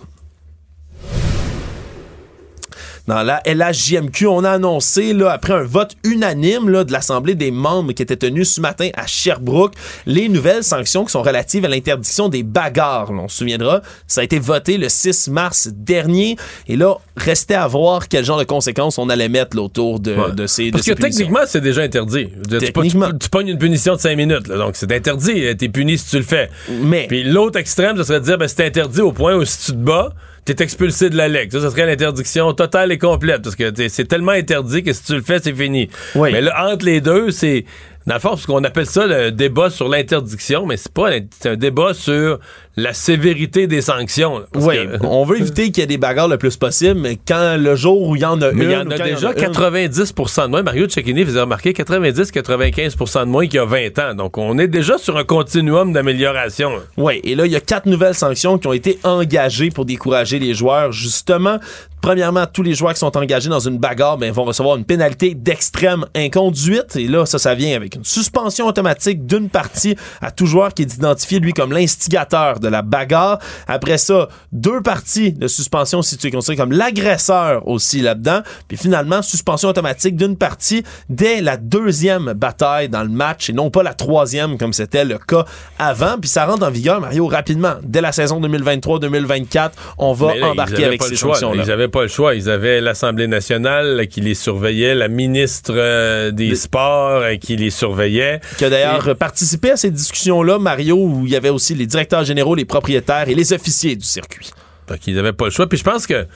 Dans 3.06 3.22
la 3.22 3.42
LHJMQ, 3.44 4.26
on 4.28 4.44
a 4.44 4.50
annoncé, 4.52 5.12
là, 5.12 5.30
après 5.30 5.52
un 5.52 5.62
vote 5.62 5.94
unanime 6.04 6.70
là, 6.70 6.84
de 6.84 6.92
l'Assemblée 6.92 7.34
des 7.34 7.50
membres 7.50 7.92
qui 7.92 8.02
était 8.02 8.16
tenu 8.16 8.46
ce 8.46 8.62
matin 8.62 8.88
à 8.94 9.06
Sherbrooke, 9.06 9.74
les 10.06 10.28
nouvelles 10.30 10.64
sanctions 10.64 11.04
qui 11.04 11.10
sont 11.12 11.22
relatives 11.22 11.66
à 11.66 11.68
l'interdiction 11.68 12.30
des 12.30 12.42
bagarres. 12.42 13.12
Là, 13.12 13.22
on 13.24 13.28
se 13.28 13.36
souviendra, 13.38 13.82
ça 14.06 14.22
a 14.22 14.24
été 14.24 14.38
voté 14.38 14.78
le 14.78 14.88
6 14.88 15.28
mars 15.28 15.68
dernier. 15.70 16.36
Et 16.66 16.76
là, 16.76 16.94
restait 17.16 17.54
à 17.54 17.66
voir 17.66 18.08
quel 18.08 18.24
genre 18.24 18.38
de 18.38 18.44
conséquences 18.44 18.96
on 18.98 19.10
allait 19.10 19.28
mettre 19.28 19.54
là, 19.56 19.62
autour 19.64 20.00
de, 20.00 20.14
Ouais. 20.14 20.32
de 20.32 20.46
ces 20.46 20.66
de 20.66 20.70
Parce 20.72 20.84
ces 20.84 20.92
que 20.92 20.96
punitions. 20.96 21.18
techniquement, 21.18 21.44
c'est 21.46 21.60
déjà 21.60 21.82
interdit. 21.82 22.28
Dire, 22.48 22.60
tu 22.60 22.72
Tu, 22.72 23.18
tu 23.20 23.28
pognes 23.28 23.48
une 23.48 23.58
punition 23.58 23.96
de 23.96 24.00
5 24.00 24.16
minutes, 24.16 24.48
là, 24.48 24.56
donc 24.56 24.76
c'est 24.76 24.90
interdit. 24.92 25.54
T'es 25.56 25.68
puni 25.68 25.98
si 25.98 26.08
tu 26.08 26.16
le 26.16 26.22
fais. 26.22 26.48
Mais. 26.70 27.06
Puis 27.08 27.22
l'autre 27.24 27.58
extrême, 27.58 27.96
ce 27.98 28.04
serait 28.04 28.20
de 28.20 28.24
dire, 28.24 28.38
ben, 28.38 28.48
c'est 28.48 28.64
interdit 28.64 29.02
au 29.02 29.12
point 29.12 29.34
où 29.34 29.44
si 29.44 29.58
tu 29.66 29.72
te 29.72 29.76
bats, 29.76 30.12
t'es 30.44 30.62
expulsé 30.62 31.10
de 31.10 31.16
la 31.16 31.28
LEC. 31.28 31.52
Ça, 31.52 31.60
ça 31.60 31.70
serait 31.70 31.86
l'interdiction 31.86 32.52
totale 32.52 32.92
et 32.92 32.98
complète. 32.98 33.42
Parce 33.42 33.56
que 33.56 33.72
c'est 33.88 34.06
tellement 34.06 34.32
interdit 34.32 34.82
que 34.82 34.92
si 34.92 35.02
tu 35.04 35.14
le 35.14 35.22
fais, 35.22 35.38
c'est 35.42 35.54
fini. 35.54 35.88
Mais 36.14 36.40
là, 36.40 36.72
entre 36.72 36.84
les 36.84 37.00
deux, 37.00 37.30
c'est. 37.30 37.64
Dans 38.06 38.14
le 38.14 38.20
fond, 38.20 38.36
ce 38.36 38.46
qu'on 38.46 38.62
appelle 38.64 38.84
ça 38.84 39.06
le 39.06 39.30
débat 39.30 39.70
sur 39.70 39.88
l'interdiction, 39.88 40.66
mais 40.66 40.76
c'est 40.76 40.92
pas 40.92 41.10
c'est 41.40 41.48
un 41.48 41.56
débat 41.56 41.94
sur 41.94 42.38
la 42.76 42.92
sévérité 42.92 43.66
des 43.66 43.80
sanctions. 43.82 44.40
là, 44.40 44.46
Oui, 44.56 44.74
que- 44.76 45.06
on 45.06 45.24
veut 45.24 45.40
éviter 45.40 45.70
qu'il 45.70 45.78
y 45.78 45.84
ait 45.84 45.86
des 45.86 45.98
bagarres 45.98 46.28
le 46.28 46.38
plus 46.38 46.56
possible, 46.56 46.98
mais 47.00 47.16
quand 47.16 47.56
le 47.58 47.76
jour 47.76 48.02
où 48.02 48.16
il 48.16 48.22
y 48.22 48.24
en 48.24 48.40
a 48.42 48.50
Mais 48.52 48.64
une. 48.64 48.70
il 48.70 48.74
y 48.74 48.76
en 48.76 48.90
a 48.90 48.98
déjà 48.98 49.28
une- 49.28 49.34
90% 49.34 50.42
de 50.46 50.48
moins. 50.48 50.62
Mario 50.62 50.88
Cecchini 50.88 51.24
faisait 51.24 51.40
remarquer 51.40 51.72
90-95% 51.72 53.20
de 53.20 53.30
moins 53.30 53.44
qu'il 53.46 53.56
y 53.56 53.58
a 53.58 53.64
20 53.64 53.98
ans. 54.00 54.14
Donc, 54.14 54.38
on 54.38 54.58
est 54.58 54.68
déjà 54.68 54.98
sur 54.98 55.16
un 55.16 55.24
continuum 55.24 55.92
d'amélioration. 55.92 56.72
Oui, 56.96 57.20
et 57.24 57.34
là, 57.34 57.46
il 57.46 57.52
y 57.52 57.56
a 57.56 57.60
quatre 57.60 57.86
nouvelles 57.86 58.14
sanctions 58.14 58.58
qui 58.58 58.66
ont 58.66 58.72
été 58.72 58.98
engagées 59.04 59.70
pour 59.70 59.84
décourager 59.84 60.38
les 60.38 60.54
joueurs, 60.54 60.92
justement. 60.92 61.58
Premièrement, 62.02 62.44
tous 62.52 62.62
les 62.62 62.74
joueurs 62.74 62.92
qui 62.92 62.98
sont 62.98 63.16
engagés 63.16 63.48
dans 63.48 63.60
une 63.60 63.78
bagarre 63.78 64.18
ben, 64.18 64.30
vont 64.30 64.44
recevoir 64.44 64.76
une 64.76 64.84
pénalité 64.84 65.32
d'extrême 65.34 66.04
inconduite. 66.14 66.96
Et 66.96 67.06
là, 67.08 67.24
ça, 67.24 67.38
ça 67.38 67.54
vient 67.54 67.74
avec 67.74 67.94
une 67.94 68.04
suspension 68.04 68.66
automatique 68.66 69.24
d'une 69.26 69.48
partie 69.48 69.96
à 70.20 70.30
tout 70.30 70.44
joueur 70.44 70.74
qui 70.74 70.82
est 70.82 70.94
identifié, 70.94 71.38
lui, 71.38 71.54
comme 71.54 71.72
l'instigateur 71.72 72.60
de 72.64 72.68
la 72.68 72.82
bagarre. 72.82 73.38
Après 73.68 73.98
ça, 73.98 74.28
deux 74.52 74.80
parties 74.80 75.32
de 75.32 75.46
suspension 75.46 76.02
si 76.02 76.16
tu 76.16 76.26
es 76.26 76.30
considéré 76.30 76.56
comme 76.56 76.72
l'agresseur 76.72 77.66
aussi 77.68 78.00
là-dedans. 78.00 78.40
Puis 78.68 78.76
finalement, 78.76 79.22
suspension 79.22 79.68
automatique 79.68 80.16
d'une 80.16 80.36
partie 80.36 80.82
dès 81.08 81.40
la 81.40 81.56
deuxième 81.56 82.32
bataille 82.32 82.88
dans 82.88 83.02
le 83.02 83.08
match 83.08 83.50
et 83.50 83.52
non 83.52 83.70
pas 83.70 83.82
la 83.82 83.94
troisième 83.94 84.58
comme 84.58 84.72
c'était 84.72 85.04
le 85.04 85.18
cas 85.18 85.44
avant. 85.78 86.18
Puis 86.20 86.30
ça 86.30 86.46
rentre 86.46 86.66
en 86.66 86.70
vigueur, 86.70 87.00
Mario, 87.00 87.26
rapidement. 87.26 87.74
Dès 87.82 88.00
la 88.00 88.12
saison 88.12 88.40
2023-2024, 88.40 89.70
on 89.98 90.12
va 90.12 90.34
là, 90.34 90.48
embarquer 90.48 90.84
avec 90.84 91.02
ces 91.02 91.16
sanctions-là. 91.16 91.62
Ils 91.64 91.68
n'avaient 91.68 91.88
pas 91.88 92.02
le 92.02 92.08
choix. 92.08 92.34
Ils 92.34 92.48
avaient 92.48 92.80
l'Assemblée 92.80 93.26
nationale 93.26 94.06
qui 94.08 94.20
les 94.20 94.34
surveillait, 94.34 94.94
la 94.94 95.08
ministre 95.08 95.72
euh, 95.74 96.30
des 96.30 96.54
Sports 96.54 97.22
euh, 97.22 97.36
qui 97.36 97.56
les 97.56 97.70
surveillait. 97.70 98.40
qui 98.56 98.64
a 98.64 98.70
d'ailleurs 98.70 99.16
participé 99.16 99.72
à 99.72 99.76
ces 99.76 99.90
discussions-là, 99.90 100.58
Mario, 100.58 100.96
où 100.96 101.26
il 101.26 101.32
y 101.32 101.36
avait 101.36 101.50
aussi 101.50 101.74
les 101.74 101.86
directeurs 101.86 102.24
généraux, 102.24 102.53
les 102.54 102.64
propriétaires 102.64 103.28
et 103.28 103.34
les 103.34 103.52
officiers 103.52 103.96
du 103.96 104.04
circuit. 104.04 104.50
Donc, 104.88 105.06
ils 105.06 105.14
n'avaient 105.14 105.32
pas 105.32 105.46
le 105.46 105.50
choix. 105.50 105.68
Puis 105.68 105.78
je 105.78 105.84
pense 105.84 106.06
que, 106.06 106.26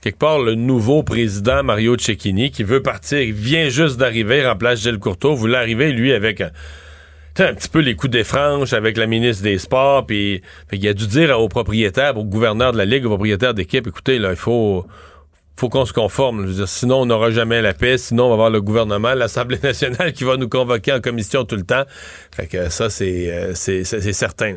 quelque 0.00 0.18
part, 0.18 0.38
le 0.38 0.54
nouveau 0.54 1.02
président, 1.02 1.62
Mario 1.62 1.96
Cecchini, 1.98 2.50
qui 2.50 2.62
veut 2.62 2.82
partir, 2.82 3.20
il 3.20 3.32
vient 3.32 3.68
juste 3.68 3.96
d'arriver, 3.96 4.46
remplace 4.46 4.80
Gilles 4.80 4.98
Courteau, 4.98 5.34
voulait 5.34 5.58
arriver, 5.58 5.92
lui, 5.92 6.12
avec 6.12 6.40
un, 6.40 6.50
petit 7.34 7.68
peu 7.68 7.80
les 7.80 7.94
coups 7.94 8.12
des 8.12 8.24
franches 8.24 8.72
avec 8.72 8.96
la 8.96 9.06
ministre 9.06 9.42
des 9.42 9.58
Sports. 9.58 10.06
Puis 10.06 10.42
qu'il 10.70 10.88
a 10.88 10.94
dû 10.94 11.06
dire 11.06 11.38
aux 11.38 11.48
propriétaires, 11.48 12.16
au 12.16 12.24
gouverneur 12.24 12.72
de 12.72 12.78
la 12.78 12.84
Ligue, 12.84 13.04
aux 13.06 13.10
propriétaires 13.10 13.54
d'équipe, 13.54 13.86
écoutez, 13.86 14.18
là, 14.18 14.30
il 14.30 14.36
faut 14.36 14.86
qu'on 15.56 15.84
se 15.84 15.92
conforme. 15.92 16.66
Sinon, 16.66 17.02
on 17.02 17.06
n'aura 17.06 17.30
jamais 17.30 17.60
la 17.62 17.74
paix. 17.74 17.98
Sinon, 17.98 18.26
on 18.26 18.28
va 18.28 18.34
avoir 18.34 18.50
le 18.50 18.60
gouvernement, 18.60 19.14
l'Assemblée 19.14 19.58
nationale 19.62 20.12
qui 20.14 20.24
va 20.24 20.36
nous 20.36 20.48
convoquer 20.48 20.92
en 20.92 21.00
commission 21.00 21.44
tout 21.44 21.56
le 21.56 21.64
temps. 21.64 21.84
Fait 22.30 22.46
que 22.46 22.68
ça, 22.68 22.90
c'est 22.90 23.32
euh, 23.32 23.54
certain. 23.54 24.56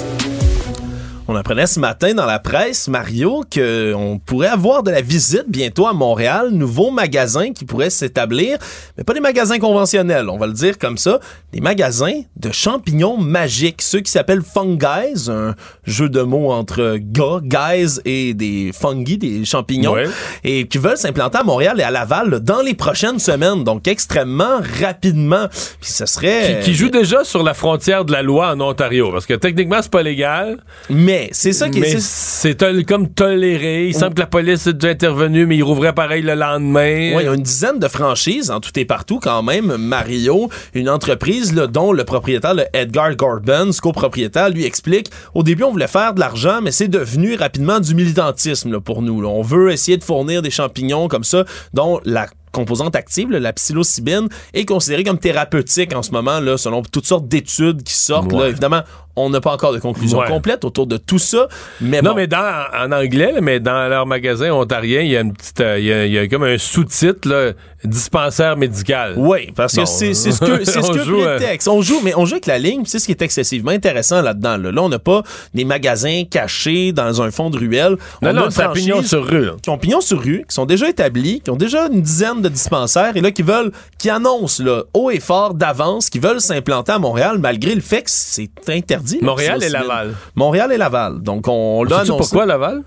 On 1.33 1.35
apprenait 1.37 1.65
ce 1.65 1.79
matin 1.79 2.13
dans 2.13 2.25
la 2.25 2.39
presse, 2.39 2.89
Mario, 2.89 3.45
qu'on 3.55 4.19
pourrait 4.25 4.49
avoir 4.49 4.83
de 4.83 4.91
la 4.91 4.99
visite 4.99 5.45
bientôt 5.47 5.87
à 5.87 5.93
Montréal, 5.93 6.49
nouveaux 6.51 6.91
magasins 6.91 7.53
qui 7.53 7.63
pourraient 7.63 7.89
s'établir, 7.89 8.57
mais 8.97 9.05
pas 9.05 9.13
des 9.13 9.21
magasins 9.21 9.57
conventionnels, 9.57 10.27
on 10.27 10.37
va 10.37 10.47
le 10.47 10.51
dire 10.51 10.77
comme 10.77 10.97
ça, 10.97 11.21
des 11.53 11.61
magasins 11.61 12.19
de 12.35 12.51
champignons 12.51 13.15
magiques, 13.15 13.81
ceux 13.81 14.01
qui 14.01 14.11
s'appellent 14.11 14.41
Fungies, 14.43 15.29
un 15.29 15.55
jeu 15.85 16.09
de 16.09 16.21
mots 16.21 16.51
entre 16.51 16.97
gars, 16.99 17.39
guys 17.41 18.01
et 18.03 18.33
des 18.33 18.71
fungi, 18.77 19.17
des 19.17 19.45
champignons, 19.45 19.93
Ouais. 19.93 20.09
et 20.43 20.67
qui 20.67 20.79
veulent 20.79 20.97
s'implanter 20.97 21.37
à 21.37 21.43
Montréal 21.43 21.77
et 21.79 21.83
à 21.83 21.91
Laval 21.91 22.29
là, 22.29 22.39
dans 22.39 22.61
les 22.61 22.73
prochaines 22.73 23.19
semaines, 23.19 23.63
donc 23.63 23.87
extrêmement 23.87 24.59
rapidement. 24.81 25.47
Puis 25.79 25.91
ce 25.91 26.05
serait... 26.05 26.59
Qui, 26.59 26.71
qui 26.71 26.73
joue 26.73 26.89
déjà 26.89 27.23
sur 27.23 27.41
la 27.41 27.53
frontière 27.53 28.03
de 28.03 28.11
la 28.11 28.21
loi 28.21 28.51
en 28.51 28.59
Ontario. 28.59 29.11
Parce 29.13 29.25
que 29.25 29.35
techniquement, 29.35 29.81
c'est 29.81 29.89
pas 29.91 30.03
légal. 30.03 30.57
Mais 30.89 31.20
c'est 31.31 31.53
ça 31.53 31.69
qui 31.69 31.79
est- 31.79 31.99
c'est- 31.99 32.55
tol- 32.55 32.85
comme 32.85 33.09
toléré. 33.09 33.87
Il 33.87 33.95
semble 33.95 34.13
que 34.15 34.19
la 34.21 34.27
police 34.27 34.67
est 34.67 34.73
déjà 34.73 34.89
intervenue, 34.91 35.45
mais 35.45 35.57
il 35.57 35.63
rouvrait 35.63 35.93
pareil 35.93 36.21
le 36.21 36.33
lendemain. 36.35 37.13
Oui, 37.15 37.21
il 37.21 37.25
y 37.25 37.27
a 37.27 37.33
une 37.33 37.41
dizaine 37.43 37.79
de 37.79 37.87
franchises 37.87 38.51
en 38.51 38.59
tout 38.59 38.71
et 38.79 38.85
partout 38.85 39.19
quand 39.19 39.43
même. 39.43 39.75
Mario, 39.77 40.49
une 40.73 40.89
entreprise 40.89 41.53
là, 41.53 41.67
dont 41.67 41.91
le 41.91 42.03
propriétaire, 42.03 42.53
le 42.53 42.65
Edgar 42.73 43.15
Gordon, 43.15 43.71
ce 43.71 43.81
copropriétaire, 43.81 44.49
lui 44.49 44.65
explique 44.65 45.09
au 45.33 45.43
début, 45.43 45.63
on 45.63 45.71
voulait 45.71 45.87
faire 45.87 46.13
de 46.13 46.19
l'argent, 46.19 46.59
mais 46.61 46.71
c'est 46.71 46.87
devenu 46.87 47.35
rapidement 47.35 47.79
du 47.79 47.95
militantisme 47.95 48.71
là, 48.71 48.79
pour 48.79 49.01
nous. 49.01 49.21
là. 49.21 49.27
On 49.29 49.41
veut 49.41 49.71
essayer 49.71 49.97
de 49.97 50.03
fournir 50.03 50.41
des 50.41 50.51
champignons 50.51 51.07
comme 51.07 51.23
ça, 51.23 51.45
dont 51.73 51.99
la 52.05 52.27
composante 52.51 52.97
active, 52.97 53.31
la 53.31 53.53
psilocybine, 53.53 54.27
est 54.53 54.65
considérée 54.65 55.05
comme 55.05 55.17
thérapeutique 55.19 55.95
en 55.95 56.03
ce 56.03 56.11
moment, 56.11 56.41
là, 56.41 56.57
selon 56.57 56.81
toutes 56.81 57.05
sortes 57.05 57.27
d'études 57.29 57.81
qui 57.83 57.93
sortent. 57.93 58.31
Là, 58.33 58.39
Ouais. 58.39 58.49
évidemment, 58.49 58.81
on 59.15 59.29
n'a 59.29 59.41
pas 59.41 59.51
encore 59.53 59.73
de 59.73 59.79
conclusion 59.79 60.19
Ouais. 60.19 60.27
complète 60.27 60.63
autour 60.65 60.87
de 60.87 60.97
tout 60.97 61.19
ça. 61.19 61.47
Mais 61.79 62.01
non, 62.01 62.11
bon. 62.11 62.15
mais 62.17 62.27
dans, 62.27 62.63
en 62.77 62.91
anglais, 62.91 63.31
là, 63.33 63.41
mais 63.41 63.59
dans 63.59 63.87
leur 63.89 64.05
magasin 64.05 64.51
ontarien, 64.51 65.01
il 65.01 65.11
y 65.11 65.17
a 65.17 65.21
une 65.21 65.33
petite, 65.33 65.61
euh, 65.61 65.79
il 65.79 65.85
y 65.85 65.93
a, 65.93 66.05
il 66.05 66.11
y 66.13 66.17
a 66.17 66.27
comme 66.27 66.43
un 66.43 66.57
sous-titre, 66.57 67.27
là, 67.27 67.51
dispensaire 67.83 68.57
médical. 68.57 69.13
Oui, 69.17 69.51
parce 69.55 69.73
que 69.73 69.81
Bon, 69.81 69.85
c'est 69.85 70.13
c'est 70.13 70.31
ce 70.31 70.39
que 70.39 70.63
c'est 70.65 70.81
ce 70.81 70.91
que 70.91 71.03
joue, 71.03 71.21
euh, 71.21 71.37
prétexte. 71.37 71.67
On 71.67 71.81
joue, 71.81 71.99
mais 72.03 72.13
on 72.15 72.25
joue 72.25 72.35
avec 72.35 72.45
la 72.45 72.59
ligne. 72.59 72.83
C'est 72.85 72.99
ce 72.99 73.05
qui 73.05 73.11
est 73.11 73.21
excessivement 73.21 73.71
intéressant 73.71 74.21
là-dedans. 74.21 74.57
Là, 74.57 74.71
Là, 74.71 74.81
on 74.83 74.89
n'a 74.89 74.99
pas 74.99 75.23
des 75.53 75.65
magasins 75.65 76.23
cachés 76.29 76.91
dans 76.93 77.21
un 77.21 77.31
fond 77.31 77.49
de 77.49 77.57
ruelle. 77.57 77.97
Non, 78.21 78.29
On 78.29 78.33
non, 78.33 78.41
a 78.55 78.65
une 78.65 78.73
pignon 78.73 79.01
sur 79.01 79.25
rue, 79.27 79.45
là. 79.45 79.53
Qui 79.61 79.69
ont 79.69 79.77
pignon 79.77 79.99
sur 80.01 80.19
rue, 80.21 80.45
qui 80.47 80.53
sont 80.55 80.65
déjà 80.65 80.87
établis, 80.89 81.41
qui 81.41 81.49
ont 81.49 81.55
déjà 81.55 81.87
une 81.91 82.01
dizaine 82.01 82.41
de 82.41 82.49
dispensaires 82.49 83.15
et 83.15 83.21
là 83.21 83.31
qui 83.31 83.41
veulent, 83.41 83.71
qui 83.97 84.09
annoncent 84.09 84.63
là, 84.63 84.83
haut 84.93 85.09
et 85.09 85.19
fort 85.19 85.53
d'avance, 85.55 86.09
qui 86.09 86.19
veulent 86.19 86.39
s'implanter 86.41 86.91
à 86.93 86.99
Montréal 86.99 87.37
malgré 87.39 87.73
le 87.75 87.81
fait 87.81 88.03
que 88.03 88.09
c'est 88.11 88.49
interdit. 88.69 89.10
Montréal 89.21 89.63
et. 89.63 89.69
Laval. 89.69 90.13
Montréal 90.35 90.71
et 90.71 90.77
Laval. 90.77 91.21
Donc 91.21 91.47
on 91.47 91.81
Sais-tu 91.83 91.93
annoncé. 91.93 92.17
pourquoi 92.17 92.45
Laval? 92.45 92.83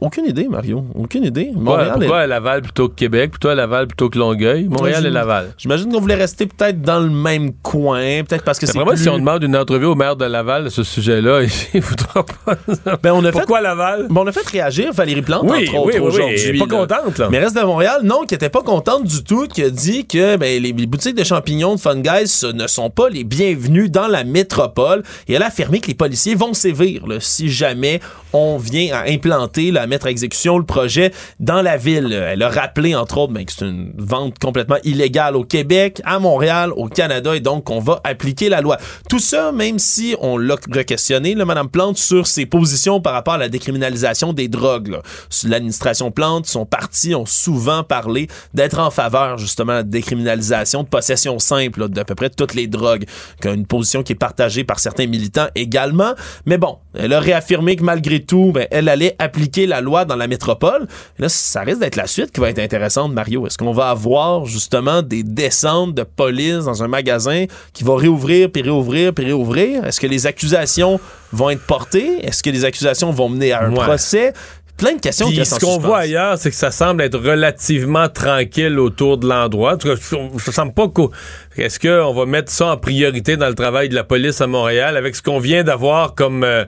Aucune 0.00 0.26
idée, 0.26 0.46
Mario. 0.48 0.84
Aucune 0.94 1.24
idée. 1.24 1.50
Montréal 1.54 1.92
pourquoi 1.98 2.20
est- 2.20 2.22
à 2.22 2.26
Laval 2.28 2.62
plutôt 2.62 2.88
que 2.88 2.94
Québec, 2.94 3.32
plutôt 3.32 3.48
à 3.48 3.54
Laval 3.54 3.88
plutôt 3.88 4.08
que 4.08 4.18
Longueuil? 4.18 4.68
Montréal 4.68 5.02
Ouais, 5.02 5.08
et 5.08 5.12
Laval. 5.12 5.52
J'imagine 5.58 5.90
qu'on 5.92 6.00
voulait 6.00 6.14
rester 6.14 6.46
peut-être 6.46 6.80
dans 6.82 7.00
le 7.00 7.10
même 7.10 7.52
coin, 7.62 8.22
peut-être 8.22 8.44
parce 8.44 8.58
que 8.60 8.66
c'est 8.66 8.78
moi, 8.78 8.84
plus... 8.92 9.02
si 9.02 9.08
on 9.08 9.18
demande 9.18 9.42
une 9.42 9.56
entrevue 9.56 9.86
au 9.86 9.94
maire 9.96 10.14
de 10.14 10.24
Laval 10.24 10.64
de 10.64 10.68
ce 10.68 10.84
sujet-là, 10.84 11.40
il 11.74 11.80
voudra 11.80 12.24
pas. 12.24 12.56
Ben, 13.02 13.12
on 13.12 13.24
a 13.24 13.32
Pourquoi 13.32 13.60
Laval? 13.60 14.06
Bon, 14.08 14.22
on 14.22 14.26
a 14.28 14.32
fait 14.32 14.46
réagir 14.46 14.92
Valérie 14.92 15.22
Plante, 15.22 15.42
Oui, 15.50 15.64
entre 15.68 15.74
autres, 15.78 15.96
oui, 15.96 16.00
aujourd'hui. 16.00 16.58
Pas 16.60 16.66
contente, 16.66 17.18
là. 17.18 17.28
Mais 17.30 17.40
reste 17.40 17.56
de 17.56 17.62
Montréal, 17.62 18.02
non, 18.04 18.22
qui 18.26 18.34
était 18.36 18.50
pas 18.50 18.62
contente 18.62 19.04
du 19.04 19.24
tout, 19.24 19.48
qui 19.48 19.62
a 19.64 19.70
dit 19.70 20.06
que 20.06 20.36
ben, 20.36 20.62
les, 20.62 20.72
les 20.72 20.86
boutiques 20.86 21.16
de 21.16 21.24
champignons 21.24 21.74
de 21.74 21.80
Fun 21.80 21.96
Guys 21.96 22.42
ne 22.54 22.66
sont 22.68 22.90
pas 22.90 23.08
les 23.08 23.24
bienvenus 23.24 23.90
dans 23.90 24.06
la 24.06 24.22
métropole. 24.22 25.02
Et 25.26 25.34
elle 25.34 25.42
a 25.42 25.46
affirmé 25.46 25.80
que 25.80 25.88
les 25.88 25.94
policiers 25.94 26.36
vont 26.36 26.54
sévir 26.54 27.06
là, 27.08 27.16
si 27.18 27.48
jamais 27.50 28.00
on 28.32 28.58
vient 28.58 28.94
à 28.94 29.10
implanter, 29.10 29.71
à 29.76 29.86
mettre 29.86 30.06
à 30.06 30.10
exécution 30.10 30.58
le 30.58 30.64
projet 30.64 31.12
dans 31.40 31.62
la 31.62 31.76
ville. 31.76 32.12
Elle 32.12 32.42
a 32.42 32.48
rappelé, 32.48 32.94
entre 32.94 33.18
autres, 33.18 33.32
ben, 33.32 33.44
que 33.44 33.52
c'est 33.52 33.64
une 33.64 33.92
vente 33.96 34.38
complètement 34.38 34.78
illégale 34.84 35.36
au 35.36 35.44
Québec, 35.44 36.00
à 36.04 36.18
Montréal, 36.18 36.72
au 36.76 36.88
Canada, 36.88 37.34
et 37.34 37.40
donc 37.40 37.64
qu'on 37.64 37.80
va 37.80 38.00
appliquer 38.04 38.48
la 38.48 38.60
loi. 38.60 38.78
Tout 39.08 39.18
ça, 39.18 39.52
même 39.52 39.78
si 39.78 40.16
on 40.20 40.36
l'a 40.38 40.54
re-questionné, 40.54 41.34
là, 41.34 41.44
Madame 41.44 41.68
Plante, 41.68 41.98
sur 41.98 42.26
ses 42.26 42.46
positions 42.46 43.00
par 43.00 43.12
rapport 43.12 43.34
à 43.34 43.38
la 43.38 43.48
décriminalisation 43.48 44.32
des 44.32 44.48
drogues. 44.48 44.98
L'administration 45.44 46.10
Plante, 46.10 46.46
son 46.46 46.66
parti 46.66 47.14
ont 47.14 47.26
souvent 47.26 47.82
parlé 47.82 48.28
d'être 48.54 48.78
en 48.78 48.90
faveur, 48.90 49.38
justement, 49.38 49.72
de 49.72 49.78
la 49.78 49.82
décriminalisation 49.82 50.82
de 50.82 50.88
possession 50.88 51.38
simple 51.38 51.88
d'à 51.88 52.04
peu 52.04 52.14
près 52.14 52.30
toutes 52.30 52.54
les 52.54 52.66
drogues, 52.66 53.04
qu'une 53.40 53.66
position 53.66 54.02
qui 54.02 54.12
est 54.12 54.16
partagée 54.16 54.64
par 54.64 54.78
certains 54.78 55.06
militants 55.06 55.48
également. 55.54 56.12
Mais 56.46 56.58
bon, 56.58 56.78
elle 56.94 57.12
a 57.12 57.20
réaffirmé 57.20 57.76
que 57.76 57.82
malgré 57.82 58.20
tout, 58.20 58.52
ben, 58.52 58.66
elle 58.70 58.88
allait 58.88 59.16
appliquer 59.18 59.61
la 59.66 59.80
loi 59.80 60.04
dans 60.04 60.16
la 60.16 60.26
métropole. 60.26 60.86
Là, 61.18 61.28
ça 61.28 61.60
risque 61.62 61.80
d'être 61.80 61.96
la 61.96 62.06
suite 62.06 62.32
qui 62.32 62.40
va 62.40 62.50
être 62.50 62.58
intéressante, 62.58 63.12
Mario. 63.12 63.46
Est-ce 63.46 63.58
qu'on 63.58 63.72
va 63.72 63.88
avoir 63.90 64.46
justement 64.46 65.02
des 65.02 65.22
descentes 65.22 65.94
de 65.94 66.02
police 66.02 66.64
dans 66.64 66.82
un 66.82 66.88
magasin 66.88 67.44
qui 67.72 67.84
va 67.84 67.96
réouvrir, 67.96 68.50
puis 68.50 68.62
réouvrir, 68.62 69.12
puis 69.14 69.24
réouvrir? 69.26 69.84
Est-ce 69.86 70.00
que 70.00 70.06
les 70.06 70.26
accusations 70.26 71.00
vont 71.32 71.50
être 71.50 71.66
portées? 71.66 72.24
Est-ce 72.24 72.42
que 72.42 72.50
les 72.50 72.64
accusations 72.64 73.10
vont 73.10 73.28
mener 73.28 73.52
à 73.52 73.62
un 73.64 73.70
Ouais. 73.72 73.84
procès? 73.84 74.32
Plein 74.78 74.94
de 74.94 75.00
questions 75.00 75.28
qui 75.28 75.44
ce 75.44 75.60
qu'on 75.60 75.78
voit 75.78 75.98
ailleurs, 75.98 76.38
c'est 76.38 76.48
que 76.50 76.56
ça 76.56 76.70
semble 76.70 77.02
être 77.02 77.18
relativement 77.18 78.08
tranquille 78.08 78.78
autour 78.80 79.18
de 79.18 79.28
l'endroit. 79.28 79.74
En 79.74 79.76
tout 79.76 79.86
cas, 79.88 79.94
ça 80.38 80.50
semble 80.50 80.72
pas 80.72 80.88
qu'au- 80.88 81.12
Est-ce 81.56 81.78
qu'on 81.78 82.12
va 82.14 82.24
mettre 82.26 82.50
ça 82.50 82.68
en 82.72 82.76
priorité 82.78 83.36
dans 83.36 83.48
le 83.48 83.54
travail 83.54 83.90
de 83.90 83.94
la 83.94 84.02
police 84.02 84.40
à 84.40 84.46
Montréal 84.46 84.96
avec 84.96 85.14
ce 85.14 85.22
qu'on 85.22 85.38
vient 85.38 85.62
d'avoir 85.62 86.14
comme 86.14 86.42
euh, 86.42 86.64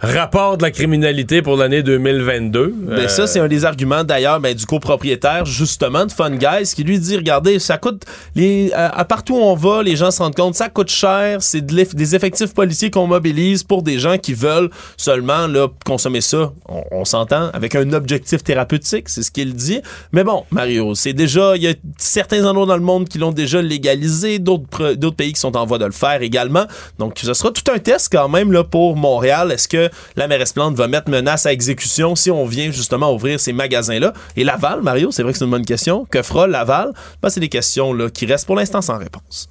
rapport 0.00 0.56
de 0.56 0.62
la 0.62 0.70
criminalité 0.70 1.42
pour 1.42 1.56
l'année 1.56 1.82
2022? 1.82 2.74
Ben, 2.76 2.92
Euh, 2.92 3.08
ça, 3.08 3.26
c'est 3.26 3.40
un 3.40 3.48
des 3.48 3.64
arguments 3.64 4.04
d'ailleurs 4.04 4.40
ben, 4.40 4.54
du 4.54 4.66
copropriétaire, 4.66 5.44
justement, 5.44 6.06
de 6.06 6.12
Fun 6.12 6.30
Guys, 6.30 6.72
qui 6.74 6.84
lui 6.84 6.98
dit 6.98 7.16
regardez, 7.16 7.58
ça 7.58 7.78
coûte. 7.78 8.04
Les, 8.34 8.72
à, 8.72 8.98
à 8.98 9.04
partout 9.04 9.34
où 9.34 9.40
on 9.40 9.54
va, 9.54 9.82
les 9.82 9.96
gens 9.96 10.10
se 10.10 10.22
rendent 10.22 10.34
compte, 10.34 10.54
ça 10.54 10.68
coûte 10.68 10.90
cher, 10.90 11.38
c'est 11.40 11.64
des 11.64 12.14
effectifs 12.14 12.54
policiers 12.54 12.90
qu'on 12.90 13.06
mobilise 13.06 13.62
pour 13.62 13.82
des 13.82 13.98
gens 13.98 14.18
qui 14.18 14.34
veulent 14.34 14.70
seulement 14.96 15.46
là, 15.46 15.68
consommer 15.84 16.20
ça. 16.20 16.52
On, 16.90 17.04
s'entend, 17.04 17.50
avec 17.52 17.74
un 17.74 17.92
objectif 17.92 18.42
thérapeutique, 18.42 19.08
c'est 19.08 19.22
ce 19.22 19.30
qu'il 19.30 19.54
dit. 19.54 19.80
Mais 20.12 20.24
bon, 20.24 20.44
Mario, 20.50 20.94
c'est 20.94 21.12
déjà. 21.12 21.56
Il 21.56 21.62
y 21.62 21.68
a 21.68 21.74
certains 21.98 22.44
endroits 22.44 22.66
dans 22.66 22.76
le 22.76 22.82
monde 22.82 23.08
qui 23.08 23.18
l'ont 23.18 23.32
déjà 23.32 23.62
légalisé. 23.62 24.38
d'autres 24.38 25.10
pays 25.10 25.32
qui 25.32 25.40
sont 25.40 25.56
en 25.56 25.66
voie 25.66 25.78
de 25.78 25.84
le 25.84 25.92
faire 25.92 26.22
également. 26.22 26.66
Donc, 26.98 27.18
ce 27.22 27.34
sera 27.34 27.50
tout 27.50 27.70
un 27.72 27.78
test 27.78 28.08
quand 28.10 28.28
même 28.28 28.52
là, 28.52 28.64
pour 28.64 28.96
Montréal. 28.96 29.52
Est-ce 29.52 29.68
que 29.68 29.85
la 30.16 30.28
mairesse 30.28 30.52
Plante 30.52 30.74
va 30.74 30.88
mettre 30.88 31.10
menace 31.10 31.46
à 31.46 31.52
exécution 31.52 32.14
si 32.14 32.30
on 32.30 32.44
vient 32.46 32.70
justement 32.70 33.12
ouvrir 33.12 33.40
ces 33.40 33.52
magasins-là? 33.52 34.12
Et 34.36 34.44
Laval, 34.44 34.82
Mario, 34.82 35.10
c'est 35.10 35.22
vrai 35.22 35.32
que 35.32 35.38
c'est 35.38 35.44
une 35.44 35.50
bonne 35.50 35.66
question. 35.66 36.06
Que 36.10 36.22
fera 36.22 36.46
Laval? 36.46 36.92
Ben, 37.22 37.28
c'est 37.28 37.40
des 37.40 37.48
questions 37.48 37.92
là, 37.92 38.10
qui 38.10 38.26
restent 38.26 38.46
pour 38.46 38.56
l'instant 38.56 38.82
sans 38.82 38.98
réponse. 38.98 39.48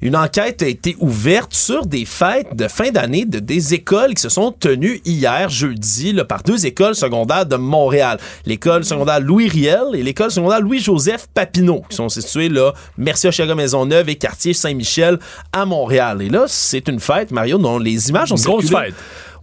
Une 0.00 0.16
enquête 0.16 0.62
a 0.62 0.66
été 0.66 0.96
ouverte 1.00 1.54
sur 1.54 1.86
des 1.86 2.04
fêtes 2.04 2.54
de 2.54 2.68
fin 2.68 2.90
d'année 2.90 3.24
de 3.24 3.38
des 3.38 3.74
écoles 3.74 4.14
qui 4.14 4.22
se 4.22 4.28
sont 4.28 4.52
tenues 4.52 5.00
hier, 5.04 5.48
jeudi, 5.48 6.12
là, 6.12 6.24
par 6.24 6.42
deux 6.42 6.66
écoles 6.66 6.94
secondaires 6.94 7.46
de 7.46 7.56
Montréal. 7.56 8.18
L'école 8.44 8.84
secondaire 8.84 9.20
Louis 9.20 9.48
Riel 9.48 9.94
et 9.94 10.02
l'école 10.02 10.30
secondaire 10.30 10.60
Louis-Joseph 10.60 11.26
Papineau, 11.32 11.82
qui 11.88 11.96
sont 11.96 12.08
situées 12.08 12.48
là, 12.48 12.72
Merci 12.98 13.28
Hochelaga 13.28 13.54
Maisonneuve 13.54 14.08
et 14.08 14.16
quartier 14.16 14.52
Saint-Michel 14.52 15.18
à 15.52 15.64
Montréal. 15.64 16.22
Et 16.22 16.28
là, 16.28 16.44
c'est 16.46 16.88
une 16.88 17.00
fête, 17.00 17.30
Mario, 17.30 17.58
dont 17.58 17.78
les 17.78 18.08
images 18.10 18.32
ont 18.32 18.36
Une 18.36 18.44
grosse 18.44 18.66
circulé. 18.66 18.86
fête. 18.90 18.94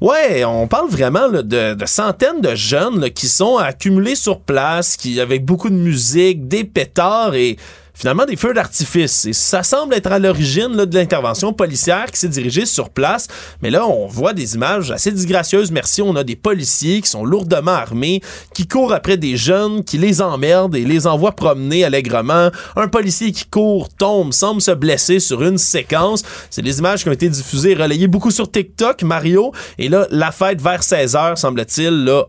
Ouais, 0.01 0.43
on 0.43 0.67
parle 0.67 0.89
vraiment 0.89 1.27
là, 1.27 1.43
de, 1.43 1.75
de 1.75 1.85
centaines 1.85 2.41
de 2.41 2.55
jeunes 2.55 2.99
là, 2.99 3.09
qui 3.09 3.27
sont 3.27 3.57
accumulés 3.57 4.15
sur 4.15 4.41
place, 4.41 4.97
qui 4.97 5.19
avec 5.21 5.45
beaucoup 5.45 5.69
de 5.69 5.75
musique, 5.75 6.47
des 6.47 6.65
pétards 6.65 7.35
et 7.35 7.57
finalement 7.93 8.25
des 8.25 8.35
feux 8.35 8.53
d'artifice. 8.53 9.25
Et 9.25 9.33
ça 9.33 9.63
semble 9.63 9.93
être 9.93 10.11
à 10.11 10.19
l'origine 10.19 10.75
de 10.75 10.97
l'intervention 10.97 11.53
policière 11.53 12.11
qui 12.11 12.19
s'est 12.19 12.27
dirigée 12.27 12.65
sur 12.65 12.89
place. 12.89 13.27
Mais 13.61 13.69
là, 13.69 13.87
on 13.87 14.07
voit 14.07 14.33
des 14.33 14.55
images 14.55 14.91
assez 14.91 15.11
disgracieuses. 15.11 15.71
Merci, 15.71 16.01
on 16.01 16.15
a 16.15 16.23
des 16.23 16.35
policiers 16.35 17.01
qui 17.01 17.09
sont 17.09 17.23
lourdement 17.23 17.71
armés, 17.71 18.21
qui 18.53 18.67
courent 18.67 18.93
après 18.93 19.17
des 19.17 19.37
jeunes, 19.37 19.83
qui 19.83 19.97
les 19.97 20.21
emmerdent 20.21 20.75
et 20.75 20.85
les 20.85 21.07
envoient 21.07 21.33
promener 21.33 21.83
allègrement. 21.83 22.49
Un 22.75 22.87
policier 22.87 23.31
qui 23.31 23.45
court, 23.45 23.89
tombe, 23.89 24.33
semble 24.33 24.61
se 24.61 24.71
blesser 24.71 25.19
sur 25.19 25.43
une 25.43 25.57
séquence. 25.57 26.23
C'est 26.49 26.61
des 26.61 26.79
images 26.79 27.03
qui 27.03 27.09
ont 27.09 27.13
été 27.13 27.29
diffusées 27.29 27.75
relayées 27.75 28.07
beaucoup 28.07 28.31
sur 28.31 28.49
TikTok, 28.49 29.03
Mario. 29.03 29.51
Et 29.77 29.89
là, 29.89 30.07
la 30.09 30.31
fête 30.31 30.61
vers 30.61 30.81
16h, 30.81 31.35
semble-t-il, 31.35 32.05
là, 32.05 32.25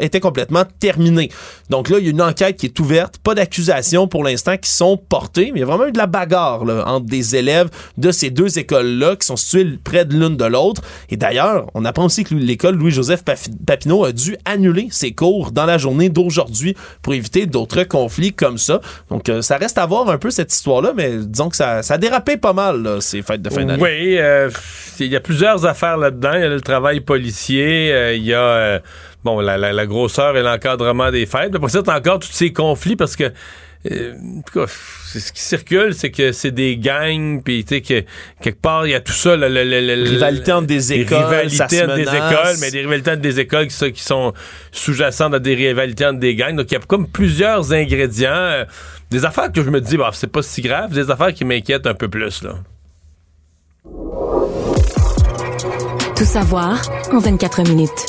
était 0.00 0.20
complètement 0.20 0.64
terminée. 0.78 1.30
Donc 1.70 1.88
là, 1.88 1.98
il 1.98 2.04
y 2.04 2.08
a 2.08 2.10
une 2.10 2.22
enquête 2.22 2.56
qui 2.56 2.66
est 2.66 2.80
ouverte. 2.80 3.18
Pas 3.18 3.34
d'accusations 3.34 4.08
pour 4.08 4.24
l'instant 4.24 4.56
qui 4.56 4.70
sont 4.70 4.97
portées, 4.98 5.50
mais 5.52 5.58
il 5.58 5.60
y 5.60 5.62
a 5.62 5.66
vraiment 5.66 5.86
eu 5.86 5.92
de 5.92 5.98
la 5.98 6.06
bagarre 6.06 6.62
entre 6.86 7.06
des 7.06 7.36
élèves 7.36 7.68
de 7.96 8.10
ces 8.10 8.30
deux 8.30 8.58
écoles-là 8.58 9.16
qui 9.16 9.26
sont 9.26 9.36
situées 9.36 9.78
près 9.82 10.04
de 10.04 10.14
l'une 10.14 10.36
de 10.36 10.44
l'autre. 10.44 10.82
Et 11.10 11.16
d'ailleurs, 11.16 11.66
on 11.74 11.84
apprend 11.84 12.06
aussi 12.06 12.24
que 12.24 12.34
l'école 12.34 12.76
Louis-Joseph 12.76 13.22
Papineau 13.66 14.04
a 14.04 14.12
dû 14.12 14.36
annuler 14.44 14.88
ses 14.90 15.12
cours 15.12 15.52
dans 15.52 15.66
la 15.66 15.78
journée 15.78 16.08
d'aujourd'hui 16.08 16.76
pour 17.02 17.14
éviter 17.14 17.46
d'autres 17.46 17.84
conflits 17.84 18.32
comme 18.32 18.58
ça. 18.58 18.80
Donc, 19.10 19.28
euh, 19.28 19.42
ça 19.42 19.56
reste 19.56 19.78
à 19.78 19.86
voir 19.86 20.08
un 20.08 20.18
peu 20.18 20.30
cette 20.30 20.52
histoire-là, 20.52 20.92
mais 20.96 21.16
disons 21.18 21.48
que 21.48 21.56
ça, 21.56 21.82
ça 21.82 21.94
a 21.94 21.98
dérapé 21.98 22.36
pas 22.36 22.52
mal, 22.52 23.00
ces 23.00 23.22
fêtes 23.22 23.42
de 23.42 23.50
fin 23.50 23.64
d'année. 23.64 23.82
Oui, 23.82 24.16
euh, 24.18 24.50
il 25.00 25.06
y 25.06 25.16
a 25.16 25.20
plusieurs 25.20 25.64
affaires 25.66 25.96
là-dedans. 25.96 26.32
Il 26.34 26.40
y 26.40 26.44
a 26.44 26.48
le 26.48 26.60
travail 26.60 27.00
policier, 27.00 27.92
euh, 27.92 28.14
il 28.14 28.24
y 28.24 28.34
a 28.34 28.80
bon 29.24 29.40
la 29.40 29.86
grosseur 29.86 30.36
et 30.36 30.42
l'encadrement 30.42 31.10
des 31.10 31.26
fêtes. 31.26 31.54
Après 31.54 31.68
ça, 31.68 31.82
t'as 31.82 31.98
encore 31.98 32.20
tous 32.20 32.32
ces 32.32 32.52
conflits 32.52 32.96
parce 32.96 33.16
que 33.16 33.32
euh, 33.90 34.14
en 34.38 34.42
tout 34.42 34.60
cas, 34.60 34.66
c'est- 35.06 35.20
ce 35.20 35.32
qui 35.32 35.40
circule, 35.42 35.94
c'est 35.94 36.10
que 36.10 36.32
c'est 36.32 36.50
des 36.50 36.76
gangs, 36.76 37.42
puis 37.42 37.64
tu 37.64 37.76
sais 37.76 37.80
que 37.80 38.04
quelque 38.42 38.60
part 38.60 38.86
il 38.86 38.90
y 38.90 38.94
a 38.94 39.00
tout 39.00 39.12
ça, 39.12 39.36
le- 39.36 39.46
Rivalité 40.08 40.52
entre 40.52 40.66
des 40.66 40.74
les 40.74 40.92
écoles, 40.92 41.18
rivalités 41.24 41.56
ça 41.56 41.68
se 41.68 41.76
entre 41.84 41.94
des 41.94 42.02
écoles, 42.02 42.56
mais 42.60 42.70
des 42.70 42.80
rivalités 42.80 43.10
entre 43.10 43.20
des 43.20 43.40
écoles 43.40 43.66
qui, 43.68 43.74
sont- 43.74 43.90
qui 43.90 44.02
sont 44.02 44.32
sous-jacentes 44.72 45.34
à 45.34 45.38
des 45.38 45.54
rivalités 45.54 46.06
entre 46.06 46.18
des 46.18 46.34
gangs. 46.34 46.56
Donc 46.56 46.70
il 46.70 46.74
y 46.74 46.76
a 46.76 46.80
comme 46.80 47.06
plusieurs 47.08 47.72
ingrédients, 47.72 48.30
euh, 48.32 48.64
des 49.10 49.24
affaires 49.24 49.50
que 49.52 49.62
je 49.62 49.70
me 49.70 49.80
dis, 49.80 49.96
bah 49.96 50.10
c'est 50.12 50.30
pas 50.30 50.42
si 50.42 50.60
grave, 50.62 50.92
des 50.92 51.10
affaires 51.10 51.32
qui 51.32 51.44
m'inquiètent 51.44 51.86
un 51.86 51.94
peu 51.94 52.08
plus 52.08 52.42
là. 52.42 52.54
Tout 56.16 56.24
savoir 56.24 56.82
en 57.12 57.18
24 57.20 57.62
minutes. 57.62 58.06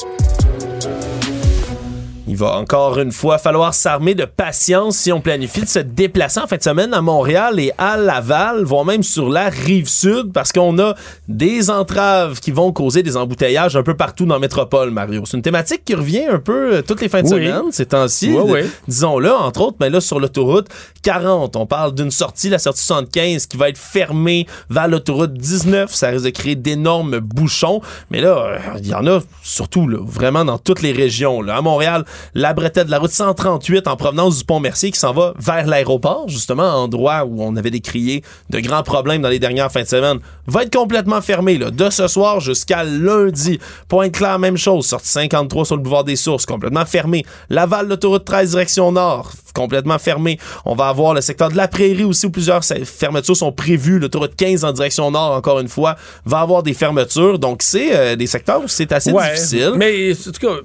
Il 2.30 2.38
va 2.38 2.58
encore 2.58 3.00
une 3.00 3.12
fois 3.12 3.40
falloir 3.40 3.74
s'armer 3.74 4.14
de 4.14 4.24
patience 4.24 4.98
si 4.98 5.12
on 5.12 5.20
planifie 5.20 5.62
de 5.62 5.68
se 5.68 5.80
déplacer 5.80 6.40
en 6.40 6.46
fin 6.46 6.58
de 6.58 6.62
semaine 6.64 6.94
à 6.94 7.02
Montréal 7.02 7.60
et 7.60 7.72
à 7.80 7.98
Laval, 7.98 8.64
voire 8.66 8.86
même 8.86 9.02
sur 9.02 9.30
la 9.30 9.50
rive 9.50 9.88
sud, 9.90 10.32
parce 10.32 10.52
qu'on 10.52 10.78
a 10.78 10.94
des 11.28 11.72
entraves 11.72 12.40
qui 12.40 12.52
vont 12.52 12.72
causer 12.72 13.02
des 13.02 13.18
embouteillages 13.18 13.76
un 13.76 13.82
peu 13.82 13.96
partout 13.98 14.28
dans 14.28 14.36
la 14.36 14.40
métropole, 14.40 14.92
Mario. 14.92 15.24
C'est 15.26 15.38
une 15.38 15.42
thématique 15.42 15.84
qui 15.84 15.96
revient 15.96 16.26
un 16.30 16.38
peu 16.38 16.76
euh, 16.76 16.82
toutes 16.84 17.02
les 17.02 17.10
fins 17.10 17.24
de 17.24 17.28
Oui. 17.30 17.32
semaine 17.48 17.72
ces 17.72 17.88
temps-ci. 17.88 18.30
Oui, 18.32 18.44
oui. 18.46 18.60
Disons-le, 18.88 19.34
entre 19.34 19.62
autres, 19.62 19.78
mais 19.80 19.90
là, 19.90 20.00
sur 20.00 20.20
l'autoroute 20.20 20.68
40, 21.02 21.56
on 21.56 21.66
parle 21.66 21.96
d'une 21.96 22.12
sortie, 22.12 22.50
la 22.50 22.60
sortie 22.60 22.84
75, 22.84 23.48
qui 23.48 23.58
va 23.58 23.70
être 23.70 23.78
fermée 23.80 24.46
vers 24.70 24.88
l'autoroute 24.88 25.34
19. 25.34 25.92
Ça 25.92 26.10
risque 26.10 26.26
de 26.26 26.30
créer 26.30 26.56
d'énormes 26.56 27.18
bouchons. 27.22 27.82
Mais 28.12 28.22
là, 28.22 28.38
euh, 28.38 28.60
il 28.78 28.88
y 28.88 28.94
en 28.94 29.08
a 29.08 29.20
surtout, 29.42 29.88
là, 29.88 29.98
vraiment 30.04 30.46
dans 30.46 30.60
toutes 30.60 30.84
les 30.84 30.92
régions. 30.92 31.42
Là. 31.42 31.56
À 31.58 31.62
Montréal, 31.62 32.06
la 32.34 32.54
bretette 32.54 32.88
de 32.88 32.92
la 32.92 33.00
route 33.00 33.12
138 33.12 33.88
en 33.88 33.96
provenance 33.96 34.38
du 34.40 34.44
pont 34.44 34.60
Mercier 34.60 34.92
qui 34.92 35.00
s'en 35.00 35.14
va 35.14 35.34
vers 35.40 35.66
l'aéroport, 35.68 36.28
justement, 36.28 36.64
endroit 36.64 37.26
où 37.26 37.42
on 37.42 37.56
avait 37.56 37.72
décrié 37.72 38.24
de 38.50 38.60
grands 38.60 38.84
problèmes 38.84 39.22
dans 39.22 39.30
les 39.30 39.40
dernières 39.40 39.72
fins 39.72 39.84
de 39.84 39.88
semaine, 39.88 40.20
va 40.48 40.64
être 40.64 40.76
complètement 40.76 41.22
fermé 41.22 41.58
là, 41.58 41.72
de 41.72 41.90
ce 41.90 42.08
soir 42.08 42.40
jusqu'à 42.40 42.84
lundi. 42.84 43.60
Pointe-Claire, 43.88 44.40
même 44.40 44.58
chose. 44.58 44.86
Sortie 44.86 45.10
53 45.10 45.66
sur 45.66 45.76
le 45.76 45.82
boulevard 45.82 46.04
des 46.04 46.16
Sources, 46.16 46.46
complètement 46.46 46.86
fermé. 46.86 47.26
Laval, 47.50 47.88
l'autoroute 47.88 48.26
13 48.26 48.52
direction 48.52 48.92
nord, 48.92 49.32
complètement 49.54 50.00
fermé. 50.00 50.40
On 50.66 50.76
va 50.76 50.88
avoir 50.88 51.14
le 51.14 51.22
secteur 51.22 51.50
de 51.50 51.58
la 51.58 51.68
Prairie 51.68 52.04
aussi 52.04 52.26
où 52.26 52.32
plusieurs 52.32 52.64
fermetures 52.64 53.38
sont 53.38 53.52
prévues. 53.52 54.00
L'autoroute 54.00 54.36
15 54.36 54.66
en 54.66 54.72
direction 54.72 55.12
nord, 55.12 55.32
encore 55.34 55.60
une 55.60 55.68
fois, 55.68 55.96
va 56.26 56.40
avoir 56.40 56.64
des 56.64 56.74
fermetures. 56.74 57.40
Donc, 57.40 57.62
c'est 57.62 57.96
euh, 57.96 58.16
des 58.16 58.28
secteurs 58.28 58.62
où 58.64 58.68
c'est 58.68 58.92
assez 58.92 59.12
Ouais, 59.12 59.34
difficile. 59.34 59.74
Mais 59.76 60.12
en 60.14 60.32
tout 60.32 60.40
cas, 60.40 60.62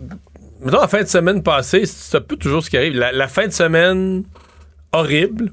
mettons, 0.65 0.81
la 0.81 0.89
fin 0.89 1.03
de 1.03 1.09
semaine 1.09 1.43
passée, 1.43 1.85
c'est 1.87 2.17
un 2.17 2.21
peu 2.21 2.37
toujours 2.37 2.63
ce 2.63 2.71
qui 2.71 2.77
arrive. 2.77 2.95
La, 2.97 3.13
la 3.13 3.29
fin 3.29 3.47
de 3.47 3.53
semaine 3.53 4.25
horrible, 4.93 5.53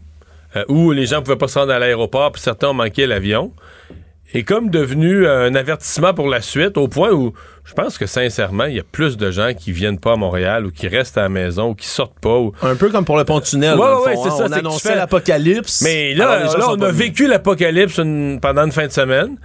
euh, 0.56 0.64
où 0.68 0.92
les 0.92 1.06
gens 1.06 1.22
pouvaient 1.22 1.38
pas 1.38 1.48
se 1.48 1.58
rendre 1.60 1.72
à 1.74 1.80
l'aéroport, 1.80 2.32
puis 2.32 2.42
certains 2.42 2.70
ont 2.70 2.74
manqué 2.74 3.06
l'avion, 3.08 3.54
est 4.34 4.44
comme 4.44 4.70
devenu 4.70 5.28
un 5.28 5.54
avertissement 5.56 6.14
pour 6.14 6.30
la 6.30 6.40
suite, 6.42 6.78
au 6.78 6.88
point 6.88 7.12
où 7.12 7.34
je 7.66 7.74
pense 7.74 7.98
que 7.98 8.06
sincèrement, 8.06 8.64
il 8.64 8.76
y 8.76 8.80
a 8.80 8.84
plus 8.90 9.18
de 9.18 9.30
gens 9.30 9.54
qui 9.54 9.74
viennent 9.74 10.00
pas 10.00 10.14
à 10.14 10.16
Montréal 10.16 10.66
ou 10.66 10.72
qui 10.72 10.88
restent 10.88 11.18
à 11.18 11.24
la 11.24 11.30
maison 11.30 11.70
ou 11.72 11.76
qui 11.76 11.86
sortent 11.88 12.20
pas. 12.20 12.38
Ou... 12.38 12.54
Un 12.62 12.76
peu 12.76 12.90
comme 12.90 13.04
pour 13.04 13.18
le 13.18 13.26
pont-tunnel. 13.26 13.78
Ouais, 13.78 13.86
ouais, 14.06 14.16
c'est 14.16 14.30
hein. 14.30 14.38
ça, 14.38 14.46
On 14.48 14.52
annonçait 14.54 14.90
fais- 14.90 14.96
l'apocalypse. 14.96 15.82
Mais 15.82 16.14
là, 16.14 16.44
là, 16.46 16.70
on 16.70 16.82
a 16.82 16.92
vécu 16.92 17.28
l'apocalypse 17.28 17.98
une- 17.98 18.40
pendant 18.42 18.64
une 18.66 18.72
fin 18.72 18.88
de 18.88 18.92
semaine. 18.92 19.38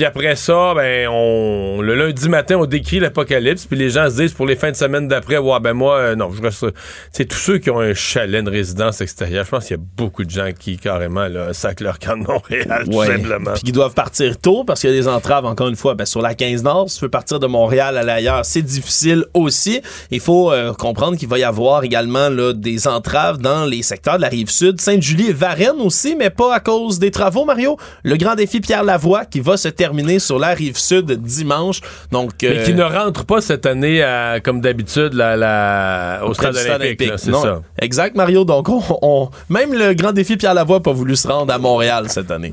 Puis 0.00 0.06
après 0.06 0.34
ça, 0.34 0.72
ben, 0.74 1.08
on, 1.10 1.82
le 1.82 1.94
lundi 1.94 2.26
matin, 2.30 2.56
on 2.56 2.64
décrit 2.64 3.00
l'apocalypse. 3.00 3.66
Puis 3.66 3.76
les 3.76 3.90
gens 3.90 4.08
se 4.08 4.16
disent 4.16 4.32
pour 4.32 4.46
les 4.46 4.56
fins 4.56 4.70
de 4.70 4.76
semaine 4.76 5.08
d'après, 5.08 5.36
ouais, 5.36 5.60
ben 5.60 5.74
moi, 5.74 5.98
euh, 5.98 6.16
non, 6.16 6.32
je 6.32 6.40
reste. 6.40 6.64
C'est 7.12 7.26
tous 7.26 7.36
ceux 7.36 7.58
qui 7.58 7.68
ont 7.68 7.80
un 7.80 7.92
chalet, 7.92 8.40
une 8.40 8.48
résidence 8.48 9.02
extérieure. 9.02 9.44
Je 9.44 9.50
pense 9.50 9.66
qu'il 9.66 9.76
y 9.76 9.78
a 9.78 9.82
beaucoup 9.98 10.24
de 10.24 10.30
gens 10.30 10.52
qui, 10.58 10.78
carrément, 10.78 11.28
là, 11.28 11.52
sacent 11.52 11.80
leur 11.80 11.98
camp 11.98 12.16
de 12.16 12.26
Montréal, 12.26 12.84
tout 12.86 13.04
simplement. 13.04 13.52
Puis 13.52 13.62
qui 13.64 13.72
doivent 13.72 13.92
partir 13.92 14.38
tôt 14.38 14.64
parce 14.64 14.80
qu'il 14.80 14.88
y 14.88 14.92
a 14.94 14.96
des 14.96 15.06
entraves, 15.06 15.44
encore 15.44 15.68
une 15.68 15.76
fois, 15.76 15.94
ben, 15.94 16.06
sur 16.06 16.22
la 16.22 16.34
15 16.34 16.62
Nord. 16.62 16.88
Si 16.88 16.96
tu 16.96 17.04
veux 17.04 17.10
partir 17.10 17.38
de 17.38 17.46
Montréal 17.46 17.98
à 17.98 18.02
l'ailleurs, 18.02 18.46
c'est 18.46 18.62
difficile 18.62 19.26
aussi. 19.34 19.82
Il 20.10 20.20
faut 20.20 20.50
euh, 20.50 20.72
comprendre 20.72 21.18
qu'il 21.18 21.28
va 21.28 21.38
y 21.38 21.44
avoir 21.44 21.84
également 21.84 22.30
là, 22.30 22.54
des 22.54 22.88
entraves 22.88 23.36
dans 23.36 23.66
les 23.66 23.82
secteurs 23.82 24.16
de 24.16 24.22
la 24.22 24.28
rive 24.28 24.48
sud, 24.48 24.80
Sainte-Julie 24.80 25.28
et 25.28 25.34
Varennes 25.34 25.82
aussi, 25.82 26.16
mais 26.16 26.30
pas 26.30 26.54
à 26.54 26.60
cause 26.60 26.98
des 26.98 27.10
travaux, 27.10 27.44
Mario. 27.44 27.76
Le 28.02 28.16
grand 28.16 28.34
défi 28.34 28.62
Pierre 28.62 28.82
Lavoie 28.82 29.26
qui 29.26 29.40
va 29.40 29.58
se 29.58 29.68
terminer 29.68 29.89
sur 30.18 30.38
la 30.38 30.48
rive 30.48 30.76
sud 30.78 31.10
dimanche. 31.12 31.80
Donc, 32.12 32.32
Mais 32.42 32.48
euh, 32.58 32.64
qui 32.64 32.74
ne 32.74 32.82
rentre 32.82 33.24
pas 33.24 33.40
cette 33.40 33.66
année, 33.66 34.02
à- 34.02 34.40
comme 34.40 34.60
d'habitude, 34.60 35.14
la, 35.14 35.36
la- 35.36 36.20
au 36.26 36.34
stade 36.34 36.56
olympique. 36.56 37.08
là, 37.10 37.18
C'est 37.18 37.30
Non. 37.30 37.42
ça. 37.42 37.62
Exact, 37.80 38.16
Mario. 38.16 38.44
Donc, 38.44 38.68
on, 38.68 38.82
on- 39.02 39.30
même 39.48 39.72
le 39.74 39.94
grand 39.94 40.12
défi 40.12 40.36
Pierre 40.36 40.54
Lavoie 40.54 40.76
n'a 40.76 40.80
pas 40.80 40.92
voulu 40.92 41.16
se 41.16 41.28
rendre 41.28 41.52
à 41.52 41.58
Montréal 41.58 42.06
cette 42.08 42.30
année. 42.30 42.52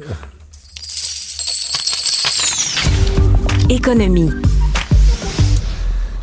Économie. 3.69 4.31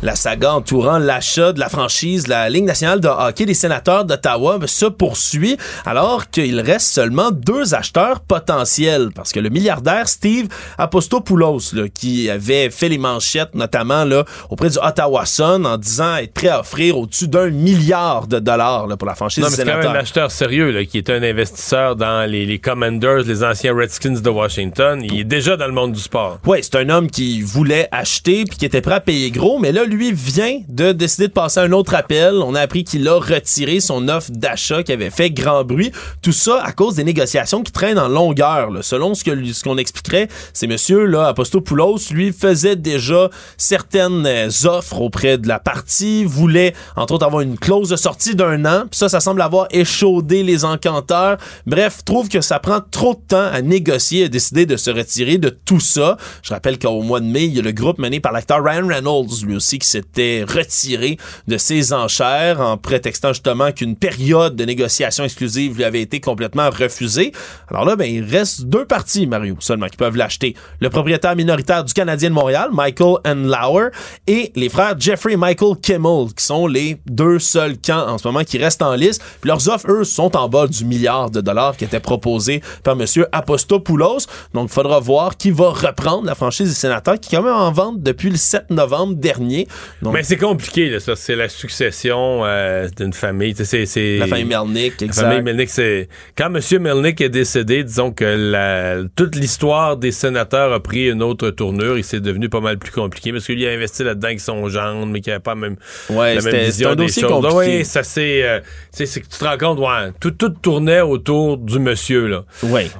La 0.05 0.15
saga 0.15 0.53
entourant 0.53 0.99
l'achat 0.99 1.51
de 1.51 1.59
la 1.59 1.67
franchise 1.67 2.25
de 2.25 2.29
la 2.29 2.47
Ligue 2.47 2.65
nationale 2.65 2.99
de 2.99 3.07
hockey 3.07 3.45
des 3.47 3.55
sénateurs 3.55 4.05
d'Ottawa 4.05 4.59
se 4.67 4.85
poursuit 4.85 5.57
alors 5.83 6.29
qu'il 6.29 6.59
reste 6.59 6.93
seulement 6.93 7.31
deux 7.31 7.73
acheteurs 7.73 8.19
potentiels 8.19 9.09
parce 9.15 9.31
que 9.31 9.39
le 9.39 9.49
milliardaire 9.49 10.07
Steve 10.07 10.47
Apostopoulos 10.77 11.73
là, 11.73 11.87
qui 11.91 12.29
avait 12.29 12.69
fait 12.69 12.87
les 12.87 12.99
manchettes 12.99 13.55
notamment 13.55 14.05
là, 14.05 14.25
auprès 14.51 14.69
du 14.69 14.77
Ottawa 14.77 15.25
Sun 15.25 15.65
en 15.65 15.75
disant 15.79 16.17
être 16.17 16.35
prêt 16.35 16.49
à 16.49 16.59
offrir 16.59 16.99
au-dessus 16.99 17.27
d'un 17.27 17.49
milliard 17.49 18.27
de 18.27 18.37
dollars 18.37 18.85
là, 18.85 18.97
pour 18.97 19.07
la 19.07 19.15
franchise 19.15 19.43
Non, 19.43 19.49
des 19.49 19.53
mais 19.53 19.57
c'est 19.57 19.63
quand 19.63 19.71
même 19.71 19.81
sénateurs. 19.81 19.99
un 19.99 20.03
acheteur 20.03 20.29
sérieux, 20.29 20.69
là, 20.69 20.85
qui 20.85 20.99
est 20.99 21.09
un 21.09 21.23
investisseur 21.23 21.95
dans 21.95 22.29
les, 22.29 22.45
les 22.45 22.59
Commanders, 22.59 23.23
les 23.23 23.43
anciens 23.43 23.73
Redskins 23.75 24.21
de 24.21 24.29
Washington. 24.29 25.01
Il 25.03 25.19
est 25.21 25.23
déjà 25.23 25.57
dans 25.57 25.65
le 25.65 25.73
monde 25.73 25.93
du 25.93 25.99
sport. 25.99 26.37
Oui, 26.45 26.59
c'est 26.61 26.75
un 26.75 26.89
homme 26.89 27.09
qui 27.09 27.41
voulait 27.41 27.87
acheter 27.91 28.43
puis 28.43 28.55
qui 28.59 28.65
était 28.65 28.81
prêt 28.81 28.93
à 28.93 28.99
payer 28.99 29.31
gros, 29.31 29.57
mais 29.57 29.71
là, 29.71 29.83
lui 29.83 29.94
lui, 29.95 30.11
vient 30.13 30.61
de 30.67 30.91
décider 30.91 31.27
de 31.27 31.33
passer 31.33 31.59
un 31.59 31.71
autre 31.71 31.95
appel. 31.95 32.35
On 32.35 32.55
a 32.55 32.61
appris 32.61 32.83
qu'il 32.83 33.07
a 33.07 33.19
retiré 33.19 33.79
son 33.79 34.07
offre 34.07 34.31
d'achat 34.31 34.83
qui 34.83 34.91
avait 34.91 35.09
fait 35.09 35.31
grand 35.31 35.63
bruit. 35.63 35.91
Tout 36.21 36.31
ça 36.31 36.61
à 36.63 36.71
cause 36.71 36.95
des 36.95 37.03
négociations 37.03 37.63
qui 37.63 37.71
traînent 37.71 37.99
en 37.99 38.07
longueur. 38.07 38.69
Selon 38.81 39.13
ce 39.13 39.23
ce 39.25 39.63
qu'on 39.63 39.77
expliquerait, 39.77 40.27
c'est 40.53 40.67
monsieur 40.67 41.05
là, 41.05 41.27
Apostopoulos, 41.27 42.11
lui 42.11 42.31
faisait 42.31 42.75
déjà 42.75 43.29
certaines 43.57 44.25
euh, 44.25 44.49
offres 44.65 45.01
auprès 45.01 45.37
de 45.37 45.47
la 45.47 45.59
partie, 45.59 46.23
voulait 46.25 46.73
entre 46.95 47.15
autres 47.15 47.25
avoir 47.25 47.41
une 47.41 47.57
clause 47.57 47.89
de 47.89 47.95
sortie 47.95 48.35
d'un 48.35 48.65
an. 48.65 48.83
Ça, 48.91 49.09
ça 49.09 49.19
semble 49.19 49.41
avoir 49.41 49.67
échaudé 49.71 50.43
les 50.43 50.65
encanteurs. 50.65 51.37
Bref, 51.65 52.03
trouve 52.05 52.29
que 52.29 52.41
ça 52.41 52.59
prend 52.59 52.79
trop 52.91 53.15
de 53.15 53.21
temps 53.27 53.49
à 53.51 53.61
négocier 53.61 54.21
et 54.21 54.25
a 54.25 54.29
décidé 54.29 54.65
de 54.65 54.77
se 54.77 54.91
retirer 54.91 55.37
de 55.37 55.49
tout 55.49 55.79
ça. 55.79 56.17
Je 56.43 56.53
rappelle 56.53 56.79
qu'au 56.79 57.01
mois 57.01 57.19
de 57.19 57.25
mai, 57.25 57.45
il 57.45 57.55
y 57.55 57.59
a 57.59 57.61
le 57.61 57.71
groupe 57.71 57.99
mené 57.99 58.19
par 58.19 58.31
l'acteur 58.31 58.63
Ryan 58.63 58.87
Reynolds, 58.87 59.43
lui 59.45 59.55
aussi, 59.55 59.74
qui 59.79 59.87
s'était 59.87 60.43
retiré 60.47 61.17
de 61.47 61.57
ses 61.57 61.93
enchères 61.93 62.61
en 62.61 62.77
prétextant 62.77 63.29
justement 63.29 63.71
qu'une 63.71 63.95
période 63.95 64.55
de 64.55 64.65
négociation 64.65 65.23
exclusive 65.23 65.77
lui 65.77 65.83
avait 65.83 66.01
été 66.01 66.19
complètement 66.19 66.69
refusée. 66.69 67.31
Alors 67.69 67.85
là, 67.85 67.95
ben, 67.95 68.05
il 68.05 68.23
reste 68.23 68.65
deux 68.65 68.85
parties, 68.85 69.27
Mario, 69.27 69.55
seulement, 69.59 69.87
qui 69.87 69.97
peuvent 69.97 70.15
l'acheter. 70.15 70.55
Le 70.79 70.89
propriétaire 70.89 71.35
minoritaire 71.35 71.83
du 71.83 71.93
Canadien 71.93 72.29
de 72.29 72.35
Montréal, 72.35 72.69
Michael 72.71 73.17
Lauer, 73.23 73.89
et 74.27 74.51
les 74.55 74.69
frères 74.69 74.95
Jeffrey 74.99 75.33
et 75.33 75.37
Michael 75.37 75.77
Kimmel, 75.81 76.33
qui 76.35 76.43
sont 76.43 76.67
les 76.67 76.97
deux 77.05 77.39
seuls 77.39 77.77
camps 77.77 78.07
en 78.07 78.17
ce 78.17 78.27
moment 78.27 78.43
qui 78.43 78.57
restent 78.57 78.81
en 78.81 78.95
liste. 78.95 79.21
Puis 79.41 79.47
leurs 79.47 79.67
offres, 79.69 79.89
eux, 79.89 80.03
sont 80.03 80.35
en 80.35 80.49
bas 80.49 80.67
du 80.67 80.85
milliard 80.85 81.29
de 81.29 81.41
dollars 81.41 81.77
qui 81.77 81.85
était 81.85 81.99
proposé 81.99 82.61
par 82.83 82.95
M. 82.99 83.05
Apostopoulos. 83.31 84.27
Donc, 84.53 84.69
il 84.69 84.73
faudra 84.73 84.99
voir 84.99 85.37
qui 85.37 85.51
va 85.51 85.69
reprendre 85.69 86.25
la 86.25 86.35
franchise 86.35 86.69
des 86.69 86.75
sénateurs, 86.75 87.19
qui 87.19 87.33
est 87.33 87.37
quand 87.37 87.43
même 87.43 87.53
en 87.53 87.71
vente 87.71 88.01
depuis 88.01 88.29
le 88.29 88.37
7 88.37 88.69
novembre 88.69 89.15
dernier. 89.15 89.64
Donc, 90.01 90.13
Mais 90.13 90.23
c'est 90.23 90.37
compliqué, 90.37 90.89
là, 90.89 90.99
ça. 90.99 91.15
C'est 91.15 91.35
la 91.35 91.49
succession 91.49 92.41
euh, 92.45 92.87
d'une 92.97 93.13
famille. 93.13 93.53
C'est, 93.57 93.85
c'est- 93.85 94.17
La 94.17 94.27
famille 94.27 94.45
Melnick, 94.45 95.01
La 95.01 95.07
exact. 95.07 95.21
famille 95.23 95.41
Melnick, 95.41 95.69
c'est. 95.69 96.07
Quand 96.37 96.53
M. 96.53 96.61
Melnick 96.81 97.21
est 97.21 97.29
décédé, 97.29 97.83
disons 97.83 98.11
que 98.11 98.23
la- 98.25 99.03
toute 99.15 99.35
l'histoire 99.35 99.97
des 99.97 100.11
sénateurs 100.11 100.73
a 100.73 100.79
pris 100.79 101.09
une 101.09 101.23
autre 101.23 101.49
tournure 101.49 101.97
et 101.97 102.03
c'est 102.03 102.19
devenu 102.19 102.49
pas 102.49 102.59
mal 102.61 102.77
plus 102.77 102.91
compliqué 102.91 103.31
parce 103.31 103.45
qu'il 103.45 103.65
a 103.67 103.71
investi 103.71 104.03
là-dedans 104.03 104.27
avec 104.27 104.39
son 104.39 104.67
gendre, 104.69 105.05
mais 105.07 105.21
qu'il 105.21 105.31
n'avait 105.31 105.41
pas 105.41 105.55
même 105.55 105.75
Ouais, 106.09 106.35
la 106.35 106.41
même 106.41 106.55
vision 106.65 106.89
un 106.89 106.95
des 106.95 107.03
dossier 107.05 107.21
choses. 107.23 107.31
compliqué. 107.31 107.77
Oui, 107.79 107.85
ça 107.85 108.03
c'est. 108.03 108.43
euh, 108.43 108.59
tu 108.61 108.65
sais, 108.91 109.05
c'est 109.05 109.21
que 109.21 109.27
tu 109.27 109.37
te 109.37 109.43
rends 109.45 109.57
compte, 109.57 109.79
ouais, 109.79 110.11
tout, 110.19 110.31
tout 110.31 110.49
tournait 110.49 111.01
autour 111.01 111.57
du 111.57 111.79
monsieur, 111.79 112.27
là. 112.27 112.43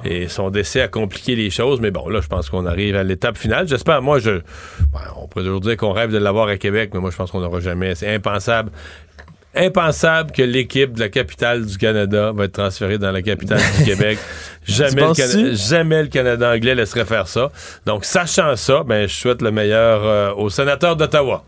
Et 0.03 0.27
son 0.27 0.49
décès 0.49 0.81
a 0.81 0.87
compliqué 0.87 1.35
les 1.35 1.49
choses, 1.49 1.79
mais 1.81 1.91
bon, 1.91 2.07
là, 2.09 2.21
je 2.21 2.27
pense 2.27 2.49
qu'on 2.49 2.65
arrive 2.65 2.95
à 2.95 3.03
l'étape 3.03 3.37
finale. 3.37 3.67
J'espère, 3.67 4.01
moi, 4.01 4.19
je. 4.19 4.31
ben, 4.91 4.99
on 5.17 5.27
pourrait 5.27 5.45
toujours 5.45 5.61
dire 5.61 5.77
qu'on 5.77 5.91
rêve 5.91 6.11
de 6.11 6.17
l'avoir 6.17 6.49
à 6.55 6.57
Québec, 6.57 6.91
mais 6.93 6.99
moi, 6.99 7.11
je 7.11 7.15
pense 7.15 7.31
qu'on 7.31 7.39
n'aura 7.39 7.59
jamais. 7.59 7.95
C'est 7.95 8.13
impensable. 8.13 8.71
Impensable 9.57 10.31
que 10.31 10.41
l'équipe 10.41 10.93
de 10.93 10.99
la 10.99 11.09
capitale 11.09 11.65
du 11.65 11.77
Canada 11.77 12.33
va 12.33 12.45
être 12.45 12.53
transférée 12.53 12.97
dans 12.97 13.11
la 13.11 13.21
capitale 13.21 13.61
du 13.77 13.83
Québec. 13.85 14.17
Le, 14.67 15.53
jamais 15.53 16.03
le 16.03 16.09
Canada 16.09 16.51
anglais 16.51 16.75
laisserait 16.75 17.05
faire 17.05 17.27
ça. 17.27 17.51
Donc, 17.85 18.03
sachant 18.03 18.55
ça, 18.57 18.83
ben, 18.85 19.07
je 19.07 19.13
souhaite 19.13 19.41
le 19.41 19.51
meilleur 19.51 20.03
euh, 20.03 20.33
aux 20.33 20.49
sénateurs 20.49 20.97
d'Ottawa. 20.97 21.43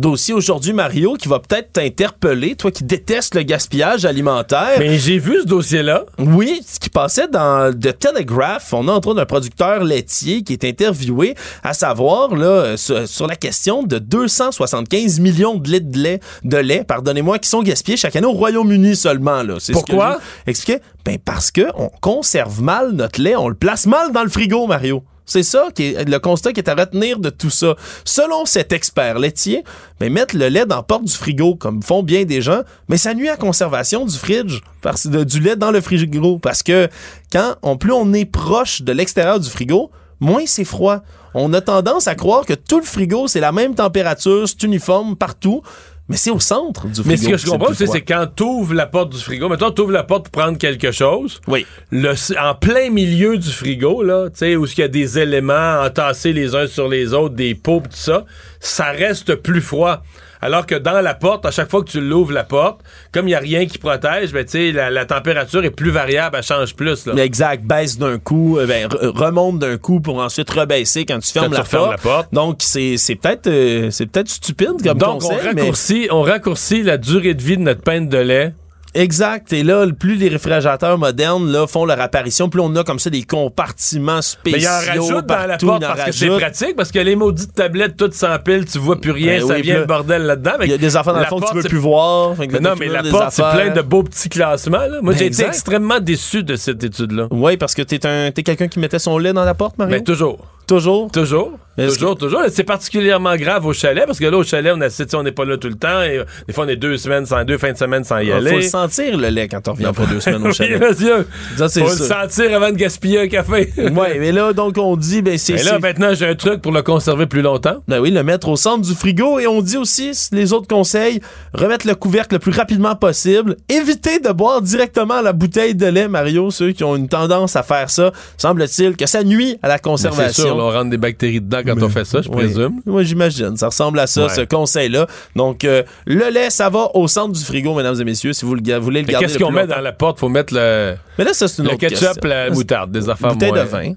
Dossier 0.00 0.32
aujourd'hui, 0.32 0.72
Mario, 0.72 1.12
qui 1.12 1.28
va 1.28 1.40
peut-être 1.40 1.74
t'interpeller, 1.74 2.56
toi 2.56 2.70
qui 2.70 2.84
détestes 2.84 3.34
le 3.34 3.42
gaspillage 3.42 4.06
alimentaire. 4.06 4.78
Mais 4.78 4.96
j'ai 4.96 5.18
vu 5.18 5.40
ce 5.42 5.46
dossier-là. 5.46 6.06
Oui, 6.18 6.62
ce 6.66 6.80
qui 6.80 6.88
passait 6.88 7.28
dans 7.28 7.70
The 7.70 7.98
Telegraph. 7.98 8.72
On 8.72 8.88
a 8.88 8.92
entre 8.92 9.08
autres 9.08 9.20
un 9.20 9.26
producteur 9.26 9.84
laitier 9.84 10.42
qui 10.42 10.54
est 10.54 10.64
interviewé, 10.64 11.34
à 11.62 11.74
savoir 11.74 12.34
là, 12.34 12.78
sur, 12.78 13.06
sur 13.06 13.26
la 13.26 13.36
question 13.36 13.82
de 13.82 13.98
275 13.98 15.20
millions 15.20 15.56
de 15.56 15.70
litres 15.70 15.90
de 15.90 15.98
lait, 15.98 16.20
de 16.44 16.56
lait 16.56 16.82
pardonnez-moi, 16.82 17.38
qui 17.38 17.50
sont 17.50 17.62
gaspillés 17.62 17.98
chaque 17.98 18.16
année 18.16 18.26
au 18.26 18.32
Royaume-Uni 18.32 18.96
seulement. 18.96 19.42
Là. 19.42 19.56
C'est 19.60 19.74
ce 19.74 19.80
que 19.80 19.84
Pourquoi? 19.84 20.14
lui 20.46 20.50
expliquait. 20.52 20.80
Ben 21.04 21.18
parce 21.22 21.50
que 21.50 21.66
on 21.76 21.90
conserve 22.00 22.62
mal 22.62 22.92
notre 22.92 23.20
lait, 23.20 23.36
on 23.36 23.48
le 23.48 23.54
place 23.54 23.84
mal 23.84 24.12
dans 24.12 24.22
le 24.22 24.30
frigo, 24.30 24.66
Mario. 24.66 25.04
C'est 25.30 25.44
ça 25.44 25.68
qui 25.72 25.84
est 25.84 26.08
le 26.08 26.18
constat 26.18 26.52
qui 26.52 26.58
est 26.58 26.68
à 26.68 26.74
retenir 26.74 27.20
de 27.20 27.30
tout 27.30 27.50
ça. 27.50 27.76
Selon 28.04 28.46
cet 28.46 28.72
expert 28.72 29.16
laitier, 29.16 29.62
ben 30.00 30.12
mettre 30.12 30.36
le 30.36 30.48
lait 30.48 30.66
dans 30.66 30.74
la 30.74 30.82
porte 30.82 31.04
du 31.04 31.12
frigo, 31.12 31.54
comme 31.54 31.84
font 31.84 32.02
bien 32.02 32.24
des 32.24 32.42
gens, 32.42 32.62
mais 32.88 32.96
ça 32.96 33.14
nuit 33.14 33.28
à 33.28 33.32
la 33.32 33.36
conservation 33.36 34.04
du 34.04 34.18
fridge, 34.18 34.58
parce, 34.82 35.06
du 35.06 35.38
lait 35.38 35.54
dans 35.54 35.70
le 35.70 35.80
frigo. 35.80 36.40
Parce 36.40 36.64
que 36.64 36.88
quand 37.30 37.54
on, 37.62 37.76
plus 37.76 37.92
on 37.92 38.12
est 38.12 38.24
proche 38.24 38.82
de 38.82 38.90
l'extérieur 38.90 39.38
du 39.38 39.48
frigo, 39.48 39.92
moins 40.18 40.42
c'est 40.46 40.64
froid. 40.64 40.98
On 41.32 41.52
a 41.52 41.60
tendance 41.60 42.08
à 42.08 42.16
croire 42.16 42.44
que 42.44 42.54
tout 42.54 42.80
le 42.80 42.84
frigo, 42.84 43.28
c'est 43.28 43.38
la 43.38 43.52
même 43.52 43.76
température, 43.76 44.48
c'est 44.48 44.64
uniforme 44.64 45.14
partout, 45.14 45.62
mais 46.10 46.16
c'est 46.16 46.32
au 46.32 46.40
centre 46.40 46.88
du 46.88 46.94
frigo. 46.94 47.08
Mais 47.08 47.16
ce 47.16 47.28
que 47.28 47.36
je 47.36 47.46
comprends, 47.46 47.72
c'est 47.72 47.86
c'est 47.86 48.02
quand 48.02 48.26
tu 48.34 48.42
ouvres 48.42 48.74
la 48.74 48.86
porte 48.86 49.12
du 49.12 49.18
frigo, 49.18 49.48
mettons, 49.48 49.70
tu 49.70 49.82
ouvres 49.82 49.92
la 49.92 50.02
porte 50.02 50.28
pour 50.28 50.42
prendre 50.42 50.58
quelque 50.58 50.90
chose. 50.90 51.40
Oui. 51.46 51.64
Le, 51.92 52.14
en 52.36 52.54
plein 52.56 52.90
milieu 52.90 53.38
du 53.38 53.48
frigo, 53.48 54.02
là, 54.02 54.28
tu 54.28 54.38
sais, 54.38 54.56
où 54.56 54.66
il 54.66 54.78
y 54.78 54.82
a 54.82 54.88
des 54.88 55.20
éléments 55.20 55.82
entassés 55.84 56.32
les 56.32 56.56
uns 56.56 56.66
sur 56.66 56.88
les 56.88 57.14
autres, 57.14 57.36
des 57.36 57.54
pots, 57.54 57.80
tout 57.84 57.90
ça, 57.92 58.24
ça 58.58 58.86
reste 58.90 59.36
plus 59.36 59.60
froid. 59.60 60.02
Alors 60.42 60.66
que 60.66 60.74
dans 60.74 61.00
la 61.00 61.14
porte, 61.14 61.44
à 61.46 61.50
chaque 61.50 61.70
fois 61.70 61.82
que 61.84 61.90
tu 61.90 62.00
l'ouvres 62.00 62.32
la 62.32 62.44
porte, 62.44 62.80
comme 63.12 63.26
il 63.26 63.30
n'y 63.32 63.34
a 63.34 63.40
rien 63.40 63.66
qui 63.66 63.78
protège, 63.78 64.32
ben, 64.32 64.44
tu 64.44 64.50
sais, 64.52 64.72
la, 64.72 64.90
la 64.90 65.04
température 65.04 65.62
est 65.64 65.70
plus 65.70 65.90
variable, 65.90 66.36
elle 66.38 66.42
change 66.42 66.74
plus. 66.74 67.06
Là. 67.06 67.22
Exact, 67.22 67.64
baisse 67.64 67.98
d'un 67.98 68.18
coup, 68.18 68.58
euh, 68.58 68.66
ben, 68.66 68.88
re- 68.88 69.08
remonte 69.08 69.58
d'un 69.58 69.76
coup 69.76 70.00
pour 70.00 70.18
ensuite 70.18 70.50
rebaisser 70.50 71.04
quand 71.04 71.18
tu 71.18 71.30
fermes, 71.30 71.46
tu 71.50 71.58
la, 71.58 71.64
porte. 71.64 71.90
la 71.90 71.98
porte. 71.98 72.28
Donc 72.32 72.56
c'est 72.60 72.96
c'est 72.96 73.16
peut-être 73.16 73.46
euh, 73.48 73.90
c'est 73.90 74.06
peut-être 74.06 74.28
stupide 74.28 74.82
comme 74.82 74.98
Donc, 74.98 75.24
on 75.24 75.28
mais 75.30 75.60
raccourcit, 75.60 76.08
on 76.10 76.22
raccourcit 76.22 76.82
la 76.82 76.96
durée 76.96 77.34
de 77.34 77.42
vie 77.42 77.56
de 77.56 77.62
notre 77.62 77.82
pinte 77.82 78.08
de 78.08 78.18
lait. 78.18 78.54
Exact. 78.94 79.52
Et 79.52 79.62
là, 79.62 79.86
plus 79.98 80.14
les 80.14 80.28
réfrigérateurs 80.28 80.98
modernes 80.98 81.50
là 81.50 81.66
font 81.66 81.84
leur 81.84 82.00
apparition, 82.00 82.48
plus 82.48 82.60
on 82.60 82.74
a 82.76 82.84
comme 82.84 82.98
ça 82.98 83.10
des 83.10 83.22
compartiments 83.22 84.22
spéciaux 84.22 84.58
Mais 84.58 84.62
il 84.94 85.00
en 85.00 85.00
rajoute 85.00 85.26
dans 85.26 85.36
la 85.36 85.48
partout, 85.48 85.66
porte 85.66 85.80
parce 85.82 86.04
que 86.04 86.12
c'est 86.12 86.28
pratique, 86.28 86.76
parce 86.76 86.92
que 86.92 86.98
les 86.98 87.16
maudites 87.16 87.54
tablettes 87.54 87.96
toutes 87.96 88.14
s'empilent, 88.14 88.64
tu 88.64 88.78
vois 88.78 89.00
plus 89.00 89.10
rien, 89.10 89.38
Ben 89.38 89.48
ça 89.48 89.54
oui, 89.54 89.62
vient 89.62 89.78
le 89.80 89.86
bordel 89.86 90.22
là-dedans. 90.22 90.52
Il 90.62 90.70
y 90.70 90.74
a 90.74 90.78
des 90.78 90.96
enfants 90.96 91.12
dans 91.12 91.18
le 91.18 91.24
La 91.24 91.28
fond 91.28 91.40
que 91.40 91.46
tu 91.46 91.52
porte, 91.52 91.62
veux 91.64 91.68
plus 91.68 91.78
voir. 91.78 92.34
Mais 92.38 92.60
non, 92.60 92.74
mais 92.78 92.88
la 92.88 93.02
porte, 93.02 93.32
c'est 93.32 93.42
plein 93.42 93.70
de 93.70 93.82
beaux 93.82 94.02
petits 94.02 94.28
classements. 94.28 94.78
Là. 94.78 95.00
Moi, 95.02 95.12
Ben 95.12 95.18
j'ai 95.18 95.26
été 95.26 95.44
extrêmement 95.44 96.00
déçu 96.00 96.42
de 96.42 96.56
cette 96.56 96.82
étude-là. 96.82 97.28
Oui, 97.30 97.56
parce 97.56 97.74
que 97.74 97.82
t'es 97.82 98.06
un 98.06 98.30
t'es 98.30 98.42
quelqu'un 98.42 98.68
qui 98.68 98.78
mettait 98.78 98.98
son 98.98 99.18
lait 99.18 99.32
dans 99.32 99.44
la 99.44 99.54
porte, 99.54 99.78
Mario? 99.78 99.94
Mais 99.94 100.02
toujours. 100.02 100.38
Toujours. 100.74 101.10
Toujours. 101.10 101.52
Toujours, 101.78 102.14
toujours. 102.16 102.42
C'est 102.50 102.64
particulièrement 102.64 103.36
grave 103.36 103.64
au 103.64 103.72
chalet 103.72 104.04
parce 104.04 104.18
que 104.18 104.26
là, 104.26 104.36
au 104.36 104.42
chalet, 104.44 104.72
on 104.76 104.80
a- 104.82 105.16
on 105.16 105.22
n'est 105.22 105.32
pas 105.32 105.46
là 105.46 105.56
tout 105.56 105.68
le 105.68 105.76
temps. 105.76 106.02
Et, 106.02 106.18
euh, 106.18 106.24
des 106.46 106.52
fois, 106.52 106.64
on 106.66 106.68
est 106.68 106.76
deux 106.76 106.98
semaines 106.98 107.24
sans 107.24 107.42
deux 107.44 107.56
fins 107.56 107.72
de 107.72 107.78
semaine 107.78 108.04
sans 108.04 108.18
y 108.18 108.26
Il 108.26 108.32
aller. 108.32 108.50
faut 108.50 108.56
le 108.56 108.62
sentir 108.62 109.16
le 109.16 109.28
lait 109.28 109.48
quand 109.48 109.66
on 109.66 109.72
revient 109.72 109.90
pas 109.96 110.04
deux 110.04 110.20
semaines 110.20 110.42
au 110.42 110.46
Oui, 110.48 110.54
chalet. 110.54 110.78
monsieur. 110.80 111.26
Ça, 111.56 111.68
Faut 111.70 111.88
le 111.88 111.94
sentir 111.96 112.54
avant 112.54 112.70
de 112.70 112.76
gaspiller 112.76 113.20
un 113.20 113.28
café. 113.28 113.72
Ouais, 113.78 114.18
mais 114.18 114.30
là 114.32 114.52
donc 114.52 114.76
on 114.78 114.94
dit 114.96 115.22
ben 115.22 115.38
c'est 115.38 115.54
Et 115.54 115.62
là, 115.62 115.78
maintenant, 115.78 116.12
j'ai 116.12 116.26
un 116.26 116.34
truc 116.34 116.60
pour 116.60 116.72
le 116.72 116.82
conserver 116.82 117.26
plus 117.26 117.40
longtemps. 117.42 117.76
Ben 117.88 117.98
oui, 117.98 118.10
le 118.10 118.22
mettre 118.24 118.48
au 118.48 118.56
centre 118.56 118.86
du 118.86 118.94
frigo 118.94 119.38
et 119.38 119.46
on 119.46 119.62
dit 119.62 119.78
aussi 119.78 120.10
les 120.32 120.52
autres 120.52 120.68
conseils, 120.68 121.20
remettre 121.54 121.86
le 121.86 121.94
couvercle 121.94 122.34
le 122.34 122.40
plus 122.40 122.52
rapidement 122.52 122.94
possible, 122.94 123.56
éviter 123.70 124.18
de 124.18 124.30
boire 124.32 124.60
directement 124.60 125.22
la 125.22 125.32
bouteille 125.32 125.74
de 125.74 125.86
lait, 125.86 126.08
Mario, 126.08 126.50
ceux 126.50 126.72
qui 126.72 126.84
ont 126.84 126.94
une 126.96 127.08
tendance 127.08 127.56
à 127.56 127.62
faire 127.62 127.88
ça, 127.90 128.12
semble-t-il 128.36 128.96
que 128.96 129.06
ça 129.06 129.24
nuit 129.24 129.56
à 129.62 129.68
la 129.68 129.74
Mais 129.74 129.80
conservation. 129.80 130.59
Là, 130.60 130.66
on 130.66 130.70
rentre 130.70 130.90
des 130.90 130.98
bactéries 130.98 131.40
dedans 131.40 131.60
quand 131.64 131.82
on 131.82 131.88
fait 131.88 132.04
ça, 132.04 132.20
je 132.22 132.28
Oui. 132.28 132.36
présume. 132.36 132.80
Oui, 132.86 133.04
j'imagine. 133.04 133.56
Ça 133.56 133.66
ressemble 133.68 133.98
à 133.98 134.06
ça, 134.06 134.24
Ouais. 134.24 134.28
ce 134.28 134.42
conseil-là. 134.42 135.06
Donc, 135.34 135.64
euh, 135.64 135.82
le 136.06 136.28
lait, 136.30 136.50
ça 136.50 136.68
va 136.68 136.88
au 136.94 137.08
centre 137.08 137.32
du 137.32 137.42
frigo, 137.44 137.74
mesdames 137.74 137.98
et 138.00 138.04
messieurs, 138.04 138.32
si 138.34 138.44
vous 138.44 138.54
le 138.54 138.78
voulez 138.78 139.00
le 139.00 139.06
Mais 139.06 139.12
garder. 139.12 139.26
qu'est-ce 139.26 139.38
qu'on 139.38 139.50
met 139.50 139.66
dans 139.66 139.80
la 139.80 139.92
porte? 139.92 140.18
Faut 140.18 140.28
mettre 140.28 140.52
le, 140.54 140.96
Mais 141.18 141.24
là, 141.24 141.32
ça, 141.32 141.48
c'est 141.48 141.58
une 141.62 141.64
le 141.68 141.70
autre 141.74 141.80
ketchup, 141.80 141.98
question. 141.98 142.28
la 142.28 142.50
moutarde, 142.50 142.92
des 142.92 143.08
affaires 143.08 143.32
Bouteille 143.32 143.52
moins- 143.52 143.64
de 143.64 143.68
vin. 143.68 143.92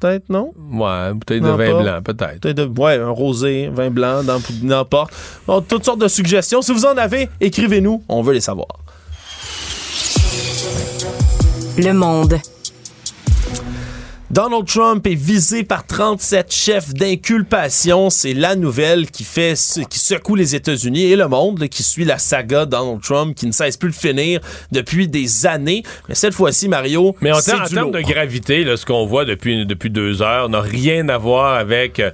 Peut-être, 0.00 0.30
non? 0.30 0.52
Ouais, 0.72 0.88
une 1.10 1.18
bouteille 1.18 1.40
de 1.42 1.46
Non, 1.46 1.56
vin 1.56 1.70
pas. 1.72 1.82
blanc, 1.82 2.02
peut-être. 2.02 2.32
Bouteille 2.34 2.54
de, 2.54 2.64
ouais, 2.80 2.94
un 2.96 3.10
rosé, 3.10 3.68
vin 3.70 3.90
blanc, 3.90 4.22
dans, 4.22 4.40
dans 4.62 4.76
la 4.78 4.84
porte. 4.86 5.12
Bon, 5.46 5.60
toutes 5.60 5.84
sortes 5.84 6.00
de 6.00 6.08
suggestions. 6.08 6.62
Si 6.62 6.72
vous 6.72 6.86
en 6.86 6.96
avez, 6.96 7.28
écrivez-nous. 7.40 8.02
On 8.08 8.22
veut 8.22 8.32
les 8.32 8.40
savoir. 8.40 8.68
Le 11.76 11.92
monde. 11.92 12.38
Donald 14.30 14.64
Trump 14.64 15.04
est 15.08 15.16
visé 15.16 15.64
par 15.64 15.84
37 15.84 16.52
chefs 16.54 16.94
d'inculpation. 16.94 18.10
C'est 18.10 18.32
la 18.32 18.54
nouvelle 18.54 19.10
qui 19.10 19.24
fait 19.24 19.54
qui 19.90 19.98
secoue 19.98 20.36
les 20.36 20.54
États-Unis 20.54 21.02
et 21.02 21.16
le 21.16 21.26
monde 21.26 21.58
là, 21.58 21.66
qui 21.66 21.82
suit 21.82 22.04
la 22.04 22.16
saga 22.18 22.64
Donald 22.64 23.00
Trump 23.02 23.34
qui 23.34 23.46
ne 23.48 23.50
cesse 23.50 23.76
plus 23.76 23.90
de 23.90 23.94
finir 23.96 24.38
depuis 24.70 25.08
des 25.08 25.46
années. 25.46 25.82
Mais 26.08 26.14
cette 26.14 26.32
fois-ci, 26.34 26.68
Mario, 26.68 27.16
Mais 27.20 27.32
en, 27.32 27.40
termes 27.40 27.90
de 27.90 28.00
gravité, 28.02 28.62
là, 28.62 28.76
ce 28.76 28.86
qu'on 28.86 29.04
voit 29.04 29.24
depuis, 29.24 29.66
depuis 29.66 29.90
deux 29.90 30.22
heures 30.22 30.48
n'a 30.48 30.60
rien 30.60 31.08
à 31.08 31.18
voir 31.18 31.56
avec 31.56 31.98
euh, 31.98 32.12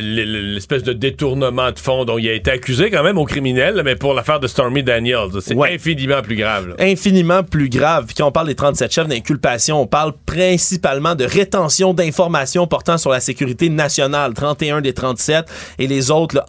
l'espèce 0.00 0.84
de 0.84 0.92
détournement 0.92 1.72
de 1.72 1.80
fonds 1.80 2.04
dont 2.04 2.16
il 2.18 2.28
a 2.28 2.32
été 2.34 2.52
accusé 2.52 2.92
quand 2.92 3.02
même 3.02 3.18
au 3.18 3.24
criminel, 3.24 3.82
mais 3.84 3.96
pour 3.96 4.14
l'affaire 4.14 4.38
de 4.38 4.46
Stormy 4.46 4.84
Daniels. 4.84 5.30
C'est 5.40 5.56
Ouais. 5.56 5.74
infiniment 5.74 6.22
plus 6.22 6.36
grave. 6.36 6.68
là. 6.68 6.74
infiniment 6.78 7.42
plus 7.42 7.68
grave. 7.68 8.04
Puis 8.06 8.14
quand 8.14 8.28
on 8.28 8.32
parle 8.32 8.46
des 8.46 8.54
37 8.54 8.92
chefs 8.92 9.08
d'inculpation, 9.08 9.80
on 9.80 9.88
parle 9.88 10.12
principalement 10.26 11.16
de 11.16 11.24
rétention 11.24 11.55
d'informations 11.94 12.66
portant 12.66 12.98
sur 12.98 13.10
la 13.10 13.20
sécurité 13.20 13.68
nationale, 13.68 14.34
31 14.34 14.80
des 14.80 14.92
37, 14.92 15.46
et 15.78 15.86
les 15.86 16.10
autres, 16.10 16.36
là, 16.36 16.44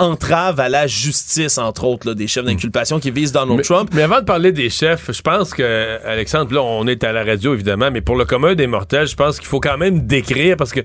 à 0.57 0.69
la 0.69 0.87
justice, 0.87 1.57
entre 1.57 1.85
autres, 1.85 2.07
là, 2.07 2.13
des 2.13 2.27
chefs 2.27 2.45
d'inculpation 2.45 2.99
qui 2.99 3.11
visent 3.11 3.31
Donald 3.31 3.57
mais, 3.57 3.63
Trump. 3.63 3.89
Mais 3.93 4.03
avant 4.03 4.19
de 4.19 4.25
parler 4.25 4.51
des 4.51 4.69
chefs, 4.69 5.11
je 5.11 5.21
pense 5.21 5.53
que, 5.53 5.99
Alexandre, 6.05 6.53
là, 6.53 6.61
on 6.61 6.87
est 6.87 7.03
à 7.03 7.11
la 7.11 7.23
radio, 7.23 7.53
évidemment, 7.53 7.89
mais 7.91 8.01
pour 8.01 8.15
le 8.15 8.25
commun 8.25 8.55
des 8.55 8.67
mortels, 8.67 9.07
je 9.07 9.15
pense 9.15 9.37
qu'il 9.37 9.47
faut 9.47 9.59
quand 9.59 9.77
même 9.77 10.05
décrire, 10.05 10.57
parce 10.57 10.71
que 10.71 10.81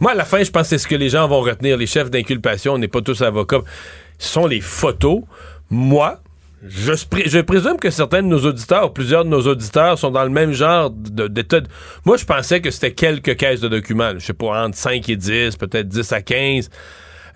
moi, 0.00 0.12
à 0.12 0.14
la 0.14 0.24
fin, 0.24 0.42
je 0.42 0.50
pense 0.50 0.62
que 0.62 0.68
c'est 0.68 0.78
ce 0.78 0.86
que 0.86 0.94
les 0.94 1.08
gens 1.08 1.26
vont 1.28 1.40
retenir. 1.40 1.76
Les 1.76 1.86
chefs 1.86 2.10
d'inculpation, 2.10 2.74
on 2.74 2.78
n'est 2.78 2.88
pas 2.88 3.02
tous 3.02 3.22
avocats. 3.22 3.60
Ce 4.18 4.32
sont 4.32 4.46
les 4.46 4.60
photos. 4.60 5.22
Moi, 5.70 6.20
je, 6.64 7.40
présume 7.42 7.76
que 7.76 7.90
certains 7.90 8.22
de 8.22 8.28
nos 8.28 8.44
auditeurs, 8.46 8.92
plusieurs 8.92 9.24
de 9.24 9.28
nos 9.28 9.42
auditeurs, 9.42 9.98
sont 9.98 10.10
dans 10.10 10.24
le 10.24 10.30
même 10.30 10.52
genre 10.52 10.90
d'état. 10.90 11.60
Moi, 12.04 12.16
je 12.16 12.24
pensais 12.24 12.60
que 12.60 12.70
c'était 12.70 12.92
quelques 12.92 13.36
caisses 13.36 13.60
de 13.60 13.68
documents. 13.68 14.12
Je 14.14 14.24
sais 14.24 14.32
pas, 14.32 14.64
entre 14.64 14.76
5 14.76 15.08
et 15.08 15.16
10, 15.16 15.56
peut-être 15.56 15.88
10 15.88 16.12
à 16.12 16.22
15. 16.22 16.70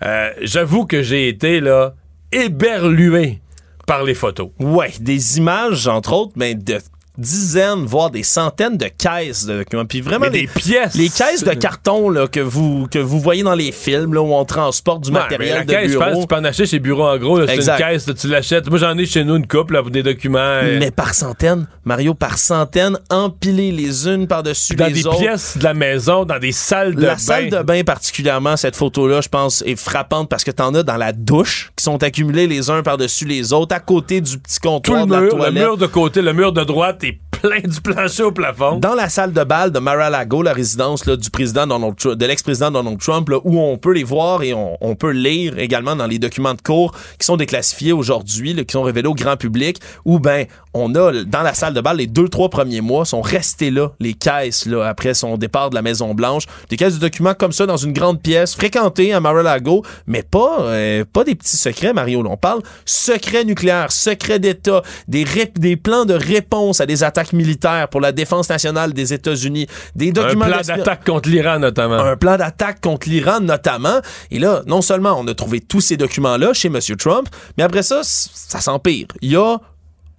Euh, 0.03 0.31
J'avoue 0.41 0.85
que 0.85 1.03
j'ai 1.03 1.27
été 1.27 1.59
là 1.59 1.93
éberlué 2.31 3.39
par 3.85 4.03
les 4.03 4.15
photos. 4.15 4.49
Ouais, 4.59 4.91
des 4.99 5.37
images, 5.37 5.87
entre 5.87 6.13
autres, 6.13 6.33
mais 6.35 6.55
de 6.55 6.77
dizaines, 7.21 7.85
voire 7.85 8.09
des 8.09 8.23
centaines 8.23 8.77
de 8.77 8.87
caisses 8.87 9.45
de 9.45 9.59
documents. 9.59 9.85
Puis 9.85 10.01
vraiment, 10.01 10.25
les, 10.25 10.41
des 10.41 10.47
pièces. 10.47 10.95
Les 10.95 11.09
caisses 11.09 11.43
de 11.43 11.53
carton 11.53 12.09
là, 12.09 12.27
que, 12.27 12.39
vous, 12.39 12.87
que 12.89 12.99
vous 12.99 13.19
voyez 13.19 13.43
dans 13.43 13.55
les 13.55 13.71
films 13.71 14.13
là, 14.13 14.21
où 14.21 14.33
on 14.33 14.43
transporte 14.43 15.03
du 15.03 15.11
ouais, 15.11 15.19
matériel 15.19 15.59
la 15.59 15.63
de 15.63 15.71
caisse, 15.71 15.91
bureau. 15.91 16.03
Je 16.03 16.09
pense, 16.11 16.21
tu 16.21 16.27
peux 16.27 16.35
en 16.35 16.43
acheter 16.43 16.65
chez 16.65 16.79
Bureau 16.79 17.05
en 17.05 17.17
gros. 17.17 17.45
C'est 17.45 17.55
une 17.55 17.77
caisse, 17.77 18.09
tu 18.19 18.27
l'achètes. 18.27 18.69
Moi, 18.69 18.79
j'en 18.79 18.97
ai 18.97 19.05
chez 19.05 19.23
nous 19.23 19.35
une 19.35 19.47
couple 19.47 19.79
pour 19.81 19.91
des 19.91 20.03
documents. 20.03 20.61
Mais 20.63 20.91
par 20.91 21.13
centaines, 21.13 21.67
Mario, 21.85 22.13
par 22.13 22.37
centaines, 22.37 22.97
empilées 23.09 23.71
les 23.71 24.07
unes 24.07 24.27
par-dessus 24.27 24.75
les 24.75 25.05
autres. 25.05 25.15
Dans 25.15 25.19
des 25.19 25.25
pièces 25.25 25.57
de 25.57 25.63
la 25.63 25.73
maison, 25.73 26.25
dans 26.25 26.39
des 26.39 26.51
salles 26.51 26.95
de 26.95 27.01
la 27.01 27.07
bain. 27.07 27.11
La 27.13 27.17
salle 27.17 27.49
de 27.49 27.61
bain 27.61 27.83
particulièrement, 27.83 28.57
cette 28.57 28.75
photo-là, 28.75 29.21
je 29.21 29.29
pense, 29.29 29.61
est 29.65 29.75
frappante 29.75 30.29
parce 30.29 30.43
que 30.43 30.51
t'en 30.51 30.73
as 30.73 30.83
dans 30.83 30.97
la 30.97 31.13
douche 31.13 31.71
qui 31.75 31.83
sont 31.83 32.01
accumulés 32.03 32.47
les 32.47 32.69
uns 32.69 32.81
par-dessus 32.83 33.25
les 33.25 33.53
autres, 33.53 33.75
à 33.75 33.79
côté 33.79 34.21
du 34.21 34.37
petit 34.39 34.59
comptoir 34.59 35.01
Tout 35.03 35.07
de 35.07 35.11
le 35.13 35.15
la 35.15 35.21
mur, 35.21 35.29
toilette. 35.31 35.53
le 35.53 35.59
mur 35.59 35.77
de 35.77 35.85
côté, 35.87 36.21
le 36.21 36.33
mur 36.33 36.51
de 36.51 36.63
droite 36.63 37.03
est 37.03 37.10
plein 37.41 37.59
du 37.59 37.81
plancher 37.81 38.23
au 38.23 38.31
plafond. 38.31 38.77
Dans 38.77 38.93
la 38.93 39.09
salle 39.09 39.33
de 39.33 39.43
bal 39.43 39.71
de 39.71 39.79
Mar-a-Lago, 39.79 40.43
la 40.43 40.53
résidence 40.53 41.03
du 41.07 41.29
président 41.31 41.65
Donald 41.65 41.95
de 41.95 42.25
l'ex-président 42.25 42.69
Donald 42.69 42.99
Trump, 42.99 43.29
où 43.43 43.59
on 43.59 43.77
peut 43.77 43.93
les 43.93 44.03
voir 44.03 44.43
et 44.43 44.53
on, 44.53 44.95
peut 44.95 45.11
lire 45.11 45.57
également 45.57 45.95
dans 45.95 46.05
les 46.05 46.19
documents 46.19 46.53
de 46.53 46.61
cours 46.61 46.93
qui 47.17 47.25
sont 47.25 47.37
déclassifiés 47.37 47.93
aujourd'hui, 47.93 48.55
qui 48.65 48.71
sont 48.71 48.83
révélés 48.83 49.07
au 49.07 49.15
grand 49.15 49.37
public, 49.37 49.79
où 50.05 50.19
ben 50.19 50.45
on 50.73 50.93
a 50.95 51.23
dans 51.23 51.41
la 51.41 51.53
salle 51.53 51.73
de 51.73 51.81
bal 51.81 51.97
les 51.97 52.07
deux 52.07 52.29
trois 52.29 52.49
premiers 52.49 52.81
mois 52.81 53.03
sont 53.03 53.21
restés 53.21 53.71
là 53.71 53.91
les 53.99 54.13
caisses 54.13 54.65
là 54.65 54.85
après 54.87 55.13
son 55.13 55.37
départ 55.37 55.69
de 55.69 55.75
la 55.75 55.81
Maison 55.81 56.13
Blanche, 56.13 56.45
des 56.69 56.77
caisses 56.77 56.95
de 56.95 56.99
documents 56.99 57.33
comme 57.33 57.51
ça 57.51 57.65
dans 57.65 57.77
une 57.77 57.93
grande 57.93 58.21
pièce 58.21 58.55
fréquentée 58.55 59.13
à 59.13 59.19
Mar-a-Lago, 59.19 59.83
mais 60.07 60.23
pas 60.23 60.61
euh, 60.61 61.03
pas 61.11 61.23
des 61.23 61.35
petits 61.35 61.57
secrets 61.57 61.93
Mario, 61.93 62.23
on 62.25 62.37
parle 62.37 62.61
secret 62.85 63.43
nucléaire, 63.43 63.91
secret 63.91 64.39
d'État, 64.39 64.81
des 65.07 65.25
des 65.55 65.75
plans 65.75 66.05
de 66.05 66.13
réponse 66.13 66.81
à 66.81 66.85
des 66.85 67.03
attaques 67.03 67.30
militaires 67.33 67.87
pour 67.89 68.01
la 68.01 68.11
défense 68.11 68.49
nationale 68.49 68.93
des 68.93 69.13
États-Unis, 69.13 69.67
des 69.95 70.11
documents 70.11 70.45
un 70.45 70.49
plan 70.49 70.61
d'attaque 70.61 71.05
contre 71.05 71.29
l'Iran 71.29 71.59
notamment. 71.59 71.99
Un 71.99 72.17
plan 72.17 72.37
d'attaque 72.37 72.81
contre 72.81 73.09
l'Iran 73.09 73.39
notamment. 73.41 73.99
Et 74.29 74.39
là, 74.39 74.61
non 74.65 74.81
seulement 74.81 75.15
on 75.19 75.27
a 75.27 75.33
trouvé 75.33 75.59
tous 75.59 75.81
ces 75.81 75.97
documents-là 75.97 76.53
chez 76.53 76.67
M. 76.67 76.79
Trump, 76.97 77.27
mais 77.57 77.63
après 77.63 77.83
ça, 77.83 78.01
ça 78.03 78.59
s'empire. 78.59 79.07
Il 79.21 79.31
y 79.31 79.35
a 79.35 79.57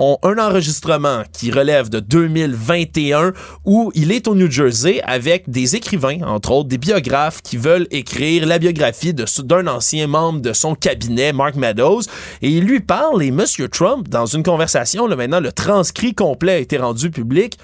on, 0.03 0.19
un 0.25 0.39
enregistrement 0.39 1.23
qui 1.33 1.53
relève 1.53 1.89
de 1.89 2.01
2021 2.01 3.33
où 3.65 3.93
il 3.95 4.11
est 4.11 4.27
au 4.27 4.35
New 4.35 4.51
Jersey 4.51 5.01
avec 5.05 5.49
des 5.49 5.77
écrivains, 5.77 6.23
entre 6.23 6.51
autres 6.51 6.69
des 6.69 6.79
biographes 6.79 7.41
qui 7.41 7.57
veulent 7.57 7.87
écrire 7.93 8.45
la 8.47 8.59
biographie 8.59 9.15
d'un 9.15 9.67
ancien 9.69 10.09
membre 10.09 10.41
de 10.41 10.53
son 10.53 10.75
cabinet, 10.75 11.33
Mark 11.33 11.55
Meadows, 11.55 12.03
et 12.43 12.51
il 12.51 12.65
lui 12.65 12.81
parle 12.81 13.23
et 13.23 13.29
M. 13.29 13.45
Trump, 13.71 14.09
dans 14.09 14.27
une 14.27 14.43
conversation, 14.43 15.07
là, 15.07 15.15
maintenant 15.15 15.39
le 15.39 15.53
transcrit 15.53 16.15
complet 16.15 16.53
a 16.53 16.59
été 16.59 16.79
rendu 16.79 17.11
public, 17.11 17.57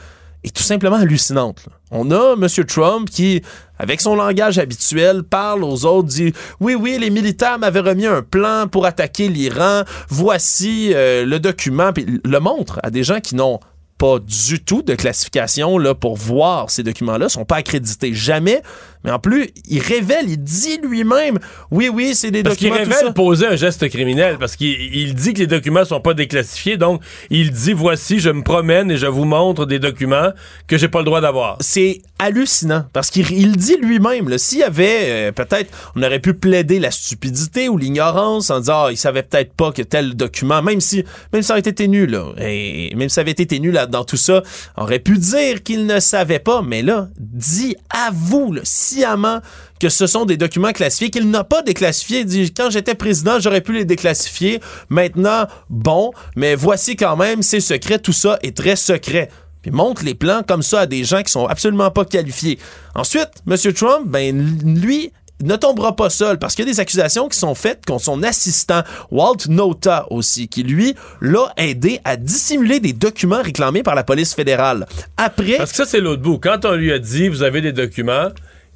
est 0.44 0.54
tout 0.54 0.62
simplement 0.62 0.96
hallucinante. 0.96 1.66
On 1.90 2.10
a 2.10 2.34
M. 2.34 2.46
Trump 2.66 3.10
qui, 3.10 3.42
avec 3.78 4.00
son 4.00 4.14
langage 4.14 4.58
habituel, 4.58 5.22
parle 5.22 5.64
aux 5.64 5.84
autres, 5.84 6.08
dit 6.08 6.32
Oui, 6.60 6.74
oui, 6.74 6.98
les 7.00 7.10
militaires 7.10 7.58
m'avaient 7.58 7.80
remis 7.80 8.06
un 8.06 8.22
plan 8.22 8.66
pour 8.70 8.86
attaquer 8.86 9.28
l'Iran, 9.28 9.82
voici 10.08 10.92
euh, 10.94 11.24
le 11.24 11.40
document, 11.40 11.92
puis 11.92 12.20
le 12.24 12.38
montre 12.40 12.78
à 12.82 12.90
des 12.90 13.02
gens 13.02 13.20
qui 13.20 13.34
n'ont 13.34 13.60
pas 13.98 14.18
du 14.20 14.62
tout 14.62 14.82
de 14.82 14.94
classification 14.94 15.76
là, 15.76 15.94
pour 15.94 16.16
voir 16.16 16.70
ces 16.70 16.84
documents-là, 16.84 17.28
sont 17.28 17.44
pas 17.44 17.56
accrédités 17.56 18.14
jamais. 18.14 18.62
Mais 19.04 19.10
en 19.10 19.18
plus, 19.18 19.48
il 19.68 19.80
révèle, 19.80 20.28
il 20.28 20.42
dit 20.42 20.78
lui-même, 20.82 21.38
oui, 21.70 21.88
oui, 21.88 22.14
c'est 22.14 22.30
des 22.30 22.42
parce 22.42 22.56
documents. 22.56 22.76
Parce 22.76 22.88
qu'il 22.88 22.94
révèle 22.96 23.14
poser 23.14 23.46
un 23.46 23.56
geste 23.56 23.88
criminel, 23.88 24.38
parce 24.38 24.56
qu'il 24.56 24.94
il 24.94 25.14
dit 25.14 25.34
que 25.34 25.40
les 25.40 25.46
documents 25.46 25.84
sont 25.84 26.00
pas 26.00 26.14
déclassifiés, 26.14 26.76
donc 26.76 27.00
il 27.30 27.52
dit 27.52 27.72
voici, 27.72 28.18
je 28.18 28.30
me 28.30 28.42
promène 28.42 28.90
et 28.90 28.96
je 28.96 29.06
vous 29.06 29.24
montre 29.24 29.66
des 29.66 29.78
documents 29.78 30.30
que 30.66 30.76
j'ai 30.78 30.88
pas 30.88 30.98
le 30.98 31.04
droit 31.04 31.20
d'avoir. 31.20 31.58
C'est 31.60 32.02
hallucinant, 32.18 32.84
parce 32.92 33.10
qu'il 33.10 33.30
il 33.30 33.56
dit 33.56 33.76
lui-même, 33.80 34.36
s'il 34.38 34.58
y 34.58 34.64
avait 34.64 35.28
euh, 35.28 35.32
peut-être, 35.32 35.72
on 35.94 36.02
aurait 36.02 36.18
pu 36.18 36.34
plaider 36.34 36.80
la 36.80 36.90
stupidité 36.90 37.68
ou 37.68 37.78
l'ignorance 37.78 38.50
en 38.50 38.60
disant, 38.60 38.86
ah, 38.86 38.88
il 38.90 38.96
savait 38.96 39.22
peut-être 39.22 39.52
pas 39.54 39.70
que 39.70 39.82
tel 39.82 40.14
document, 40.14 40.60
même 40.62 40.80
si, 40.80 41.04
même 41.32 41.42
si 41.42 41.46
ça 41.48 41.54
avait 41.54 41.60
été 41.60 41.72
ténu 41.72 42.06
là, 42.06 42.32
et 42.40 42.92
même 42.96 43.08
si 43.08 43.14
ça 43.14 43.20
avait 43.20 43.30
été 43.30 43.46
ténu 43.46 43.70
là 43.70 43.86
dans 43.88 44.04
tout 44.04 44.16
ça, 44.16 44.42
aurait 44.76 44.98
pu 44.98 45.18
dire 45.18 45.62
qu'il 45.62 45.86
ne 45.86 46.00
savait 46.00 46.38
pas, 46.38 46.62
mais 46.62 46.82
là, 46.82 47.08
dit 47.18 47.76
à 47.90 48.10
vous, 48.12 48.52
là, 48.52 48.60
sciemment 48.64 49.40
que 49.80 49.88
ce 49.88 50.06
sont 50.06 50.24
des 50.24 50.36
documents 50.36 50.72
classifiés 50.72 51.10
qu'il 51.10 51.30
n'a 51.30 51.44
pas 51.44 51.62
déclassifiés. 51.62 52.20
Il 52.20 52.26
dit 52.26 52.52
quand 52.52 52.70
j'étais 52.70 52.94
président, 52.94 53.38
j'aurais 53.38 53.60
pu 53.60 53.72
les 53.72 53.84
déclassifier. 53.84 54.60
Maintenant, 54.88 55.46
bon, 55.70 56.12
mais 56.36 56.54
voici 56.54 56.96
quand 56.96 57.16
même, 57.16 57.42
c'est 57.42 57.60
secret, 57.60 57.98
tout 57.98 58.12
ça 58.12 58.38
est 58.42 58.56
très 58.56 58.76
secret. 58.76 59.28
Puis 59.62 59.70
montre 59.70 60.04
les 60.04 60.14
plans 60.14 60.42
comme 60.46 60.62
ça 60.62 60.80
à 60.80 60.86
des 60.86 61.04
gens 61.04 61.22
qui 61.22 61.32
sont 61.32 61.46
absolument 61.46 61.90
pas 61.90 62.04
qualifiés. 62.04 62.58
Ensuite, 62.94 63.30
M. 63.48 63.56
Trump, 63.72 64.06
ben 64.06 64.56
lui, 64.64 65.12
ne 65.42 65.56
tombera 65.56 65.94
pas 65.94 66.10
seul 66.10 66.38
parce 66.38 66.54
qu'il 66.54 66.66
y 66.66 66.68
a 66.68 66.72
des 66.72 66.80
accusations 66.80 67.28
qui 67.28 67.38
sont 67.38 67.54
faites 67.54 67.86
contre 67.86 68.04
son 68.04 68.22
assistant 68.22 68.82
Walt 69.10 69.48
Nota 69.48 70.06
aussi 70.10 70.48
qui 70.48 70.62
lui 70.62 70.94
l'a 71.20 71.52
aidé 71.56 72.00
à 72.04 72.16
dissimuler 72.16 72.80
des 72.80 72.92
documents 72.92 73.42
réclamés 73.42 73.82
par 73.82 73.94
la 73.94 74.04
police 74.04 74.34
fédérale. 74.34 74.86
Après 75.16 75.56
Parce 75.56 75.70
que 75.70 75.76
ça 75.76 75.86
c'est 75.86 76.00
l'autre 76.00 76.22
bout. 76.22 76.38
Quand 76.38 76.64
on 76.64 76.72
lui 76.72 76.92
a 76.92 76.98
dit 76.98 77.28
vous 77.28 77.42
avez 77.42 77.60
des 77.60 77.72
documents, 77.72 78.28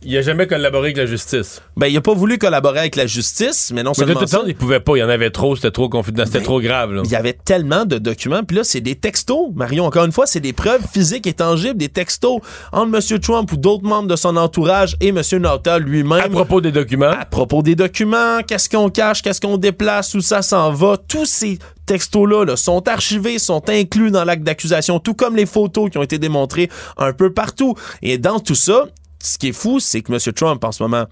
il 0.04 0.16
a 0.16 0.22
jamais 0.22 0.46
collaboré 0.46 0.86
avec 0.86 0.96
la 0.96 1.06
justice. 1.06 1.60
Ben, 1.76 1.86
il 1.86 1.96
a 1.96 2.00
pas 2.00 2.14
voulu 2.14 2.38
collaborer 2.38 2.80
avec 2.80 2.96
la 2.96 3.06
justice, 3.06 3.70
mais 3.74 3.82
non 3.82 3.90
mais 3.90 3.94
seulement 3.94 4.14
de 4.14 4.18
toute 4.20 4.30
façon, 4.30 4.44
il 4.46 4.54
pouvait 4.54 4.80
pas. 4.80 4.96
Il 4.96 5.00
y 5.00 5.02
en 5.02 5.08
avait 5.08 5.30
trop, 5.30 5.56
c'était 5.56 5.70
trop 5.70 5.88
confidentiel, 5.88 6.26
c'était 6.26 6.38
Ben, 6.40 6.44
trop 6.44 6.60
grave. 6.60 6.92
là. 6.92 7.02
Il 7.04 7.10
y 7.10 7.16
avait 7.16 7.32
tellement 7.32 7.84
de 7.84 7.98
documents. 7.98 8.42
Puis 8.44 8.56
là, 8.56 8.64
c'est 8.64 8.80
des 8.80 8.94
textos. 8.94 9.50
Marion, 9.54 9.84
encore 9.86 10.04
une 10.04 10.12
fois, 10.12 10.26
c'est 10.26 10.40
des 10.40 10.52
preuves 10.52 10.82
physiques 10.92 11.26
et 11.26 11.32
tangibles, 11.34 11.76
des 11.76 11.88
textos 11.88 12.40
entre 12.72 12.96
M. 13.12 13.18
Trump 13.20 13.52
ou 13.52 13.56
d'autres 13.56 13.84
membres 13.84 14.08
de 14.08 14.16
son 14.16 14.36
entourage 14.36 14.96
et 15.00 15.08
M. 15.08 15.20
Nauta 15.40 15.78
lui-même. 15.78 16.20
À 16.20 16.28
propos 16.28 16.60
des 16.60 16.72
documents. 16.72 17.10
À 17.10 17.24
propos 17.24 17.62
des 17.62 17.74
documents, 17.74 18.42
qu'est-ce 18.46 18.68
qu'on 18.68 18.90
cache, 18.90 19.22
qu'est-ce 19.22 19.40
qu'on 19.40 19.56
déplace, 19.56 20.14
où 20.14 20.20
ça 20.20 20.42
s'en 20.42 20.72
va. 20.72 20.96
Tous 21.08 21.26
ces 21.26 21.58
textos-là 21.86 22.44
là, 22.44 22.56
sont 22.56 22.86
archivés, 22.88 23.38
sont 23.38 23.68
inclus 23.68 24.10
dans 24.10 24.24
l'acte 24.24 24.44
d'accusation, 24.44 24.98
tout 25.00 25.14
comme 25.14 25.36
les 25.36 25.46
photos 25.46 25.90
qui 25.90 25.98
ont 25.98 26.02
été 26.02 26.18
démontrées 26.18 26.70
un 26.96 27.12
peu 27.12 27.32
partout. 27.32 27.74
Et 28.02 28.18
dans 28.18 28.38
tout 28.40 28.54
ça, 28.54 28.86
ce 29.23 29.39
qui 29.39 29.49
est 29.49 29.53
fou, 29.53 29.81
c'est 29.81 30.03
que 30.03 30.12
M. 30.12 30.19
Trump, 30.35 30.62
en 30.65 30.73
ce 30.73 30.82
moment, 30.82 31.07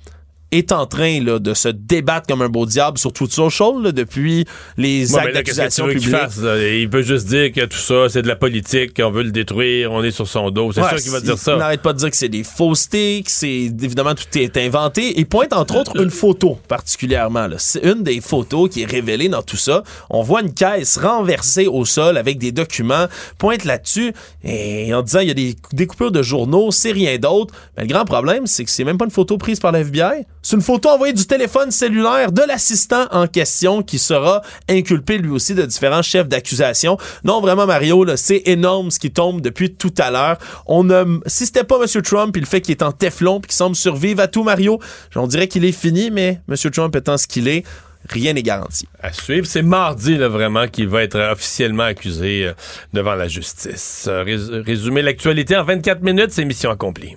est 0.53 0.73
en 0.73 0.87
train 0.87 1.23
là, 1.23 1.39
de 1.39 1.55
se 1.55 1.69
débattre 1.69 2.27
comme 2.27 2.43
un 2.43 2.49
beau 2.49 2.67
diable 2.67 2.99
sur 2.99 3.13
toutes 3.13 3.33
sortes 3.33 3.49
de 3.49 3.53
choses 3.53 3.85
là, 3.85 3.93
depuis 3.93 4.45
les 4.77 5.13
Ouais, 5.15 5.21
actes 5.21 5.35
d'accusation 5.35 5.87
fasse, 6.11 6.39
là? 6.39 6.59
Il 6.69 6.89
peut 6.91 7.03
juste 7.03 7.27
dire 7.29 7.53
que 7.53 7.65
tout 7.67 7.77
ça, 7.79 8.09
c'est 8.09 8.23
de 8.23 8.29
la 8.29 8.37
politique, 8.37 8.95
qu'on 9.01 9.11
veut 9.11 9.23
le 9.23 9.31
détruire, 9.31 9.93
on 9.93 10.03
est 10.03 10.11
sur 10.11 10.27
son 10.29 10.51
dos. 10.51 10.73
C'est 10.73 10.81
Ouais, 10.83 10.89
sûr 10.91 10.99
qu'il 10.99 11.11
va 11.13 11.19
il- 11.19 11.25
dire 11.25 11.39
ça. 11.39 11.53
Il 11.53 11.59
n'arrête 11.59 11.83
pas 11.83 11.93
de 11.93 11.99
dire 11.99 12.11
que 12.11 12.17
c'est 12.17 12.29
des 12.29 12.43
faussetés, 12.45 13.23
que 13.25 13.31
c'est 13.31 13.49
évidemment 13.83 14.15
tout 14.15 14.39
est 14.39 14.57
inventé. 14.57 15.19
Et 15.21 15.25
pointe 15.25 15.53
entre 15.53 15.77
autres 15.79 16.01
une 16.01 16.11
photo 16.11 16.59
particulièrement. 16.69 17.49
C'est 17.59 17.85
une 17.85 18.03
des 18.03 18.21
photos 18.21 18.69
qui 18.71 18.83
est 18.83 18.91
révélée 18.91 19.29
dans 19.29 19.43
tout 19.43 19.57
ça. 19.57 19.83
On 20.11 20.23
voit 20.23 20.41
une 20.43 20.53
caisse 20.55 20.97
renversée 20.99 21.67
au 21.67 21.85
sol 21.85 22.17
avec 22.17 22.39
des 22.39 22.53
documents. 22.53 23.07
Pointe 23.39 23.65
là-dessus 23.65 24.13
et 24.45 24.93
en 24.95 25.03
disant 25.03 25.21
il 25.21 25.29
y 25.29 25.31
a 25.31 25.35
des 25.35 25.57
découpures 25.73 26.11
de 26.13 26.23
journaux, 26.23 26.71
c'est 26.71 26.93
rien 26.93 27.17
d'autre. 27.19 27.55
Mais 27.77 27.85
le 27.85 27.89
grand 27.89 28.05
problème, 28.05 28.47
c'est 28.47 28.65
que 28.65 28.71
c'est 28.71 28.85
même 28.85 28.99
pas 28.99 29.05
une 29.05 29.11
photo 29.11 29.39
prise 29.39 29.61
par 29.61 29.73
la 29.73 29.81
FBI. 29.81 30.27
C'est 30.43 30.57
une 30.57 30.63
photo 30.63 30.89
envoyée 30.89 31.13
du 31.13 31.27
téléphone 31.27 31.71
cellulaire 31.71 32.33
de 32.33 32.43
l'assistant 32.43 33.07
en 33.11 33.27
question 33.27 33.83
qui 33.83 33.99
sera 33.99 34.41
inculpé 34.71 35.19
lui 35.19 35.31
aussi 35.31 35.55
de 35.55 35.65
différents 35.67 36.01
chefs 36.03 36.29
d'accusation. 36.29 36.97
Non, 37.25 37.41
vraiment 37.43 37.67
Mario, 37.67 38.07
c'est 38.17 38.43
énorme 38.47 38.91
ce 38.91 38.99
qui 38.99 39.11
tombe 39.11 39.41
depuis 39.43 39.75
tout 39.75 39.93
à 39.99 40.11
l'heure. 40.11 40.39
On 40.67 40.89
a, 40.91 41.05
si 41.27 41.45
c'était 41.45 41.65
pas 41.65 41.77
M. 41.83 42.03
Trump 42.03 42.37
et 42.37 42.41
le 42.41 42.47
fait 42.47 42.63
qu'il 42.63 42.73
est 42.73 42.83
en 42.83 42.93
téflon 42.93 43.41
puis 43.41 43.49
qu'il 43.49 43.57
semble 43.57 43.77
survivre 43.77 44.21
à 44.23 44.29
tout 44.29 44.43
Mario, 44.43 44.79
on 45.15 45.27
dirait 45.27 45.47
qu'il 45.49 45.65
est 45.67 45.73
fini, 45.73 46.11
mais 46.11 46.41
M. 46.49 46.57
Trump 46.73 46.97
étant 46.97 47.19
ce 47.19 47.27
qu'il 47.27 47.47
est, 47.47 47.65
rien 48.09 48.33
n'est 48.33 48.43
garanti. 48.43 48.89
À 49.03 49.13
suivre, 49.13 49.47
c'est 49.47 49.61
mardi 49.63 50.17
là, 50.17 50.29
vraiment 50.29 50.67
qu'il 50.69 50.89
va 50.89 51.03
être 51.03 51.19
officiellement 51.33 51.83
accusé 51.85 52.47
euh, 52.47 52.53
devant 52.95 53.15
la 53.15 53.29
justice. 53.29 54.07
Euh, 54.09 54.23
rés- 54.23 54.63
résumer 54.65 55.03
l'actualité 55.03 55.55
en 55.57 55.65
24 55.65 56.01
minutes, 56.03 56.31
c'est 56.31 56.47
mission 56.47 56.71
accomplie. 56.71 57.17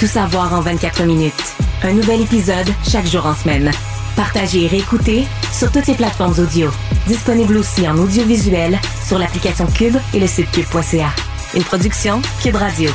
Tout 0.00 0.06
savoir 0.06 0.54
en 0.54 0.62
24 0.62 1.04
minutes. 1.04 1.54
Un 1.82 1.92
nouvel 1.92 2.22
épisode 2.22 2.66
chaque 2.90 3.04
jour 3.04 3.26
en 3.26 3.34
semaine. 3.34 3.70
Partagez 4.16 4.64
et 4.64 4.66
réécoutez 4.66 5.26
sur 5.52 5.70
toutes 5.70 5.88
les 5.88 5.94
plateformes 5.94 6.32
audio. 6.38 6.70
Disponible 7.06 7.58
aussi 7.58 7.86
en 7.86 7.98
audiovisuel 7.98 8.78
sur 9.06 9.18
l'application 9.18 9.66
Cube 9.66 9.96
et 10.14 10.18
le 10.18 10.26
site 10.26 10.50
cube.ca. 10.52 11.10
Une 11.54 11.64
production 11.64 12.22
Cube 12.42 12.56
Radio. 12.56 12.88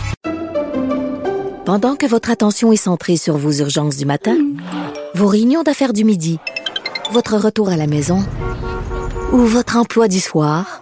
Pendant 1.63 1.95
que 1.95 2.07
votre 2.07 2.31
attention 2.31 2.71
est 2.71 2.75
centrée 2.75 3.17
sur 3.17 3.37
vos 3.37 3.51
urgences 3.51 3.97
du 3.97 4.07
matin, 4.07 4.37
vos 5.13 5.27
réunions 5.27 5.61
d'affaires 5.61 5.93
du 5.93 6.05
midi, 6.05 6.39
votre 7.11 7.37
retour 7.37 7.69
à 7.69 7.77
la 7.77 7.85
maison 7.85 8.25
ou 9.31 9.41
votre 9.41 9.77
emploi 9.77 10.07
du 10.07 10.19
soir, 10.19 10.81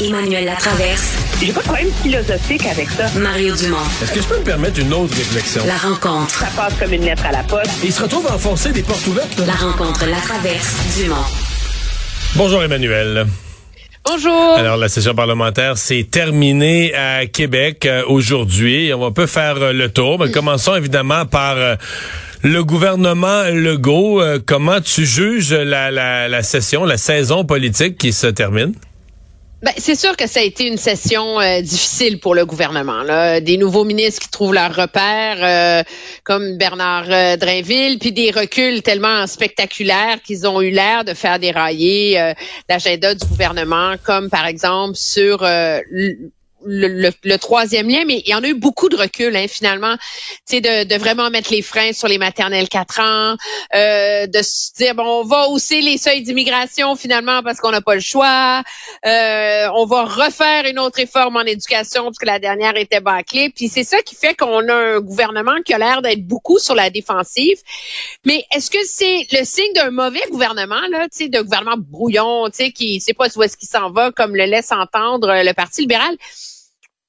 Emmanuel 0.00 0.44
Latraverse. 0.44 1.16
J'ai 1.40 1.52
pas 1.52 1.60
de 1.60 1.64
problème 1.64 1.90
philosophique 2.02 2.66
avec 2.66 2.88
ça. 2.90 3.06
Mario 3.18 3.54
Dumont. 3.56 3.78
Est-ce 4.02 4.12
que 4.12 4.20
je 4.20 4.26
peux 4.26 4.38
me 4.38 4.44
permettre 4.44 4.78
une 4.78 4.92
autre 4.92 5.16
réflexion? 5.16 5.62
La 5.66 5.76
rencontre. 5.76 6.34
Ça 6.38 6.48
passe 6.54 6.74
comme 6.78 6.92
une 6.92 7.04
lettre 7.04 7.24
à 7.24 7.32
la 7.32 7.42
poste. 7.42 7.70
Il 7.82 7.92
se 7.92 8.02
retrouve 8.02 8.26
à 8.26 8.34
enfoncer 8.34 8.72
des 8.72 8.82
portes 8.82 9.06
ouvertes. 9.06 9.38
La 9.46 9.54
rencontre, 9.54 10.04
la 10.06 10.18
traverse, 10.18 10.76
Dumont. 10.98 11.16
Bonjour 12.34 12.62
Emmanuel. 12.62 13.26
Bonjour. 14.04 14.54
Alors, 14.56 14.76
la 14.76 14.88
session 14.88 15.14
parlementaire 15.14 15.78
s'est 15.78 16.06
terminée 16.10 16.94
à 16.94 17.26
Québec 17.26 17.86
euh, 17.86 18.02
aujourd'hui. 18.06 18.92
On 18.94 19.00
va 19.00 19.10
peu 19.10 19.26
faire 19.26 19.56
euh, 19.56 19.72
le 19.72 19.90
tour, 19.90 20.18
mais 20.20 20.30
commençons 20.30 20.76
évidemment 20.76 21.26
par 21.26 21.56
euh, 21.56 21.74
le 22.42 22.62
gouvernement 22.62 23.44
Legault. 23.50 24.22
Comment 24.44 24.80
tu 24.80 25.06
juges 25.06 25.52
la, 25.52 25.90
la, 25.90 26.28
la 26.28 26.42
session, 26.42 26.84
la 26.84 26.98
saison 26.98 27.44
politique 27.44 27.98
qui 27.98 28.12
se 28.12 28.26
termine? 28.26 28.74
Ben, 29.62 29.72
c'est 29.78 29.94
sûr 29.94 30.18
que 30.18 30.26
ça 30.26 30.40
a 30.40 30.42
été 30.42 30.66
une 30.66 30.76
session 30.76 31.40
euh, 31.40 31.62
difficile 31.62 32.20
pour 32.20 32.34
le 32.34 32.44
gouvernement. 32.44 33.04
Des 33.40 33.56
nouveaux 33.56 33.84
ministres 33.84 34.20
qui 34.22 34.30
trouvent 34.30 34.52
leur 34.52 34.74
repère, 34.74 35.38
euh, 35.40 35.82
comme 36.24 36.58
Bernard 36.58 37.10
euh, 37.10 37.36
Drainville, 37.38 37.98
puis 37.98 38.12
des 38.12 38.30
reculs 38.30 38.82
tellement 38.82 39.26
spectaculaires 39.26 40.20
qu'ils 40.22 40.46
ont 40.46 40.60
eu 40.60 40.70
l'air 40.70 41.04
de 41.04 41.14
faire 41.14 41.38
dérailler 41.38 42.20
euh, 42.20 42.34
l'agenda 42.68 43.14
du 43.14 43.24
gouvernement, 43.24 43.94
comme 44.04 44.28
par 44.28 44.46
exemple 44.46 44.94
sur 44.94 45.42
le, 46.66 47.36
troisième 47.36 47.88
lien, 47.88 48.04
mais 48.06 48.22
il 48.24 48.30
y 48.30 48.34
en 48.34 48.42
a 48.42 48.48
eu 48.48 48.54
beaucoup 48.54 48.88
de 48.88 48.96
recul 48.96 49.36
hein, 49.36 49.46
finalement, 49.48 49.96
tu 50.48 50.60
de, 50.60 50.98
vraiment 50.98 51.30
mettre 51.30 51.52
les 51.52 51.62
freins 51.62 51.92
sur 51.92 52.08
les 52.08 52.18
maternelles 52.18 52.68
4 52.68 53.00
ans, 53.00 53.36
euh, 53.74 54.26
de 54.26 54.42
se 54.42 54.72
dire 54.74 54.94
bon, 54.94 55.04
on 55.04 55.24
va 55.24 55.48
hausser 55.48 55.80
les 55.80 55.98
seuils 55.98 56.22
d'immigration 56.22 56.96
finalement 56.96 57.42
parce 57.42 57.60
qu'on 57.60 57.70
n'a 57.70 57.80
pas 57.80 57.94
le 57.94 58.00
choix, 58.00 58.62
euh, 59.04 59.68
on 59.74 59.86
va 59.86 60.04
refaire 60.04 60.64
une 60.66 60.78
autre 60.78 60.96
réforme 60.96 61.36
en 61.36 61.42
éducation 61.42 62.04
parce 62.04 62.18
que 62.18 62.26
la 62.26 62.38
dernière 62.38 62.76
était 62.76 63.00
bâclée, 63.00 63.50
puis 63.50 63.68
c'est 63.68 63.84
ça 63.84 64.00
qui 64.02 64.14
fait 64.14 64.34
qu'on 64.34 64.68
a 64.68 64.74
un 64.74 65.00
gouvernement 65.00 65.60
qui 65.64 65.74
a 65.74 65.78
l'air 65.78 66.02
d'être 66.02 66.26
beaucoup 66.26 66.58
sur 66.58 66.74
la 66.74 66.90
défensive. 66.90 67.58
Mais 68.24 68.44
est-ce 68.54 68.70
que 68.70 68.78
c'est 68.84 69.26
le 69.32 69.44
signe 69.44 69.72
d'un 69.74 69.90
mauvais 69.90 70.22
gouvernement 70.30 70.80
là, 70.90 71.06
tu 71.08 71.28
d'un 71.28 71.42
gouvernement 71.42 71.76
brouillon, 71.76 72.48
tu 72.50 72.64
sais, 72.64 72.72
qui 72.72 73.00
sait 73.00 73.14
pas 73.14 73.26
où 73.36 73.42
est-ce 73.42 73.56
qu'il 73.56 73.68
s'en 73.68 73.90
va, 73.90 74.10
comme 74.10 74.34
le 74.34 74.44
laisse 74.44 74.72
entendre 74.72 75.32
le 75.42 75.52
Parti 75.52 75.82
libéral? 75.82 76.16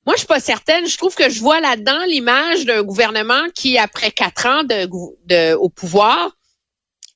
Moi, 0.07 0.15
je 0.15 0.19
suis 0.19 0.27
pas 0.27 0.39
certaine. 0.39 0.87
Je 0.87 0.97
trouve 0.97 1.15
que 1.15 1.29
je 1.29 1.41
vois 1.41 1.59
là-dedans 1.59 2.05
l'image 2.05 2.63
d'un 2.63 2.81
gouvernement 2.81 3.49
qui, 3.53 3.77
après 3.77 4.09
quatre 4.09 4.45
ans 4.45 4.63
de, 4.63 4.87
de, 5.25 5.53
au 5.55 5.67
pouvoir, 5.67 6.31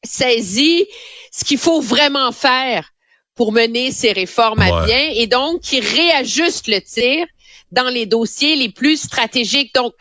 saisit 0.04 0.86
ce 1.32 1.46
qu'il 1.46 1.58
faut 1.58 1.80
vraiment 1.80 2.34
faire 2.34 2.92
pour 3.34 3.54
mener 3.54 3.92
ces 3.92 4.12
réformes 4.12 4.60
ouais. 4.60 4.72
à 4.72 4.86
bien 4.86 5.10
et 5.16 5.26
donc 5.28 5.62
qui 5.62 5.80
réajuste 5.80 6.68
le 6.68 6.82
tir 6.82 7.26
dans 7.72 7.90
les 7.90 8.06
dossiers 8.06 8.56
les 8.56 8.70
plus 8.70 8.98
stratégiques. 8.98 9.74
Donc, 9.74 9.94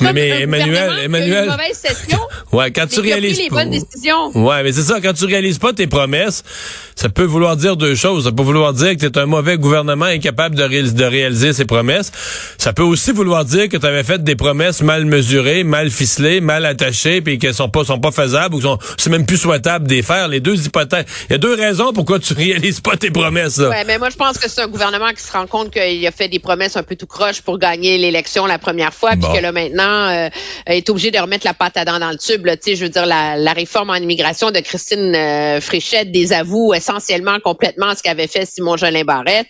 mais, 0.00 0.12
mais 0.12 0.42
Emmanuel, 0.42 0.92
Emmanuel, 1.04 1.44
une 1.44 1.50
mauvaise 1.50 1.76
session. 1.76 2.18
ouais, 2.52 2.70
quand 2.70 2.86
tu 2.86 3.00
réalises 3.00 3.38
les 3.38 3.50
bonnes 3.50 3.70
décisions. 3.70 4.30
Ouais, 4.34 4.62
mais 4.62 4.72
c'est 4.72 4.82
ça. 4.82 5.00
Quand 5.00 5.12
tu 5.12 5.24
réalises 5.24 5.58
pas 5.58 5.72
tes 5.72 5.86
promesses, 5.86 6.42
ça 6.96 7.08
peut 7.08 7.24
vouloir 7.24 7.56
dire 7.56 7.76
deux 7.76 7.94
choses. 7.94 8.24
Ça 8.24 8.32
peut 8.32 8.42
vouloir 8.42 8.72
dire 8.72 8.96
que 8.96 9.06
tu 9.06 9.06
es 9.06 9.18
un 9.18 9.26
mauvais 9.26 9.56
gouvernement 9.56 10.04
incapable 10.04 10.54
de, 10.54 10.62
ré 10.62 10.82
de 10.82 11.04
réaliser 11.04 11.52
ses 11.52 11.64
promesses. 11.64 12.12
Ça 12.58 12.72
peut 12.72 12.82
aussi 12.82 13.12
vouloir 13.12 13.44
dire 13.44 13.68
que 13.68 13.76
tu 13.76 13.86
avais 13.86 14.04
fait 14.04 14.22
des 14.22 14.36
promesses 14.36 14.82
mal 14.82 15.04
mesurées, 15.04 15.64
mal 15.64 15.90
ficelées, 15.90 16.40
mal 16.40 16.66
attachées, 16.66 17.20
puis 17.20 17.38
qu'elles 17.38 17.54
sont 17.54 17.68
pas 17.68 17.84
sont 17.84 18.00
pas 18.00 18.12
faisables 18.12 18.54
ou 18.54 18.60
sont 18.60 18.78
c'est 18.98 19.10
même 19.10 19.26
plus 19.26 19.38
souhaitable 19.38 19.88
de 19.88 19.94
les 19.94 20.02
faire. 20.02 20.28
Les 20.28 20.40
deux 20.40 20.66
hypothèses. 20.66 21.04
Il 21.28 21.32
y 21.32 21.34
a 21.36 21.38
deux 21.38 21.54
raisons 21.54 21.92
pourquoi 21.92 22.18
tu 22.18 22.34
réalises 22.34 22.80
pas 22.80 22.96
tes 22.96 23.10
promesses. 23.10 23.58
Là. 23.58 23.70
Ouais, 23.70 23.84
mais 23.84 23.98
moi 23.98 24.10
je 24.10 24.16
pense 24.16 24.38
que 24.38 24.48
c'est 24.48 24.60
un 24.60 24.68
gouvernement 24.68 25.10
qui 25.12 25.22
se 25.22 25.32
rend 25.32 25.46
compte 25.46 25.70
qu'il 25.70 26.06
a 26.06 26.10
fait 26.10 26.28
des 26.28 26.38
promesses 26.38 26.76
un 26.76 26.82
peu 26.82 26.96
tout 26.96 27.06
croche 27.14 27.42
pour 27.42 27.58
gagner 27.58 27.96
l'élection 27.96 28.44
la 28.44 28.58
première 28.58 28.92
fois, 28.92 29.14
bon. 29.14 29.28
puis 29.28 29.38
que 29.38 29.42
là 29.42 29.52
maintenant 29.52 30.08
euh, 30.08 30.28
est 30.66 30.90
obligé 30.90 31.12
de 31.12 31.18
remettre 31.18 31.46
la 31.46 31.54
pâte 31.54 31.76
à 31.76 31.84
dents 31.84 32.00
dans 32.00 32.10
le 32.10 32.18
tube. 32.18 32.44
Tu 32.44 32.56
sais, 32.60 32.76
je 32.76 32.84
veux 32.84 32.90
dire 32.90 33.06
la, 33.06 33.36
la, 33.36 33.52
réforme 33.52 33.90
en 33.90 33.94
immigration 33.94 34.50
de 34.50 34.58
Christine 34.58 35.14
euh, 35.14 35.60
Fréchette 35.60 36.10
désavoue 36.10 36.74
essentiellement 36.74 37.38
complètement 37.38 37.94
ce 37.94 38.02
qu'avait 38.02 38.26
fait 38.26 38.44
Simon 38.46 38.76
Jolin 38.76 39.04
Barrette. 39.04 39.46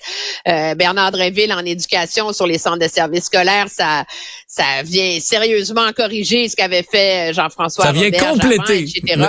Euh, 0.47 0.75
Bernard 0.75 1.13
Dréville 1.13 1.53
en 1.53 1.65
éducation 1.65 2.33
sur 2.35 2.47
les 2.47 2.59
centres 2.59 2.79
de 2.79 2.89
services 2.89 3.25
scolaires, 3.25 3.69
ça 3.69 4.05
ça 4.47 4.83
vient 4.85 5.19
sérieusement 5.19 5.91
corriger 5.97 6.49
ce 6.49 6.57
qu'avait 6.57 6.85
fait 6.85 7.33
Jean-François. 7.33 7.87
Ça 7.87 7.93
vient 7.93 8.11
Robert, 8.13 8.29
compléter. 8.29 8.87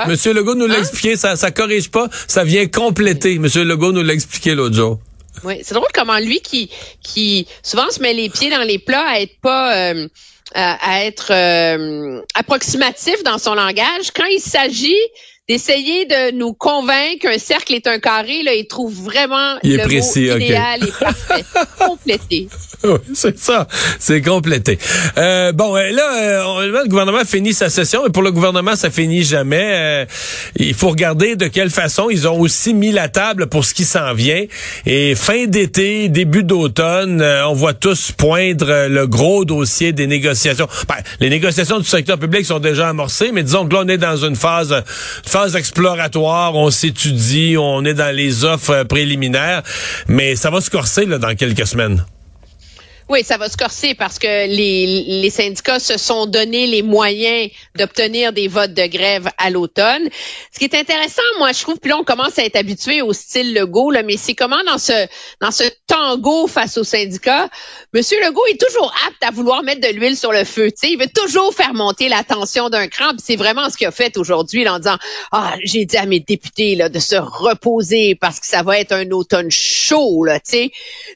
Monsieur 0.08 0.34
Legault 0.34 0.56
nous 0.56 0.68
l'a 0.68 0.76
hein? 0.76 0.80
expliqué, 0.82 1.16
ça 1.16 1.38
ça 1.38 1.52
corrige 1.52 1.90
pas, 1.90 2.10
ça 2.28 2.44
vient 2.44 2.68
compléter. 2.68 3.40
Monsieur 3.40 3.64
Legault 3.64 3.94
nous 3.94 4.04
l'a 4.04 4.14
expliqué 4.14 4.54
l'autre 4.54 4.76
jour. 4.76 5.00
Oui, 5.44 5.60
c'est 5.64 5.74
drôle 5.76 5.88
comment 5.94 6.18
lui 6.18 6.40
qui 6.42 6.70
qui 7.04 7.48
souvent 7.64 7.90
se 7.90 8.02
met 8.02 8.14
les 8.14 8.30
pieds 8.30 8.50
dans 8.50 8.64
les 8.64 8.80
plats 8.80 9.06
à 9.08 9.20
être 9.20 9.40
pas 9.42 9.76
euh, 9.76 10.08
à, 10.54 11.06
être 11.06 11.32
euh, 11.32 12.22
approximatif 12.34 13.24
dans 13.24 13.38
son 13.38 13.56
langage. 13.56 14.12
Quand 14.16 14.26
il 14.26 14.40
s'agit 14.40 14.96
d'essayer 15.48 16.06
de 16.06 16.36
nous 16.36 16.54
convaincre 16.54 17.20
qu'un 17.22 17.38
cercle 17.38 17.76
est 17.76 17.86
un 17.86 18.00
carré, 18.00 18.42
là, 18.44 18.56
il 18.56 18.66
trouve 18.66 18.96
vraiment 18.96 19.58
il 19.62 19.76
le 19.76 19.80
est 19.80 19.84
précis, 19.84 20.28
mot 20.28 20.38
idéal 20.38 20.82
okay. 20.82 20.90
et 20.90 21.04
parfait, 21.04 21.46
complété. 21.80 22.48
c'est 23.14 23.38
ça, 23.38 23.68
c'est 24.00 24.22
complété. 24.22 24.80
Euh, 25.20 25.52
bon, 25.52 25.76
là, 25.76 26.46
on, 26.48 26.62
le 26.62 26.88
gouvernement 26.88 27.24
finit 27.26 27.54
sa 27.54 27.70
session, 27.70 28.08
et 28.08 28.10
pour 28.10 28.24
le 28.24 28.32
gouvernement, 28.32 28.76
ça 28.76 28.90
finit 28.90 29.24
jamais. 29.24 29.74
Euh, 29.76 30.06
il 30.56 30.74
faut 30.74 30.90
regarder 30.90 31.36
de 31.36 31.46
quelle 31.46 31.70
façon 31.70 32.10
ils 32.10 32.28
ont 32.28 32.40
aussi 32.40 32.74
mis 32.74 32.92
la 32.92 33.08
table 33.08 33.46
pour 33.46 33.66
ce 33.66 33.76
qui 33.76 33.86
s'en 33.86 34.16
vient. 34.16 34.44
Et 34.88 35.14
fin 35.14 35.46
d'été, 35.46 36.10
début 36.10 36.44
d'automne, 36.44 37.22
euh, 37.22 37.48
on 37.48 37.54
voit 37.54 37.76
tous 37.76 38.12
poindre 38.12 38.88
le 38.88 39.06
gros 39.06 39.46
dossier 39.46 39.94
des 39.94 40.08
négociations. 40.08 40.68
Ben, 40.88 40.96
les 41.20 41.30
négociations 41.30 41.78
du 41.78 41.86
secteur 41.86 42.18
public 42.18 42.48
sont 42.48 42.60
déjà 42.60 42.90
amorcées, 42.90 43.30
mais 43.32 43.44
disons 43.44 43.68
que 43.68 43.76
là, 43.76 43.84
on 43.86 43.88
est 43.88 44.00
dans 44.00 44.18
une 44.18 44.36
phase, 44.36 44.84
phase 45.36 45.58
exploratoire, 45.58 46.56
on 46.56 46.72
s'étudie, 46.72 47.58
on 47.60 47.84
est 47.84 47.94
dans 47.94 48.16
les 48.16 48.46
offres 48.46 48.84
préliminaires, 48.84 49.64
mais 50.08 50.38
ça 50.38 50.50
va 50.50 50.62
se 50.62 50.70
corser 50.70 51.06
là, 51.06 51.18
dans 51.18 51.36
quelques 51.36 51.68
semaines. 51.68 52.06
Oui, 53.08 53.24
ça 53.24 53.38
va 53.38 53.50
se 53.50 53.58
corser 53.58 53.94
parce 53.94 54.18
que 54.18 54.48
les, 54.48 55.04
les 55.22 55.30
syndicats 55.30 55.80
se 55.80 55.96
sont 55.96 56.26
donné 56.26 56.66
les 56.66 56.82
moyens 56.82 57.52
d'obtenir 57.76 58.34
des 58.34 58.48
votes 58.48 58.74
de 58.74 58.88
grève 58.88 59.30
à 59.38 59.52
l'automne. 59.52 60.10
Ce 60.52 60.58
qui 60.58 60.66
est 60.66 60.74
intéressant, 60.74 61.22
moi, 61.38 61.52
je 61.52 61.62
trouve, 61.62 61.78
puis 61.80 61.92
là, 61.92 62.00
on 62.00 62.04
commence 62.04 62.40
à 62.40 62.44
être 62.46 62.56
habitué 62.56 63.04
au 63.04 63.14
style 63.14 63.54
Legault, 63.54 63.92
là, 63.92 64.02
mais 64.02 64.18
c'est 64.18 64.34
comment 64.34 64.64
dans 64.66 64.80
ce 64.80 65.08
dans 65.40 65.52
ce 65.52 65.66
tango 65.86 66.48
face 66.48 66.80
aux 66.80 66.84
syndicats, 66.84 67.48
M. 67.94 68.02
Legault 68.26 68.46
est 68.48 68.60
toujours 68.60 68.92
apte 69.08 69.24
à 69.24 69.30
vouloir 69.30 69.62
mettre 69.62 69.82
de 69.82 69.94
l'huile 69.94 70.18
sur 70.18 70.32
le 70.32 70.44
feu. 70.44 70.72
sais, 70.76 70.90
il 70.90 70.98
veut 70.98 71.10
toujours 71.14 71.54
faire 71.54 71.76
monter 71.76 72.10
la 72.10 72.24
tension 72.24 72.70
d'un 72.70 72.88
cran. 72.88 73.12
C'est 73.24 73.36
vraiment 73.36 73.70
ce 73.70 73.78
qu'il 73.78 73.86
a 73.86 73.92
fait 73.92 74.18
aujourd'hui 74.18 74.68
en 74.68 74.80
disant 74.80 74.98
Ah, 75.32 75.54
j'ai 75.64 75.86
dit 75.86 75.98
à 75.98 76.08
mes 76.08 76.22
députés 76.22 76.76
là, 76.76 76.90
de 76.90 77.00
se 77.00 77.16
reposer 77.16 78.16
parce 78.16 78.40
que 78.40 78.48
ça 78.48 78.64
va 78.64 78.80
être 78.80 78.94
un 78.94 79.12
automne 79.12 79.52
chaud. 79.52 80.24
Là, 80.24 80.40
sais. 80.44 80.72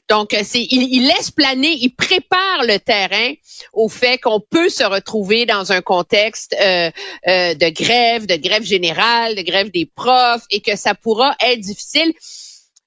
Donc, 0.08 0.36
c'est 0.44 0.62
il, 0.70 0.94
il 0.94 1.08
laisse 1.08 1.32
planer 1.32 1.79
il 1.80 1.94
prépare 1.94 2.64
le 2.64 2.78
terrain 2.78 3.32
au 3.72 3.88
fait 3.88 4.18
qu'on 4.18 4.40
peut 4.40 4.68
se 4.68 4.84
retrouver 4.84 5.46
dans 5.46 5.72
un 5.72 5.80
contexte 5.80 6.54
euh, 6.60 6.90
euh, 7.26 7.54
de 7.54 7.68
grève, 7.70 8.26
de 8.26 8.36
grève 8.36 8.62
générale, 8.62 9.34
de 9.34 9.42
grève 9.42 9.70
des 9.70 9.86
profs, 9.86 10.44
et 10.50 10.60
que 10.60 10.76
ça 10.76 10.94
pourra 10.94 11.34
être 11.40 11.60
difficile. 11.60 12.12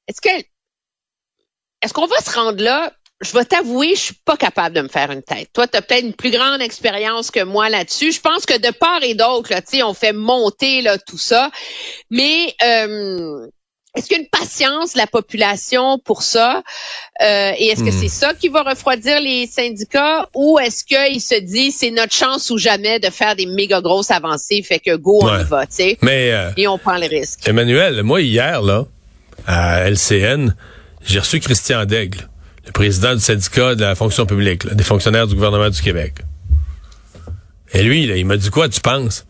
Est-ce 0.08 0.22
que 0.22 0.46
est-ce 1.82 1.94
qu'on 1.94 2.08
va 2.08 2.20
se 2.20 2.32
rendre 2.32 2.64
là? 2.64 2.94
je 3.24 3.34
vais 3.34 3.46
t'avouer, 3.46 3.96
je 3.96 4.02
suis 4.02 4.16
pas 4.26 4.38
capable 4.38 4.76
de 4.76 4.82
me 4.82 4.88
faire 4.88 5.12
une 5.12 5.24
tête. 5.24 5.50
Toi, 5.54 5.68
tu 5.68 5.78
as 5.78 5.82
peut-être 5.82 6.04
une 6.04 6.14
plus 6.14 6.32
grande 6.32 6.62
expérience 6.62 7.32
que 7.32 7.44
moi 7.44 7.70
là-dessus. 7.70 8.12
Je 8.12 8.22
pense 8.22 8.46
que 8.46 8.58
de 8.58 8.72
part 8.72 9.02
et 9.02 9.16
d'autre, 9.16 9.52
on 9.84 9.94
fait 9.94 10.14
monter 10.14 10.82
là, 10.82 10.98
tout 10.98 11.18
ça. 11.18 11.50
Mais 12.10 12.54
euh, 12.64 13.48
est-ce 13.96 14.08
qu'il 14.08 14.18
y 14.18 14.20
a 14.20 14.24
une 14.24 14.30
patience 14.30 14.94
de 14.94 14.98
la 14.98 15.08
population 15.08 16.00
pour 16.00 16.24
ça? 16.24 16.64
Euh, 17.22 17.52
et 17.58 17.68
est-ce 17.68 17.84
que 17.84 17.90
Hmm. 17.90 18.00
c'est 18.02 18.08
ça 18.08 18.34
qui 18.34 18.50
va 18.50 18.64
refroidir 18.64 19.20
les 19.22 19.46
syndicats? 19.48 20.28
Ou 20.34 20.58
est-ce 20.60 20.84
qu'ils 20.84 21.22
se 21.22 21.40
disent 21.40 21.78
c'est 21.78 21.92
notre 21.92 22.14
chance 22.14 22.50
ou 22.50 22.58
jamais 22.58 23.00
de 23.00 23.10
faire 23.12 23.36
des 23.36 23.46
méga 23.46 23.82
grosses 23.82 24.10
avancées, 24.12 24.64
fait 24.64 24.80
que 24.80 24.96
go, 24.96 25.20
on 25.22 25.40
y 25.40 25.44
va, 25.44 25.66
tu 25.68 25.76
sais? 25.76 25.98
Mais 26.02 26.32
euh, 26.32 26.50
Et 26.58 26.68
on 26.68 26.78
prend 26.78 26.98
le 26.98 27.06
risque. 27.08 27.48
Emmanuel, 27.48 28.02
moi 28.04 28.22
hier 28.22 28.62
là, 28.62 28.86
à 29.46 29.88
LCN, 29.90 30.56
j'ai 31.06 31.20
reçu 31.20 31.40
Christian 31.40 31.86
Daigle, 31.86 32.28
le 32.66 32.72
président 32.72 33.14
du 33.14 33.20
syndicat 33.22 33.76
de 33.76 33.82
la 33.82 33.94
fonction 33.96 34.26
publique, 34.26 34.64
là, 34.64 34.74
des 34.74 34.84
fonctionnaires 34.84 35.28
du 35.28 35.36
gouvernement 35.36 35.70
du 35.70 35.82
Québec. 35.82 36.16
Et 37.74 37.84
lui, 37.84 38.06
là, 38.06 38.16
il 38.16 38.26
m'a 38.26 38.38
dit 38.38 38.50
quoi, 38.50 38.70
tu 38.70 38.80
penses? 38.82 39.26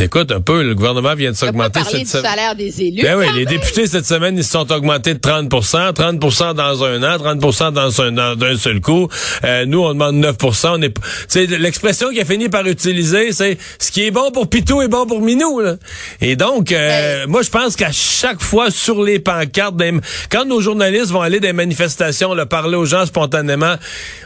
Écoute 0.00 0.32
un 0.32 0.40
peu, 0.40 0.62
le 0.64 0.74
gouvernement 0.74 1.14
vient 1.14 1.30
de 1.30 1.36
s'augmenter 1.36 1.80
cette 1.84 2.00
du 2.00 2.04
semaine. 2.06 2.24
salaire 2.24 2.54
des 2.56 2.82
élus. 2.82 3.02
Ben 3.02 3.16
oui, 3.16 3.26
les 3.36 3.44
même. 3.44 3.54
députés 3.54 3.86
cette 3.86 4.04
semaine, 4.04 4.36
ils 4.36 4.42
se 4.44 4.50
sont 4.50 4.70
augmentés 4.72 5.14
de 5.14 5.20
30 5.20 5.48
30 5.48 6.54
dans 6.56 6.84
un 6.84 7.02
an, 7.04 7.18
30 7.18 7.72
dans 7.72 8.02
un 8.02 8.18
an 8.18 8.34
d'un 8.34 8.56
seul 8.58 8.80
coup. 8.80 9.08
Euh, 9.44 9.64
nous, 9.64 9.78
on 9.80 9.90
demande 9.94 10.16
9 10.16 10.36
on 10.64 10.82
est 10.82 10.92
c'est 11.28 11.46
l'expression 11.46 12.10
qu'il 12.10 12.20
a 12.20 12.24
fini 12.24 12.48
par 12.48 12.66
utiliser, 12.66 13.32
c'est 13.32 13.56
ce 13.78 13.92
qui 13.92 14.02
est 14.04 14.10
bon 14.10 14.32
pour 14.32 14.50
Pitou 14.50 14.82
est 14.82 14.88
bon 14.88 15.06
pour 15.06 15.20
Minou 15.22 15.60
là. 15.60 15.76
Et 16.20 16.34
donc 16.36 16.72
euh, 16.72 17.24
moi 17.28 17.42
je 17.42 17.50
pense 17.50 17.76
qu'à 17.76 17.92
chaque 17.92 18.42
fois 18.42 18.70
sur 18.72 19.02
les 19.02 19.20
pancartes 19.20 19.76
des- 19.76 19.92
quand 20.30 20.44
nos 20.44 20.60
journalistes 20.60 21.10
vont 21.12 21.20
aller 21.22 21.40
des 21.40 21.52
manifestations 21.52 22.34
là, 22.34 22.44
parler 22.44 22.76
aux 22.76 22.84
gens 22.86 23.06
spontanément, 23.06 23.76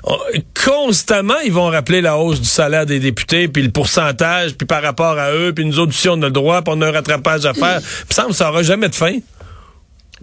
on- 0.04 0.16
constamment 0.64 1.38
ils 1.44 1.52
vont 1.52 1.66
rappeler 1.68 2.00
la 2.00 2.16
hausse 2.18 2.40
du 2.40 2.48
salaire 2.48 2.86
des 2.86 2.98
députés 2.98 3.46
puis 3.48 3.62
le 3.62 3.70
pourcentage 3.70 4.54
puis 4.54 4.66
par 4.66 4.82
rapport 4.82 5.18
à 5.18 5.32
eux 5.32 5.49
puis 5.52 5.64
nous 5.64 5.78
autres 5.78 5.90
aussi 5.90 6.08
on 6.08 6.20
a 6.22 6.26
le 6.26 6.30
droit 6.30 6.62
puis 6.62 6.74
on 6.76 6.80
a 6.82 6.88
un 6.88 6.92
rattrapage 6.92 7.46
à 7.46 7.54
faire. 7.54 7.80
Puis 8.08 8.14
ça 8.14 8.26
me 8.26 8.32
ça 8.32 8.50
aura 8.50 8.62
jamais 8.62 8.88
de 8.88 8.94
fin. 8.94 9.18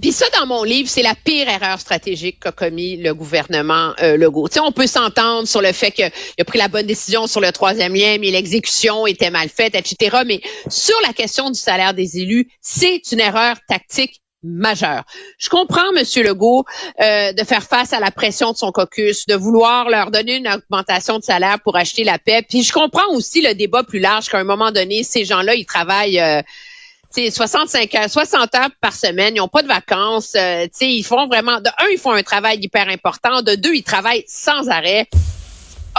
Puis 0.02 0.12
ça, 0.12 0.26
dans 0.40 0.45
mon 0.45 0.64
livre, 0.64 0.88
c'est 0.88 1.02
la 1.02 1.16
pire 1.16 1.49
erreur 1.49 1.80
stratégique 1.80 2.40
qu'a 2.40 2.52
commis 2.52 2.98
le 2.98 3.16
gouvernement 3.16 3.94
euh, 4.02 4.16
Legault. 4.16 4.48
On 4.64 4.72
peut 4.72 4.86
s'entendre 4.86 5.48
sur 5.48 5.62
le 5.62 5.72
fait 5.72 5.91
qu'il 5.91 6.06
a 6.06 6.45
pris 6.45 6.60
la 6.60 6.68
bonne 6.68 6.86
décision 6.86 7.26
sur 7.26 7.41
le 7.41 7.52
troisième 7.52 7.95
lien, 7.95 8.18
mais 8.20 8.30
l'exécution 8.30 9.08
était 9.08 9.32
mal 9.32 9.49
faite, 9.49 9.74
etc. 9.74 10.18
Mais 10.26 10.41
sur 10.70 10.95
la 11.06 11.14
question 11.14 11.49
du 11.49 11.60
salaire 11.60 11.95
des 11.95 12.20
élus, 12.20 12.48
c'est 12.62 13.02
une 13.12 13.20
erreur 13.20 13.56
tactique 13.68 14.22
majeure. 14.44 15.04
Je 15.38 15.50
comprends, 15.50 15.92
Monsieur 15.96 16.24
Legault, 16.24 16.66
euh, 17.02 17.34
de 17.34 17.44
faire 17.44 17.64
face 17.64 17.94
à 17.94 18.00
la 18.00 18.12
pression 18.12 18.52
de 18.52 18.58
son 18.58 18.72
caucus, 18.72 19.26
de 19.26 19.36
vouloir 19.36 19.90
leur 19.90 20.12
donner 20.12 20.36
une 20.38 20.48
augmentation 20.48 21.20
de 21.20 21.24
salaire 21.24 21.60
pour 21.64 21.76
acheter 21.76 22.04
la 22.04 22.20
paix. 22.20 22.44
Puis 22.48 22.64
je 22.64 22.74
comprends 22.74 23.08
aussi 23.12 23.42
le 23.42 23.54
débat 23.54 23.84
plus 23.84 24.00
large 24.00 24.30
qu'à 24.30 24.40
un 24.40 24.44
moment 24.44 24.72
donné, 24.72 25.04
ces 25.04 25.26
gens-là, 25.26 25.56
ils 25.56 25.66
travaillent... 25.66 26.20
euh, 26.20 26.42
tu 27.16 27.24
sais, 27.24 27.32
65 27.32 27.96
heures, 27.96 28.10
60 28.10 28.54
heures 28.56 28.70
par 28.82 28.94
semaine, 28.94 29.34
ils 29.36 29.40
n'ont 29.40 29.48
pas 29.48 29.62
de 29.62 29.68
vacances. 29.68 30.36
euh, 30.36 30.68
ils 30.82 31.04
font 31.04 31.28
vraiment, 31.28 31.62
de 31.62 31.70
un, 31.70 31.88
ils 31.90 31.98
font 31.98 32.12
un 32.12 32.22
travail 32.22 32.60
hyper 32.62 32.90
important. 32.90 33.42
De 33.42 33.56
deux, 33.56 33.74
ils 33.74 33.84
travaillent 33.84 34.26
sans 34.28 34.68
arrêt. 34.68 35.08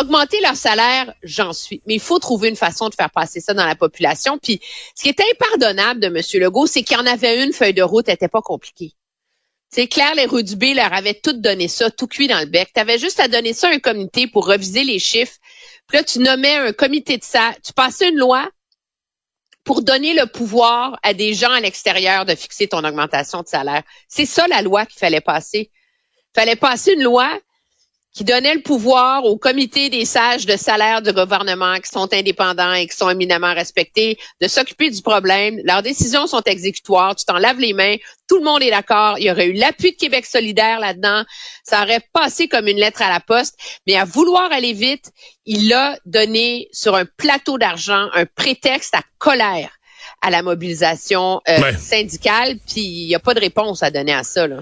Augmenter 0.01 0.41
leur 0.41 0.57
salaire, 0.57 1.13
j'en 1.23 1.53
suis. 1.53 1.83
Mais 1.87 1.95
il 1.95 2.01
faut 2.01 2.19
trouver 2.19 2.49
une 2.49 2.57
façon 2.57 2.89
de 2.89 2.95
faire 2.95 3.11
passer 3.11 3.41
ça 3.41 3.55
dans 3.55 3.67
la 3.67 3.75
population. 3.75 4.39
Puis, 4.39 4.61
ce 4.95 5.03
qui 5.03 5.09
est 5.09 5.21
impardonnable 5.33 6.01
de 6.01 6.07
M. 6.07 6.23
Legault, 6.43 6.67
c'est 6.67 6.83
qu'il 6.83 6.97
y 6.97 7.01
en 7.01 7.07
avait 7.07 7.45
une 7.45 7.53
feuille 7.53 7.75
de 7.75 7.83
route, 7.83 8.09
elle 8.09 8.15
n'était 8.15 8.29
pas 8.29 8.43
compliquée. 8.43 8.95
Tu 9.71 9.83
sais, 9.83 9.87
Claire 9.87 10.15
Leroux 10.15 10.43
Dubé 10.43 10.73
leur 10.73 10.93
avait 10.93 11.15
tout 11.15 11.35
donné 11.35 11.69
ça, 11.69 11.91
tout 11.91 12.07
cuit 12.07 12.27
dans 12.27 12.39
le 12.39 12.47
bec. 12.47 12.71
Tu 12.75 12.81
avais 12.81 12.99
juste 12.99 13.21
à 13.21 13.29
donner 13.29 13.53
ça 13.53 13.69
à 13.69 13.73
un 13.73 13.81
comité 13.81 14.27
pour 14.27 14.47
reviser 14.47 14.85
les 14.85 14.99
chiffres. 14.99 15.37
Puis 15.89 15.99
là, 15.99 16.05
tu 16.05 16.21
nommais 16.21 16.57
un 16.57 16.73
comité 16.73 17.19
de 17.19 17.25
ça. 17.25 17.53
Tu 17.63 17.73
passais 17.75 18.09
une 18.09 18.19
loi 18.19 18.49
pour 19.65 19.83
donner 19.83 20.15
le 20.15 20.25
pouvoir 20.25 20.99
à 21.03 21.13
des 21.13 21.35
gens 21.35 21.51
à 21.51 21.61
l'extérieur 21.61 22.25
de 22.25 22.35
fixer 22.35 22.69
ton 22.69 22.83
augmentation 22.85 23.43
de 23.43 23.49
salaire. 23.49 23.83
C'est 24.09 24.25
ça 24.25 24.47
la 24.49 24.63
loi 24.63 24.87
qu'il 24.87 24.99
fallait 24.99 25.21
passer. 25.21 25.71
Il 26.35 26.41
fallait 26.41 26.57
passer 26.57 26.95
une 26.95 27.03
loi 27.03 27.39
qui 28.19 28.25
donnait 28.25 28.55
le 28.57 28.63
pouvoir 28.63 29.25
au 29.27 29.37
comité 29.39 29.91
des 29.91 30.05
sages 30.05 30.45
de 30.45 30.57
salaire 30.57 31.03
du 31.03 31.13
gouvernement 31.13 31.77
qui 31.77 31.89
sont 31.89 32.13
indépendants 32.13 32.73
et 32.73 32.89
qui 32.89 32.97
sont 32.97 33.09
éminemment 33.09 33.55
respectés 33.55 34.19
de 34.41 34.49
s'occuper 34.49 34.91
du 34.91 35.03
problème. 35.03 35.61
Leurs 35.63 35.85
décisions 35.85 36.27
sont 36.27 36.43
exécutoires. 36.43 37.15
Tu 37.15 37.25
t'en 37.25 37.39
laves 37.39 37.61
les 37.61 37.73
mains. 37.75 37.95
Tout 38.29 38.39
le 38.39 38.43
monde 38.45 38.61
est 38.65 38.73
d'accord. 38.73 39.19
Il 39.21 39.27
y 39.27 39.31
aurait 39.31 39.47
eu 39.47 39.53
l'appui 39.53 39.93
de 39.93 39.97
Québec 39.97 40.27
solidaire 40.27 40.81
là-dedans. 40.81 41.23
Ça 41.63 41.83
aurait 41.85 42.01
passé 42.13 42.49
comme 42.49 42.67
une 42.67 42.79
lettre 42.79 43.03
à 43.03 43.09
la 43.09 43.21
poste. 43.21 43.57
Mais 43.87 43.95
à 43.95 44.05
vouloir 44.05 44.51
aller 44.51 44.73
vite, 44.73 45.13
il 45.47 45.73
a 45.73 45.97
donné 46.05 46.67
sur 46.73 46.97
un 46.97 47.05
plateau 47.05 47.57
d'argent 47.57 48.09
un 48.15 48.27
prétexte 48.27 48.97
à 48.97 49.03
colère 49.19 49.71
à 50.23 50.31
la 50.31 50.43
mobilisation 50.43 51.41
euh, 51.49 51.61
Ouais. 51.61 51.77
syndicale. 51.77 52.57
Puis 52.67 52.81
il 52.81 53.07
n'y 53.07 53.15
a 53.15 53.21
pas 53.21 53.35
de 53.35 53.41
réponse 53.41 53.85
à 53.85 53.93
donner 53.93 54.13
à 54.13 54.25
ça. 54.25 54.49
Là. 54.49 54.57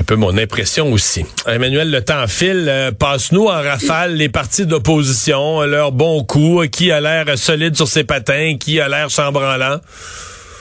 Un 0.00 0.04
peu 0.04 0.16
mon 0.16 0.36
impression 0.38 0.92
aussi. 0.92 1.24
Emmanuel, 1.46 1.90
le 1.90 2.04
temps 2.04 2.26
file. 2.26 2.66
Euh, 2.68 2.92
Passe-nous 2.92 3.46
en 3.46 3.62
rafale 3.62 4.14
les 4.14 4.28
partis 4.28 4.66
d'opposition, 4.66 5.62
leurs 5.62 5.92
bons 5.92 6.24
coups, 6.24 6.64
euh, 6.64 6.66
qui 6.68 6.90
a 6.92 7.00
l'air 7.00 7.36
solide 7.36 7.76
sur 7.76 7.88
ses 7.88 8.04
patins, 8.04 8.56
qui 8.58 8.80
a 8.80 8.88
l'air 8.88 9.10
chambranlant. 9.10 9.80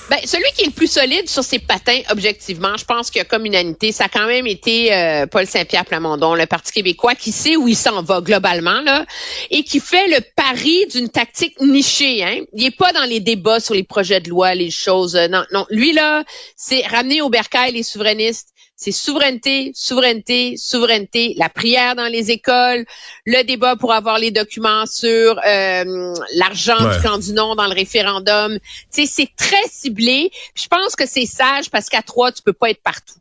Ben, 0.09 0.19
celui 0.23 0.45
qui 0.55 0.63
est 0.63 0.67
le 0.67 0.71
plus 0.71 0.89
solide 0.89 1.29
sur 1.29 1.43
ses 1.43 1.59
patins, 1.59 1.99
objectivement, 2.11 2.77
je 2.77 2.85
pense 2.85 3.11
qu'il 3.11 3.19
y 3.19 3.21
a 3.21 3.25
comme 3.25 3.45
unanimité. 3.45 3.91
Ça 3.91 4.05
a 4.05 4.07
quand 4.07 4.25
même 4.25 4.47
été 4.47 4.93
euh, 4.93 5.25
Paul 5.27 5.45
Saint-Pierre 5.45 5.83
Plamondon, 5.83 6.33
le 6.33 6.45
Parti 6.45 6.71
québécois, 6.71 7.13
qui 7.13 7.33
sait 7.33 7.57
où 7.57 7.67
il 7.67 7.75
s'en 7.75 8.01
va 8.03 8.21
globalement, 8.21 8.79
là, 8.81 9.05
et 9.51 9.63
qui 9.63 9.81
fait 9.81 10.07
le 10.07 10.19
pari 10.37 10.85
d'une 10.87 11.09
tactique 11.09 11.59
nichée. 11.59 12.23
Hein. 12.23 12.39
Il 12.53 12.65
est 12.65 12.75
pas 12.75 12.93
dans 12.93 13.03
les 13.03 13.19
débats 13.19 13.59
sur 13.59 13.73
les 13.73 13.83
projets 13.83 14.21
de 14.21 14.29
loi, 14.29 14.55
les 14.55 14.71
choses. 14.71 15.17
euh, 15.17 15.27
non, 15.27 15.43
non. 15.51 15.65
Lui, 15.71 15.91
là, 15.91 16.23
c'est 16.55 16.87
ramener 16.87 17.21
au 17.21 17.29
bercail 17.29 17.73
les 17.73 17.83
souverainistes. 17.83 18.47
C'est 18.79 18.91
souveraineté, 18.91 19.71
souveraineté, 19.73 20.55
souveraineté, 20.55 21.33
la 21.37 21.49
prière 21.49 21.95
dans 21.95 22.05
les 22.05 22.29
écoles, 22.29 22.85
le 23.25 23.41
débat 23.43 23.75
pour 23.75 23.91
avoir 23.91 24.19
les 24.19 24.29
documents 24.29 24.85
sur 24.85 25.39
euh, 25.43 26.13
l'argent 26.35 26.77
Ouais. 26.77 26.95
du 26.95 27.01
camp 27.01 27.17
du 27.17 27.33
non 27.33 27.55
dans 27.55 27.65
le 27.65 27.73
référendum. 27.73 28.59
Tu 28.93 29.05
sais, 29.05 29.05
c'est 29.07 29.29
très 29.35 29.67
ciblé. 29.67 30.29
Je 30.53 30.67
pense 30.67 30.95
que 30.95 31.07
c'est 31.07 31.25
sage 31.25 31.71
parce 31.71 31.89
qu'à 31.89 32.03
trois, 32.03 32.31
tu 32.31 32.43
peux 32.43 32.53
pas 32.53 32.69
être 32.69 32.83
partout. 32.83 33.15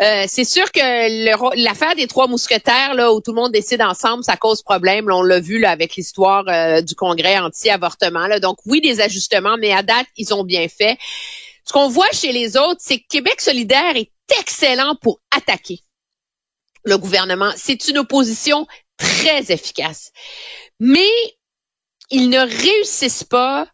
Euh, 0.00 0.26
c'est 0.28 0.44
sûr 0.44 0.70
que 0.70 1.60
l'affaire 1.64 1.96
des 1.96 2.06
trois 2.06 2.28
mousquetaires, 2.28 2.94
là, 2.94 3.12
où 3.12 3.20
tout 3.20 3.32
le 3.32 3.40
monde 3.40 3.50
décide 3.52 3.82
ensemble, 3.82 4.22
ça 4.22 4.36
cause 4.36 4.62
problème. 4.62 5.08
Là, 5.08 5.16
on 5.16 5.22
l'a 5.22 5.40
vu 5.40 5.58
là, 5.58 5.70
avec 5.72 5.96
l'histoire 5.96 6.44
euh, 6.46 6.82
du 6.82 6.94
congrès 6.94 7.36
anti-avortement. 7.38 8.28
là. 8.28 8.38
Donc 8.38 8.58
oui, 8.64 8.80
des 8.80 9.00
ajustements, 9.00 9.56
mais 9.58 9.72
à 9.72 9.82
date, 9.82 10.06
ils 10.16 10.32
ont 10.32 10.44
bien 10.44 10.68
fait. 10.68 10.96
Ce 11.64 11.72
qu'on 11.72 11.88
voit 11.88 12.10
chez 12.12 12.32
les 12.32 12.56
autres, 12.56 12.80
c'est 12.80 12.98
que 12.98 13.04
Québec 13.08 13.40
solidaire 13.40 13.96
est 13.96 14.10
excellent 14.38 14.96
pour 14.96 15.20
attaquer 15.30 15.80
le 16.84 16.98
gouvernement. 16.98 17.52
C'est 17.56 17.88
une 17.88 17.98
opposition 17.98 18.66
très 18.96 19.50
efficace. 19.52 20.12
Mais 20.78 21.10
ils 22.10 22.28
ne 22.28 22.40
réussissent 22.40 23.24
pas 23.24 23.66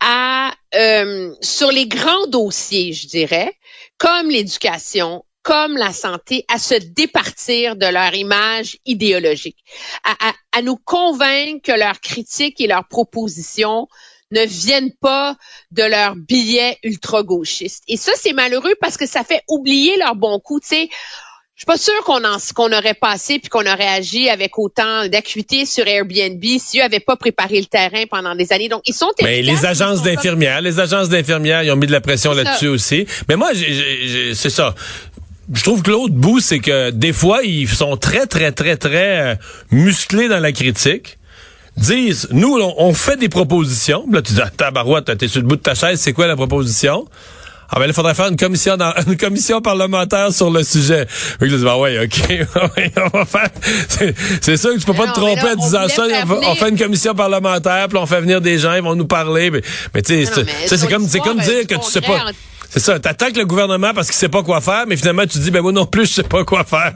à, 0.00 0.54
euh, 0.74 1.34
sur 1.40 1.70
les 1.70 1.86
grands 1.86 2.26
dossiers, 2.26 2.92
je 2.92 3.06
dirais, 3.06 3.56
comme 3.98 4.28
l'éducation, 4.28 5.24
comme 5.42 5.76
la 5.76 5.92
santé, 5.92 6.44
à 6.48 6.58
se 6.58 6.74
départir 6.74 7.76
de 7.76 7.86
leur 7.86 8.14
image 8.14 8.78
idéologique, 8.86 9.62
à, 10.04 10.62
nous 10.62 10.76
convaincre 10.76 11.60
que 11.62 11.78
leurs 11.78 12.00
critiques 12.00 12.60
et 12.60 12.66
leurs 12.66 12.88
propositions 12.88 13.88
ne 14.34 14.44
viennent 14.46 14.92
pas 15.00 15.36
de 15.70 15.82
leurs 15.82 16.16
billets 16.16 16.78
ultra-gauchistes. 16.82 17.82
Et 17.88 17.96
ça, 17.96 18.12
c'est 18.20 18.32
malheureux 18.32 18.74
parce 18.80 18.96
que 18.96 19.06
ça 19.06 19.24
fait 19.24 19.42
oublier 19.48 19.96
leur 19.98 20.14
bon 20.16 20.38
coup. 20.40 20.60
Tu 20.60 20.66
sais, 20.68 20.88
je 21.56 21.60
suis 21.60 21.66
pas 21.66 21.76
sûre 21.76 22.02
qu'on 22.04 22.24
en- 22.24 22.38
qu'on 22.54 22.72
aurait 22.72 22.94
passé 22.94 23.38
puis 23.38 23.48
qu'on 23.48 23.60
aurait 23.64 23.86
agi 23.86 24.28
avec 24.28 24.58
autant 24.58 25.06
d'acuité 25.06 25.66
sur 25.66 25.86
Airbnb 25.86 26.42
si 26.58 26.80
eux 26.80 26.82
avaient 26.82 26.98
pas 27.00 27.14
préparé 27.16 27.60
le 27.60 27.66
terrain 27.66 28.04
pendant 28.10 28.34
des 28.34 28.52
années. 28.52 28.68
Donc, 28.68 28.82
ils 28.86 28.94
sont 28.94 29.10
Mais 29.22 29.40
les 29.40 29.64
agences 29.64 29.98
sont 29.98 30.04
comme- 30.04 30.14
d'infirmières, 30.14 30.60
les 30.60 30.80
agences 30.80 31.08
d'infirmières, 31.08 31.62
ils 31.62 31.70
ont 31.70 31.76
mis 31.76 31.86
de 31.86 31.92
la 31.92 32.00
pression 32.00 32.32
là-dessus 32.32 32.66
aussi. 32.68 33.06
Mais 33.28 33.36
moi, 33.36 33.50
c'est 33.54 34.50
ça. 34.50 34.74
Je 35.52 35.62
trouve 35.62 35.82
que 35.82 35.90
l'autre 35.90 36.14
bout, 36.14 36.40
c'est 36.40 36.58
que 36.58 36.90
des 36.90 37.12
fois, 37.12 37.44
ils 37.44 37.68
sont 37.68 37.96
très, 37.98 38.26
très, 38.26 38.50
très, 38.50 38.76
très 38.76 39.20
euh, 39.20 39.34
musclés 39.70 40.26
dans 40.26 40.40
la 40.40 40.52
critique. 40.52 41.18
Disent, 41.76 42.28
nous, 42.30 42.56
on, 42.56 42.74
on 42.78 42.94
fait 42.94 43.16
des 43.16 43.28
propositions. 43.28 44.04
Là, 44.10 44.22
tu 44.22 44.32
dis, 44.34 44.40
ah, 44.42 44.50
tabarouette, 44.50 45.16
t'es 45.18 45.28
sur 45.28 45.40
le 45.40 45.46
bout 45.48 45.56
de 45.56 45.60
ta 45.62 45.74
chaise, 45.74 46.00
c'est 46.00 46.12
quoi 46.12 46.26
la 46.26 46.36
proposition? 46.36 47.06
Ah 47.70 47.80
ben, 47.80 47.86
il 47.86 47.92
faudrait 47.92 48.14
faire 48.14 48.28
une 48.28 48.36
commission 48.36 48.76
dans, 48.76 48.92
une 49.08 49.16
commission 49.16 49.60
parlementaire 49.60 50.32
sur 50.32 50.50
le 50.50 50.62
sujet. 50.62 51.06
Fait 51.08 51.48
que 51.48 51.66
ah 51.66 51.78
ouais, 51.78 51.98
ok, 52.04 52.46
on 53.12 53.18
va 53.18 53.24
faire. 53.24 53.48
C'est, 54.40 54.56
sûr 54.56 54.74
que 54.74 54.78
tu 54.78 54.84
peux 54.86 54.92
pas 54.92 55.06
Non, 55.06 55.12
te 55.12 55.18
tromper 55.18 55.42
là, 55.42 55.52
en 55.52 55.56
disant 55.56 55.88
ça. 55.88 56.04
On, 56.46 56.54
fait 56.54 56.68
une 56.68 56.78
commission 56.78 57.14
parlementaire, 57.14 57.88
puis 57.88 57.98
on 57.98 58.06
fait 58.06 58.20
venir 58.20 58.40
des 58.40 58.58
gens, 58.58 58.74
ils 58.74 58.82
vont 58.82 58.94
nous 58.94 59.06
parler. 59.06 59.50
Mais, 59.50 59.62
mais 59.94 60.02
tu 60.02 60.24
sais, 60.26 60.32
c'est- 60.66 60.88
comme, 60.88 61.08
c'est 61.08 61.18
comme 61.20 61.38
l'histoire, 61.38 61.56
dire 61.56 61.58
euh, 61.58 61.64
que 61.64 61.74
tu 61.74 61.90
sais 61.90 62.00
pas. 62.00 62.18
en- 62.18 62.32
C'est 62.70 62.80
ça, 62.80 62.98
t'attaques 63.00 63.36
le 63.36 63.44
gouvernement 63.46 63.92
parce 63.94 64.08
qu'il 64.08 64.16
sait 64.16 64.28
pas 64.28 64.42
quoi 64.42 64.60
faire, 64.60 64.84
mais 64.86 64.96
finalement 64.96 65.26
tu 65.26 65.38
dis, 65.38 65.50
ben 65.50 65.62
moi 65.62 65.72
non 65.72 65.86
plus, 65.86 66.06
je 66.06 66.12
sais 66.14 66.22
pas 66.22 66.44
quoi 66.44 66.64
faire. 66.64 66.92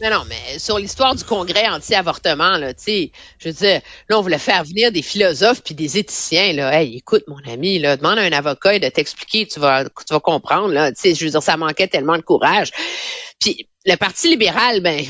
Mais 0.00 0.10
non, 0.10 0.24
mais 0.28 0.58
sur 0.58 0.78
l'histoire 0.78 1.14
du 1.14 1.24
congrès 1.24 1.66
anti-avortement, 1.68 2.58
là, 2.58 2.74
tu 2.74 2.82
sais, 2.82 3.12
je 3.38 3.48
veux 3.48 3.54
dire, 3.54 3.80
là, 4.08 4.18
on 4.18 4.20
voulait 4.20 4.38
faire 4.38 4.62
venir 4.62 4.92
des 4.92 5.00
philosophes 5.00 5.62
puis 5.62 5.74
des 5.74 5.96
éthiciens, 5.96 6.52
là. 6.52 6.78
Hey, 6.78 6.98
écoute, 6.98 7.24
mon 7.28 7.40
ami, 7.50 7.78
là, 7.78 7.96
demande 7.96 8.18
à 8.18 8.22
un 8.22 8.32
avocat 8.32 8.78
de 8.78 8.88
t'expliquer, 8.88 9.46
tu 9.46 9.58
vas, 9.58 9.84
tu 9.84 10.12
vas 10.12 10.20
comprendre, 10.20 10.68
là. 10.74 10.92
Tu 10.92 11.00
sais, 11.00 11.14
je 11.14 11.24
veux 11.24 11.30
dire, 11.30 11.42
ça 11.42 11.56
manquait 11.56 11.88
tellement 11.88 12.16
de 12.16 12.22
courage. 12.22 12.72
Puis, 13.40 13.68
le 13.86 13.96
Parti 13.96 14.28
libéral, 14.28 14.80
ben, 14.80 15.02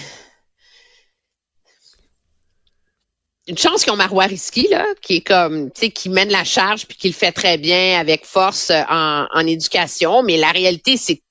une 3.49 3.59
chance 3.59 3.85
qu'ils 3.85 3.93
ont 3.93 3.97
Marois 3.97 4.27
là, 4.27 4.87
qui 5.03 5.17
est 5.17 5.21
comme, 5.21 5.71
tu 5.71 5.81
sais, 5.81 5.91
qui 5.91 6.09
mène 6.09 6.31
la 6.31 6.45
charge 6.45 6.87
puis 6.87 6.97
qui 6.97 7.09
le 7.09 7.15
fait 7.15 7.33
très 7.33 7.59
bien 7.59 7.99
avec 7.99 8.25
force 8.25 8.71
euh, 8.71 8.83
en, 8.89 9.27
en 9.33 9.47
éducation. 9.47 10.23
Mais 10.23 10.37
la 10.37 10.51
réalité, 10.51 10.97
c'est 10.97 11.23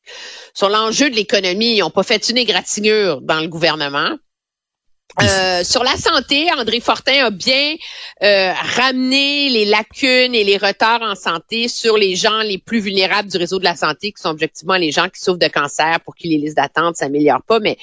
sur 0.55 0.69
l'enjeu 0.69 1.09
de 1.09 1.15
l'économie, 1.15 1.75
ils 1.75 1.79
n'ont 1.81 1.91
pas 1.91 2.03
fait 2.03 2.29
une 2.29 2.37
égratignure 2.37 3.21
dans 3.21 3.39
le 3.41 3.47
gouvernement. 3.47 4.17
Euh, 5.21 5.63
sur 5.63 5.83
la 5.83 5.95
santé, 5.95 6.47
André 6.57 6.79
Fortin 6.81 7.25
a 7.25 7.29
bien 7.29 7.75
euh, 8.23 8.51
ramené 8.75 9.49
les 9.49 9.65
lacunes 9.65 10.35
et 10.35 10.43
les 10.43 10.57
retards 10.57 11.03
en 11.03 11.15
santé 11.15 11.67
sur 11.67 11.97
les 11.97 12.15
gens 12.15 12.41
les 12.41 12.57
plus 12.57 12.79
vulnérables 12.79 13.29
du 13.29 13.37
réseau 13.37 13.59
de 13.59 13.63
la 13.63 13.75
santé, 13.75 14.11
qui 14.11 14.21
sont 14.21 14.29
objectivement 14.29 14.75
les 14.75 14.91
gens 14.91 15.07
qui 15.07 15.21
souffrent 15.21 15.39
de 15.39 15.47
cancer, 15.47 15.99
pour 16.03 16.15
qui 16.15 16.29
les 16.29 16.37
listes 16.37 16.57
d'attente 16.57 16.95
s'améliorent 16.95 17.43
pas. 17.43 17.59
Mais 17.59 17.77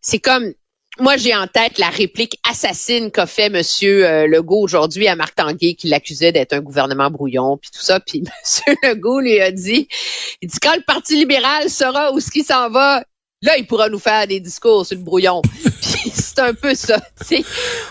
c'est 0.00 0.20
comme 0.20 0.52
moi, 1.00 1.16
j'ai 1.16 1.34
en 1.34 1.46
tête 1.46 1.78
la 1.78 1.88
réplique 1.88 2.38
assassine 2.48 3.10
qu'a 3.10 3.26
fait 3.26 3.48
Monsieur 3.48 4.06
euh, 4.06 4.26
Legault 4.26 4.60
aujourd'hui 4.62 5.08
à 5.08 5.16
Marc 5.16 5.34
Tanguay, 5.34 5.74
qui 5.74 5.88
l'accusait 5.88 6.32
d'être 6.32 6.52
un 6.52 6.60
gouvernement 6.60 7.10
brouillon, 7.10 7.56
puis 7.56 7.70
tout 7.72 7.80
ça. 7.82 8.00
Puis 8.00 8.22
Monsieur 8.42 8.76
Legault 8.82 9.20
lui 9.20 9.40
a 9.40 9.50
dit, 9.50 9.88
il 10.42 10.48
dit 10.48 10.58
quand 10.60 10.74
le 10.76 10.82
Parti 10.82 11.16
libéral 11.16 11.68
saura 11.70 12.12
où 12.12 12.20
ce 12.20 12.30
qui 12.30 12.42
s'en 12.44 12.70
va, 12.70 13.02
là, 13.42 13.56
il 13.56 13.66
pourra 13.66 13.88
nous 13.88 13.98
faire 13.98 14.26
des 14.26 14.38
discours 14.40 14.84
sur 14.84 14.96
le 14.96 15.02
brouillon. 15.02 15.40
puis 15.82 16.10
c'est 16.14 16.38
un 16.38 16.52
peu 16.54 16.74
ça. 16.74 17.00
sais. 17.22 17.42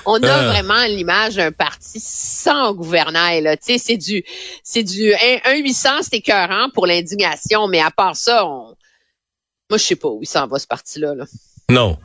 On 0.05 0.21
a 0.21 0.27
Euh. 0.27 0.47
vraiment 0.49 0.85
l'image 0.85 1.35
d'un 1.35 1.51
parti 1.51 1.99
sans 1.99 2.73
gouvernail. 2.73 3.41
Là. 3.41 3.57
Tu 3.57 3.73
sais, 3.73 3.77
C'est 3.79 3.97
du, 3.97 4.23
c'est 4.63 4.83
du 4.83 5.11
1-800, 5.11 5.99
c'est 6.03 6.17
écœurant 6.17 6.69
pour 6.73 6.85
l'indignation, 6.85 7.67
mais 7.67 7.81
à 7.81 7.89
part 7.91 8.15
ça, 8.15 8.45
on... 8.45 8.75
moi, 9.69 9.77
je 9.77 9.83
sais 9.83 9.95
pas 9.95 10.09
où 10.09 10.19
il 10.21 10.27
s'en 10.27 10.47
va 10.47 10.59
ce 10.59 10.67
parti-là. 10.67 11.15
Là. 11.15 11.25
Non. 11.69 11.97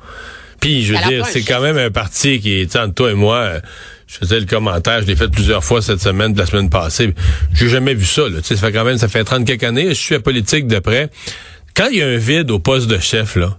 Puis, 0.65 0.83
je 0.83 0.95
veux 0.95 1.09
dire, 1.11 1.27
c'est 1.27 1.43
quand 1.43 1.61
même 1.61 1.77
un 1.77 1.91
parti 1.91 2.41
qui 2.41 2.53
est, 2.59 2.75
entre 2.77 2.95
toi 2.95 3.11
et 3.11 3.15
moi, 3.15 3.37
euh, 3.37 3.61
je 4.07 4.17
faisais 4.17 4.41
le 4.41 4.47
commentaire, 4.47 5.03
je 5.03 5.07
l'ai 5.07 5.15
fait 5.15 5.29
plusieurs 5.29 5.63
fois 5.63 5.83
cette 5.83 6.01
semaine, 6.01 6.33
de 6.33 6.39
la 6.39 6.47
semaine 6.47 6.71
passée. 6.71 7.13
J'ai 7.53 7.69
jamais 7.69 7.93
vu 7.93 8.07
ça, 8.07 8.23
là. 8.23 8.39
Tu 8.39 8.45
sais, 8.45 8.57
ça 8.57 8.69
fait 8.69 8.73
quand 8.73 8.85
même, 8.85 8.97
ça 8.97 9.09
fait 9.09 9.25
30 9.25 9.47
quelques 9.47 9.63
années, 9.63 9.89
je 9.91 9.93
suis 9.93 10.15
à 10.15 10.21
politique 10.21 10.67
de 10.67 10.79
près. 10.79 11.11
Quand 11.75 11.89
il 11.91 11.99
y 11.99 12.03
a 12.03 12.07
un 12.07 12.17
vide 12.17 12.51
au 12.51 12.61
poste 12.61 12.87
de 12.87 12.99
chef, 12.99 13.37
là, 13.37 13.59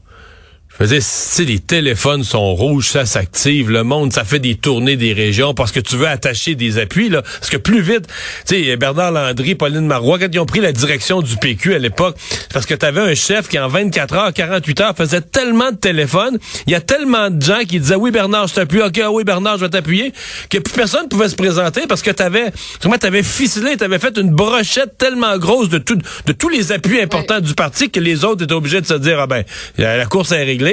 je 0.80 0.84
veux 0.84 0.97
si 0.99 1.45
les 1.45 1.60
téléphones 1.60 2.23
sont 2.26 2.53
rouges, 2.53 2.89
ça 2.89 3.06
s'active, 3.06 3.69
le 3.72 3.84
monde, 3.84 4.11
ça 4.11 4.26
fait 4.26 4.39
des 4.39 4.56
tournées 4.56 4.97
des 4.97 5.14
régions 5.14 5.53
parce 5.53 5.72
que 5.72 5.80
tu 5.80 5.95
veux 5.95 6.07
attacher 6.07 6.56
des 6.56 6.77
appuis, 6.80 7.07
là. 7.07 7.22
Parce 7.22 7.49
que 7.49 7.56
plus 7.56 7.81
vite, 7.81 8.07
tu 8.45 8.64
sais, 8.65 8.76
Bernard 8.76 9.11
Landry, 9.14 9.56
Pauline 9.56 9.88
Marois, 9.88 10.19
quand 10.19 10.27
ils 10.34 10.39
ont 10.39 10.45
pris 10.45 10.60
la 10.60 10.73
direction 10.73 11.22
du 11.22 11.38
PQ 11.38 11.76
à 11.76 11.80
l'époque, 11.80 12.18
parce 12.52 12.65
que 12.65 12.73
tu 12.73 12.85
avais 12.85 12.99
un 12.99 13.15
chef 13.15 13.47
qui, 13.47 13.57
en 13.57 13.69
24 13.69 14.15
heures, 14.15 14.34
48 14.34 14.81
heures, 14.81 14.95
faisait 14.97 15.22
tellement 15.22 15.72
de 15.72 15.77
téléphones, 15.77 16.38
il 16.68 16.73
y 16.73 16.76
a 16.76 16.81
tellement 16.81 17.30
de 17.30 17.41
gens 17.41 17.61
qui 17.65 17.80
disaient, 17.80 17.95
oui, 17.95 18.11
Bernard, 18.11 18.47
je 18.47 18.56
t'appuie, 18.56 18.81
ok, 18.81 18.99
ah 19.02 19.11
oui, 19.11 19.23
Bernard, 19.23 19.57
je 19.57 19.65
vais 19.65 19.69
t'appuyer, 19.69 20.11
que 20.49 20.57
plus 20.57 20.73
personne 20.73 21.07
pouvait 21.07 21.30
se 21.30 21.35
présenter 21.35 21.84
parce 21.88 22.02
que 22.02 22.11
t'avais, 22.11 22.52
tu 22.81 22.89
avais 23.07 23.23
ficelé, 23.23 23.77
t'avais 23.77 23.99
fait 23.99 24.18
une 24.18 24.31
brochette 24.31 24.97
tellement 24.97 25.38
grosse 25.38 25.69
de 25.69 25.77
tout, 25.77 25.97
de 26.26 26.31
tous 26.34 26.49
les 26.49 26.73
appuis 26.73 26.99
importants 26.99 27.39
du 27.39 27.53
parti 27.53 27.89
que 27.89 28.02
les 28.02 28.26
autres 28.26 28.43
étaient 28.43 28.53
obligés 28.53 28.81
de 28.81 28.85
se 28.85 28.95
dire, 28.95 29.19
ah 29.22 29.27
ben, 29.27 29.43
la 29.77 30.06
course 30.06 30.34
est 30.34 30.43
réglée. 30.43 30.65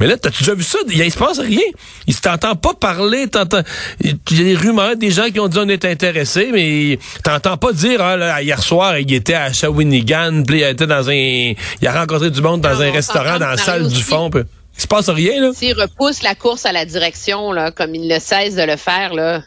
Mais 0.00 0.06
là, 0.06 0.16
t'as-tu 0.16 0.42
déjà 0.42 0.54
vu 0.54 0.62
ça? 0.62 0.78
Il, 0.88 0.98
il 0.98 1.12
se 1.12 1.18
passe 1.18 1.38
rien. 1.38 1.62
Il 2.06 2.18
t'entend 2.20 2.56
pas 2.56 2.74
parler, 2.74 3.28
t'entends, 3.28 3.62
il 4.00 4.10
y 4.30 4.40
a 4.40 4.44
des 4.44 4.54
rumeurs, 4.54 4.96
des 4.96 5.10
gens 5.10 5.26
qui 5.32 5.40
ont 5.40 5.48
dit 5.48 5.58
on 5.58 5.68
est 5.68 5.84
intéressés, 5.84 6.50
mais 6.52 6.98
t'entends 7.24 7.56
pas 7.56 7.72
dire, 7.72 8.00
ah, 8.00 8.16
là, 8.16 8.42
hier 8.42 8.62
soir, 8.62 8.98
il 8.98 9.12
était 9.12 9.34
à 9.34 9.52
Shawinigan, 9.52 10.42
puis 10.46 10.60
il 10.60 10.64
était 10.64 10.86
dans 10.86 11.08
un, 11.08 11.12
il 11.12 11.86
a 11.86 11.92
rencontré 11.92 12.30
du 12.30 12.40
monde 12.42 12.60
dans 12.60 12.74
Non, 12.74 12.80
un 12.80 12.92
restaurant, 12.92 13.38
dans 13.38 13.48
la 13.48 13.56
salle 13.56 13.88
du 13.88 14.02
fond, 14.02 14.30
puis 14.30 14.42
il 14.76 14.82
se 14.82 14.86
passe 14.86 15.08
rien, 15.08 15.40
là. 15.40 15.50
S'il 15.54 15.74
repousse 15.74 16.22
la 16.22 16.34
course 16.34 16.66
à 16.66 16.72
la 16.72 16.84
direction, 16.84 17.52
là, 17.52 17.70
comme 17.70 17.94
il 17.94 18.06
ne 18.06 18.18
cesse 18.18 18.54
de 18.54 18.62
le 18.62 18.76
faire, 18.76 19.14
là, 19.14 19.42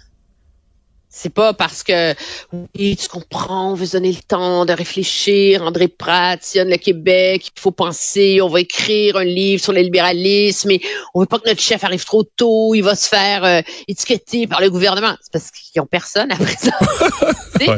c'est 1.14 1.30
pas 1.30 1.54
parce 1.54 1.84
que 1.84 2.16
oui, 2.54 2.96
tu 2.96 3.10
comprends, 3.10 3.72
on 3.72 3.74
veut 3.76 3.86
se 3.86 3.92
donner 3.92 4.14
le 4.14 4.22
temps 4.26 4.66
de 4.66 4.72
réfléchir, 4.72 5.62
André 5.62 5.90
Pratt 5.90 6.42
sillonne 6.42 6.70
le 6.70 6.78
Québec, 6.78 7.52
il 7.54 7.60
faut 7.60 7.72
penser, 7.72 8.40
on 8.42 8.48
va 8.48 8.62
écrire 8.62 9.18
un 9.18 9.26
livre 9.26 9.62
sur 9.62 9.74
le 9.74 9.82
libéralisme, 9.82 10.70
mais 10.70 10.80
on 11.14 11.20
veut 11.20 11.26
pas 11.26 11.40
que 11.40 11.50
notre 11.50 11.60
chef 11.60 11.84
arrive 11.84 12.06
trop 12.06 12.24
tôt, 12.24 12.74
il 12.76 12.82
va 12.82 12.96
se 12.96 13.10
faire 13.10 13.44
euh, 13.44 13.62
étiqueter 13.90 14.48
par 14.48 14.62
le 14.62 14.70
gouvernement. 14.70 15.16
C'est 15.22 15.34
parce 15.34 15.52
qu'ils 15.52 15.82
ont 15.82 15.86
personne 15.86 16.32
à 16.32 16.38
présent. 16.38 16.72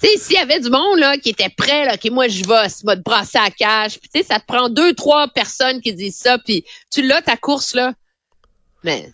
Tu 0.00 0.08
sais, 0.08 0.16
s'il 0.16 0.36
y 0.36 0.38
avait 0.38 0.60
du 0.60 0.70
monde 0.70 1.00
là 1.00 1.18
qui 1.18 1.30
était 1.30 1.48
prêt, 1.48 1.84
là, 1.84 1.96
qui 1.96 2.10
moi 2.10 2.28
je 2.28 2.44
vais, 2.44 2.68
se 2.68 2.86
mode 2.86 3.02
brasser 3.02 3.38
à 3.38 3.50
cash, 3.50 3.98
puis 3.98 4.08
tu 4.08 4.20
sais, 4.20 4.26
ça 4.26 4.38
te 4.38 4.46
prend 4.46 4.68
deux, 4.68 4.94
trois 4.94 5.26
personnes 5.26 5.80
qui 5.80 5.92
disent 5.92 6.18
ça, 6.18 6.38
puis 6.38 6.64
tu 6.88 7.02
l'as 7.02 7.20
ta 7.20 7.36
course 7.36 7.74
là. 7.74 7.94
Mais 8.84 9.10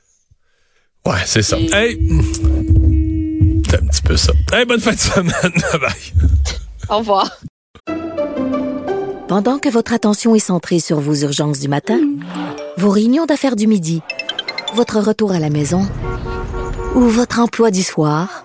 Ouais, 1.07 1.21
c'est 1.27 1.43
ça. 1.43 1.59
Hey! 1.59 1.99
C'est 3.69 3.83
un 3.83 3.87
petit 3.87 4.03
peu 4.03 4.17
ça. 4.17 4.33
Hey, 4.53 4.65
bonne 4.65 4.81
fin 4.81 4.93
de 4.93 4.99
semaine. 4.99 5.33
Bye. 5.81 5.91
au 6.89 6.99
revoir. 6.99 7.31
Pendant 9.29 9.59
que 9.59 9.69
votre 9.69 9.93
attention 9.93 10.35
est 10.35 10.39
centrée 10.39 10.81
sur 10.81 11.01
vos 11.01 11.15
urgences 11.15 11.59
du 11.61 11.69
matin, 11.69 12.01
vos 12.79 12.91
réunions 12.91 13.27
d'affaires 13.27 13.57
du 13.57 13.67
midi, 13.67 14.01
votre 14.75 15.01
retour 15.01 15.33
à 15.33 15.39
la 15.39 15.51
maison 15.51 15.87
ou 16.95 17.01
votre 17.01 17.41
emploi 17.41 17.71
du 17.71 17.83
soir, 17.83 18.45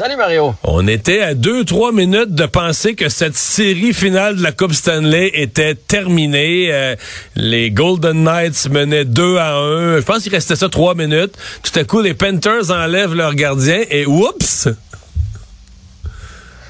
Salut 0.00 0.16
Mario. 0.16 0.54
On 0.64 0.88
était 0.88 1.20
à 1.20 1.34
deux, 1.34 1.62
trois 1.62 1.92
minutes 1.92 2.34
de 2.34 2.46
penser 2.46 2.94
que 2.94 3.10
cette 3.10 3.36
série 3.36 3.92
finale 3.92 4.36
de 4.36 4.42
la 4.42 4.50
Coupe 4.50 4.72
Stanley 4.72 5.30
était 5.34 5.74
terminée. 5.74 6.72
Euh, 6.72 6.96
les 7.36 7.70
Golden 7.70 8.24
Knights 8.24 8.70
menaient 8.70 9.04
2 9.04 9.36
à 9.36 9.56
1. 9.56 9.96
Je 9.98 10.02
pense 10.02 10.22
qu'il 10.22 10.32
restait 10.32 10.56
ça 10.56 10.70
trois 10.70 10.94
minutes. 10.94 11.34
Tout 11.62 11.78
à 11.78 11.84
coup, 11.84 12.00
les 12.00 12.14
Panthers 12.14 12.70
enlèvent 12.70 13.12
leur 13.12 13.34
gardien 13.34 13.82
et 13.90 14.06
oups! 14.06 14.68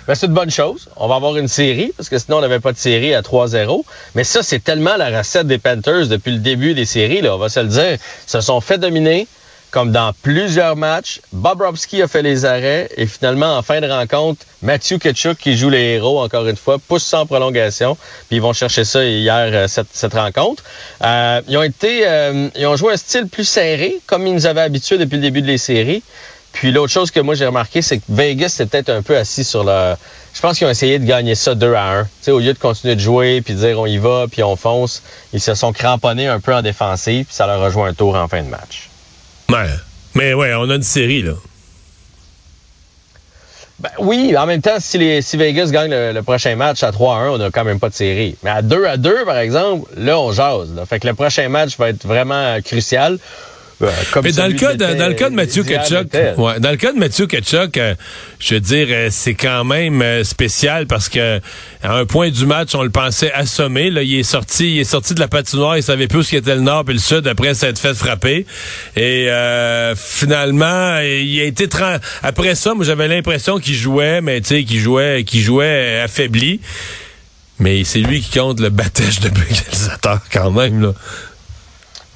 Ben, 0.08 0.16
c'est 0.16 0.26
une 0.26 0.34
bonne 0.34 0.50
chose. 0.50 0.88
On 0.96 1.06
va 1.06 1.14
avoir 1.14 1.36
une 1.36 1.46
série, 1.46 1.92
parce 1.96 2.08
que 2.08 2.18
sinon, 2.18 2.38
on 2.38 2.40
n'avait 2.40 2.58
pas 2.58 2.72
de 2.72 2.78
série 2.78 3.14
à 3.14 3.22
3-0. 3.22 3.84
Mais 4.16 4.24
ça, 4.24 4.42
c'est 4.42 4.58
tellement 4.58 4.96
la 4.96 5.16
recette 5.16 5.46
des 5.46 5.58
Panthers 5.58 6.08
depuis 6.08 6.32
le 6.32 6.40
début 6.40 6.74
des 6.74 6.84
séries, 6.84 7.20
là, 7.20 7.36
on 7.36 7.38
va 7.38 7.48
se 7.48 7.60
le 7.60 7.68
dire. 7.68 7.92
Ils 7.92 7.98
se 8.26 8.40
sont 8.40 8.60
fait 8.60 8.78
dominer, 8.78 9.28
comme 9.70 9.92
dans 9.92 10.12
plusieurs 10.22 10.76
matchs. 10.76 11.20
Bobrovski 11.32 12.02
a 12.02 12.08
fait 12.08 12.22
les 12.22 12.44
arrêts, 12.44 12.88
et 12.96 13.06
finalement, 13.06 13.56
en 13.56 13.62
fin 13.62 13.80
de 13.80 13.88
rencontre, 13.88 14.44
Matthew 14.62 14.98
Ketchuk, 14.98 15.38
qui 15.38 15.56
joue 15.56 15.70
les 15.70 15.94
héros, 15.94 16.20
encore 16.20 16.46
une 16.46 16.56
fois, 16.56 16.78
pousse 16.78 17.04
sans 17.04 17.26
prolongation. 17.26 17.96
Puis 18.28 18.36
ils 18.36 18.42
vont 18.42 18.52
chercher 18.52 18.84
ça 18.84 19.04
hier, 19.04 19.50
euh, 19.52 19.66
cette, 19.68 20.14
rencontre. 20.14 20.62
Euh, 21.04 21.40
ils 21.48 21.56
ont 21.56 21.62
été, 21.62 22.06
euh, 22.06 22.48
ils 22.56 22.66
ont 22.66 22.76
joué 22.76 22.92
un 22.92 22.96
style 22.96 23.26
plus 23.26 23.44
serré, 23.44 23.98
comme 24.06 24.26
ils 24.26 24.34
nous 24.34 24.46
avaient 24.46 24.60
habitués 24.60 24.98
depuis 24.98 25.16
le 25.16 25.22
début 25.22 25.42
de 25.42 25.46
les 25.46 25.58
séries. 25.58 26.02
Puis 26.52 26.72
l'autre 26.72 26.92
chose 26.92 27.12
que 27.12 27.20
moi 27.20 27.36
j'ai 27.36 27.46
remarqué, 27.46 27.80
c'est 27.80 27.98
que 27.98 28.04
Vegas 28.08 28.48
s'est 28.48 28.66
peut-être 28.66 28.90
un 28.90 29.02
peu 29.02 29.16
assis 29.16 29.44
sur 29.44 29.62
le. 29.62 29.94
Je 30.34 30.40
pense 30.40 30.58
qu'ils 30.58 30.66
ont 30.66 30.70
essayé 30.70 30.98
de 30.98 31.06
gagner 31.06 31.36
ça 31.36 31.54
2 31.54 31.74
à 31.74 31.98
1. 31.98 32.02
Tu 32.02 32.08
sais, 32.22 32.30
au 32.32 32.40
lieu 32.40 32.52
de 32.52 32.58
continuer 32.58 32.96
de 32.96 33.00
jouer 33.00 33.40
puis 33.40 33.54
de 33.54 33.60
dire 33.60 33.78
on 33.78 33.86
y 33.86 33.98
va 33.98 34.26
puis 34.30 34.42
on 34.42 34.56
fonce, 34.56 35.02
ils 35.32 35.40
se 35.40 35.54
sont 35.54 35.72
cramponnés 35.72 36.26
un 36.26 36.40
peu 36.40 36.54
en 36.54 36.62
défensive 36.62 37.26
puis 37.26 37.34
ça 37.34 37.46
leur 37.46 37.62
a 37.62 37.70
joué 37.70 37.84
un 37.84 37.94
tour 37.94 38.16
en 38.16 38.26
fin 38.26 38.42
de 38.42 38.48
match. 38.48 38.89
Ouais. 39.50 39.68
Mais 40.14 40.34
ouais, 40.34 40.54
on 40.54 40.68
a 40.70 40.74
une 40.74 40.82
série, 40.82 41.22
là. 41.22 41.32
Ben 43.80 43.90
oui, 43.98 44.36
en 44.36 44.44
même 44.44 44.60
temps, 44.60 44.76
si, 44.78 44.98
les, 44.98 45.22
si 45.22 45.38
Vegas 45.38 45.70
gagne 45.70 45.90
le, 45.90 46.20
prochain 46.22 46.54
match 46.54 46.82
à 46.82 46.90
3-1, 46.90 47.30
on 47.30 47.38
n'a 47.38 47.50
quand 47.50 47.64
même 47.64 47.80
pas 47.80 47.88
de 47.88 47.94
série. 47.94 48.36
Mais 48.42 48.50
à 48.50 48.60
2 48.60 48.84
à 48.84 48.98
2, 48.98 49.24
par 49.24 49.38
exemple, 49.38 49.90
là, 49.96 50.20
on 50.20 50.32
jase. 50.32 50.70
Fait 50.86 51.00
que 51.00 51.06
le 51.06 51.14
prochain 51.14 51.48
match 51.48 51.78
va 51.78 51.88
être 51.88 52.06
vraiment 52.06 52.60
crucial. 52.62 53.18
Euh, 53.82 53.90
comme 54.12 54.24
Mais 54.24 54.32
dans 54.32 54.46
le 54.46 54.54
cas 54.54 54.74
de, 54.74 54.94
dans 54.94 55.08
le 55.08 55.14
cas 55.14 55.30
de 55.30 55.34
Mathieu 55.34 55.62
Ketchuk, 55.62 56.12
ouais, 56.36 56.60
dans 56.60 56.70
le 56.70 56.76
cas 56.76 56.92
de 56.92 56.98
Mathieu 56.98 57.26
Ketchuk, 57.26 57.76
euh, 57.78 57.94
je 58.38 58.54
veux 58.54 58.60
dire, 58.60 58.86
euh, 58.90 59.08
c'est 59.10 59.34
quand 59.34 59.64
même 59.64 60.02
euh, 60.02 60.22
spécial 60.24 60.86
parce 60.86 61.08
que 61.08 61.40
à 61.82 61.94
un 61.94 62.04
point 62.04 62.30
du 62.30 62.46
match, 62.46 62.74
on 62.74 62.82
le 62.82 62.90
pensait 62.90 63.32
assommé. 63.32 63.90
Là, 63.90 64.02
il 64.02 64.18
est 64.18 64.22
sorti, 64.22 64.74
il 64.74 64.80
est 64.80 64.84
sorti 64.84 65.14
de 65.14 65.20
la 65.20 65.28
patinoire, 65.28 65.76
il 65.76 65.82
savait 65.82 66.08
plus 66.08 66.24
ce 66.24 66.30
qu'était 66.32 66.54
le 66.54 66.60
nord 66.60 66.84
et 66.88 66.92
le 66.92 66.98
sud 66.98 67.26
après 67.26 67.54
s'être 67.54 67.78
fait 67.78 67.94
frapper. 67.94 68.46
Et 68.96 69.30
euh, 69.30 69.94
finalement, 69.96 70.98
il 71.00 71.40
a 71.40 71.44
été 71.44 71.68
après 72.22 72.54
ça, 72.54 72.74
moi 72.74 72.84
j'avais 72.84 73.08
l'impression 73.08 73.58
qu'il 73.58 73.74
jouait, 73.74 74.20
mais 74.20 74.40
tu 74.40 74.48
sais, 74.48 74.64
qu'il 74.64 74.80
jouait, 74.80 75.24
qu'il 75.24 75.40
jouait 75.40 76.00
affaibli. 76.00 76.60
Mais 77.58 77.84
c'est 77.84 78.00
lui 78.00 78.22
qui 78.22 78.38
compte 78.38 78.60
le 78.60 78.70
batège 78.70 79.20
de 79.20 79.28
égalisateur 79.50 80.20
quand 80.32 80.50
même 80.50 80.80
là. 80.80 80.92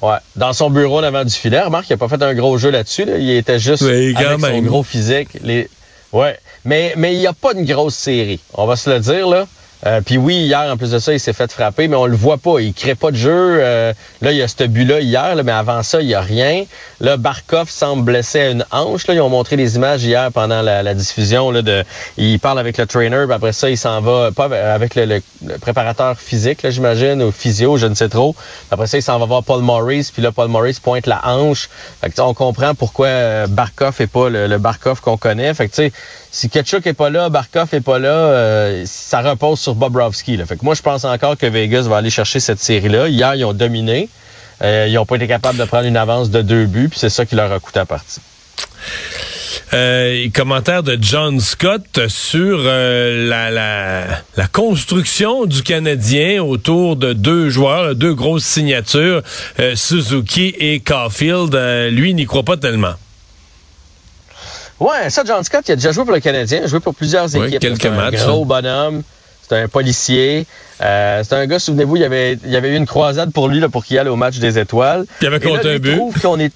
Ouais. 0.01 0.17
Dans 0.35 0.53
son 0.53 0.69
bureau 0.69 0.99
en 0.99 1.03
avant 1.03 1.23
du 1.23 1.33
filet, 1.33 1.61
remarque, 1.61 1.89
il 1.89 1.93
n'a 1.93 1.97
pas 1.97 2.07
fait 2.07 2.21
un 2.21 2.33
gros 2.33 2.57
jeu 2.57 2.69
là-dessus. 2.69 3.05
là. 3.05 3.17
Il 3.17 3.29
était 3.31 3.59
juste 3.59 3.83
Oui, 3.83 4.13
avec 4.15 4.39
son 4.39 4.61
gros 4.61 4.83
physique. 4.83 5.29
Les... 5.41 5.69
Ouais. 6.11 6.37
Mais 6.63 6.93
mais 6.97 7.13
il 7.13 7.19
n'y 7.19 7.27
a 7.27 7.33
pas 7.33 7.53
une 7.53 7.65
grosse 7.65 7.95
série. 7.95 8.39
On 8.53 8.65
va 8.65 8.75
se 8.75 8.89
le 8.89 8.99
dire, 8.99 9.27
là. 9.27 9.45
Euh, 9.85 10.01
Puis 10.01 10.17
oui, 10.17 10.35
hier, 10.35 10.61
en 10.71 10.77
plus 10.77 10.91
de 10.91 10.99
ça, 10.99 11.13
il 11.13 11.19
s'est 11.19 11.33
fait 11.33 11.51
frapper, 11.51 11.87
mais 11.87 11.95
on 11.95 12.07
le 12.07 12.15
voit 12.15 12.37
pas. 12.37 12.59
Il 12.59 12.73
crée 12.73 12.95
pas 12.95 13.11
de 13.11 13.15
jeu. 13.15 13.59
Euh, 13.61 13.93
là, 14.21 14.31
il 14.31 14.37
y 14.37 14.41
a 14.41 14.47
ce 14.47 14.63
but-là 14.63 14.99
hier, 14.99 15.35
mais 15.43 15.51
avant 15.51 15.83
ça, 15.83 16.01
il 16.01 16.07
y 16.07 16.15
a 16.15 16.21
rien. 16.21 16.65
Là, 16.99 17.17
Barkov 17.17 17.69
semble 17.69 18.03
blessé 18.03 18.39
à 18.39 18.49
une 18.49 18.65
hanche. 18.71 19.05
Là. 19.07 19.13
Ils 19.13 19.21
ont 19.21 19.29
montré 19.29 19.55
les 19.55 19.75
images 19.75 20.03
hier 20.03 20.31
pendant 20.31 20.61
la, 20.61 20.93
diffusion. 20.95 21.51
Là, 21.51 21.61
de, 21.61 21.83
il 22.17 22.39
parle 22.39 22.57
avec 22.59 22.77
le 22.77 22.87
trainer, 22.87 23.25
puis 23.25 23.33
après 23.33 23.53
ça, 23.53 23.69
il 23.69 23.77
s'en 23.77 24.01
va, 24.01 24.31
pas 24.31 24.45
avec 24.73 24.95
le, 24.95 25.05
le- 25.05 25.57
préparateur 25.59 26.17
physique, 26.19 26.63
là, 26.63 26.71
j'imagine, 26.71 27.21
ou 27.21 27.31
physio, 27.31 27.77
je 27.77 27.85
ne 27.85 27.93
sais 27.93 28.09
trop. 28.09 28.35
Après 28.71 28.87
ça, 28.87 28.97
il 28.97 29.03
s'en 29.03 29.19
va 29.19 29.25
voir 29.25 29.43
Paul 29.43 29.61
Morris, 29.61 30.09
puis 30.11 30.23
là, 30.23 30.31
Paul 30.31 30.47
Morris 30.47 30.79
pointe 30.81 31.05
la 31.05 31.21
hanche. 31.27 31.69
Fait 32.01 32.09
que, 32.09 32.21
on 32.21 32.33
comprend 32.33 32.73
pourquoi 32.73 33.07
euh, 33.07 33.47
Barkov 33.47 33.95
est 33.99 34.07
pas 34.07 34.29
le, 34.29 34.47
le 34.47 34.57
Barkov 34.57 35.01
qu'on 35.01 35.17
connaît. 35.17 35.53
Fait 35.53 35.67
que, 35.67 35.75
tu 35.75 35.83
sais, 35.83 35.91
si 36.35 36.49
Ketchuk 36.49 36.85
est 36.85 36.93
pas 36.93 37.09
là, 37.09 37.29
Barkov 37.29 37.73
est 37.73 37.79
pas 37.79 37.97
là, 37.97 38.09
euh, 38.09 38.83
ça 38.85 39.21
repose 39.21 39.57
sur 39.57 39.73
Bobrovski. 39.73 40.37
Moi, 40.63 40.75
je 40.75 40.81
pense 40.81 41.05
encore 41.05 41.37
que 41.37 41.45
Vegas 41.45 41.83
va 41.83 41.95
aller 41.95 42.09
chercher 42.09 42.41
cette 42.41 42.59
série-là. 42.59 43.07
Hier, 43.07 43.35
ils 43.35 43.45
ont 43.45 43.53
dominé. 43.53 44.09
Euh, 44.61 44.85
ils 44.89 44.95
n'ont 44.95 45.05
pas 45.05 45.15
été 45.15 45.27
capables 45.27 45.57
de 45.57 45.63
prendre 45.63 45.85
une 45.85 45.95
avance 45.95 46.29
de 46.29 46.41
deux 46.41 46.65
buts, 46.65 46.89
puis 46.89 46.99
c'est 46.99 47.09
ça 47.09 47.25
qui 47.25 47.35
leur 47.35 47.53
a 47.53 47.59
coûté 47.61 47.79
à 47.79 47.85
partie. 47.85 48.19
Euh, 49.73 50.27
commentaire 50.33 50.83
de 50.83 50.97
John 50.99 51.39
Scott 51.39 52.05
sur 52.09 52.57
la, 52.59 54.21
construction 54.51 55.45
du 55.45 55.63
Canadien 55.63 56.43
autour 56.43 56.97
de 56.97 57.13
deux 57.13 57.49
joueurs, 57.49 57.95
deux 57.95 58.13
grosses 58.13 58.43
signatures, 58.43 59.21
Suzuki 59.75 60.53
et 60.59 60.81
Caulfield. 60.81 61.55
Lui, 61.91 62.13
n'y 62.13 62.25
croit 62.25 62.43
pas 62.43 62.57
tellement. 62.57 62.95
Ouais, 64.79 65.09
ça, 65.09 65.23
John 65.25 65.43
Scott, 65.43 65.63
il 65.67 65.71
a 65.71 65.75
déjà 65.75 65.91
joué 65.91 66.03
pour 66.03 66.13
le 66.13 66.19
Canadien, 66.19 66.59
il 66.59 66.63
a 66.65 66.67
joué 66.67 66.79
pour 66.79 66.93
plusieurs 66.95 67.33
Oui, 67.35 67.47
équipes. 67.47 67.59
quelques 67.61 67.81
C'est 67.81 67.87
un 67.87 67.91
matchs, 67.91 68.25
gros 68.25 68.43
hein. 68.43 68.45
bonhomme, 68.45 69.03
c'est 69.47 69.61
un 69.61 69.67
policier. 69.67 70.45
Euh, 70.81 71.23
c'est 71.23 71.35
un 71.35 71.45
gars, 71.45 71.59
souvenez-vous, 71.59 71.95
il 71.95 72.01
y 72.01 72.05
avait, 72.05 72.33
il 72.43 72.51
y 72.51 72.57
avait 72.57 72.69
eu 72.69 72.75
une 72.75 72.85
croisade 72.85 73.31
pour 73.31 73.47
lui 73.47 73.59
là, 73.61 73.69
pour 73.69 73.85
qu'il 73.85 73.97
aille 73.97 74.07
au 74.09 74.17
match 74.17 74.37
des 74.37 74.59
étoiles. 74.59 75.05
Il 75.21 75.27
avait 75.27 75.39
compté 75.39 75.75
un 75.75 75.79
but. 75.79 75.95
Trouve 75.95 76.19
qu'on 76.19 76.39
est. 76.39 76.53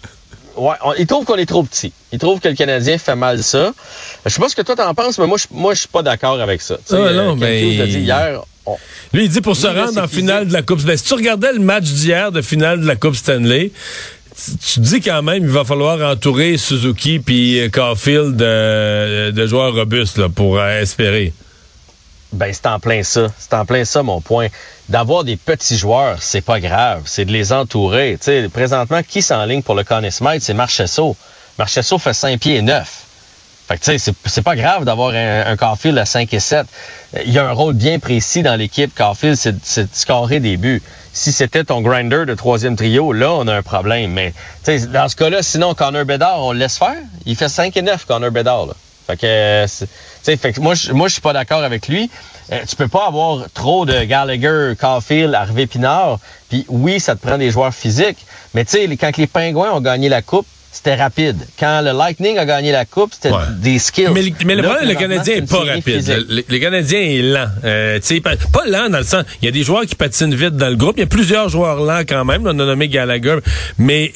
Ouais, 0.58 0.76
on- 0.84 0.94
il 1.00 1.08
trouve 1.08 1.24
qu'on 1.24 1.36
est 1.38 1.46
trop 1.46 1.64
petit. 1.64 1.94
Il 2.12 2.20
trouve 2.20 2.42
que 2.42 2.50
le 2.50 2.56
Canadien 2.56 2.98
fait 2.98 3.16
mal 3.16 3.42
ça. 3.42 3.72
Je 4.26 4.30
sais 4.30 4.42
pas 4.42 4.50
ce 4.50 4.56
que 4.58 4.62
toi 4.64 4.76
t'en 4.76 4.94
penses, 4.94 5.18
mais 5.18 5.26
moi, 5.28 5.38
je, 5.38 5.46
moi, 5.52 5.74
je 5.74 5.80
suis 5.80 5.88
pas 5.88 6.02
d'accord 6.02 6.42
avec 6.42 6.62
ça. 6.62 6.76
Ah, 6.92 6.96
non, 6.96 7.32
euh, 7.32 7.36
ben, 7.36 7.64
Hughes 7.64 7.78
l'a 7.80 7.86
dit 7.88 8.00
hier. 8.00 8.42
on- 8.66 8.76
Lui, 9.14 9.24
il 9.26 9.30
dit 9.30 9.40
pour 9.40 9.56
se 9.56 9.68
Lui, 9.68 9.80
rendre 9.80 10.02
en 10.04 10.08
finale 10.10 10.48
de 10.50 10.54
la 10.54 10.62
Coupe 10.62 10.80
Stanley. 10.82 10.98
Si 10.98 11.04
tu 11.06 11.14
regardais 11.14 11.54
le 11.54 11.60
match 11.60 11.86
d'hier 11.86 12.34
de 12.34 12.42
finale 12.42 12.82
de 12.82 12.86
la 12.88 12.98
Coupe 12.98 13.16
Stanley, 13.16 13.72
tu 14.66 14.80
dis 14.80 15.02
quand 15.02 15.22
même 15.22 15.44
il 15.44 15.50
va 15.50 15.64
falloir 15.64 16.12
entourer 16.12 16.58
Suzuki 16.58 17.20
puis 17.20 17.60
euh, 17.60 17.70
Caulfield 17.70 18.36
de, 18.36 19.32
de 19.32 19.48
joueurs 19.48 19.74
robustes 19.74 20.28
pour 20.30 20.58
euh, 20.58 20.82
espérer. 20.82 21.34
Ben, 22.32 22.54
c'est 22.54 22.68
en 22.68 22.80
plein 22.80 23.02
ça. 23.04 23.28
C'est 23.38 23.54
en 23.54 23.66
plein 23.66 23.86
ça, 23.86 24.04
mon 24.04 24.22
point. 24.22 24.48
D'avoir 24.88 25.24
des 25.24 25.36
petits 25.36 25.78
joueurs, 25.78 26.22
c'est 26.22 26.42
pas 26.42 26.60
grave. 26.60 27.04
C'est 27.06 27.26
de 27.26 27.32
les 27.32 27.52
entourer. 27.52 28.18
Présentement, 28.54 29.02
qui 29.02 29.22
s'enligne 29.22 29.64
pour 29.64 29.76
le 29.76 29.84
Conn 29.84 30.10
Smythe? 30.10 30.44
C'est 30.44 30.54
Marchesso. 30.54 31.16
Marchesso 31.58 31.98
fait 31.98 32.14
5 32.14 32.40
pieds 32.40 32.56
et 32.58 32.62
9. 32.62 33.06
Fait 33.70 33.78
que, 33.78 33.84
tu 33.84 34.00
sais, 34.00 34.14
c'est- 34.26 34.42
pas 34.42 34.56
grave 34.56 34.84
d'avoir 34.84 35.12
un, 35.14 35.46
un 35.46 35.98
à 35.98 36.06
5 36.06 36.34
et 36.34 36.40
7. 36.40 36.66
Il 37.24 37.32
y 37.32 37.38
a 37.38 37.48
un 37.48 37.52
rôle 37.52 37.76
bien 37.76 38.00
précis 38.00 38.42
dans 38.42 38.56
l'équipe. 38.56 38.92
Caulfield, 38.96 39.38
c'est 39.62 39.84
de 39.84 39.90
scorer 39.94 40.40
des 40.40 40.58
buts. 40.58 40.82
Si 41.14 41.32
c'était 41.32 41.64
ton 41.64 41.82
grinder 41.82 42.26
de 42.26 42.34
troisième 42.34 42.76
trio, 42.76 43.14
là, 43.14 43.32
on 43.32 43.48
a 43.48 43.54
un 43.56 43.62
problème. 43.62 44.12
Mais, 44.12 44.32
tu 44.66 44.80
sais, 44.80 44.88
dans 44.88 45.08
ce 45.08 45.16
cas-là, 45.16 45.44
sinon, 45.44 45.76
Connor 45.76 46.04
Bedard, 46.06 46.42
on 46.44 46.52
le 46.54 46.58
laisse 46.58 46.80
faire. 46.80 46.96
Il 47.28 47.36
fait 47.36 47.48
5 47.48 47.78
et 47.78 47.84
9, 47.84 48.06
Connor 48.06 48.32
Bedard, 48.32 48.66
là. 48.66 48.74
Fait 49.06 49.18
que, 49.18 49.26
euh, 49.28 49.68
c'est- 49.68 49.86
tu 49.86 49.92
sais, 50.24 50.38
fait 50.38 50.52
que 50.54 50.62
moi, 50.62 50.74
je, 50.74 50.92
moi, 50.92 51.08
je 51.08 51.14
suis 51.14 51.22
pas 51.22 51.34
d'accord 51.34 51.64
avec 51.64 51.88
lui. 51.88 52.10
Euh, 52.52 52.62
tu 52.68 52.76
peux 52.76 52.88
pas 52.88 53.06
avoir 53.06 53.46
trop 53.54 53.86
de 53.86 54.04
Gallagher, 54.04 54.74
Caulfield, 54.80 55.36
Harvey 55.36 55.68
Pinard. 55.68 56.18
Puis 56.50 56.66
oui, 56.70 57.00
ça 57.00 57.16
te 57.16 57.22
prend 57.22 57.38
des 57.38 57.52
joueurs 57.52 57.74
physiques. 57.74 58.26
Mais 58.56 58.66
tu 58.66 58.72
sais, 58.72 58.98
quand 58.98 59.16
les 59.18 59.28
Pingouins 59.28 59.72
ont 59.74 59.82
gagné 59.82 60.10
la 60.10 60.24
coupe, 60.24 60.48
c'était 60.72 60.96
rapide. 60.96 61.38
Quand 61.60 61.82
le 61.84 61.92
Lightning 61.98 62.38
a 62.38 62.46
gagné 62.46 62.72
la 62.72 62.86
coupe, 62.86 63.14
c'était 63.14 63.32
des 63.58 63.80
skills. 63.80 64.10
Mais, 64.14 64.22
le- 64.22 64.32
mais 64.46 64.56
le 64.56 64.62
Là, 64.62 64.70
problème, 64.70 64.90
le 64.90 64.96
Canadien 64.96 65.36
est 65.36 65.50
pas 65.50 65.64
rapide. 65.64 66.26
Le, 66.30 66.44
le 66.48 66.60
Canadien 66.60 67.00
est 67.02 67.22
lent. 67.22 67.48
Euh, 67.64 68.00
tu 68.00 68.06
sais, 68.06 68.22
pas, 68.22 68.36
pas 68.52 68.66
lent 68.68 68.90
dans 68.90 69.00
le 69.00 69.04
sens. 69.04 69.24
Il 69.42 69.46
y 69.46 69.48
a 69.48 69.52
des 69.52 69.64
joueurs 69.64 69.86
qui 69.86 69.96
patinent 69.96 70.34
vite 70.36 70.56
dans 70.56 70.70
le 70.70 70.76
groupe. 70.76 70.96
Il 70.98 71.02
y 71.02 71.04
a 71.04 71.08
plusieurs 71.08 71.50
joueurs 71.50 71.80
lents 71.82 72.04
quand 72.08 72.24
même. 72.24 72.44
On 72.46 72.50
a 72.50 72.54
nommé 72.54 72.88
Gallagher. 72.88 73.38
Mais 73.78 74.14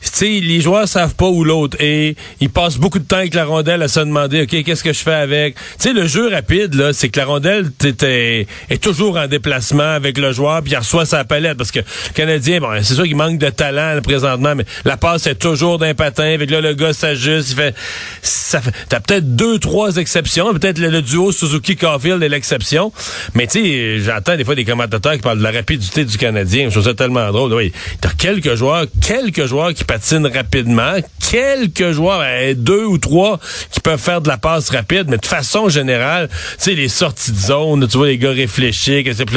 sais, 0.00 0.40
les 0.40 0.60
joueurs 0.60 0.88
savent 0.88 1.14
pas 1.14 1.28
où 1.28 1.44
l'autre 1.44 1.76
est. 1.80 2.16
Ils 2.40 2.50
passent 2.50 2.78
beaucoup 2.78 2.98
de 2.98 3.04
temps 3.04 3.16
avec 3.16 3.34
la 3.34 3.44
rondelle 3.44 3.82
à 3.82 3.88
se 3.88 4.00
demander, 4.00 4.42
OK, 4.42 4.62
qu'est-ce 4.64 4.84
que 4.84 4.92
je 4.92 5.00
fais 5.00 5.14
avec? 5.14 5.54
Tu 5.54 5.60
sais, 5.78 5.92
le 5.92 6.06
jeu 6.06 6.28
rapide, 6.28 6.74
là, 6.74 6.92
c'est 6.92 7.08
que 7.08 7.18
la 7.18 7.26
rondelle 7.26 7.70
est 7.82 8.82
toujours 8.82 9.16
en 9.16 9.26
déplacement 9.26 9.82
avec 9.82 10.18
le 10.18 10.32
joueur, 10.32 10.62
puis 10.62 10.72
il 10.72 10.76
reçoit 10.76 11.06
sa 11.06 11.24
palette. 11.24 11.56
Parce 11.56 11.70
que 11.70 11.80
le 11.80 12.14
Canadien, 12.14 12.60
bon, 12.60 12.70
c'est 12.82 12.94
sûr 12.94 13.04
qu'il 13.04 13.16
manque 13.16 13.38
de 13.38 13.50
talent 13.50 13.94
là, 13.94 14.00
présentement, 14.00 14.54
mais 14.54 14.64
la 14.84 14.96
passe 14.96 15.26
est 15.26 15.34
toujours 15.34 15.78
d'un 15.78 15.94
patin. 15.94 16.34
Avec 16.34 16.50
là, 16.50 16.60
le 16.60 16.74
gars 16.74 16.92
s'ajuste. 16.92 17.50
Il 17.50 17.56
fait. 17.56 17.74
Ça 18.22 18.60
fait 18.60 18.70
T'as 18.88 19.00
peut-être 19.00 19.36
deux, 19.36 19.58
trois 19.58 19.96
exceptions. 19.96 20.52
Peut-être 20.52 20.78
le, 20.78 21.02
duo 21.02 21.32
Suzuki-Caulfield 21.32 22.22
est 22.22 22.28
l'exception. 22.28 22.92
Mais 23.34 23.46
tu 23.46 24.00
j'entends 24.00 24.36
des 24.36 24.44
fois 24.44 24.54
des 24.54 24.64
commentateurs 24.64 25.12
qui 25.14 25.20
parlent 25.20 25.38
de 25.38 25.42
la 25.42 25.50
rapidité 25.50 26.04
du 26.04 26.16
Canadien. 26.16 26.66
Je 26.66 26.70
trouve 26.72 26.84
ça 26.84 26.94
tellement 26.94 27.30
drôle. 27.30 27.52
Oui, 27.52 27.72
t'as 28.00 28.10
quelques 28.10 28.54
joueurs, 28.54 28.86
quelques 29.00 29.46
joueurs 29.46 29.74
qui 29.74 29.84
patinent 29.90 30.28
rapidement, 30.32 30.92
quelques 31.32 31.90
joueurs, 31.90 32.22
euh, 32.24 32.54
deux 32.54 32.84
ou 32.84 32.96
trois 32.98 33.40
qui 33.72 33.80
peuvent 33.80 33.98
faire 34.00 34.20
de 34.20 34.28
la 34.28 34.38
passe 34.38 34.70
rapide, 34.70 35.06
mais 35.08 35.16
de 35.18 35.26
façon 35.26 35.68
générale, 35.68 36.28
tu 36.28 36.36
sais, 36.58 36.74
les 36.74 36.88
sorties 36.88 37.32
de 37.32 37.36
zone, 37.36 37.88
tu 37.88 37.96
vois 37.96 38.06
les 38.06 38.16
gars 38.18 38.30
réfléchir, 38.30 39.02
que 39.02 39.12
c'est 39.12 39.24
plus 39.24 39.34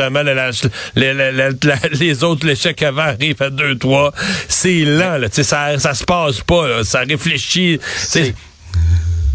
la- 1.32 1.50
la- 1.50 1.76
les 1.94 2.24
autres, 2.24 2.46
l'échec 2.46 2.84
avant 2.84 3.02
arrive 3.02 3.42
à 3.42 3.50
deux, 3.50 3.76
trois. 3.80 4.14
C'est 4.48 4.82
lent, 4.86 5.18
là, 5.18 5.28
tu 5.28 5.38
sais, 5.38 5.44
ça, 5.44 5.80
ça 5.80 5.96
se 5.96 6.04
passe 6.04 6.42
pas, 6.42 6.84
ça 6.84 7.00
réfléchit. 7.00 7.80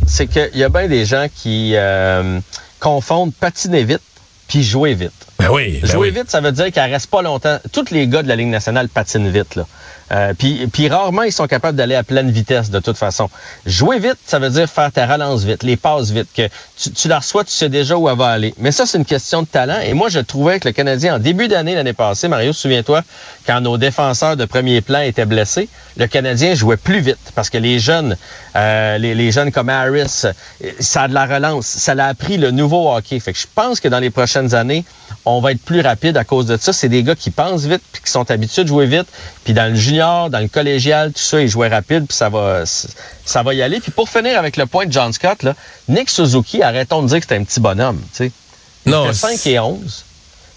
c'est 0.06 0.26
qu'il 0.28 0.50
y 0.54 0.62
a 0.62 0.68
bien 0.68 0.86
des 0.86 1.04
gens 1.04 1.26
qui 1.34 1.72
euh, 1.74 2.38
confondent 2.78 3.34
patiner 3.34 3.82
vite 3.82 4.00
puis 4.46 4.62
jouer 4.62 4.94
vite. 4.94 5.10
Ben 5.38 5.50
oui. 5.50 5.78
ben 5.80 5.90
jouer 5.90 6.10
oui. 6.10 6.18
vite, 6.18 6.30
ça 6.30 6.40
veut 6.40 6.52
dire 6.52 6.72
qu'elle 6.72 6.90
reste 6.90 7.08
pas 7.08 7.22
longtemps. 7.22 7.58
Tous 7.72 7.90
les 7.90 8.08
gars 8.08 8.22
de 8.22 8.28
la 8.28 8.36
Ligue 8.36 8.48
nationale 8.48 8.88
patinent 8.88 9.30
vite. 9.30 9.54
Là. 9.54 9.66
Euh, 10.10 10.32
puis, 10.36 10.66
puis 10.72 10.88
rarement, 10.88 11.22
ils 11.22 11.32
sont 11.32 11.46
capables 11.46 11.76
d'aller 11.76 11.94
à 11.94 12.02
pleine 12.02 12.30
vitesse 12.30 12.70
de 12.70 12.80
toute 12.80 12.96
façon. 12.96 13.28
Jouer 13.66 13.98
vite, 13.98 14.16
ça 14.24 14.38
veut 14.38 14.50
dire 14.50 14.68
faire 14.68 14.90
ta 14.90 15.06
relance 15.06 15.44
vite, 15.44 15.62
les 15.62 15.76
passes 15.76 16.10
vite, 16.10 16.28
que 16.34 16.48
tu, 16.80 16.90
tu 16.92 17.08
la 17.08 17.18
reçois, 17.18 17.44
tu 17.44 17.52
sais 17.52 17.68
déjà 17.68 17.96
où 17.96 18.08
elle 18.08 18.16
va 18.16 18.28
aller. 18.28 18.54
Mais 18.58 18.72
ça, 18.72 18.86
c'est 18.86 18.98
une 18.98 19.04
question 19.04 19.42
de 19.42 19.46
talent. 19.46 19.80
Et 19.84 19.92
moi, 19.92 20.08
je 20.08 20.20
trouvais 20.20 20.60
que 20.60 20.68
le 20.68 20.72
Canadien, 20.72 21.16
en 21.16 21.18
début 21.18 21.48
d'année 21.48 21.74
l'année 21.74 21.92
passée, 21.92 22.28
Mario, 22.28 22.52
souviens-toi, 22.52 23.02
quand 23.46 23.60
nos 23.60 23.76
défenseurs 23.76 24.36
de 24.36 24.44
premier 24.46 24.80
plan 24.80 25.00
étaient 25.00 25.26
blessés, 25.26 25.68
le 25.96 26.06
Canadien 26.06 26.54
jouait 26.54 26.76
plus 26.76 27.00
vite 27.00 27.18
parce 27.34 27.50
que 27.50 27.58
les 27.58 27.78
jeunes, 27.78 28.16
euh, 28.56 28.98
les, 28.98 29.14
les 29.14 29.30
jeunes 29.30 29.52
comme 29.52 29.68
Harris, 29.68 30.22
euh, 30.24 30.32
ça 30.80 31.02
a 31.02 31.08
de 31.08 31.14
la 31.14 31.26
relance. 31.26 31.66
Ça 31.66 31.94
l'a 31.94 32.06
appris 32.06 32.38
le 32.38 32.50
nouveau 32.50 32.90
hockey. 32.94 33.20
Fait 33.20 33.32
que 33.32 33.38
je 33.38 33.46
pense 33.54 33.80
que 33.80 33.88
dans 33.88 33.98
les 33.98 34.10
prochaines 34.10 34.54
années, 34.54 34.84
on 35.28 35.40
va 35.40 35.52
être 35.52 35.60
plus 35.60 35.80
rapide 35.80 36.16
à 36.16 36.24
cause 36.24 36.46
de 36.46 36.56
ça. 36.56 36.72
C'est 36.72 36.88
des 36.88 37.02
gars 37.02 37.14
qui 37.14 37.30
pensent 37.30 37.64
vite 37.64 37.82
puis 37.92 38.02
qui 38.02 38.10
sont 38.10 38.30
habitués 38.30 38.62
de 38.62 38.68
jouer 38.68 38.86
vite. 38.86 39.06
Puis 39.44 39.52
dans 39.52 39.70
le 39.70 39.74
junior, 39.74 40.30
dans 40.30 40.38
le 40.38 40.48
collégial, 40.48 41.12
tout 41.12 41.20
ça, 41.20 41.40
ils 41.40 41.48
jouaient 41.48 41.68
rapide 41.68 42.06
puis 42.06 42.16
ça 42.16 42.28
va, 42.28 42.64
ça 42.64 43.42
va 43.42 43.54
y 43.54 43.62
aller. 43.62 43.80
Puis 43.80 43.90
pour 43.90 44.08
finir 44.08 44.38
avec 44.38 44.56
le 44.56 44.66
point 44.66 44.86
de 44.86 44.92
John 44.92 45.12
Scott, 45.12 45.42
là, 45.42 45.54
Nick 45.88 46.08
Suzuki, 46.08 46.62
arrêtons 46.62 47.02
de 47.02 47.08
dire 47.08 47.20
que 47.20 47.26
c'est 47.28 47.36
un 47.36 47.44
petit 47.44 47.60
bonhomme. 47.60 48.00
Tu 48.12 48.24
sais. 48.24 48.32
Il 48.86 48.92
Non, 48.92 49.06
fait 49.06 49.36
5 49.36 49.46
et 49.46 49.58
11. 49.58 50.04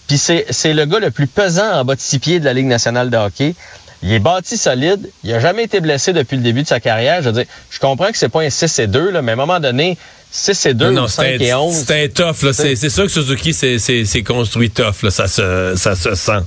Puis 0.08 0.18
c'est, 0.18 0.46
c'est 0.50 0.74
le 0.74 0.86
gars 0.86 1.00
le 1.00 1.12
plus 1.12 1.28
pesant 1.28 1.72
en 1.72 1.86
bas 1.86 1.96
de 1.96 2.02
six 2.02 2.20
pieds 2.20 2.40
de 2.40 2.46
la 2.46 2.54
Ligue 2.54 2.66
nationale 2.68 3.10
de 3.10 3.18
hockey. 3.18 3.56
Il 4.04 4.12
est 4.12 4.20
bâti 4.20 4.58
solide. 4.58 5.10
Il 5.24 5.32
a 5.34 5.40
jamais 5.40 5.64
été 5.66 5.80
blessé 5.80 6.12
depuis 6.14 6.36
le 6.38 6.42
début 6.44 6.64
de 6.64 6.68
sa 6.68 6.80
carrière. 6.80 7.22
Je 7.22 7.30
veux 7.30 7.34
dire, 7.34 7.46
je 7.70 7.80
comprends 7.80 8.12
que 8.12 8.18
c'est 8.18 8.30
pas 8.30 8.42
un 8.42 8.50
6 8.50 8.80
et 8.80 8.88
2, 8.88 9.12
là, 9.12 9.22
mais 9.22 9.32
à 9.32 9.34
un 9.34 9.38
moment 9.38 9.60
donné, 9.60 9.98
6 10.32 10.66
et 10.66 10.74
2 10.74 10.86
Non, 10.90 11.02
non, 11.02 11.04
ou 11.04 11.08
5 11.08 11.24
c'est 11.38 11.44
et 11.46 11.52
un, 11.52 11.60
11. 11.60 11.84
c'est 11.88 12.04
un 12.06 12.08
tough. 12.10 12.42
là. 12.44 12.54
C'est 12.54 12.76
c'est 12.76 12.90
sûr 12.90 13.04
que 13.04 13.12
Suzuki, 13.12 13.54
c'est- 13.54 13.78
c'est 13.80 14.06
c'est 14.06 14.24
construit 14.24 14.72
tough. 14.72 15.04
Là. 15.04 15.12
Ça, 15.12 15.28
se, 15.28 15.74
ça 15.78 15.96
se 15.96 16.16
sent. 16.16 16.40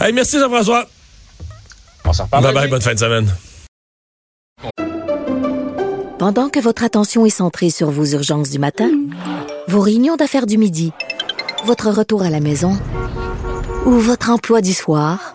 Hey, 0.00 0.12
merci 0.14 0.38
Jean-François. 0.38 0.88
On 2.06 2.12
s'en 2.12 2.24
reparle. 2.24 2.44
Bye 2.44 2.54
bye, 2.54 2.68
bonne 2.68 2.80
fin 2.82 2.94
de 2.94 2.98
semaine. 2.98 3.30
Pendant 6.18 6.48
que 6.48 6.60
votre 6.60 6.84
attention 6.84 7.26
est 7.26 7.30
centrée 7.30 7.70
sur 7.70 7.90
vos 7.90 8.04
urgences 8.06 8.50
du 8.50 8.58
matin, 8.58 8.90
vos 9.68 9.80
réunions 9.80 10.16
d'affaires 10.16 10.46
du 10.46 10.56
midi, 10.56 10.92
votre 11.64 11.90
retour 11.90 12.22
à 12.22 12.30
la 12.30 12.40
maison 12.40 12.78
ou 13.86 13.92
votre 13.98 14.30
emploi 14.30 14.60
du 14.60 14.72
soir, 14.72 15.34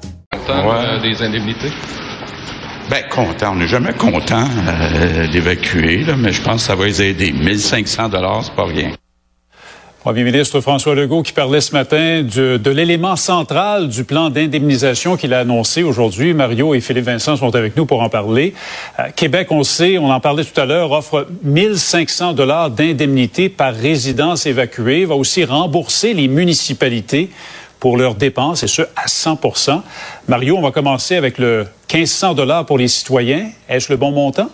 Ouais. 0.59 0.99
des 1.09 1.21
indemnités? 1.23 1.71
Ben, 2.89 3.03
content. 3.09 3.51
On 3.53 3.55
n'est 3.55 3.67
jamais 3.67 3.93
content 3.93 4.43
euh, 4.67 5.27
d'évacuer, 5.31 6.05
mais 6.17 6.33
je 6.33 6.41
pense 6.41 6.55
que 6.61 6.67
ça 6.67 6.75
va 6.75 6.85
les 6.85 7.01
aider. 7.01 7.31
1500 7.31 8.09
dollars, 8.09 8.43
c'est 8.43 8.53
pas 8.55 8.65
rien. 8.65 8.91
Premier 10.03 10.23
ministre 10.23 10.61
François 10.61 10.95
Legault 10.95 11.21
qui 11.21 11.31
parlait 11.31 11.61
ce 11.61 11.73
matin 11.73 12.23
du- 12.23 12.57
de 12.57 12.71
l'élément 12.71 13.15
central 13.15 13.87
du 13.87 14.03
plan 14.03 14.31
d'indemnisation 14.31 15.15
qu'il 15.15 15.31
a 15.31 15.41
annoncé 15.41 15.83
aujourd'hui. 15.83 16.33
Mario 16.33 16.73
et 16.73 16.81
Philippe 16.81 17.05
Vincent 17.05 17.35
sont 17.35 17.55
avec 17.55 17.77
nous 17.77 17.85
pour 17.85 18.01
en 18.01 18.09
parler. 18.09 18.55
Euh, 18.99 19.03
Québec, 19.15 19.49
on 19.51 19.61
sait, 19.63 19.99
on 19.99 20.09
en 20.09 20.19
parlait 20.19 20.43
tout 20.43 20.59
à 20.59 20.65
l'heure, 20.65 20.91
offre 20.91 21.27
1500 21.43 22.33
dollars 22.33 22.71
d'indemnité 22.71 23.47
par 23.47 23.75
résidence 23.75 24.47
évacuée, 24.47 25.05
va 25.05 25.13
aussi 25.13 25.45
rembourser 25.45 26.15
les 26.15 26.27
municipalités 26.27 27.29
pour 27.81 27.97
leurs 27.97 28.13
dépenses, 28.13 28.61
et 28.61 28.67
ce, 28.67 28.83
à 28.95 29.07
100 29.07 29.39
Mario, 30.27 30.55
on 30.55 30.61
va 30.61 30.71
commencer 30.71 31.15
avec 31.15 31.39
le 31.39 31.65
1500 31.91 32.35
dollars 32.35 32.65
pour 32.65 32.77
les 32.77 32.87
citoyens. 32.87 33.49
Est-ce 33.67 33.91
le 33.91 33.97
bon 33.97 34.11
montant? 34.11 34.49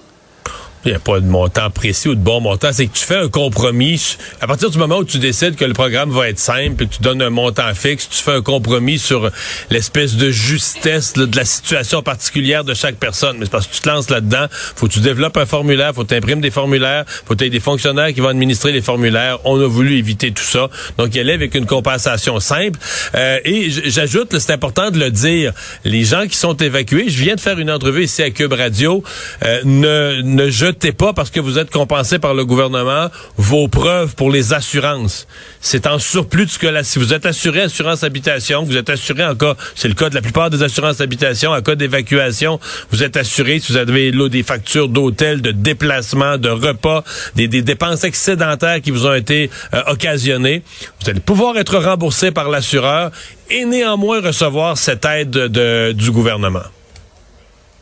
Il 0.86 0.92
n'y 0.92 0.96
a 0.96 1.00
pas 1.00 1.20
de 1.20 1.26
montant 1.26 1.70
précis 1.70 2.08
ou 2.08 2.16
de 2.16 2.22
bon 2.22 2.40
montant. 2.40 2.70
C'est 2.72 2.88
que 2.88 2.98
tu 2.98 3.04
fais 3.04 3.18
un 3.18 3.30
compromis. 3.30 4.18
À 4.42 4.48
partir 4.48 4.70
du 4.70 4.78
moment 4.78 4.98
où 4.98 5.04
tu 5.04 5.18
décides 5.18 5.56
que 5.56 5.66
le 5.66 5.74
programme 5.74 6.12
va 6.12 6.30
être 6.30 6.40
simple 6.40 6.84
et 6.84 6.88
tu 6.88 7.02
donnes 7.02 7.22
un 7.22 7.30
montant 7.30 7.74
fixe, 7.74 8.08
tu 8.10 8.24
fais 8.24 8.34
un 8.34 8.42
compromis 8.42 9.00
sur 9.00 9.30
l'espèce 9.70 10.16
de 10.16 10.30
justesse 10.30 11.14
de 11.14 11.36
la 11.36 11.46
situation 11.46 12.02
particulière 12.02 12.64
de 12.64 12.74
chaque 12.74 12.96
personne. 12.96 13.38
Mais 13.38 13.46
c'est 13.46 13.52
parce 13.52 13.68
que 13.68 13.74
tu 13.76 13.82
te 13.82 13.90
lances 13.90 14.10
là-dedans. 14.10 14.48
faut 14.76 14.88
que 14.88 14.94
tu 14.94 15.00
développes 15.00 15.38
un 15.38 15.46
formulaire, 15.46 15.94
faut 15.94 16.04
que 16.04 16.10
tu 16.10 16.16
imprimes 16.16 16.42
des 16.42 16.52
formulaires, 16.52 17.06
faut 17.08 17.34
que 17.34 17.40
tu 17.40 17.46
aies 17.46 17.50
des 17.50 17.60
fonctionnaires 17.60 18.14
qui 18.14 18.22
vont 18.22 18.30
administrer 18.30 18.72
les 18.72 18.82
formulaires. 18.82 19.40
On 19.46 19.60
a 19.60 19.68
voulu 19.68 19.98
éviter 19.98 20.32
tout 20.32 20.44
ça. 20.44 20.70
Donc, 20.98 21.16
il 21.16 21.20
allait 21.20 21.34
avec 21.34 21.56
une 21.56 21.66
compensation 21.66 22.40
simple. 22.40 22.80
Euh, 23.16 23.40
et 23.44 23.70
j'ajoute, 23.70 24.38
c'est 24.38 24.54
important 24.54 24.92
de 24.92 25.00
le 25.00 25.12
dire, 25.12 25.54
les 25.84 26.04
gens 26.04 26.28
qui 26.28 26.38
sont 26.38 26.56
évacués, 26.56 27.06
je 27.10 27.22
viens 27.22 27.36
de 27.36 27.42
faire 27.42 27.60
une 27.60 27.72
entrevue 27.72 28.04
ici 28.04 28.22
à 28.22 28.30
Cube 28.30 28.54
Radio, 28.54 29.04
euh, 29.44 29.62
ne, 29.66 30.22
ne 30.22 30.50
jetez 30.68 30.92
pas 30.92 31.14
parce 31.14 31.30
que 31.30 31.40
vous 31.40 31.58
êtes 31.58 31.72
compensé 31.72 32.20
par 32.20 32.34
le 32.34 32.46
gouvernement 32.46 33.10
vos 33.38 33.68
preuves 33.68 34.16
pour 34.16 34.32
les 34.32 34.54
assurances. 34.54 35.28
C'est 35.62 35.88
en 35.88 36.00
surplus 36.00 36.46
de 36.46 36.52
ce 36.52 36.60
que 36.60 36.68
si 36.84 37.00
vous 37.00 37.14
êtes 37.14 37.26
assuré 37.26 37.62
assurance 37.62 38.04
habitation, 38.04 38.64
vous 38.64 38.78
êtes 38.78 38.90
assuré 38.90 39.26
en 39.26 39.36
cas, 39.36 39.56
c'est 39.76 39.88
le 39.88 39.94
cas 39.94 40.10
de 40.10 40.16
la 40.16 40.22
plupart 40.22 40.50
des 40.50 40.64
assurances 40.64 41.02
habitation, 41.02 41.52
en 41.52 41.62
cas 41.62 41.76
d'évacuation, 41.76 42.60
vous 42.92 43.04
êtes 43.04 43.18
assuré 43.18 43.60
si 43.60 43.72
vous 43.72 43.78
avez 43.78 44.12
des 44.12 44.44
factures 44.44 44.90
d'hôtel, 44.90 45.42
de 45.42 45.52
déplacement, 45.52 46.38
de 46.38 46.50
repas, 46.50 47.04
des, 47.36 47.48
dépenses 47.48 48.04
excédentaires 48.04 48.82
qui 48.82 48.92
vous 48.92 49.06
ont 49.06 49.14
été 49.14 49.50
euh, 49.74 49.82
occasionnées. 49.88 50.64
Vous 51.02 51.10
allez 51.10 51.20
pouvoir 51.20 51.58
être 51.58 51.78
remboursé 51.78 52.32
par 52.32 52.50
l'assureur 52.50 53.12
et 53.50 53.66
néanmoins 53.66 54.22
recevoir 54.22 54.78
cette 54.78 55.06
aide 55.06 55.30
de- 55.32 55.94
du 55.94 56.12
gouvernement. 56.12 56.64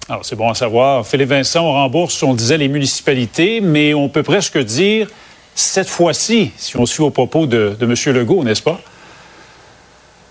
Alors, 0.08 0.24
c'est 0.24 0.36
bon 0.36 0.50
à 0.50 0.54
savoir. 0.54 1.06
Philippe 1.06 1.30
Vincent, 1.30 1.66
on 1.66 1.74
rembourse, 1.74 2.22
on 2.22 2.36
disait, 2.36 2.60
les 2.60 2.68
municipalités, 2.68 3.60
mais 3.60 3.96
on 3.96 4.08
peut 4.08 4.22
presque 4.22 4.60
dire, 4.60 5.08
cette 5.56 5.90
fois-ci, 5.90 6.52
si 6.58 6.78
on 6.78 6.86
suit 6.86 7.02
aux 7.02 7.10
propos 7.10 7.48
de, 7.48 7.76
de 7.80 7.86
M. 7.86 8.16
Legault, 8.16 8.44
n'est-ce 8.44 8.62
pas? 8.62 8.80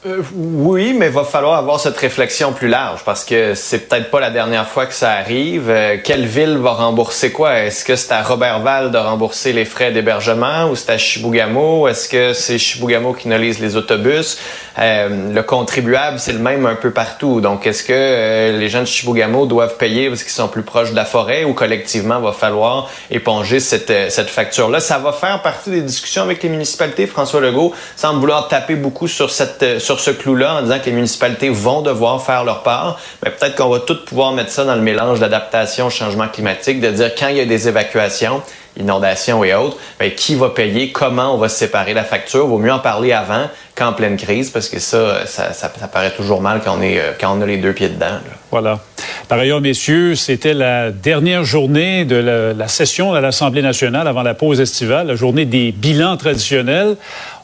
Euh, 0.07 0.23
oui, 0.35 0.93
mais 0.93 1.09
va 1.09 1.25
falloir 1.25 1.59
avoir 1.59 1.81
cette 1.81 1.97
réflexion 1.97 2.53
plus 2.53 2.69
large 2.69 3.01
parce 3.07 3.25
que 3.25 3.55
c'est 3.55 3.89
peut-être 3.89 4.11
pas 4.11 4.21
la 4.21 4.29
dernière 4.29 4.69
fois 4.69 4.85
que 4.85 4.93
ça 4.93 5.13
arrive. 5.13 5.71
Euh, 5.71 5.97
quelle 6.05 6.27
ville 6.27 6.59
va 6.59 6.73
rembourser 6.73 7.33
quoi? 7.33 7.61
Est-ce 7.61 7.87
que 7.87 7.97
c'est 7.97 8.13
à 8.13 8.23
Robertval 8.23 8.91
de 8.91 8.99
rembourser 8.99 9.55
les 9.55 9.65
frais 9.65 9.93
d'hébergement 9.93 10.69
ou 10.69 10.77
c'est 10.77 10.91
à 10.91 10.99
Chibougamau? 10.99 11.89
Est-ce 11.89 12.11
que 12.11 12.35
c'est 12.35 12.59
Chibougamau 12.59 13.15
qui 13.15 13.29
analyse 13.29 13.61
les 13.61 13.77
autobus? 13.77 14.39
Euh, 14.79 15.33
le 15.33 15.43
contribuable, 15.43 16.19
c'est 16.19 16.33
le 16.33 16.39
même 16.39 16.67
un 16.67 16.75
peu 16.75 16.91
partout. 16.91 17.41
Donc, 17.41 17.67
est-ce 17.67 17.83
que 17.83 18.59
les 18.59 18.69
gens 18.69 18.81
de 18.81 18.87
Chibougamau 18.87 19.47
doivent 19.47 19.79
payer 19.79 20.09
parce 20.09 20.23
qu'ils 20.23 20.33
sont 20.33 20.49
plus 20.49 20.65
proches 20.65 20.91
de 20.91 20.97
la 20.97 21.07
forêt 21.07 21.45
ou 21.45 21.55
collectivement, 21.55 22.21
va 22.21 22.33
falloir 22.33 22.91
éponger 23.11 23.59
cette, 23.59 24.11
cette 24.11 24.29
facture-là? 24.29 24.81
Ça 24.81 24.99
va 24.99 25.13
faire 25.13 25.41
partie 25.41 25.71
des 25.71 25.81
discussions 25.81 26.25
avec 26.25 26.43
les 26.43 26.51
municipalités. 26.51 27.07
François 27.07 27.41
Legault 27.41 27.73
semble 27.97 28.21
vouloir 28.21 28.49
taper 28.49 28.75
beaucoup 28.75 29.09
sur, 29.09 29.31
cette, 29.31 29.63
euh, 29.63 29.79
sur 29.99 30.13
ce 30.15 30.19
clou-là 30.19 30.57
en 30.57 30.63
disant 30.63 30.79
que 30.79 30.87
les 30.87 30.93
municipalités 30.93 31.49
vont 31.49 31.83
devoir 31.83 32.23
faire 32.23 32.45
leur 32.45 32.63
part. 32.63 32.99
Mais 33.23 33.31
peut-être 33.31 33.57
qu'on 33.57 33.69
va 33.69 33.81
tout 33.81 34.05
pouvoir 34.05 34.33
mettre 34.33 34.51
ça 34.51 34.65
dans 34.65 34.75
le 34.75 34.81
mélange 34.81 35.21
d'adaptation 35.21 35.87
au 35.87 35.91
changement 35.91 36.29
climatique, 36.29 36.81
de 36.81 36.91
dire 36.91 37.15
quand 37.15 37.29
il 37.29 37.37
y 37.37 37.41
a 37.41 37.45
des 37.45 37.69
évacuations, 37.69 38.43
inondations 38.77 39.45
et 39.45 39.55
autres, 39.55 39.77
ben, 39.99 40.11
qui 40.13 40.35
va 40.35 40.51
payer, 40.51 40.91
comment 40.91 41.35
on 41.35 41.39
va 41.39 41.49
se 41.49 41.57
séparer 41.57 41.95
la 41.95 42.05
facture. 42.05 42.47
Vaut 42.47 42.59
mieux 42.59 42.73
en 42.73 42.79
parler 42.79 43.13
avant 43.13 43.49
qu'en 43.75 43.93
pleine 43.93 44.17
crise, 44.17 44.51
parce 44.51 44.69
que 44.69 44.79
ça, 44.79 45.27
ça, 45.27 45.69
paraît 45.93 46.13
toujours 46.13 46.41
mal 46.41 46.61
quand 46.65 46.77
on, 46.79 46.83
est, 46.83 46.99
euh, 46.99 47.13
quand 47.21 47.37
on 47.37 47.41
a 47.41 47.47
les 47.47 47.57
deux 47.57 47.73
pieds 47.73 47.89
dedans. 47.89 48.07
là. 48.07 48.21
Voilà. 48.51 48.79
Par 49.29 49.39
ailleurs, 49.39 49.61
messieurs, 49.61 50.15
c'était 50.15 50.55
la 50.55 50.93
dernière 50.93 51.45
journée 51.45 52.05
de 52.05 52.15
la, 52.15 52.69
session 52.69 53.13
à 53.13 53.21
l'Assemblée 53.21 53.63
nationale 53.63 54.07
avant 54.07 54.23
la 54.23 54.35
pause 54.35 54.61
estivale, 54.61 55.09
la 55.09 55.17
journée 55.17 55.45
des 55.45 55.73
bilans 55.73 56.17
traditionnels. 56.17 56.97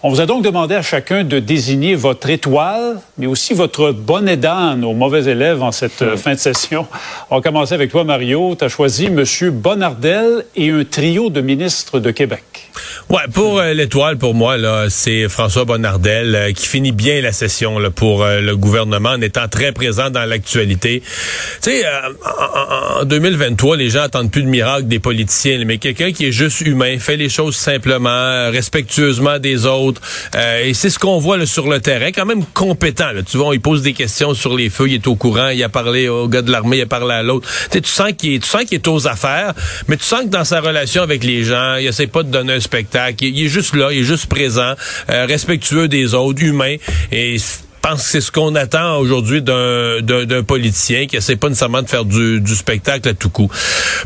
On 0.03 0.11
vous 0.11 0.21
a 0.21 0.27
donc 0.27 0.45
demandé 0.45 0.75
à 0.75 0.83
chacun 0.83 1.25
de 1.25 1.41
désigner 1.41 1.95
votre 1.95 2.31
étoile, 2.31 3.01
mais 3.19 3.27
aussi 3.27 3.55
votre 3.55 3.91
bonnet 3.91 4.37
d'âne 4.37 4.85
aux 4.85 4.95
mauvais 4.95 5.25
élèves 5.25 5.63
en 5.63 5.73
cette 5.73 6.03
euh, 6.03 6.17
fin 6.17 6.35
de 6.35 6.39
session. 6.39 6.87
On 7.29 7.37
va 7.37 7.43
commencer 7.43 7.75
avec 7.75 7.91
toi, 7.91 8.05
Mario. 8.05 8.55
Tu 8.57 8.65
as 8.65 8.69
choisi 8.69 9.07
M. 9.07 9.25
Bonardel 9.51 10.45
et 10.55 10.71
un 10.71 10.85
trio 10.85 11.29
de 11.29 11.41
ministres 11.41 11.99
de 11.99 12.11
Québec. 12.13 12.70
Ouais, 13.09 13.23
pour 13.33 13.59
euh, 13.59 13.73
l'étoile, 13.75 14.17
pour 14.19 14.35
moi, 14.35 14.57
là, 14.57 14.87
c'est 14.89 15.29
François 15.29 15.65
Bonnardel 15.65 16.35
euh, 16.35 16.53
qui 16.53 16.67
finit 16.67 16.93
bien 16.93 17.21
la 17.21 17.33
session 17.33 17.79
là, 17.79 17.91
pour 17.91 18.23
euh, 18.23 18.41
le 18.41 18.57
gouvernement 18.57 19.11
en 19.11 19.21
étant 19.21 19.49
très 19.49 19.73
présent 19.73 20.11
dans 20.11 20.25
l'actualité. 20.25 21.03
Tu 21.03 21.71
sais, 21.71 21.85
euh, 21.85 21.91
en, 22.25 22.99
en- 22.99 23.01
en 23.01 23.05
2023, 23.05 23.77
les 23.77 23.91
gens 23.91 24.03
attendent 24.03 24.31
plus 24.31 24.43
de 24.43 24.49
miracles 24.49 24.87
des 24.87 24.99
politiciens, 25.01 25.63
mais 25.67 25.79
quelqu'un 25.79 26.13
qui 26.13 26.27
est 26.27 26.33
juste 26.33 26.61
humain, 26.61 26.99
fait 26.99 27.17
les 27.17 27.29
choses 27.29 27.57
simplement, 27.57 28.09
euh, 28.11 28.51
respectueusement 28.51 29.39
des 29.39 29.67
autres. 29.67 30.01
euh, 30.37 30.65
et 30.65 30.75
c'est 30.75 30.91
ce 30.91 30.99
qu'on 30.99 31.19
voit 31.19 31.37
là, 31.39 31.47
sur 31.47 31.69
le 31.69 31.81
terrain, 31.81 32.13
quand 32.13 32.27
même 32.27 32.45
compétent. 32.55 33.11
Là. 33.13 33.23
Tu 33.23 33.37
vois, 33.37 33.55
il 33.55 33.61
pose 33.61 33.83
des 33.83 33.93
questions 33.93 34.35
sur 34.35 34.57
les 34.57 34.71
feux, 34.71 34.89
il 34.89 34.95
est 34.95 35.07
au 35.07 35.17
courant, 35.17 35.49
il 35.49 35.63
a 35.65 35.69
parlé 35.69 36.09
au 36.09 36.29
gars 36.29 36.43
de 36.43 36.51
l'armée, 36.53 36.79
il 36.79 36.83
a 36.83 36.87
parlé 36.87 37.15
à 37.15 37.23
l'autre. 37.23 37.49
Tu 37.73 37.81
sens 37.85 38.13
qu'il 38.17 38.35
est, 38.35 38.39
tu 38.39 38.49
sens 38.49 38.65
qu'il 38.65 38.75
est 38.77 38.89
aux 38.89 39.07
affaires, 39.09 39.55
mais 39.89 39.97
tu 39.97 40.05
sens 40.05 40.21
que 40.23 40.27
dans 40.29 40.45
sa 40.45 40.61
relation 40.61 41.03
avec 41.03 41.25
les 41.25 41.43
gens, 41.45 41.77
il 41.77 41.87
essaie 41.87 42.07
pas 42.07 42.23
de 42.23 42.29
donner 42.31 42.60
spectacle. 42.61 43.25
Il, 43.25 43.45
est 43.45 43.49
juste 43.49 43.75
là, 43.75 43.93
il 43.93 44.01
est 44.01 44.05
juste 44.05 44.27
présent, 44.27 44.75
euh, 45.11 45.27
respectueux 45.27 45.89
des 45.89 46.15
autres, 46.15 46.43
humain. 46.43 46.77
Et 47.13 47.37
pense 47.81 48.03
que 48.03 48.09
c'est 48.09 48.21
ce 48.21 48.31
qu'on 48.31 48.55
attend 48.55 48.99
aujourd'hui 48.99 49.43
d'un, 49.43 50.43
politicien 50.47 51.07
qui 51.07 51.17
essaie 51.17 51.37
pas 51.37 51.49
nécessairement 51.49 51.83
de 51.83 51.89
faire 51.89 52.05
du, 52.05 52.41
du 52.41 52.55
spectacle 52.55 53.09
à 53.09 53.15
tout 53.15 53.31
coup. 53.31 53.51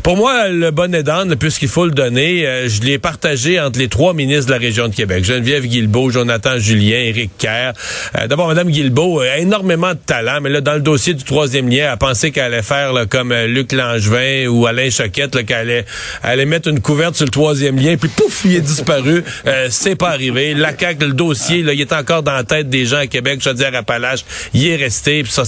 Pour 0.03 0.17
moi, 0.17 0.49
le 0.49 0.71
bonnet 0.71 1.03
d'âne, 1.03 1.35
puisqu'il 1.35 1.67
faut 1.67 1.85
le 1.85 1.91
donner, 1.91 2.45
euh, 2.45 2.67
je 2.67 2.81
l'ai 2.81 2.99
partagé 2.99 3.59
entre 3.59 3.79
les 3.79 3.87
trois 3.87 4.13
ministres 4.13 4.47
de 4.47 4.51
la 4.51 4.57
région 4.57 4.87
de 4.87 4.95
Québec. 4.95 5.23
Geneviève 5.23 5.65
Guilbeault, 5.65 6.09
Jonathan 6.09 6.57
Julien, 6.57 6.97
Éric 6.97 7.31
Kerr. 7.37 7.73
Euh, 8.17 8.27
d'abord, 8.27 8.47
Mme 8.47 8.69
Guilbeault 8.69 9.21
a 9.21 9.37
énormément 9.37 9.93
de 9.93 9.99
talent, 10.05 10.39
mais 10.41 10.49
là, 10.49 10.61
dans 10.61 10.73
le 10.73 10.81
dossier 10.81 11.13
du 11.13 11.23
troisième 11.23 11.69
lien, 11.69 11.85
elle 11.85 11.89
a 11.89 11.97
pensé 11.97 12.31
qu'elle 12.31 12.45
allait 12.45 12.61
faire 12.61 12.93
là, 12.93 13.05
comme 13.05 13.31
euh, 13.31 13.47
Luc 13.47 13.71
Langevin 13.71 14.47
ou 14.47 14.65
Alain 14.65 14.89
Choquette, 14.89 15.45
qu'elle 15.45 15.57
allait, 15.57 15.85
allait 16.23 16.45
mettre 16.45 16.69
une 16.69 16.79
couverte 16.79 17.15
sur 17.15 17.25
le 17.25 17.31
troisième 17.31 17.77
lien, 17.77 17.97
puis 17.97 18.09
pouf, 18.09 18.43
il 18.45 18.55
est 18.55 18.61
disparu. 18.61 19.23
Euh, 19.47 19.67
c'est 19.69 19.95
pas 19.95 20.09
arrivé. 20.09 20.53
La 20.53 20.77
CAQ, 20.77 21.05
le 21.05 21.13
dossier, 21.13 21.63
là, 21.63 21.73
il 21.73 21.81
est 21.81 21.93
encore 21.93 22.23
dans 22.23 22.33
la 22.33 22.43
tête 22.43 22.69
des 22.69 22.85
gens 22.85 22.97
à 22.97 23.07
Québec. 23.07 23.39
Je 23.43 23.49
Chaudière-Appalaches, 23.65 24.25
il 24.53 24.67
est 24.67 24.75
resté. 24.75 25.23
Puis 25.23 25.31
ça, 25.31 25.43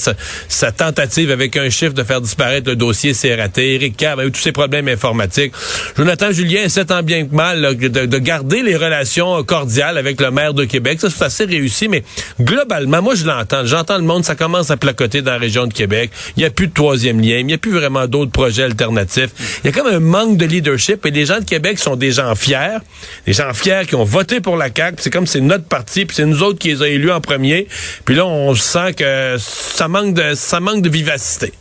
sa 0.48 0.72
tentative 0.72 1.32
avec 1.32 1.58
un 1.58 1.70
chiffre 1.70 1.94
de 1.94 2.04
faire 2.04 2.22
disparaître 2.22 2.70
le 2.70 2.76
dossier, 2.76 3.14
c'est 3.14 3.34
raté. 3.36 3.76
Éric 3.76 3.98
Kerr 3.98 4.20
a 4.20 4.26
eu 4.26 4.32
tous 4.32 4.42
ses 4.42 4.52
problèmes 4.52 4.88
informatiques. 4.88 5.54
Jonathan 5.96 6.32
Julien 6.32 6.64
essaie 6.64 6.86
tant 6.86 7.04
bien 7.04 7.26
que 7.26 7.36
mal 7.36 7.62
là, 7.62 7.74
de, 7.74 7.88
de 7.88 8.18
garder 8.18 8.62
les 8.64 8.76
relations 8.76 9.44
cordiales 9.44 9.98
avec 9.98 10.20
le 10.22 10.32
maire 10.32 10.54
de 10.54 10.66
Québec. 10.66 11.00
Ça, 11.02 11.10
c'est 11.10 11.24
assez 11.24 11.46
réussi, 11.46 11.88
mais 11.88 12.04
globalement, 12.42 13.02
moi, 13.02 13.16
je 13.16 13.26
l'entends. 13.26 13.66
J'entends 13.66 13.98
le 13.98 14.04
monde, 14.04 14.26
ça 14.26 14.36
commence 14.36 14.72
à 14.72 14.78
placoter 14.78 15.22
dans 15.22 15.32
la 15.32 15.38
région 15.38 15.68
de 15.68 15.74
Québec. 15.74 16.12
Il 16.36 16.40
n'y 16.42 16.46
a 16.46 16.50
plus 16.50 16.68
de 16.68 16.74
troisième 16.74 17.20
lien. 17.22 17.38
Il 17.38 17.46
n'y 17.46 17.54
a 17.54 17.58
plus 17.58 17.72
vraiment 17.72 18.08
d'autres 18.08 18.32
projets 18.32 18.64
alternatifs. 18.64 19.30
Il 19.64 19.68
y 19.68 19.70
a 19.70 19.72
comme 19.72 19.88
un 19.88 20.00
manque 20.00 20.38
de 20.38 20.46
leadership 20.46 21.06
et 21.06 21.12
les 21.12 21.26
gens 21.26 21.40
de 21.40 21.46
Québec 21.46 21.80
sont 21.80 21.96
des 21.96 22.12
gens 22.12 22.36
fiers, 22.36 22.78
des 23.26 23.34
gens 23.34 23.54
fiers 23.54 23.84
qui 23.88 23.96
ont 23.96 24.04
voté 24.04 24.42
pour 24.42 24.58
la 24.58 24.70
CAQ. 24.74 24.98
C'est 25.00 25.10
comme 25.10 25.28
c'est 25.28 25.42
notre 25.42 25.66
parti, 25.66 26.06
puis 26.06 26.16
c'est 26.16 26.26
nous 26.26 26.44
autres 26.44 26.60
qui 26.60 26.70
les 26.70 26.82
a 26.82 26.88
élus 26.88 27.12
en 27.12 27.22
premier. 27.22 27.68
Puis 28.08 28.16
là, 28.16 28.26
on 28.26 28.56
sent 28.56 28.94
que 28.94 29.36
ça 29.38 29.90
manque 29.90 30.14
de, 30.14 30.34
ça 30.34 30.62
manque 30.62 30.82
de 30.82 30.88
vivacité. 30.88 31.52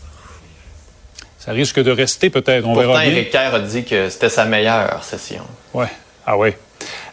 Ça 1.40 1.50
risque 1.50 1.80
de 1.80 1.90
rester 1.90 2.30
peut-être. 2.30 2.64
On 2.64 2.74
Pourtant, 2.74 2.88
verra 2.88 3.02
bien. 3.02 3.10
Éric 3.10 3.30
Kerr 3.30 3.52
a 3.52 3.58
dit 3.58 3.82
que 3.82 4.08
c'était 4.08 4.28
sa 4.28 4.44
meilleure 4.44 5.02
session. 5.02 5.42
Ouais. 5.74 5.88
Ah 6.24 6.38
oui. 6.38 6.50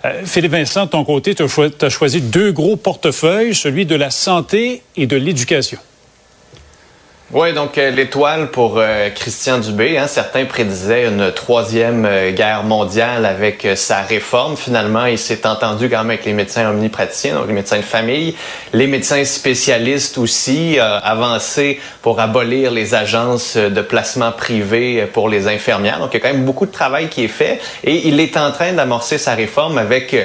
Euh, 0.06 0.22
Philippe 0.24 0.52
Vincent, 0.52 0.86
de 0.86 0.92
ton 0.92 1.04
côté, 1.04 1.34
tu 1.34 1.42
as, 1.42 1.90
choisi 1.90 2.22
deux 2.22 2.52
gros 2.52 2.76
portefeuilles, 2.76 3.56
celui 3.56 3.88
de 3.88 3.96
la 3.96 4.12
santé 4.12 4.84
et 4.96 5.08
de 5.08 5.18
l'éducation. 5.18 5.80
Oui, 7.36 7.52
donc 7.52 7.80
euh, 7.80 7.90
l'étoile 7.90 8.52
pour 8.52 8.76
euh, 8.78 9.10
Christian 9.10 9.58
Dubé. 9.58 9.98
Hein, 9.98 10.06
certains 10.06 10.46
prédisaient 10.46 11.08
une 11.08 11.32
troisième 11.32 12.06
euh, 12.06 12.32
guerre 12.32 12.64
mondiale 12.64 13.26
avec 13.26 13.68
sa 13.74 14.02
réforme. 14.02 14.56
Finalement, 14.56 15.08
il 15.08 15.18
s'est 15.18 15.48
entendu 15.48 15.90
quand 15.90 15.98
même 15.98 16.12
avec 16.12 16.26
les 16.26 16.34
médecins 16.34 16.70
omnipraticiens, 16.70 17.34
donc 17.34 17.48
les 17.48 17.54
médecins 17.54 17.78
de 17.78 17.82
famille, 17.82 18.36
les 18.72 18.86
médecins 18.86 19.26
spécialistes 19.26 20.20
aussi, 20.20 20.78
euh, 20.78 21.00
avancé 21.00 21.80
pour 22.04 22.20
abolir 22.20 22.70
les 22.70 22.94
agences 22.94 23.58
de 23.58 23.82
placement 23.82 24.32
privé 24.32 25.08
pour 25.12 25.28
les 25.28 25.48
infirmières. 25.48 25.98
Donc 25.98 26.10
il 26.14 26.18
y 26.18 26.18
a 26.18 26.20
quand 26.20 26.36
même 26.36 26.46
beaucoup 26.46 26.68
de 26.68 26.72
travail 26.72 27.10
qui 27.10 27.24
est 27.24 27.30
fait 27.30 27.60
et 27.84 28.10
il 28.10 28.20
est 28.20 28.38
en 28.38 28.52
train 28.52 28.74
d'amorcer 28.74 29.18
sa 29.18 29.34
réforme 29.34 29.80
avec 29.80 30.16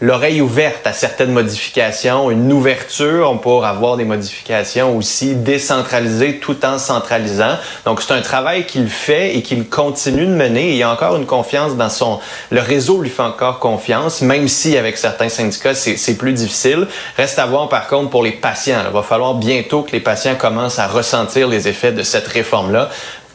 l'oreille 0.00 0.40
ouverte 0.40 0.86
à 0.86 0.92
certaines 0.92 1.32
modifications, 1.32 2.30
une 2.30 2.52
ouverture 2.52 3.38
pour 3.40 3.66
avoir 3.66 3.96
des 3.96 4.04
modifications 4.04 4.96
aussi 4.96 5.34
décentralisées 5.34 6.38
tout 6.38 6.64
en 6.64 6.78
centralisant. 6.78 7.56
Donc 7.84 8.00
c'est 8.02 8.14
un 8.14 8.22
travail 8.22 8.64
qu'il 8.66 8.88
fait 8.88 9.36
et 9.36 9.42
qu'il 9.42 9.68
continue 9.68 10.26
de 10.26 10.34
mener. 10.34 10.70
Il 10.70 10.76
y 10.76 10.82
a 10.82 10.90
encore 10.90 11.16
une 11.16 11.26
confiance 11.26 11.76
dans 11.76 11.90
son... 11.90 12.18
Le 12.50 12.60
réseau 12.60 13.00
lui 13.02 13.10
fait 13.10 13.22
encore 13.22 13.58
confiance, 13.58 14.22
même 14.22 14.48
si 14.48 14.76
avec 14.76 14.96
certains 14.96 15.28
syndicats, 15.28 15.74
c'est 15.74 15.98
c'est 16.08 16.16
plus 16.16 16.32
difficile. 16.32 16.86
Reste 17.16 17.38
à 17.38 17.46
voir 17.46 17.68
par 17.68 17.86
contre 17.86 18.08
pour 18.08 18.22
les 18.22 18.32
patients. 18.32 18.80
Il 18.86 18.92
va 18.92 19.02
falloir 19.02 19.34
bientôt 19.34 19.82
que 19.82 19.92
les 19.92 20.00
patients 20.00 20.36
commencent 20.36 20.78
à 20.78 20.86
ressentir 20.86 21.48
les 21.48 21.68
effets 21.68 21.92
de 21.92 22.02
cette 22.02 22.26
réforme-là 22.26 22.88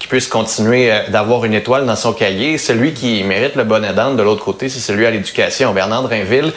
qui 0.04 0.10
puisse 0.10 0.28
continuer 0.28 0.92
euh, 0.92 1.08
d'avoir 1.08 1.46
une 1.46 1.54
étoile 1.54 1.86
dans 1.86 1.96
son 1.96 2.12
cahier. 2.12 2.58
Celui 2.58 2.94
qui 2.94 3.24
mérite 3.24 3.56
le 3.56 3.64
bonnet 3.64 3.94
d'âne 3.94 4.18
de 4.18 4.22
l'autre 4.22 4.44
côté, 4.44 4.68
c'est 4.68 4.82
celui 4.82 5.06
à 5.06 5.12
l'éducation. 5.12 5.72
Bernard 5.72 6.04
Drinville, 6.04 6.52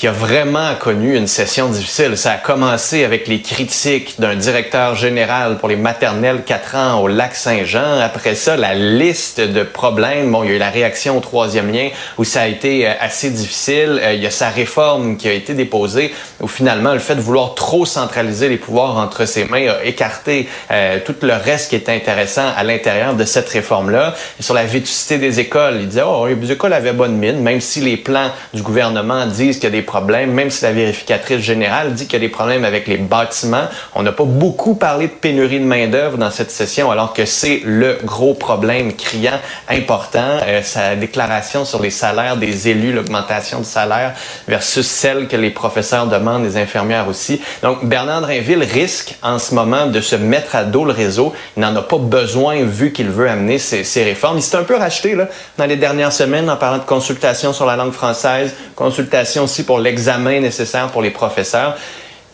qui 0.00 0.08
a 0.08 0.12
vraiment 0.12 0.74
connu 0.76 1.14
une 1.14 1.26
session 1.26 1.68
difficile. 1.68 2.16
Ça 2.16 2.32
a 2.32 2.36
commencé 2.38 3.04
avec 3.04 3.28
les 3.28 3.42
critiques 3.42 4.18
d'un 4.18 4.34
directeur 4.34 4.94
général 4.94 5.58
pour 5.58 5.68
les 5.68 5.76
maternelles 5.76 6.42
4 6.42 6.74
ans 6.74 7.02
au 7.02 7.06
lac 7.06 7.34
Saint-Jean. 7.34 8.00
Après 8.00 8.34
ça, 8.34 8.56
la 8.56 8.74
liste 8.74 9.42
de 9.42 9.62
problèmes. 9.62 10.32
Bon, 10.32 10.42
il 10.42 10.48
y 10.48 10.52
a 10.54 10.56
eu 10.56 10.58
la 10.58 10.70
réaction 10.70 11.18
au 11.18 11.20
troisième 11.20 11.70
lien 11.70 11.90
où 12.16 12.24
ça 12.24 12.40
a 12.40 12.46
été 12.46 12.88
euh, 12.88 12.92
assez 12.98 13.28
difficile. 13.28 14.00
Euh, 14.02 14.14
il 14.14 14.22
y 14.22 14.26
a 14.26 14.30
sa 14.30 14.48
réforme 14.48 15.18
qui 15.18 15.28
a 15.28 15.34
été 15.34 15.52
déposée 15.52 16.14
où 16.40 16.48
finalement 16.48 16.94
le 16.94 16.98
fait 16.98 17.16
de 17.16 17.20
vouloir 17.20 17.54
trop 17.54 17.84
centraliser 17.84 18.48
les 18.48 18.56
pouvoirs 18.56 18.96
entre 18.96 19.26
ses 19.26 19.44
mains 19.44 19.68
a 19.68 19.84
écarté 19.84 20.48
euh, 20.70 20.98
tout 21.04 21.16
le 21.20 21.34
reste 21.34 21.68
qui 21.68 21.76
était 21.76 21.92
intéressant 21.92 22.46
à 22.56 22.64
l'intérieur 22.64 23.16
de 23.16 23.24
cette 23.26 23.50
réforme-là. 23.50 24.14
Sur 24.40 24.54
la 24.54 24.64
vétusté 24.64 25.18
des 25.18 25.40
écoles, 25.40 25.76
il 25.80 25.88
disait, 25.88 26.04
oh, 26.06 26.26
les 26.26 26.52
écoles 26.52 26.72
avaient 26.72 26.94
bonne 26.94 27.18
mine, 27.18 27.42
même 27.42 27.60
si 27.60 27.82
les 27.82 27.98
plans 27.98 28.30
du 28.54 28.62
gouvernement 28.62 29.26
disent 29.26 29.56
qu'il 29.56 29.64
y 29.64 29.66
a 29.66 29.76
des 29.76 29.89
problèmes, 29.90 30.30
même 30.32 30.50
si 30.50 30.62
la 30.62 30.70
vérificatrice 30.70 31.40
générale 31.40 31.94
dit 31.94 32.04
qu'il 32.04 32.12
y 32.12 32.16
a 32.16 32.26
des 32.26 32.28
problèmes 32.28 32.64
avec 32.64 32.86
les 32.86 32.96
bâtiments. 32.96 33.64
On 33.96 34.04
n'a 34.04 34.12
pas 34.12 34.24
beaucoup 34.24 34.76
parlé 34.76 35.08
de 35.08 35.12
pénurie 35.12 35.58
de 35.58 35.64
main-d'œuvre 35.64 36.16
dans 36.16 36.30
cette 36.30 36.52
session, 36.52 36.92
alors 36.92 37.12
que 37.12 37.24
c'est 37.24 37.60
le 37.64 37.98
gros 38.04 38.34
problème 38.34 38.92
criant, 38.94 39.40
important. 39.68 40.38
Euh, 40.46 40.62
sa 40.62 40.94
déclaration 40.94 41.64
sur 41.64 41.82
les 41.82 41.90
salaires 41.90 42.36
des 42.36 42.68
élus, 42.68 42.92
l'augmentation 42.92 43.58
du 43.58 43.64
salaire 43.64 44.14
versus 44.46 44.86
celle 44.86 45.26
que 45.26 45.36
les 45.36 45.50
professeurs 45.50 46.06
demandent, 46.06 46.44
les 46.44 46.56
infirmières 46.56 47.08
aussi. 47.08 47.40
Donc, 47.62 47.84
Bernard 47.84 48.20
Drinville 48.20 48.62
risque 48.62 49.16
en 49.24 49.40
ce 49.40 49.56
moment 49.56 49.86
de 49.86 50.00
se 50.00 50.14
mettre 50.14 50.54
à 50.54 50.62
dos 50.62 50.84
le 50.84 50.92
réseau. 50.92 51.32
Il 51.56 51.62
n'en 51.62 51.74
a 51.74 51.82
pas 51.82 51.98
besoin 51.98 52.62
vu 52.62 52.92
qu'il 52.92 53.10
veut 53.10 53.28
amener 53.28 53.58
ses, 53.58 54.04
réformes. 54.04 54.38
Il 54.38 54.42
s'est 54.42 54.56
un 54.56 54.62
peu 54.62 54.76
racheté 54.76 55.16
là, 55.16 55.26
dans 55.58 55.66
les 55.66 55.76
dernières 55.76 56.12
semaines 56.12 56.48
en 56.48 56.56
parlant 56.56 56.78
de 56.78 56.84
consultation 56.84 57.52
sur 57.52 57.66
la 57.66 57.74
langue 57.74 57.92
française, 57.92 58.54
consultation 58.76 59.44
aussi 59.44 59.64
pour 59.70 59.78
l'examen 59.78 60.40
nécessaire 60.40 60.88
pour 60.88 61.00
les 61.00 61.12
professeurs. 61.12 61.76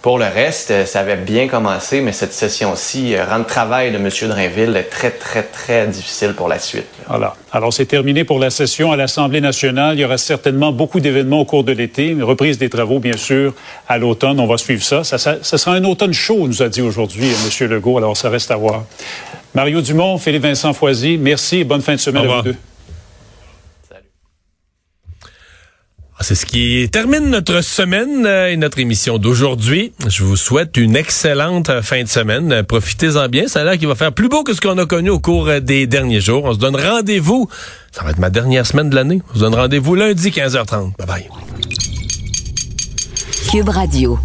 Pour 0.00 0.18
le 0.18 0.24
reste, 0.24 0.70
euh, 0.70 0.86
ça 0.86 1.00
avait 1.00 1.16
bien 1.16 1.48
commencé, 1.48 2.00
mais 2.00 2.12
cette 2.12 2.32
session-ci 2.32 3.14
euh, 3.14 3.26
rend 3.26 3.36
le 3.36 3.44
travail 3.44 3.92
de 3.92 3.98
M. 3.98 4.08
Drainville 4.30 4.86
très, 4.90 5.10
très, 5.10 5.42
très 5.42 5.86
difficile 5.86 6.32
pour 6.32 6.48
la 6.48 6.58
suite. 6.58 6.86
là. 6.98 7.04
Voilà. 7.08 7.34
Alors, 7.52 7.74
c'est 7.74 7.84
terminé 7.84 8.24
pour 8.24 8.38
la 8.38 8.48
session 8.48 8.90
à 8.90 8.96
l'Assemblée 8.96 9.42
nationale. 9.42 9.98
Il 9.98 10.00
y 10.00 10.04
aura 10.06 10.16
certainement 10.16 10.72
beaucoup 10.72 10.98
d'événements 10.98 11.40
au 11.40 11.44
cours 11.44 11.62
de 11.62 11.72
l'été. 11.72 12.06
Une 12.06 12.22
reprise 12.22 12.56
des 12.56 12.70
travaux, 12.70 13.00
bien 13.00 13.18
sûr, 13.18 13.52
à 13.86 13.98
l'automne. 13.98 14.40
On 14.40 14.46
va 14.46 14.56
suivre 14.56 14.82
ça. 14.82 15.04
Ça, 15.04 15.18
ça, 15.18 15.36
ça 15.42 15.58
sera 15.58 15.76
un 15.76 15.84
automne 15.84 16.14
chaud, 16.14 16.48
nous 16.48 16.62
a 16.62 16.70
dit 16.70 16.80
aujourd'hui 16.80 17.26
euh, 17.26 17.64
M. 17.64 17.70
Legault. 17.70 17.98
Alors, 17.98 18.16
ça 18.16 18.30
reste 18.30 18.50
à 18.50 18.56
voir. 18.56 18.84
Mario 19.54 19.82
Dumont, 19.82 20.16
Philippe 20.16 20.44
Vincent 20.44 20.72
Foisy, 20.72 21.18
merci 21.18 21.58
et 21.58 21.64
bonne 21.64 21.82
fin 21.82 21.96
de 21.96 22.00
semaine 22.00 22.26
Au 22.26 22.32
à 22.32 22.36
vous 22.36 22.42
deux. 22.44 22.56
Ah, 22.56 23.96
C'est 26.20 26.34
ce 26.34 26.46
qui 26.46 26.88
termine 26.90 27.28
notre 27.28 27.60
semaine 27.60 28.24
euh, 28.24 28.48
et 28.50 28.56
notre 28.56 28.78
émission 28.78 29.18
d'aujourd'hui. 29.18 29.92
Je 30.08 30.24
vous 30.24 30.36
souhaite 30.36 30.76
une 30.76 30.96
excellente 30.96 31.68
euh, 31.68 31.82
fin 31.82 32.02
de 32.02 32.08
semaine. 32.08 32.52
Euh, 32.52 32.62
Profitez-en 32.62 33.28
bien. 33.28 33.48
Ça 33.48 33.60
a 33.60 33.64
l'air 33.64 33.78
qu'il 33.78 33.86
va 33.86 33.94
faire 33.94 34.12
plus 34.12 34.28
beau 34.28 34.42
que 34.42 34.54
ce 34.54 34.60
qu'on 34.60 34.78
a 34.78 34.86
connu 34.86 35.10
au 35.10 35.20
cours 35.20 35.50
des 35.60 35.86
derniers 35.86 36.20
jours. 36.22 36.44
On 36.44 36.54
se 36.54 36.58
donne 36.58 36.74
rendez-vous. 36.76 37.48
Ça 37.92 38.02
va 38.02 38.10
être 38.10 38.18
ma 38.18 38.30
dernière 38.30 38.66
semaine 38.66 38.88
de 38.88 38.94
l'année. 38.94 39.20
On 39.30 39.34
se 39.34 39.40
donne 39.40 39.54
rendez-vous 39.54 39.94
lundi 39.94 40.30
15h30. 40.30 40.96
Bye 40.98 41.06
bye. 41.06 41.28
Cube 43.50 43.68
Radio. 43.68 44.18